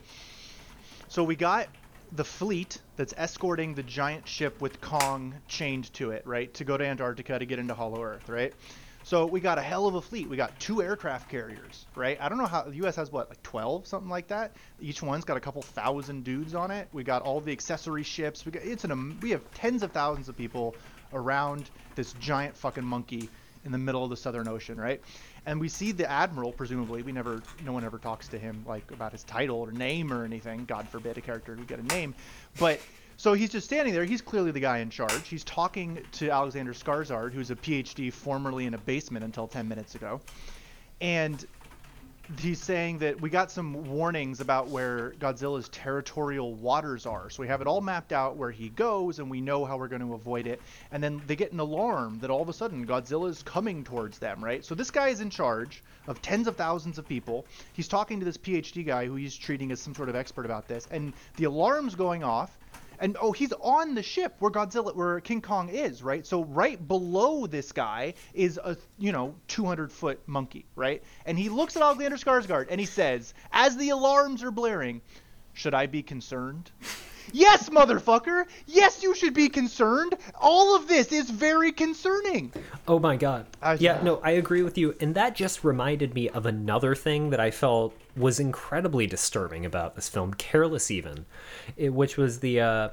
So 1.08 1.24
we 1.24 1.36
got 1.36 1.68
the 2.12 2.24
fleet 2.24 2.78
that's 2.96 3.14
escorting 3.16 3.74
the 3.74 3.82
giant 3.82 4.26
ship 4.26 4.60
with 4.60 4.80
Kong 4.80 5.34
chained 5.48 5.92
to 5.94 6.10
it, 6.10 6.26
right, 6.26 6.52
to 6.54 6.64
go 6.64 6.76
to 6.76 6.84
Antarctica 6.84 7.38
to 7.38 7.46
get 7.46 7.58
into 7.58 7.74
Hollow 7.74 8.02
Earth, 8.02 8.28
right? 8.28 8.52
So 9.10 9.26
we 9.26 9.40
got 9.40 9.58
a 9.58 9.60
hell 9.60 9.88
of 9.88 9.96
a 9.96 10.00
fleet. 10.00 10.28
We 10.28 10.36
got 10.36 10.56
two 10.60 10.82
aircraft 10.82 11.28
carriers, 11.28 11.84
right? 11.96 12.16
I 12.20 12.28
don't 12.28 12.38
know 12.38 12.46
how 12.46 12.62
the 12.62 12.76
U.S. 12.76 12.94
has 12.94 13.10
what, 13.10 13.28
like 13.28 13.42
12, 13.42 13.84
something 13.84 14.08
like 14.08 14.28
that. 14.28 14.52
Each 14.80 15.02
one's 15.02 15.24
got 15.24 15.36
a 15.36 15.40
couple 15.40 15.62
thousand 15.62 16.22
dudes 16.22 16.54
on 16.54 16.70
it. 16.70 16.86
We 16.92 17.02
got 17.02 17.22
all 17.22 17.40
the 17.40 17.50
accessory 17.50 18.04
ships. 18.04 18.46
We 18.46 18.52
got 18.52 18.62
it's 18.62 18.84
an 18.84 19.18
we 19.20 19.30
have 19.30 19.42
tens 19.52 19.82
of 19.82 19.90
thousands 19.90 20.28
of 20.28 20.36
people 20.36 20.76
around 21.12 21.70
this 21.96 22.12
giant 22.20 22.56
fucking 22.56 22.84
monkey 22.84 23.28
in 23.64 23.72
the 23.72 23.78
middle 23.78 24.04
of 24.04 24.10
the 24.10 24.16
Southern 24.16 24.46
Ocean, 24.46 24.78
right? 24.78 25.00
And 25.44 25.58
we 25.58 25.68
see 25.68 25.90
the 25.90 26.08
admiral, 26.08 26.52
presumably. 26.52 27.02
We 27.02 27.10
never, 27.10 27.42
no 27.64 27.72
one 27.72 27.82
ever 27.82 27.98
talks 27.98 28.28
to 28.28 28.38
him 28.38 28.64
like 28.64 28.88
about 28.92 29.10
his 29.10 29.24
title 29.24 29.58
or 29.58 29.72
name 29.72 30.12
or 30.12 30.24
anything. 30.24 30.66
God 30.66 30.88
forbid 30.88 31.18
a 31.18 31.20
character 31.20 31.56
would 31.56 31.66
get 31.66 31.80
a 31.80 31.82
name, 31.82 32.14
but 32.60 32.80
so 33.20 33.34
he's 33.34 33.50
just 33.50 33.66
standing 33.66 33.92
there. 33.92 34.06
He's 34.06 34.22
clearly 34.22 34.50
the 34.50 34.60
guy 34.60 34.78
in 34.78 34.88
charge. 34.88 35.28
He's 35.28 35.44
talking 35.44 36.02
to 36.12 36.30
Alexander 36.30 36.72
Skarsgård, 36.72 37.34
who's 37.34 37.50
a 37.50 37.54
PhD 37.54 38.10
formerly 38.10 38.64
in 38.64 38.72
a 38.72 38.78
basement 38.78 39.26
until 39.26 39.46
10 39.46 39.68
minutes 39.68 39.94
ago, 39.94 40.22
and 41.02 41.46
he's 42.38 42.62
saying 42.62 42.96
that 43.00 43.20
we 43.20 43.28
got 43.28 43.50
some 43.50 43.90
warnings 43.90 44.40
about 44.40 44.68
where 44.68 45.10
Godzilla's 45.18 45.68
territorial 45.68 46.54
waters 46.54 47.04
are. 47.04 47.28
So 47.28 47.42
we 47.42 47.48
have 47.48 47.60
it 47.60 47.66
all 47.66 47.82
mapped 47.82 48.12
out 48.12 48.38
where 48.38 48.50
he 48.50 48.70
goes 48.70 49.18
and 49.18 49.30
we 49.30 49.42
know 49.42 49.66
how 49.66 49.76
we're 49.76 49.88
going 49.88 50.00
to 50.00 50.14
avoid 50.14 50.46
it. 50.46 50.62
And 50.90 51.02
then 51.02 51.20
they 51.26 51.36
get 51.36 51.52
an 51.52 51.60
alarm 51.60 52.20
that 52.20 52.30
all 52.30 52.40
of 52.40 52.48
a 52.48 52.54
sudden 52.54 52.86
Godzilla 52.86 53.28
is 53.28 53.42
coming 53.42 53.84
towards 53.84 54.18
them, 54.18 54.42
right? 54.42 54.64
So 54.64 54.74
this 54.74 54.90
guy 54.90 55.08
is 55.08 55.20
in 55.20 55.28
charge 55.28 55.82
of 56.06 56.22
tens 56.22 56.46
of 56.46 56.56
thousands 56.56 56.96
of 56.96 57.06
people. 57.06 57.44
He's 57.74 57.88
talking 57.88 58.18
to 58.20 58.24
this 58.24 58.38
PhD 58.38 58.86
guy 58.86 59.04
who 59.04 59.16
he's 59.16 59.36
treating 59.36 59.72
as 59.72 59.80
some 59.80 59.94
sort 59.94 60.08
of 60.08 60.16
expert 60.16 60.46
about 60.46 60.68
this. 60.68 60.88
And 60.90 61.12
the 61.36 61.44
alarm's 61.44 61.94
going 61.94 62.22
off 62.22 62.56
and 63.00 63.16
oh 63.20 63.32
he's 63.32 63.52
on 63.60 63.94
the 63.94 64.02
ship 64.02 64.36
where 64.38 64.50
godzilla 64.50 64.94
where 64.94 65.20
king 65.20 65.40
kong 65.40 65.68
is 65.68 66.02
right? 66.02 66.26
So 66.26 66.44
right 66.44 66.86
below 66.86 67.46
this 67.46 67.72
guy 67.72 68.14
is 68.34 68.58
a 68.62 68.76
you 68.98 69.12
know 69.12 69.34
200 69.48 69.90
foot 69.90 70.20
monkey 70.26 70.66
right? 70.76 71.02
And 71.26 71.38
he 71.38 71.48
looks 71.48 71.76
at 71.76 71.82
alexander 71.82 72.16
skarsgård 72.16 72.66
and 72.70 72.78
he 72.78 72.86
says 72.86 73.34
as 73.52 73.76
the 73.76 73.88
alarms 73.90 74.42
are 74.44 74.50
blaring 74.50 75.00
should 75.52 75.74
i 75.74 75.86
be 75.86 76.02
concerned 76.02 76.70
yes 77.32 77.68
motherfucker 77.68 78.44
yes 78.66 79.02
you 79.02 79.14
should 79.14 79.34
be 79.34 79.48
concerned 79.48 80.16
all 80.40 80.76
of 80.76 80.88
this 80.88 81.12
is 81.12 81.30
very 81.30 81.72
concerning 81.72 82.52
Oh 82.88 82.98
my 82.98 83.16
god. 83.16 83.46
Yeah, 83.78 84.00
no, 84.02 84.20
I 84.22 84.32
agree 84.32 84.62
with 84.62 84.76
you. 84.76 84.96
And 85.00 85.14
that 85.14 85.36
just 85.36 85.62
reminded 85.62 86.12
me 86.14 86.28
of 86.28 86.44
another 86.44 86.94
thing 86.94 87.30
that 87.30 87.38
I 87.38 87.50
felt 87.50 87.96
was 88.16 88.40
incredibly 88.40 89.06
disturbing 89.06 89.64
about 89.64 89.94
this 89.94 90.08
film, 90.08 90.34
Careless 90.34 90.90
even, 90.90 91.26
it, 91.76 91.90
which 91.94 92.16
was 92.16 92.40
the 92.40 92.60
uh 92.60 92.88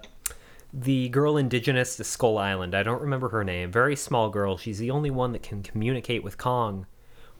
the 0.74 1.10
girl 1.10 1.38
indigenous 1.38 1.96
to 1.96 2.04
Skull 2.04 2.38
Island. 2.38 2.76
I 2.76 2.84
don't 2.84 3.02
remember 3.02 3.30
her 3.30 3.44
name. 3.44 3.72
Very 3.72 3.96
small 3.96 4.30
girl. 4.30 4.58
She's 4.58 4.78
the 4.78 4.92
only 4.92 5.10
one 5.10 5.32
that 5.32 5.42
can 5.42 5.64
communicate 5.64 6.24
with 6.24 6.38
Kong. 6.38 6.86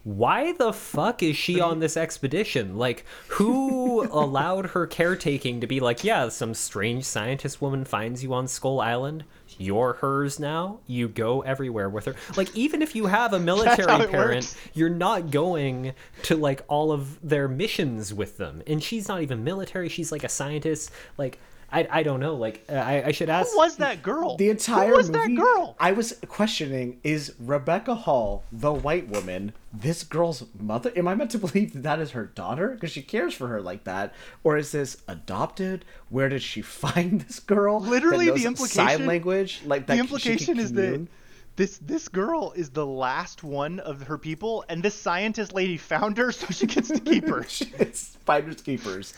Why 0.08 0.54
the 0.54 0.72
fuck 0.72 1.22
is 1.22 1.36
she 1.36 1.60
on 1.60 1.80
this 1.80 1.98
expedition? 1.98 2.78
Like, 2.78 3.04
who 3.28 4.08
allowed 4.14 4.68
her 4.68 4.88
caretaking 4.88 5.60
to 5.60 5.68
be 5.68 5.82
like, 5.82 6.06
yeah, 6.06 6.30
some 6.30 6.54
strange 6.54 7.04
scientist 7.04 7.62
woman 7.62 7.84
finds 7.84 8.24
you 8.24 8.34
on 8.34 8.48
Skull 8.48 8.80
Island. 8.80 9.26
You're 9.58 9.96
hers 9.96 10.40
now. 10.40 10.80
You 10.88 11.10
go 11.10 11.42
everywhere 11.42 11.90
with 11.90 12.06
her. 12.06 12.16
Like, 12.38 12.56
even 12.56 12.82
if 12.82 12.96
you 12.96 13.08
have 13.08 13.34
a 13.34 13.40
military 13.40 14.08
parent, 14.08 14.46
works. 14.46 14.56
you're 14.74 14.88
not 14.88 15.30
going 15.30 15.94
to 16.24 16.38
like 16.38 16.62
all 16.70 16.94
of 16.94 17.20
their 17.22 17.50
missions 17.50 18.14
with 18.14 18.38
them. 18.38 18.64
And 18.66 18.82
she's 18.82 19.10
not 19.10 19.22
even 19.22 19.44
military. 19.44 19.90
She's 19.90 20.14
like 20.14 20.24
a 20.24 20.30
scientist. 20.30 20.90
Like, 21.18 21.38
I, 21.72 21.88
I 21.92 22.04
don't 22.04 22.20
know. 22.22 22.36
Like, 22.36 22.64
uh, 22.70 22.74
I, 22.76 23.08
I 23.08 23.12
should 23.12 23.30
ask. 23.30 23.52
who 23.52 23.58
was 23.58 23.76
that 23.78 24.02
girl 24.02 24.38
The 24.38 24.50
entire 24.50 24.90
who 24.90 24.96
was 24.96 25.10
movie, 25.12 25.36
that 25.36 25.42
girl 25.42 25.76
I 25.80 25.92
was 25.92 26.18
questioning: 26.28 27.00
Is 27.04 27.34
Rebecca 27.40 27.94
Hall, 27.96 28.44
the 28.52 28.72
white 28.72 29.10
woman, 29.10 29.52
this 29.74 30.04
girl's 30.04 30.46
mother? 30.58 30.92
Am 30.96 31.08
I 31.08 31.16
meant 31.16 31.32
to 31.32 31.38
believe 31.40 31.74
that 31.74 31.84
that 31.84 32.00
is 32.00 32.12
her 32.12 32.26
daughter 32.26 32.70
because 32.70 32.92
she 32.92 33.02
cares 33.02 33.34
for 33.34 33.48
her 33.48 33.62
like 33.62 33.84
that, 33.84 34.14
or 34.44 34.56
is 34.58 34.72
this 34.72 35.02
adopted? 35.08 35.84
Where 36.10 36.30
did 36.30 36.42
she 36.42 36.62
find 36.82 37.22
this 37.22 37.40
girl? 37.42 37.82
Literally, 37.82 38.28
the 38.32 38.32
knows 38.46 38.72
sign 38.72 38.86
implication- 39.02 39.06
language, 39.08 39.62
like 39.66 39.88
that. 39.88 39.96
the 39.96 40.00
implication 40.00 40.56
can 40.56 40.64
is 40.64 40.72
that 40.74 40.82
commune? 40.84 41.10
This 41.58 41.80
this 41.80 42.08
girl 42.08 42.54
is 42.56 42.70
the 42.70 42.86
last 42.86 43.44
one 43.44 43.80
of 43.80 44.04
her 44.04 44.18
people, 44.18 44.64
and 44.70 44.82
this 44.82 44.96
scientist 44.96 45.54
lady 45.54 45.76
found 45.76 46.18
her, 46.18 46.32
so 46.32 46.48
she 46.52 46.68
gets 46.68 46.88
to 46.90 47.00
keep 47.00 47.28
her. 47.28 47.40
it's 47.80 48.16
finders 48.26 48.62
keepers. 48.62 49.14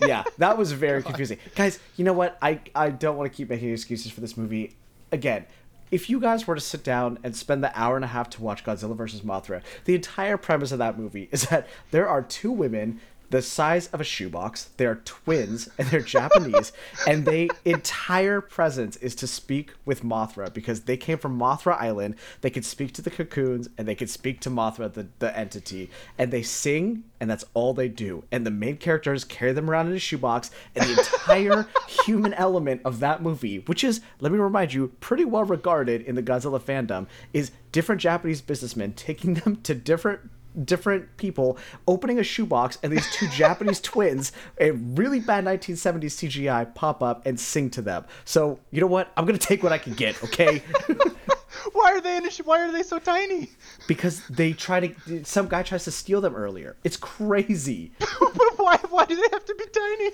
yeah, 0.00 0.22
that 0.38 0.56
was 0.56 0.72
very 0.72 1.02
confusing. 1.04 1.38
Guys, 1.54 1.78
you 1.96 2.04
know 2.04 2.12
what? 2.12 2.38
I 2.40 2.60
I 2.74 2.90
don't 2.90 3.16
want 3.16 3.30
to 3.30 3.36
keep 3.36 3.50
making 3.50 3.70
excuses 3.70 4.10
for 4.10 4.20
this 4.20 4.36
movie. 4.36 4.76
Again, 5.10 5.44
if 5.90 6.08
you 6.08 6.20
guys 6.20 6.46
were 6.46 6.54
to 6.54 6.60
sit 6.60 6.84
down 6.84 7.18
and 7.22 7.34
spend 7.34 7.62
the 7.62 7.78
hour 7.78 7.96
and 7.96 8.04
a 8.04 8.08
half 8.08 8.30
to 8.30 8.42
watch 8.42 8.64
Godzilla 8.64 8.96
vs. 8.96 9.20
Mothra, 9.22 9.60
the 9.84 9.94
entire 9.94 10.36
premise 10.36 10.72
of 10.72 10.78
that 10.78 10.98
movie 10.98 11.28
is 11.32 11.48
that 11.48 11.66
there 11.90 12.08
are 12.08 12.22
two 12.22 12.52
women 12.52 13.00
the 13.30 13.42
size 13.42 13.88
of 13.88 14.00
a 14.00 14.04
shoebox. 14.04 14.70
They're 14.76 14.96
twins 15.04 15.68
and 15.78 15.88
they're 15.88 16.00
Japanese, 16.00 16.72
and 17.06 17.24
they 17.24 17.48
entire 17.64 18.40
presence 18.40 18.96
is 18.96 19.14
to 19.16 19.26
speak 19.26 19.72
with 19.84 20.02
Mothra 20.02 20.52
because 20.52 20.82
they 20.82 20.96
came 20.96 21.18
from 21.18 21.38
Mothra 21.38 21.80
Island. 21.80 22.16
They 22.40 22.50
could 22.50 22.64
speak 22.64 22.92
to 22.94 23.02
the 23.02 23.10
cocoons 23.10 23.68
and 23.76 23.86
they 23.86 23.94
could 23.94 24.10
speak 24.10 24.40
to 24.40 24.50
Mothra, 24.50 24.92
the, 24.92 25.08
the 25.18 25.36
entity, 25.36 25.90
and 26.18 26.32
they 26.32 26.42
sing, 26.42 27.04
and 27.20 27.30
that's 27.30 27.44
all 27.54 27.74
they 27.74 27.88
do. 27.88 28.24
And 28.30 28.46
the 28.46 28.50
main 28.50 28.76
characters 28.76 29.24
carry 29.24 29.52
them 29.52 29.70
around 29.70 29.88
in 29.88 29.94
a 29.94 29.98
shoebox, 29.98 30.50
and 30.74 30.84
the 30.84 30.98
entire 30.98 31.66
human 31.88 32.34
element 32.34 32.82
of 32.84 33.00
that 33.00 33.22
movie, 33.22 33.60
which 33.60 33.82
is, 33.82 34.00
let 34.20 34.32
me 34.32 34.38
remind 34.38 34.72
you, 34.72 34.88
pretty 35.00 35.24
well 35.24 35.44
regarded 35.44 36.02
in 36.02 36.14
the 36.14 36.22
Godzilla 36.22 36.60
fandom, 36.60 37.06
is 37.32 37.50
different 37.72 38.00
Japanese 38.00 38.40
businessmen 38.40 38.92
taking 38.92 39.34
them 39.34 39.56
to 39.56 39.74
different 39.74 40.20
different 40.64 41.16
people 41.16 41.58
opening 41.86 42.18
a 42.18 42.22
shoebox 42.22 42.78
and 42.82 42.92
these 42.92 43.08
two 43.10 43.28
Japanese 43.32 43.80
twins, 43.80 44.32
a 44.58 44.70
really 44.72 45.20
bad 45.20 45.44
1970s 45.44 46.28
CGI, 46.28 46.74
pop 46.74 47.02
up 47.02 47.26
and 47.26 47.38
sing 47.38 47.70
to 47.70 47.82
them. 47.82 48.04
So, 48.24 48.58
you 48.70 48.80
know 48.80 48.86
what? 48.86 49.12
I'm 49.16 49.26
going 49.26 49.38
to 49.38 49.46
take 49.46 49.62
what 49.62 49.72
I 49.72 49.78
can 49.78 49.94
get, 49.94 50.22
okay? 50.24 50.62
Why 51.72 51.92
are 51.92 52.00
they 52.00 52.16
in 52.18 52.26
a 52.26 52.30
sh- 52.30 52.42
Why 52.44 52.60
are 52.66 52.72
they 52.72 52.82
so 52.82 52.98
tiny? 52.98 53.50
because 53.86 54.22
they 54.28 54.52
try 54.52 54.80
to 54.80 55.24
some 55.24 55.48
guy 55.48 55.62
tries 55.62 55.84
to 55.84 55.90
steal 55.90 56.20
them 56.20 56.34
earlier. 56.34 56.76
It's 56.84 56.96
crazy. 56.96 57.92
but 57.98 58.58
why 58.58 58.76
Why 58.90 59.04
do 59.04 59.16
they 59.16 59.28
have 59.32 59.44
to 59.44 59.54
be 59.54 59.64
tiny? 59.72 60.10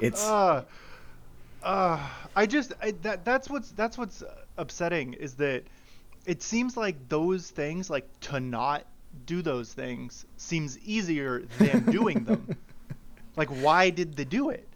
It's 0.00 0.24
uh, 0.24 0.64
uh, 1.62 2.08
I 2.34 2.46
just 2.46 2.72
I, 2.82 2.92
that 3.02 3.24
that's 3.24 3.48
what's 3.50 3.70
that's 3.72 3.98
what's 3.98 4.22
upsetting 4.56 5.14
is 5.14 5.34
that 5.34 5.64
it 6.26 6.42
seems 6.42 6.76
like 6.76 7.08
those 7.08 7.50
things 7.50 7.90
like 7.90 8.08
to 8.20 8.40
not 8.40 8.86
do 9.26 9.42
those 9.42 9.72
things 9.72 10.24
seems 10.36 10.78
easier 10.80 11.42
than 11.58 11.84
doing 11.90 12.24
them. 12.24 12.56
like 13.36 13.48
why 13.48 13.90
did 13.90 14.16
they 14.16 14.24
do 14.24 14.50
it? 14.50 14.68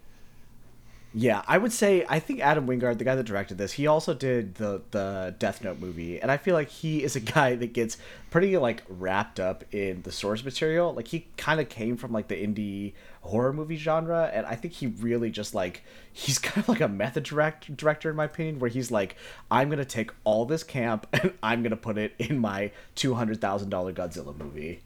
Yeah, 1.18 1.42
I 1.48 1.56
would 1.56 1.72
say 1.72 2.04
I 2.10 2.18
think 2.18 2.40
Adam 2.40 2.66
Wingard, 2.66 2.98
the 2.98 3.04
guy 3.04 3.14
that 3.14 3.24
directed 3.24 3.56
this, 3.56 3.72
he 3.72 3.86
also 3.86 4.12
did 4.12 4.56
the 4.56 4.82
the 4.90 5.34
Death 5.38 5.64
Note 5.64 5.80
movie, 5.80 6.20
and 6.20 6.30
I 6.30 6.36
feel 6.36 6.52
like 6.52 6.68
he 6.68 7.02
is 7.02 7.16
a 7.16 7.20
guy 7.34 7.54
that 7.54 7.72
gets 7.72 7.96
pretty 8.28 8.54
like 8.58 8.82
wrapped 8.86 9.40
up 9.40 9.64
in 9.72 10.02
the 10.02 10.12
source 10.12 10.44
material. 10.44 10.92
Like 10.92 11.08
he 11.08 11.26
kind 11.38 11.58
of 11.58 11.70
came 11.70 11.96
from 11.96 12.12
like 12.12 12.28
the 12.28 12.34
indie 12.34 12.92
horror 13.22 13.54
movie 13.54 13.78
genre, 13.78 14.30
and 14.30 14.44
I 14.44 14.56
think 14.56 14.74
he 14.74 14.88
really 14.88 15.30
just 15.30 15.54
like 15.54 15.82
he's 16.12 16.38
kind 16.38 16.58
of 16.58 16.68
like 16.68 16.82
a 16.82 16.88
method 16.88 17.22
direct 17.22 17.74
director 17.74 18.10
in 18.10 18.16
my 18.16 18.26
opinion, 18.26 18.58
where 18.58 18.68
he's 18.68 18.90
like, 18.90 19.16
I'm 19.50 19.70
gonna 19.70 19.86
take 19.86 20.10
all 20.24 20.44
this 20.44 20.64
camp 20.64 21.06
and 21.14 21.32
I'm 21.42 21.62
gonna 21.62 21.78
put 21.78 21.96
it 21.96 22.12
in 22.18 22.38
my 22.38 22.72
two 22.94 23.14
hundred 23.14 23.40
thousand 23.40 23.70
dollar 23.70 23.94
Godzilla 23.94 24.36
movie. 24.36 24.82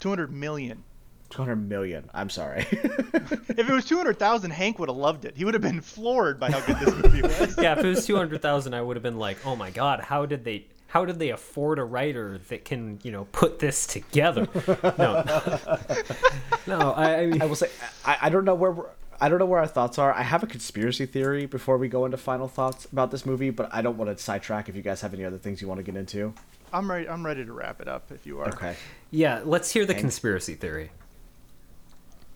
Two 0.00 0.10
hundred 0.10 0.34
million. 0.34 0.84
Two 1.30 1.42
hundred 1.42 1.68
million. 1.68 2.10
I'm 2.12 2.30
sorry. 2.30 2.66
If 3.50 3.68
it 3.68 3.72
was 3.72 3.84
two 3.84 3.96
hundred 3.96 4.18
thousand, 4.18 4.52
Hank 4.52 4.78
would 4.78 4.88
have 4.88 4.96
loved 4.96 5.24
it. 5.24 5.36
He 5.36 5.44
would 5.44 5.54
have 5.54 5.62
been 5.62 5.80
floored 5.80 6.40
by 6.40 6.50
how 6.50 6.60
good 6.60 6.78
this 6.78 6.94
movie 6.94 7.22
was. 7.22 7.56
yeah, 7.60 7.72
if 7.72 7.84
it 7.84 7.88
was 7.88 8.06
two 8.06 8.16
hundred 8.16 8.40
thousand, 8.42 8.74
I 8.74 8.80
would 8.80 8.96
have 8.96 9.02
been 9.02 9.18
like, 9.18 9.38
"Oh 9.44 9.54
my 9.54 9.70
god, 9.70 10.00
how 10.00 10.24
did 10.24 10.44
they? 10.44 10.66
How 10.86 11.04
did 11.04 11.18
they 11.18 11.30
afford 11.30 11.78
a 11.78 11.84
writer 11.84 12.38
that 12.48 12.64
can, 12.64 12.98
you 13.02 13.12
know, 13.12 13.26
put 13.32 13.58
this 13.58 13.86
together?" 13.86 14.48
No, 14.98 15.24
no, 16.66 16.92
I, 16.92 17.20
I 17.20 17.26
mean, 17.26 17.42
I 17.42 17.46
will 17.46 17.56
say 17.56 17.68
I, 18.04 18.18
I 18.22 18.28
don't 18.30 18.44
know 18.44 18.54
where 18.54 18.70
we're 18.72 18.86
I 19.20 19.28
don't 19.28 19.38
know 19.38 19.46
where 19.46 19.60
our 19.60 19.66
thoughts 19.66 19.98
are. 19.98 20.14
I 20.14 20.22
have 20.22 20.42
a 20.42 20.46
conspiracy 20.46 21.04
theory 21.04 21.44
before 21.44 21.76
we 21.76 21.88
go 21.88 22.06
into 22.06 22.16
final 22.16 22.48
thoughts 22.48 22.86
about 22.86 23.10
this 23.10 23.26
movie, 23.26 23.50
but 23.50 23.68
I 23.72 23.82
don't 23.82 23.98
want 23.98 24.16
to 24.16 24.22
sidetrack. 24.22 24.68
If 24.70 24.76
you 24.76 24.82
guys 24.82 25.02
have 25.02 25.12
any 25.12 25.24
other 25.26 25.38
things 25.38 25.60
you 25.60 25.68
want 25.68 25.78
to 25.78 25.84
get 25.84 25.96
into, 25.96 26.32
I'm 26.72 26.90
ready. 26.90 27.06
I'm 27.08 27.26
ready 27.26 27.44
to 27.44 27.52
wrap 27.52 27.80
it 27.82 27.88
up. 27.88 28.10
If 28.10 28.26
you 28.26 28.40
are. 28.40 28.48
okay. 28.48 28.76
Yeah, 29.10 29.42
let's 29.44 29.70
hear 29.70 29.84
the 29.84 29.92
Hank? 29.92 30.04
conspiracy 30.04 30.54
theory. 30.54 30.90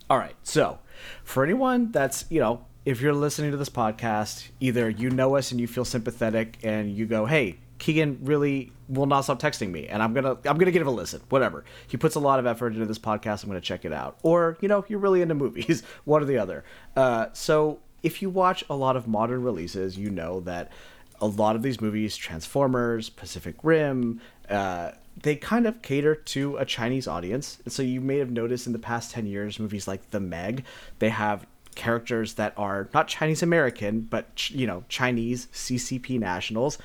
All 0.09 0.17
right. 0.17 0.35
So, 0.43 0.79
for 1.23 1.43
anyone 1.43 1.91
that's, 1.91 2.25
you 2.29 2.39
know, 2.39 2.65
if 2.85 3.01
you're 3.01 3.13
listening 3.13 3.51
to 3.51 3.57
this 3.57 3.69
podcast, 3.69 4.49
either 4.59 4.87
you 4.89 5.09
know 5.09 5.35
us 5.35 5.51
and 5.51 5.59
you 5.59 5.65
feel 5.65 5.85
sympathetic 5.85 6.59
and 6.63 6.95
you 6.95 7.07
go, 7.07 7.25
"Hey, 7.25 7.57
Keegan 7.79 8.19
really 8.21 8.71
will 8.87 9.07
not 9.07 9.21
stop 9.21 9.41
texting 9.41 9.71
me 9.71 9.87
and 9.87 10.03
I'm 10.03 10.13
going 10.13 10.23
to 10.23 10.31
I'm 10.47 10.57
going 10.57 10.67
to 10.67 10.71
give 10.71 10.83
it 10.83 10.87
a 10.87 10.91
listen." 10.91 11.21
Whatever. 11.29 11.65
He 11.87 11.97
puts 11.97 12.13
a 12.13 12.19
lot 12.19 12.37
of 12.37 12.45
effort 12.45 12.73
into 12.73 12.85
this 12.85 12.99
podcast. 12.99 13.43
I'm 13.43 13.49
going 13.49 13.59
to 13.59 13.67
check 13.67 13.83
it 13.83 13.91
out. 13.93 14.19
Or, 14.21 14.57
you 14.61 14.67
know, 14.67 14.85
you're 14.87 14.99
really 14.99 15.23
into 15.23 15.33
movies, 15.33 15.81
one 16.05 16.21
or 16.21 16.25
the 16.25 16.37
other. 16.37 16.63
Uh, 16.95 17.27
so, 17.33 17.79
if 18.03 18.21
you 18.21 18.29
watch 18.29 18.63
a 18.69 18.75
lot 18.75 18.95
of 18.95 19.07
modern 19.07 19.41
releases, 19.41 19.97
you 19.97 20.11
know 20.11 20.39
that 20.41 20.71
a 21.19 21.25
lot 21.25 21.55
of 21.55 21.63
these 21.63 21.81
movies, 21.81 22.15
Transformers, 22.15 23.09
Pacific 23.09 23.55
Rim, 23.63 24.21
uh, 24.49 24.91
they 25.21 25.35
kind 25.35 25.65
of 25.65 25.81
cater 25.81 26.15
to 26.15 26.57
a 26.57 26.65
Chinese 26.65 27.07
audience. 27.07 27.59
And 27.63 27.71
so 27.71 27.81
you 27.81 28.01
may 28.01 28.17
have 28.17 28.31
noticed 28.31 28.67
in 28.67 28.73
the 28.73 28.79
past 28.79 29.11
10 29.11 29.25
years, 29.25 29.59
movies 29.59 29.87
like 29.87 30.11
The 30.11 30.19
Meg, 30.19 30.65
they 30.99 31.09
have 31.09 31.45
characters 31.75 32.33
that 32.35 32.53
are 32.57 32.89
not 32.93 33.07
Chinese 33.07 33.43
American, 33.43 34.01
but, 34.01 34.49
you 34.49 34.65
know, 34.65 34.83
Chinese 34.89 35.47
CCP 35.53 36.19
nationals. 36.19 36.77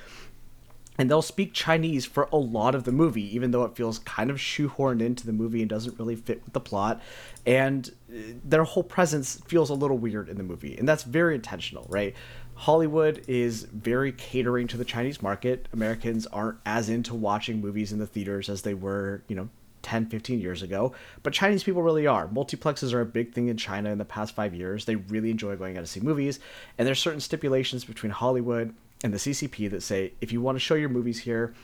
And 0.98 1.10
they'll 1.10 1.22
speak 1.22 1.54
Chinese 1.54 2.04
for 2.04 2.28
a 2.30 2.36
lot 2.36 2.74
of 2.74 2.84
the 2.84 2.92
movie, 2.92 3.34
even 3.34 3.52
though 3.52 3.64
it 3.64 3.74
feels 3.74 4.00
kind 4.00 4.30
of 4.30 4.36
shoehorned 4.36 5.00
into 5.00 5.24
the 5.24 5.32
movie 5.32 5.60
and 5.60 5.70
doesn't 5.70 5.98
really 5.98 6.16
fit 6.16 6.44
with 6.44 6.52
the 6.52 6.60
plot. 6.60 7.00
And 7.46 7.90
uh, 8.12 8.34
their 8.44 8.64
whole 8.64 8.82
presence 8.82 9.40
feels 9.46 9.70
a 9.70 9.74
little 9.74 9.96
weird 9.96 10.28
in 10.28 10.36
the 10.36 10.42
movie. 10.42 10.76
And 10.76 10.86
that's 10.86 11.04
very 11.04 11.36
intentional, 11.36 11.86
right? 11.88 12.14
Hollywood 12.54 13.24
is 13.26 13.62
very 13.64 14.12
catering 14.12 14.66
to 14.68 14.76
the 14.76 14.84
Chinese 14.84 15.22
market. 15.22 15.66
Americans 15.72 16.26
aren't 16.26 16.58
as 16.66 16.88
into 16.88 17.14
watching 17.14 17.60
movies 17.60 17.92
in 17.92 17.98
the 17.98 18.06
theaters 18.06 18.48
as 18.48 18.62
they 18.62 18.74
were, 18.74 19.22
you 19.28 19.36
know, 19.36 19.48
10, 19.82 20.06
15 20.06 20.40
years 20.40 20.62
ago. 20.62 20.92
But 21.22 21.32
Chinese 21.32 21.64
people 21.64 21.82
really 21.82 22.06
are. 22.06 22.28
Multiplexes 22.28 22.92
are 22.92 23.00
a 23.00 23.06
big 23.06 23.32
thing 23.32 23.48
in 23.48 23.56
China 23.56 23.90
in 23.90 23.98
the 23.98 24.04
past 24.04 24.34
five 24.34 24.54
years. 24.54 24.84
They 24.84 24.96
really 24.96 25.30
enjoy 25.30 25.56
going 25.56 25.76
out 25.76 25.80
to 25.80 25.86
see 25.86 26.00
movies. 26.00 26.38
And 26.76 26.86
there's 26.86 26.98
certain 26.98 27.20
stipulations 27.20 27.84
between 27.84 28.12
Hollywood 28.12 28.74
and 29.02 29.12
the 29.12 29.18
CCP 29.18 29.70
that 29.70 29.82
say 29.82 30.12
if 30.20 30.32
you 30.32 30.40
want 30.40 30.56
to 30.56 30.60
show 30.60 30.74
your 30.74 30.90
movies 30.90 31.20
here, 31.20 31.54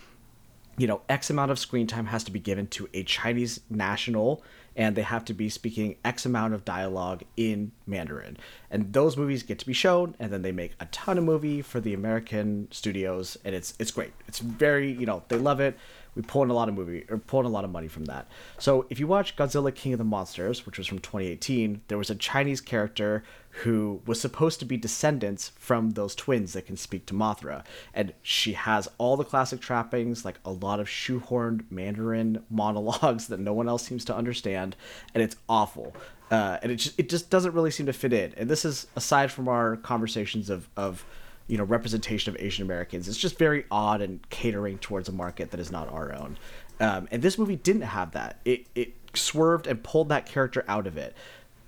you 0.78 0.87
know, 0.87 1.03
X 1.09 1.30
amount 1.30 1.51
of 1.51 1.59
screen 1.59 1.87
time 1.87 2.07
has 2.07 2.24
to 2.24 2.30
be 2.30 2.41
given 2.41 2.66
to 2.68 2.89
a 2.95 3.03
Chinese 3.03 3.61
national, 3.70 4.43
and 4.77 4.95
they 4.95 5.03
have 5.03 5.24
to 5.24 5.35
be 5.35 5.49
speaking 5.49 5.97
X 6.05 6.27
amount 6.27 6.55
of 6.55 6.64
dialogue 6.64 7.22
in 7.37 7.72
Mandarin. 7.87 8.37
And 8.70 8.93
those 8.93 9.16
movies 9.16 9.43
get 9.43 9.59
to 9.61 9.66
be 9.66 9.72
shown, 9.72 10.14
and 10.20 10.33
then 10.33 10.43
they 10.43 10.53
make 10.53 10.72
a 10.79 10.87
ton 10.87 11.18
of 11.18 11.24
movie 11.24 11.62
for 11.62 11.81
the 11.81 11.95
American 11.95 12.68
studios, 12.70 13.39
and 13.45 13.55
it's 13.55 13.74
it's 13.79 13.91
great. 13.91 14.12
It's 14.29 14.39
very, 14.39 14.93
you 14.93 15.07
know, 15.07 15.22
they 15.29 15.39
love 15.39 15.61
it. 15.61 15.77
We 16.17 16.23
pull 16.23 16.43
in 16.43 16.51
a 16.51 16.55
lot 16.55 16.69
of 16.69 16.75
movie 16.75 17.05
or 17.09 17.19
pull 17.19 17.41
in 17.41 17.47
a 17.47 17.51
lot 17.51 17.64
of 17.64 17.71
money 17.71 17.89
from 17.89 18.07
that. 18.07 18.27
So 18.59 18.87
if 18.91 18.99
you 18.99 19.07
watch 19.07 19.37
Godzilla 19.37 19.73
King 19.73 19.93
of 19.93 19.99
the 19.99 20.05
Monsters, 20.05 20.67
which 20.67 20.79
was 20.79 20.87
from 20.87 20.99
2018, 20.99 21.83
there 21.89 21.99
was 21.99 22.11
a 22.11 22.14
Chinese 22.14 22.61
character 22.61 23.23
who 23.62 24.03
was 24.07 24.21
supposed 24.21 24.59
to 24.61 24.67
be 24.67 24.77
descendants 24.77 25.51
from 25.57 25.91
those 25.91 26.14
twins 26.14 26.53
that 26.53 26.67
can 26.67 26.77
speak 26.77 27.07
to 27.07 27.14
Mothra. 27.14 27.64
And 27.95 28.12
she 28.23 28.53
has 28.53 28.89
all 28.99 29.17
the 29.17 29.25
classic 29.25 29.61
trappings, 29.61 30.25
like 30.25 30.39
a 30.45 30.51
lot 30.51 30.81
of 30.81 30.89
shoehorned 30.89 31.64
Mandarin 31.71 32.43
monologues 32.51 33.27
that 33.29 33.41
no 33.41 33.55
one 33.55 33.69
else 33.69 33.85
seems 33.85 34.05
to 34.07 34.17
understand, 34.17 34.77
and 35.14 35.23
it's 35.23 35.37
awful. 35.49 35.95
Uh, 36.31 36.59
and 36.62 36.73
it 36.73 36.77
just 36.77 36.99
it 36.99 37.09
just 37.09 37.31
doesn't 37.31 37.53
really 37.53 37.71
seem 37.71 37.87
to 37.87 37.93
fit 37.93 38.12
in. 38.12 38.35
And 38.37 38.51
this 38.51 38.64
is 38.64 38.89
aside 38.97 39.31
from 39.31 39.49
our 39.49 39.77
conversations 39.77 40.51
of 40.51 40.69
of 40.77 41.05
you 41.47 41.57
know 41.57 41.64
representation 41.64 42.34
of 42.34 42.40
Asian 42.40 42.64
Americans. 42.64 43.09
It's 43.09 43.18
just 43.18 43.38
very 43.38 43.64
odd 43.70 44.01
and 44.01 44.28
catering 44.30 44.78
towards 44.78 45.09
a 45.09 45.12
market 45.12 45.51
that 45.51 45.61
is 45.61 45.70
not 45.70 45.90
our 45.92 46.12
own. 46.12 46.38
Um, 46.80 47.09
and 47.11 47.22
this 47.22 47.38
movie 47.38 47.57
didn't 47.57 47.82
have 47.82 48.12
that. 48.12 48.40
It 48.44 48.66
it 48.74 48.94
swerved 49.14 49.66
and 49.66 49.82
pulled 49.82 50.09
that 50.11 50.26
character 50.26 50.64
out 50.68 50.86
of 50.86 50.97
it, 50.97 51.14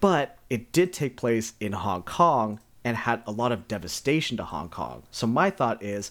but 0.00 0.38
it 0.50 0.72
did 0.72 0.92
take 0.92 1.16
place 1.16 1.54
in 1.60 1.72
Hong 1.72 2.02
Kong 2.02 2.60
and 2.84 2.96
had 2.96 3.22
a 3.26 3.32
lot 3.32 3.52
of 3.52 3.68
devastation 3.68 4.36
to 4.36 4.44
Hong 4.44 4.68
Kong. 4.68 5.02
So 5.10 5.26
my 5.26 5.50
thought 5.50 5.82
is, 5.82 6.10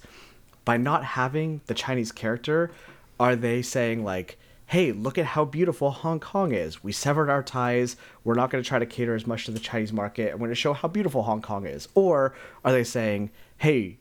by 0.66 0.78
not 0.78 1.04
having 1.04 1.62
the 1.68 1.74
Chinese 1.74 2.12
character, 2.12 2.72
are 3.20 3.36
they 3.36 3.62
saying 3.62 4.04
like? 4.04 4.38
Hey, 4.70 4.92
look 4.92 5.18
at 5.18 5.24
how 5.24 5.46
beautiful 5.46 5.92
Hong 5.92 6.20
Kong 6.20 6.52
is. 6.52 6.84
We 6.84 6.92
severed 6.92 7.30
our 7.30 7.42
ties. 7.42 7.96
We're 8.26 8.34
not 8.34 8.50
going 8.50 8.62
to 8.62 8.68
try 8.68 8.80
to 8.80 8.86
cater 8.86 9.16
as 9.16 9.26
much 9.26 9.46
to 9.46 9.52
the 9.52 9.62
Chinese 9.62 9.94
market. 9.94 10.30
I'm 10.30 10.40
going 10.40 10.50
to 10.52 10.56
show 10.56 10.74
how 10.74 10.90
beautiful 10.90 11.24
Hong 11.24 11.42
Kong 11.42 11.66
is. 11.66 11.88
Or 11.96 12.36
are 12.66 12.74
they 12.74 12.84
saying, 12.84 13.32
hey, 13.58 14.00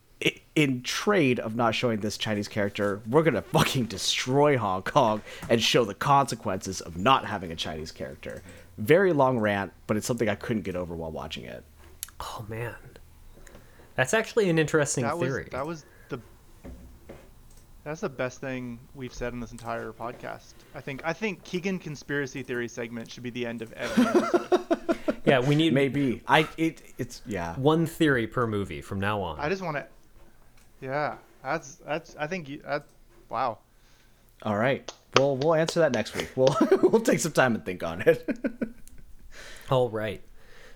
in 0.55 0.83
trade 0.83 1.39
of 1.39 1.55
not 1.55 1.75
showing 1.75 2.01
this 2.01 2.17
Chinese 2.17 2.49
character, 2.49 3.03
we're 3.09 3.23
gonna 3.23 3.43
fucking 3.43 3.85
destroy 3.85 4.57
Hong 4.57 4.83
Kong 4.83 5.21
and 5.51 5.63
show 5.63 5.85
the 5.85 5.95
consequences 5.95 6.81
of 6.81 6.97
not 6.97 7.27
having 7.27 7.53
a 7.53 7.57
Chinese 7.57 7.93
character. 7.93 8.43
Very 8.79 9.13
long 9.13 9.39
rant, 9.39 9.73
but 9.87 9.97
it's 9.97 10.07
something 10.07 10.29
I 10.29 10.35
couldn't 10.35 10.63
get 10.63 10.75
over 10.75 10.95
while 10.95 11.11
watching 11.11 11.45
it. 11.45 11.65
Oh 12.21 12.45
man, 12.49 12.75
that's 13.95 14.15
actually 14.15 14.49
an 14.49 14.59
interesting 14.59 15.05
that 15.05 15.19
was 15.19 15.29
theory. 15.29 15.49
that 15.53 15.67
was 15.67 15.83
the 15.83 15.89
that's 17.87 18.01
the 18.01 18.09
best 18.09 18.41
thing 18.41 18.81
we've 18.97 19.15
said 19.15 19.33
in 19.33 19.39
this 19.39 19.53
entire 19.53 19.93
podcast. 19.93 20.55
I 20.75 20.81
think 20.81 21.03
I 21.05 21.13
think 21.13 21.45
Keegan 21.45 21.79
conspiracy 21.79 22.43
theory 22.43 22.67
segment 22.67 23.09
should 23.09 23.23
be 23.23 23.31
the 23.31 23.47
end 23.47 23.63
of 23.63 23.73
every 23.75 24.07
episode. 24.07 25.17
yeah, 25.25 25.39
we 25.39 25.55
need 25.55 25.73
Maybe 25.73 26.21
I 26.27 26.49
it 26.57 26.83
it's 26.99 27.23
yeah. 27.27 27.55
one 27.55 27.87
theory 27.87 28.27
per 28.27 28.45
movie 28.49 28.83
from 28.83 28.99
now 28.99 29.21
on. 29.23 29.39
I 29.39 29.49
just 29.49 29.63
want 29.63 29.77
to 29.77 29.87
Yeah, 30.81 31.19
that's 31.45 31.77
that's 31.77 32.17
I 32.19 32.27
think 32.27 32.49
you 32.49 32.61
that 32.63 32.87
wow. 33.29 33.59
All 34.43 34.57
right. 34.57 34.93
Well, 35.17 35.37
we'll 35.37 35.55
answer 35.55 35.79
that 35.79 35.93
next 35.93 36.17
week. 36.17 36.31
We'll 36.35 36.57
we'll 36.83 37.01
take 37.03 37.21
some 37.21 37.33
time 37.33 37.55
and 37.55 37.65
think 37.65 37.85
on 37.85 38.01
it. 38.01 38.29
All 39.71 39.91
right. 39.91 40.23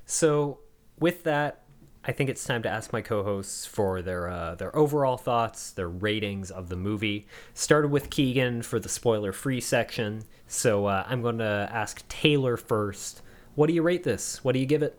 So 0.07 0.61
with 1.01 1.25
that, 1.25 1.65
I 2.03 2.13
think 2.13 2.31
it's 2.31 2.45
time 2.45 2.63
to 2.63 2.69
ask 2.69 2.95
my 2.95 3.03
co-hosts 3.03 3.67
for 3.67 4.01
their 4.01 4.29
uh, 4.29 4.55
their 4.55 4.75
overall 4.75 5.19
thoughts, 5.19 5.71
their 5.71 5.89
ratings 5.89 6.51
of 6.51 6.71
the 6.71 6.77
movie. 6.77 7.27
Started 7.53 7.89
with 7.89 8.09
Keegan 8.09 8.63
for 8.63 8.79
the 8.79 8.89
spoiler-free 8.89 9.61
section. 9.61 10.25
So 10.47 10.87
uh, 10.87 11.05
I'm 11.07 11.21
going 11.21 11.39
to 11.39 11.69
ask 11.71 12.07
Taylor 12.09 12.57
first. 12.57 13.21
What 13.55 13.67
do 13.67 13.75
you 13.75 13.83
rate 13.83 14.03
this? 14.03 14.43
What 14.43 14.53
do 14.53 14.61
you 14.61 14.67
give 14.67 14.83
it? 14.83 14.99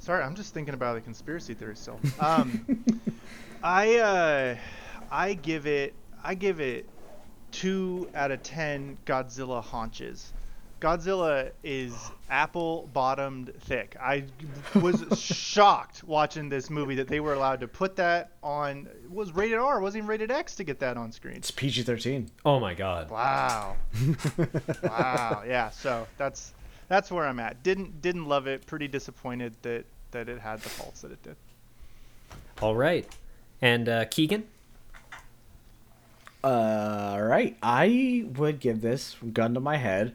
Sorry, 0.00 0.22
I'm 0.22 0.34
just 0.34 0.52
thinking 0.52 0.74
about 0.74 0.96
the 0.96 1.00
conspiracy 1.00 1.54
theory 1.54 1.76
still. 1.76 1.98
Um, 2.20 2.84
I 3.62 3.96
uh, 3.96 4.56
I 5.10 5.32
give 5.32 5.66
it 5.66 5.94
I 6.22 6.34
give 6.34 6.60
it 6.60 6.86
two 7.52 8.10
out 8.14 8.30
of 8.30 8.42
ten 8.42 8.98
Godzilla 9.06 9.62
haunches. 9.62 10.34
Godzilla 10.84 11.50
is 11.62 11.94
apple 12.28 12.90
bottomed 12.92 13.54
thick. 13.60 13.96
I 13.98 14.24
was 14.74 15.02
shocked 15.18 16.04
watching 16.04 16.50
this 16.50 16.68
movie 16.68 16.94
that 16.96 17.08
they 17.08 17.20
were 17.20 17.32
allowed 17.32 17.60
to 17.60 17.68
put 17.68 17.96
that 17.96 18.32
on. 18.42 18.86
It 19.02 19.10
was 19.10 19.32
rated 19.32 19.58
R, 19.58 19.78
it 19.78 19.82
wasn't 19.82 20.00
even 20.00 20.08
rated 20.08 20.30
X 20.30 20.54
to 20.56 20.64
get 20.64 20.78
that 20.80 20.98
on 20.98 21.10
screen. 21.10 21.36
It's 21.36 21.50
PG 21.50 21.84
thirteen. 21.84 22.30
Oh 22.44 22.60
my 22.60 22.74
god. 22.74 23.08
Wow. 23.08 23.76
wow. 24.82 25.42
Yeah. 25.46 25.70
So 25.70 26.06
that's 26.18 26.52
that's 26.88 27.10
where 27.10 27.24
I'm 27.24 27.40
at. 27.40 27.62
Didn't 27.62 28.02
didn't 28.02 28.26
love 28.26 28.46
it. 28.46 28.66
Pretty 28.66 28.86
disappointed 28.86 29.54
that 29.62 29.86
that 30.10 30.28
it 30.28 30.38
had 30.38 30.60
the 30.60 30.68
faults 30.68 31.00
that 31.00 31.12
it 31.12 31.22
did. 31.22 31.36
All 32.60 32.76
right. 32.76 33.10
And 33.62 33.88
uh, 33.88 34.04
Keegan? 34.04 34.46
All 36.44 37.22
right. 37.22 37.56
I 37.62 38.26
would 38.36 38.60
give 38.60 38.82
this 38.82 39.16
gun 39.32 39.54
to 39.54 39.60
my 39.60 39.78
head, 39.78 40.14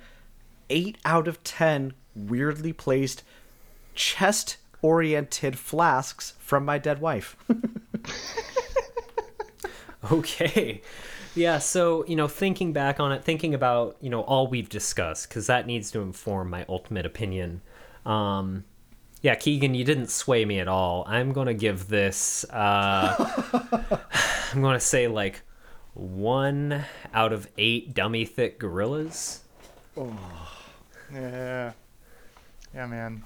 eight 0.69 0.97
out 1.05 1.27
of 1.27 1.43
ten 1.43 1.93
weirdly 2.15 2.73
placed 2.73 3.23
chest 3.95 4.57
oriented 4.81 5.57
flasks 5.57 6.33
from 6.39 6.65
my 6.65 6.77
dead 6.77 6.99
wife. 7.01 7.35
Okay. 10.11 10.81
Yeah, 11.35 11.59
so, 11.59 12.05
you 12.05 12.15
know, 12.15 12.27
thinking 12.27 12.73
back 12.73 12.99
on 12.99 13.11
it, 13.11 13.23
thinking 13.23 13.53
about, 13.53 13.97
you 14.01 14.09
know, 14.09 14.21
all 14.21 14.47
we've 14.47 14.69
discussed, 14.69 15.29
because 15.29 15.47
that 15.47 15.67
needs 15.67 15.91
to 15.91 16.01
inform 16.01 16.49
my 16.49 16.65
ultimate 16.67 17.05
opinion. 17.05 17.61
Um, 18.05 18.63
yeah, 19.21 19.35
Keegan, 19.35 19.75
you 19.75 19.83
didn't 19.83 20.09
sway 20.09 20.45
me 20.45 20.59
at 20.59 20.67
all. 20.67 21.03
I'm 21.07 21.33
going 21.33 21.47
to 21.47 21.53
give 21.53 21.87
this, 21.87 22.45
uh, 22.45 23.15
I'm 24.53 24.61
going 24.61 24.73
to 24.73 24.79
say 24.79 25.07
like 25.07 25.41
one 25.93 26.85
out 27.13 27.33
of 27.33 27.47
eight 27.57 27.93
dummy 27.93 28.25
thick 28.25 28.59
gorillas. 28.59 29.41
Yeah. 31.13 31.73
Yeah, 32.73 32.85
man. 32.87 33.23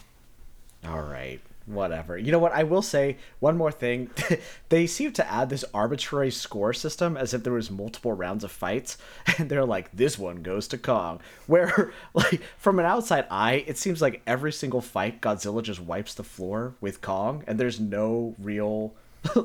All 0.85 1.01
right. 1.01 1.41
whatever. 1.65 2.18
You 2.18 2.31
know 2.31 2.39
what? 2.39 2.51
I 2.51 2.64
will 2.64 2.81
say 2.81 3.18
one 3.39 3.57
more 3.57 3.72
thing. 3.72 4.10
they 4.69 4.85
seem 4.88 5.14
to 5.14 5.31
add 5.31 5.49
this 5.49 5.64
arbitrary 5.73 6.31
score 6.31 6.73
system 6.73 7.15
as 7.18 7.34
if 7.34 7.43
there 7.43 7.53
was 7.53 7.72
multiple 7.72 8.11
rounds 8.14 8.43
of 8.43 8.51
fights, 8.51 8.97
and 9.38 9.49
they're 9.49 9.65
like, 9.65 9.89
"This 9.93 10.18
one 10.19 10.43
goes 10.43 10.68
to 10.69 10.77
Kong." 10.77 11.22
Where, 11.47 11.93
like, 12.14 12.41
from 12.57 12.80
an 12.80 12.85
outside 12.85 13.26
eye, 13.31 13.64
it 13.68 13.77
seems 13.77 14.01
like 14.01 14.22
every 14.27 14.51
single 14.51 14.81
fight, 14.81 15.22
Godzilla 15.22 15.64
just 15.64 15.80
wipes 15.81 16.14
the 16.15 16.23
floor 16.23 16.76
with 16.81 17.01
Kong, 17.01 17.43
and 17.47 17.60
there's 17.60 17.80
no 17.80 18.35
real 18.39 18.93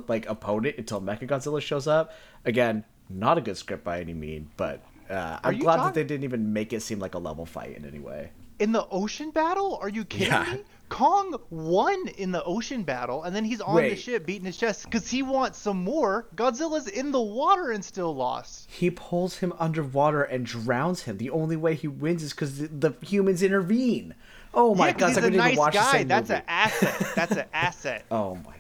like 0.09 0.29
opponent 0.29 0.77
until 0.79 1.01
Mechagodzilla 1.01 1.61
shows 1.63 1.87
up. 1.87 2.13
Again, 2.45 2.85
not 3.09 3.39
a 3.39 3.41
good 3.41 3.57
script 3.57 3.85
by 3.85 4.01
any 4.01 4.15
mean, 4.15 4.51
but 4.57 4.83
uh, 5.11 5.39
I'm 5.45 5.59
glad 5.59 5.77
talk- 5.77 5.87
that 5.87 5.95
they 5.95 6.05
didn't 6.05 6.25
even 6.25 6.53
make 6.53 6.73
it 6.73 6.83
seem 6.83 6.99
like 6.99 7.15
a 7.15 7.19
level 7.19 7.47
fight 7.47 7.77
in 7.77 7.85
any 7.85 7.99
way. 8.01 8.31
In 8.59 8.73
the 8.73 8.87
ocean 8.91 9.31
battle? 9.31 9.79
Are 9.81 9.89
you 9.89 10.05
kidding 10.05 10.29
Yeah. 10.33 10.53
me? 10.55 10.61
Kong 10.89 11.37
won 11.51 12.09
in 12.17 12.33
the 12.33 12.43
ocean 12.45 12.83
battle, 12.83 13.23
and 13.25 13.37
then 13.37 13.45
he's 13.45 13.61
on 13.61 13.77
the 13.77 13.95
ship 13.95 14.25
beating 14.25 14.47
his 14.47 14.57
chest 14.57 14.85
because 14.85 15.07
he 15.09 15.23
wants 15.23 15.59
some 15.59 15.85
more. 15.85 16.27
Godzilla's 16.35 16.89
in 16.89 17.13
the 17.13 17.21
water 17.21 17.71
and 17.73 17.85
still 17.85 18.15
lost. 18.17 18.69
He 18.71 18.91
pulls 18.91 19.37
him 19.37 19.53
underwater 19.59 20.23
and 20.23 20.47
drowns 20.47 21.03
him. 21.03 21.19
The 21.19 21.29
only 21.31 21.57
way 21.57 21.75
he 21.75 21.89
wins 21.89 22.23
is 22.23 22.31
because 22.33 22.59
the, 22.59 22.69
the 22.69 23.07
humans 23.07 23.43
intervene. 23.43 24.15
Oh 24.55 24.75
my 24.75 24.87
yeah, 24.89 24.93
god! 24.95 25.09
he's 25.09 25.19
I 25.19 25.27
a 25.27 25.31
nice 25.31 25.57
guy. 25.75 26.05
That's 26.05 26.31
an 26.31 26.43
asset. 26.49 27.13
That's 27.15 27.33
an 27.33 27.45
asset. 27.53 28.05
Oh 28.11 28.37
my 28.37 28.43
god. 28.45 28.55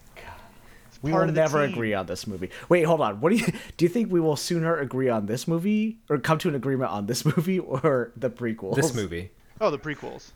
We 1.02 1.12
will 1.12 1.22
of 1.22 1.26
the 1.28 1.32
never 1.32 1.64
team. 1.64 1.74
agree 1.74 1.94
on 1.94 2.06
this 2.06 2.26
movie. 2.26 2.50
Wait, 2.68 2.82
hold 2.82 3.00
on. 3.00 3.20
What 3.20 3.30
do 3.30 3.36
you 3.36 3.46
do? 3.76 3.84
You 3.84 3.88
think 3.88 4.10
we 4.10 4.20
will 4.20 4.36
sooner 4.36 4.78
agree 4.78 5.08
on 5.08 5.26
this 5.26 5.46
movie, 5.46 5.98
or 6.10 6.18
come 6.18 6.38
to 6.38 6.48
an 6.48 6.54
agreement 6.54 6.90
on 6.90 7.06
this 7.06 7.24
movie, 7.36 7.58
or 7.58 8.12
the 8.16 8.30
prequel? 8.30 8.74
This 8.74 8.94
movie. 8.94 9.30
Oh, 9.60 9.70
the 9.70 9.78
prequels. 9.78 10.32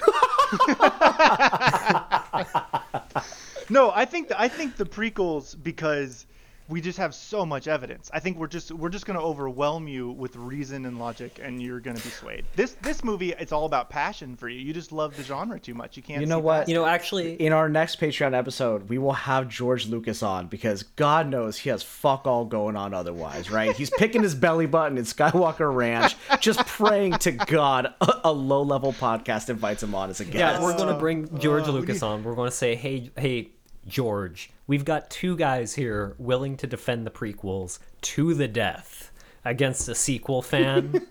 no, 3.70 3.92
I 3.92 4.04
think 4.04 4.28
the, 4.28 4.40
I 4.40 4.48
think 4.48 4.76
the 4.76 4.84
prequels 4.84 5.56
because 5.62 6.26
we 6.70 6.80
just 6.80 6.98
have 6.98 7.14
so 7.14 7.44
much 7.44 7.68
evidence. 7.68 8.10
I 8.14 8.20
think 8.20 8.38
we're 8.38 8.46
just 8.46 8.70
we're 8.70 8.88
just 8.88 9.04
going 9.04 9.18
to 9.18 9.24
overwhelm 9.24 9.88
you 9.88 10.10
with 10.12 10.36
reason 10.36 10.86
and 10.86 10.98
logic, 10.98 11.40
and 11.42 11.60
you're 11.60 11.80
going 11.80 11.96
to 11.96 12.02
be 12.02 12.10
swayed. 12.10 12.44
This 12.54 12.76
this 12.82 13.02
movie, 13.04 13.32
it's 13.38 13.52
all 13.52 13.66
about 13.66 13.90
passion 13.90 14.36
for 14.36 14.48
you. 14.48 14.60
You 14.60 14.72
just 14.72 14.92
love 14.92 15.16
the 15.16 15.22
genre 15.22 15.58
too 15.58 15.74
much. 15.74 15.96
You 15.96 16.02
can't. 16.02 16.20
You 16.20 16.26
know 16.26 16.38
see 16.38 16.42
what? 16.42 16.68
You 16.68 16.74
know, 16.74 16.86
actually, 16.86 17.34
In 17.34 17.52
our 17.52 17.68
next 17.68 18.00
Patreon 18.00 18.32
episode, 18.34 18.88
we 18.88 18.98
will 18.98 19.12
have 19.12 19.48
George 19.48 19.86
Lucas 19.86 20.22
on 20.22 20.46
because 20.46 20.84
God 20.84 21.28
knows 21.28 21.58
he 21.58 21.70
has 21.70 21.82
fuck 21.82 22.26
all 22.26 22.44
going 22.44 22.76
on 22.76 22.94
otherwise, 22.94 23.50
right? 23.50 23.74
He's 23.74 23.90
picking 23.90 24.22
his 24.22 24.34
belly 24.34 24.66
button 24.66 24.96
in 24.96 25.04
Skywalker 25.04 25.74
Ranch, 25.74 26.14
just 26.40 26.64
praying 26.66 27.12
to 27.14 27.32
God 27.32 27.94
a, 28.00 28.20
a 28.24 28.32
low 28.32 28.62
level 28.62 28.92
podcast 28.92 29.50
invites 29.50 29.82
him 29.82 29.94
on 29.94 30.10
as 30.10 30.20
a 30.20 30.24
guest. 30.24 30.36
yeah, 30.36 30.62
we're 30.62 30.76
going 30.76 30.92
to 30.92 30.98
bring 30.98 31.28
uh, 31.34 31.38
George 31.38 31.64
uh, 31.64 31.72
Lucas 31.72 32.02
on. 32.02 32.22
We're 32.22 32.34
going 32.34 32.50
to 32.50 32.56
say, 32.56 32.74
hey, 32.76 33.10
hey, 33.16 33.50
George, 33.90 34.50
we've 34.66 34.84
got 34.84 35.10
two 35.10 35.36
guys 35.36 35.74
here 35.74 36.14
willing 36.18 36.56
to 36.58 36.66
defend 36.66 37.06
the 37.06 37.10
prequels 37.10 37.78
to 38.02 38.34
the 38.34 38.48
death 38.48 39.10
against 39.44 39.88
a 39.88 39.94
sequel 39.94 40.42
fan. 40.42 40.92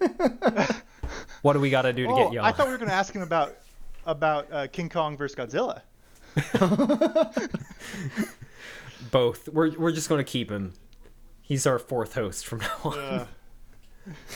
what 1.42 1.54
do 1.54 1.60
we 1.60 1.70
got 1.70 1.84
to 1.84 1.94
do 1.94 2.06
to 2.06 2.12
Oh, 2.12 2.24
get 2.24 2.34
you 2.34 2.40
on? 2.40 2.46
I 2.46 2.52
thought 2.52 2.66
we 2.68 2.72
were 2.72 2.78
going 2.80 2.90
to 2.90 2.96
ask 2.96 3.14
him 3.14 3.22
about 3.22 3.56
about 4.06 4.48
uh, 4.52 4.68
King 4.68 4.90
Kong 4.90 5.18
versus 5.18 5.36
Godzilla. 5.36 5.82
Both. 9.12 9.50
We're 9.50 9.72
we're 9.78 9.92
just 9.92 10.10
going 10.10 10.20
to 10.20 10.24
keep 10.30 10.50
him. 10.50 10.74
He's 11.42 11.66
our 11.68 11.80
fourth 11.80 12.14
host 12.14 12.46
from 12.48 12.60
now 12.60 12.78
on. 12.84 13.00
Uh, 13.00 13.26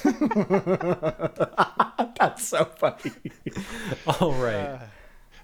That's 2.20 2.48
so 2.48 2.66
funny. 2.66 3.12
All 4.20 4.34
right. 4.34 4.80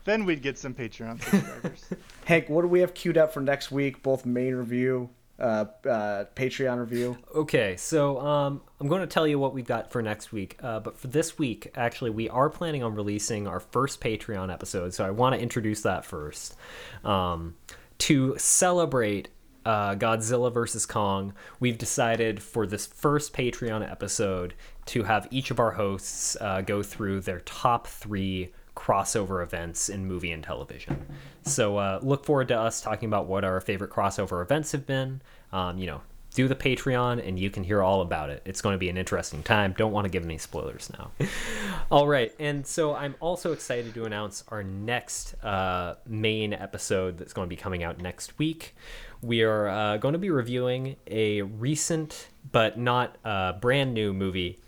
Then 0.09 0.25
we'd 0.25 0.41
get 0.41 0.57
some 0.57 0.73
Patreon 0.73 1.21
subscribers. 1.29 1.85
Hank, 2.25 2.49
what 2.49 2.63
do 2.63 2.67
we 2.67 2.79
have 2.81 2.93
queued 2.93 3.17
up 3.17 3.33
for 3.33 3.41
next 3.41 3.71
week? 3.71 4.01
Both 4.01 4.25
main 4.25 4.55
review, 4.55 5.09
uh, 5.39 5.65
uh, 5.85 6.25
Patreon 6.35 6.79
review. 6.79 7.17
Okay, 7.35 7.75
so 7.77 8.19
um, 8.19 8.61
I'm 8.79 8.87
going 8.87 9.01
to 9.01 9.07
tell 9.07 9.27
you 9.27 9.39
what 9.39 9.53
we've 9.53 9.67
got 9.67 9.91
for 9.91 10.01
next 10.01 10.31
week. 10.31 10.57
Uh, 10.61 10.79
but 10.79 10.97
for 10.97 11.07
this 11.07 11.37
week, 11.37 11.71
actually, 11.75 12.09
we 12.09 12.29
are 12.29 12.49
planning 12.49 12.83
on 12.83 12.95
releasing 12.95 13.47
our 13.47 13.59
first 13.59 14.01
Patreon 14.01 14.51
episode. 14.51 14.93
So 14.93 15.05
I 15.05 15.11
want 15.11 15.35
to 15.35 15.41
introduce 15.41 15.81
that 15.81 16.05
first. 16.05 16.55
Um, 17.03 17.55
to 17.99 18.35
celebrate 18.37 19.29
uh, 19.65 19.93
Godzilla 19.95 20.51
vs. 20.51 20.85
Kong, 20.85 21.33
we've 21.59 21.77
decided 21.77 22.41
for 22.41 22.65
this 22.65 22.87
first 22.87 23.33
Patreon 23.33 23.89
episode 23.89 24.53
to 24.87 25.03
have 25.03 25.27
each 25.29 25.51
of 25.51 25.59
our 25.59 25.71
hosts 25.71 26.35
uh, 26.41 26.61
go 26.61 26.81
through 26.81 27.21
their 27.21 27.41
top 27.41 27.85
three 27.85 28.51
crossover 28.79 29.43
events 29.43 29.89
in 29.89 30.05
movie 30.05 30.31
and 30.31 30.41
television. 30.41 31.05
So 31.43 31.77
uh, 31.77 31.99
look 32.01 32.25
forward 32.25 32.47
to 32.47 32.57
us 32.57 32.79
talking 32.79 33.07
about 33.07 33.27
what 33.27 33.43
our 33.43 33.59
favorite 33.59 33.91
crossover 33.91 34.41
events 34.41 34.71
have 34.71 34.87
been. 34.87 35.21
Um, 35.51 35.77
you 35.77 35.85
know, 35.85 36.01
do 36.33 36.47
the 36.47 36.55
Patreon 36.55 37.27
and 37.27 37.37
you 37.37 37.49
can 37.49 37.63
hear 37.63 37.83
all 37.83 38.01
about 38.01 38.29
it. 38.29 38.41
It's 38.45 38.61
going 38.61 38.73
to 38.73 38.77
be 38.77 38.87
an 38.87 38.97
interesting 38.97 39.43
time. 39.43 39.73
Don't 39.77 39.91
want 39.91 40.05
to 40.05 40.09
give 40.09 40.23
any 40.23 40.37
spoilers 40.37 40.89
now. 40.97 41.11
all 41.91 42.07
right, 42.07 42.33
and 42.39 42.65
so 42.65 42.95
I'm 42.95 43.15
also 43.19 43.51
excited 43.51 43.93
to 43.95 44.05
announce 44.05 44.43
our 44.47 44.63
next 44.63 45.33
uh, 45.43 45.95
main 46.07 46.53
episode 46.53 47.17
that's 47.17 47.33
going 47.33 47.47
to 47.47 47.49
be 47.49 47.59
coming 47.59 47.83
out 47.83 47.99
next 47.99 48.39
week. 48.39 48.75
We 49.21 49.43
are 49.43 49.67
uh, 49.67 49.97
going 49.97 50.13
to 50.13 50.19
be 50.19 50.29
reviewing 50.29 50.95
a 51.07 51.41
recent 51.41 52.29
but 52.51 52.79
not 52.79 53.17
uh, 53.25 53.53
brand 53.53 53.93
new 53.93 54.13
movie 54.13 54.59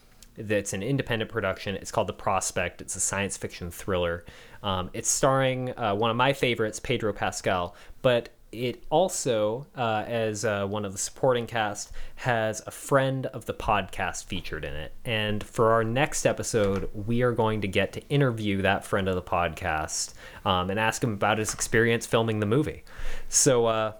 that's 0.47 0.73
an 0.73 0.83
independent 0.83 1.31
production. 1.31 1.75
It's 1.75 1.91
called 1.91 2.07
The 2.07 2.13
Prospect. 2.13 2.81
It's 2.81 2.95
a 2.95 2.99
science 2.99 3.37
fiction 3.37 3.71
thriller. 3.71 4.25
Um, 4.63 4.89
it's 4.93 5.09
starring 5.09 5.77
uh, 5.77 5.95
one 5.95 6.11
of 6.11 6.17
my 6.17 6.33
favorites, 6.33 6.79
Pedro 6.79 7.13
Pascal, 7.13 7.75
but 8.01 8.29
it 8.51 8.83
also, 8.89 9.65
uh, 9.77 10.03
as 10.05 10.43
uh, 10.43 10.67
one 10.67 10.83
of 10.83 10.91
the 10.91 10.97
supporting 10.97 11.47
cast, 11.47 11.91
has 12.15 12.61
a 12.67 12.71
friend 12.71 13.25
of 13.27 13.45
the 13.45 13.53
podcast 13.53 14.25
featured 14.25 14.65
in 14.65 14.73
it. 14.73 14.93
And 15.05 15.41
for 15.41 15.71
our 15.71 15.83
next 15.83 16.25
episode, 16.25 16.89
we 16.93 17.21
are 17.21 17.31
going 17.31 17.61
to 17.61 17.67
get 17.67 17.93
to 17.93 18.05
interview 18.09 18.61
that 18.61 18.83
friend 18.83 19.07
of 19.07 19.15
the 19.15 19.21
podcast 19.21 20.13
um, 20.43 20.69
and 20.69 20.79
ask 20.79 21.03
him 21.03 21.13
about 21.13 21.37
his 21.37 21.53
experience 21.53 22.05
filming 22.05 22.41
the 22.41 22.45
movie. 22.45 22.83
So, 23.29 23.67
uh, 23.67 23.93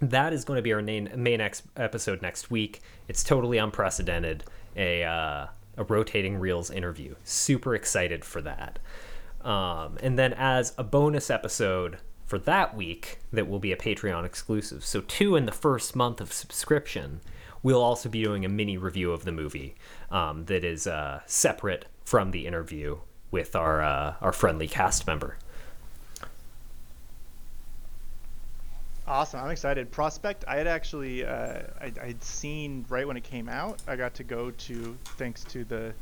that 0.00 0.32
is 0.32 0.44
going 0.44 0.58
to 0.58 0.62
be 0.62 0.72
our 0.72 0.82
main 0.82 1.10
main 1.16 1.40
ex- 1.40 1.62
episode 1.76 2.20
next 2.20 2.50
week. 2.50 2.80
It's 3.08 3.24
totally 3.24 3.58
unprecedented. 3.58 4.44
A 4.76 5.04
uh, 5.04 5.46
a 5.76 5.84
rotating 5.84 6.38
reels 6.38 6.70
interview. 6.70 7.14
Super 7.24 7.74
excited 7.74 8.24
for 8.24 8.40
that. 8.42 8.78
Um, 9.42 9.98
and 10.02 10.18
then 10.18 10.32
as 10.32 10.72
a 10.78 10.84
bonus 10.84 11.30
episode 11.30 11.98
for 12.24 12.38
that 12.38 12.74
week, 12.74 13.18
that 13.32 13.48
will 13.48 13.58
be 13.58 13.72
a 13.72 13.76
Patreon 13.76 14.24
exclusive. 14.24 14.84
So 14.84 15.02
two 15.02 15.36
in 15.36 15.46
the 15.46 15.52
first 15.52 15.94
month 15.94 16.20
of 16.20 16.32
subscription. 16.32 17.20
We'll 17.62 17.82
also 17.82 18.08
be 18.08 18.22
doing 18.22 18.44
a 18.44 18.48
mini 18.48 18.76
review 18.76 19.12
of 19.12 19.24
the 19.24 19.32
movie 19.32 19.74
um, 20.10 20.44
that 20.46 20.64
is 20.64 20.86
uh, 20.86 21.20
separate 21.26 21.86
from 22.04 22.30
the 22.30 22.46
interview 22.46 22.98
with 23.30 23.56
our 23.56 23.82
uh, 23.82 24.14
our 24.20 24.32
friendly 24.32 24.68
cast 24.68 25.06
member. 25.06 25.38
Awesome! 29.06 29.40
I'm 29.40 29.50
excited. 29.50 29.90
Prospect. 29.90 30.46
I 30.48 30.56
had 30.56 30.66
actually, 30.66 31.26
uh, 31.26 31.60
I, 31.78 31.92
I'd 32.02 32.22
seen 32.22 32.86
right 32.88 33.06
when 33.06 33.18
it 33.18 33.24
came 33.24 33.50
out. 33.50 33.82
I 33.86 33.96
got 33.96 34.14
to 34.14 34.24
go 34.24 34.50
to, 34.50 34.96
thanks 35.18 35.44
to 35.44 35.64
the 35.64 35.92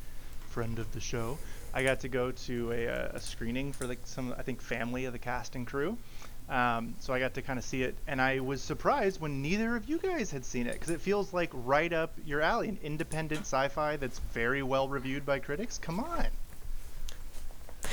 friend 0.50 0.78
of 0.78 0.92
the 0.92 1.00
show, 1.00 1.36
I 1.74 1.82
got 1.82 2.00
to 2.00 2.08
go 2.08 2.30
to 2.30 2.72
a, 2.72 2.86
uh, 2.86 3.08
a 3.14 3.20
screening 3.20 3.72
for 3.72 3.88
like 3.88 3.98
some, 4.04 4.32
I 4.38 4.42
think, 4.42 4.62
family 4.62 5.06
of 5.06 5.12
the 5.12 5.18
cast 5.18 5.56
and 5.56 5.66
crew. 5.66 5.98
Um, 6.48 6.94
so 7.00 7.12
I 7.12 7.18
got 7.18 7.34
to 7.34 7.42
kind 7.42 7.58
of 7.58 7.64
see 7.64 7.82
it, 7.82 7.96
and 8.06 8.20
I 8.20 8.38
was 8.38 8.62
surprised 8.62 9.20
when 9.20 9.42
neither 9.42 9.74
of 9.74 9.88
you 9.88 9.98
guys 9.98 10.30
had 10.30 10.44
seen 10.44 10.66
it 10.68 10.74
because 10.74 10.90
it 10.90 11.00
feels 11.00 11.32
like 11.32 11.50
right 11.52 11.92
up 11.92 12.12
your 12.24 12.40
alley, 12.40 12.68
an 12.68 12.78
independent 12.82 13.40
sci-fi 13.40 13.96
that's 13.96 14.20
very 14.32 14.62
well 14.62 14.88
reviewed 14.88 15.26
by 15.26 15.40
critics. 15.40 15.78
Come 15.78 15.98
on. 15.98 16.26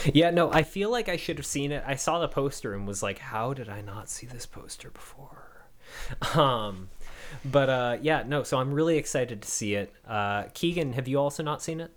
Yeah, 0.05 0.29
no, 0.29 0.51
I 0.51 0.63
feel 0.63 0.89
like 0.89 1.09
I 1.09 1.17
should 1.17 1.37
have 1.37 1.45
seen 1.45 1.71
it. 1.71 1.83
I 1.85 1.95
saw 1.95 2.19
the 2.19 2.27
poster 2.27 2.73
and 2.73 2.87
was 2.87 3.03
like, 3.03 3.19
how 3.19 3.53
did 3.53 3.69
I 3.69 3.81
not 3.81 4.09
see 4.09 4.27
this 4.27 4.45
poster 4.45 4.89
before? 4.89 5.45
Um, 6.35 6.89
but 7.43 7.69
uh, 7.69 7.97
yeah, 8.01 8.23
no, 8.25 8.43
so 8.43 8.59
I'm 8.59 8.73
really 8.73 8.97
excited 8.97 9.41
to 9.41 9.47
see 9.47 9.73
it. 9.75 9.93
Uh, 10.07 10.43
Keegan, 10.53 10.93
have 10.93 11.07
you 11.07 11.19
also 11.19 11.43
not 11.43 11.61
seen 11.61 11.79
it? 11.79 11.91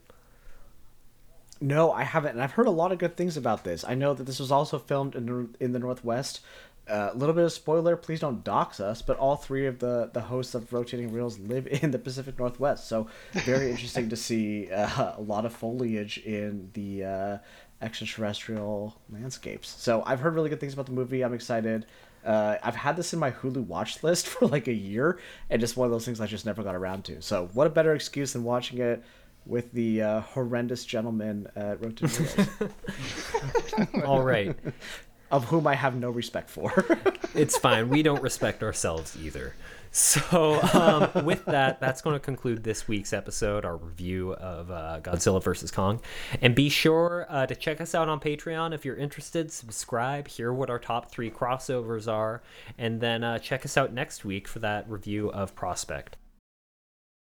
No, 1.61 1.93
I 1.93 2.03
haven't, 2.03 2.33
and 2.33 2.43
I've 2.43 2.53
heard 2.53 2.67
a 2.67 2.71
lot 2.73 2.93
of 2.93 2.99
good 2.99 3.17
things 3.17 3.37
about 3.37 3.65
this. 3.65 3.85
I 3.87 3.95
know 3.95 4.15
that 4.15 4.25
this 4.25 4.41
was 4.41 4.51
also 4.51 4.79
filmed 4.79 5.15
in 5.15 5.27
the, 5.27 5.49
in 5.61 5.73
the 5.73 5.79
Northwest. 5.79 6.41
A 6.89 7.13
little 7.15 7.35
bit 7.35 7.45
of 7.45 7.53
spoiler, 7.53 7.97
please 7.97 8.21
don't 8.21 8.43
dox 8.43 8.81
us, 8.81 9.01
but 9.01 9.17
all 9.17 9.37
three 9.37 9.67
of 9.67 9.79
the, 9.79 10.11
the 10.13 10.23
hosts 10.23 10.55
of 10.55 10.73
Rotating 10.73 11.13
Reels 11.13 11.39
live 11.39 11.67
in 11.69 11.93
the 11.93 11.99
Pacific 11.99 12.39
Northwest, 12.39 12.89
so 12.89 13.07
very 13.33 13.71
interesting 13.71 14.09
to 14.09 14.17
see 14.17 14.71
uh, 14.71 15.15
a 15.17 15.21
lot 15.21 15.47
of 15.47 15.55
foliage 15.55 16.19
in 16.19 16.71
the 16.73 17.05
uh, 17.05 17.39
extraterrestrial 17.83 18.97
landscapes. 19.11 19.69
So 19.69 20.03
I've 20.07 20.21
heard 20.21 20.35
really 20.35 20.49
good 20.49 20.61
things 20.61 20.73
about 20.73 20.87
the 20.87 20.93
movie. 20.93 21.23
I'm 21.23 21.35
excited. 21.35 21.87
Uh, 22.25 22.57
I've 22.63 22.77
had 22.77 22.97
this 22.97 23.13
in 23.13 23.19
my 23.19 23.33
Hulu 23.33 23.67
watch 23.67 24.03
list 24.03 24.27
for 24.29 24.47
like 24.47 24.69
a 24.69 24.73
year, 24.73 25.19
and 25.51 25.61
just 25.61 25.77
one 25.77 25.87
of 25.87 25.93
those 25.93 26.05
things 26.05 26.21
I 26.21 26.27
just 26.27 26.47
never 26.47 26.63
got 26.63 26.75
around 26.75 27.05
to. 27.07 27.21
So 27.21 27.49
what 27.53 27.67
a 27.67 27.71
better 27.71 27.95
excuse 27.95 28.33
than 28.33 28.45
watching 28.45 28.79
it 28.79 29.03
with 29.45 29.73
the 29.73 30.03
uh, 30.03 30.21
horrendous 30.21 30.85
gentleman 30.85 31.49
at 31.57 31.85
Rotating 31.85 32.27
Reels. 32.37 33.95
All 34.05 34.23
right. 34.23 34.57
of 35.33 35.45
whom 35.47 35.67
I 35.67 35.75
have 35.75 35.97
no 35.97 36.11
respect 36.11 36.49
for. 36.49 36.73
it's 37.35 37.59
fine. 37.59 37.89
We 37.89 38.03
don't 38.05 38.23
respect 38.23 38.63
ourselves 38.63 39.17
either. 39.21 39.55
So, 39.95 40.59
um, 40.73 41.27
with 41.27 41.45
that, 41.45 41.79
that's 41.79 42.01
going 42.01 42.15
to 42.15 42.21
conclude 42.21 42.65
this 42.65 42.89
week's 42.89 43.13
episode, 43.13 43.67
our 43.67 43.77
review 43.77 44.33
of 44.33 44.71
uh, 44.71 45.01
Godzilla 45.03 45.43
vs. 45.43 45.71
Kong. 45.71 46.01
And 46.41 46.55
be 46.55 46.71
sure 46.71 47.27
uh, 47.29 47.45
to 47.45 47.55
check 47.55 47.79
us 47.79 47.95
out 47.95 48.09
on 48.09 48.19
Patreon 48.19 48.75
if 48.75 48.87
you're 48.87 48.97
interested. 48.97 49.53
Subscribe, 49.53 50.29
hear 50.29 50.51
what 50.51 50.71
our 50.71 50.79
top 50.79 51.11
three 51.11 51.31
crossovers 51.31 52.11
are, 52.11 52.43
and 52.79 53.03
then 53.03 53.23
uh, 53.23 53.39
check 53.39 53.67
us 53.67 53.77
out 53.77 53.93
next 53.93 54.25
week 54.25 54.49
for 54.49 54.61
that 54.61 54.89
review 54.89 55.31
of 55.31 55.55
Prospect. 55.55 56.17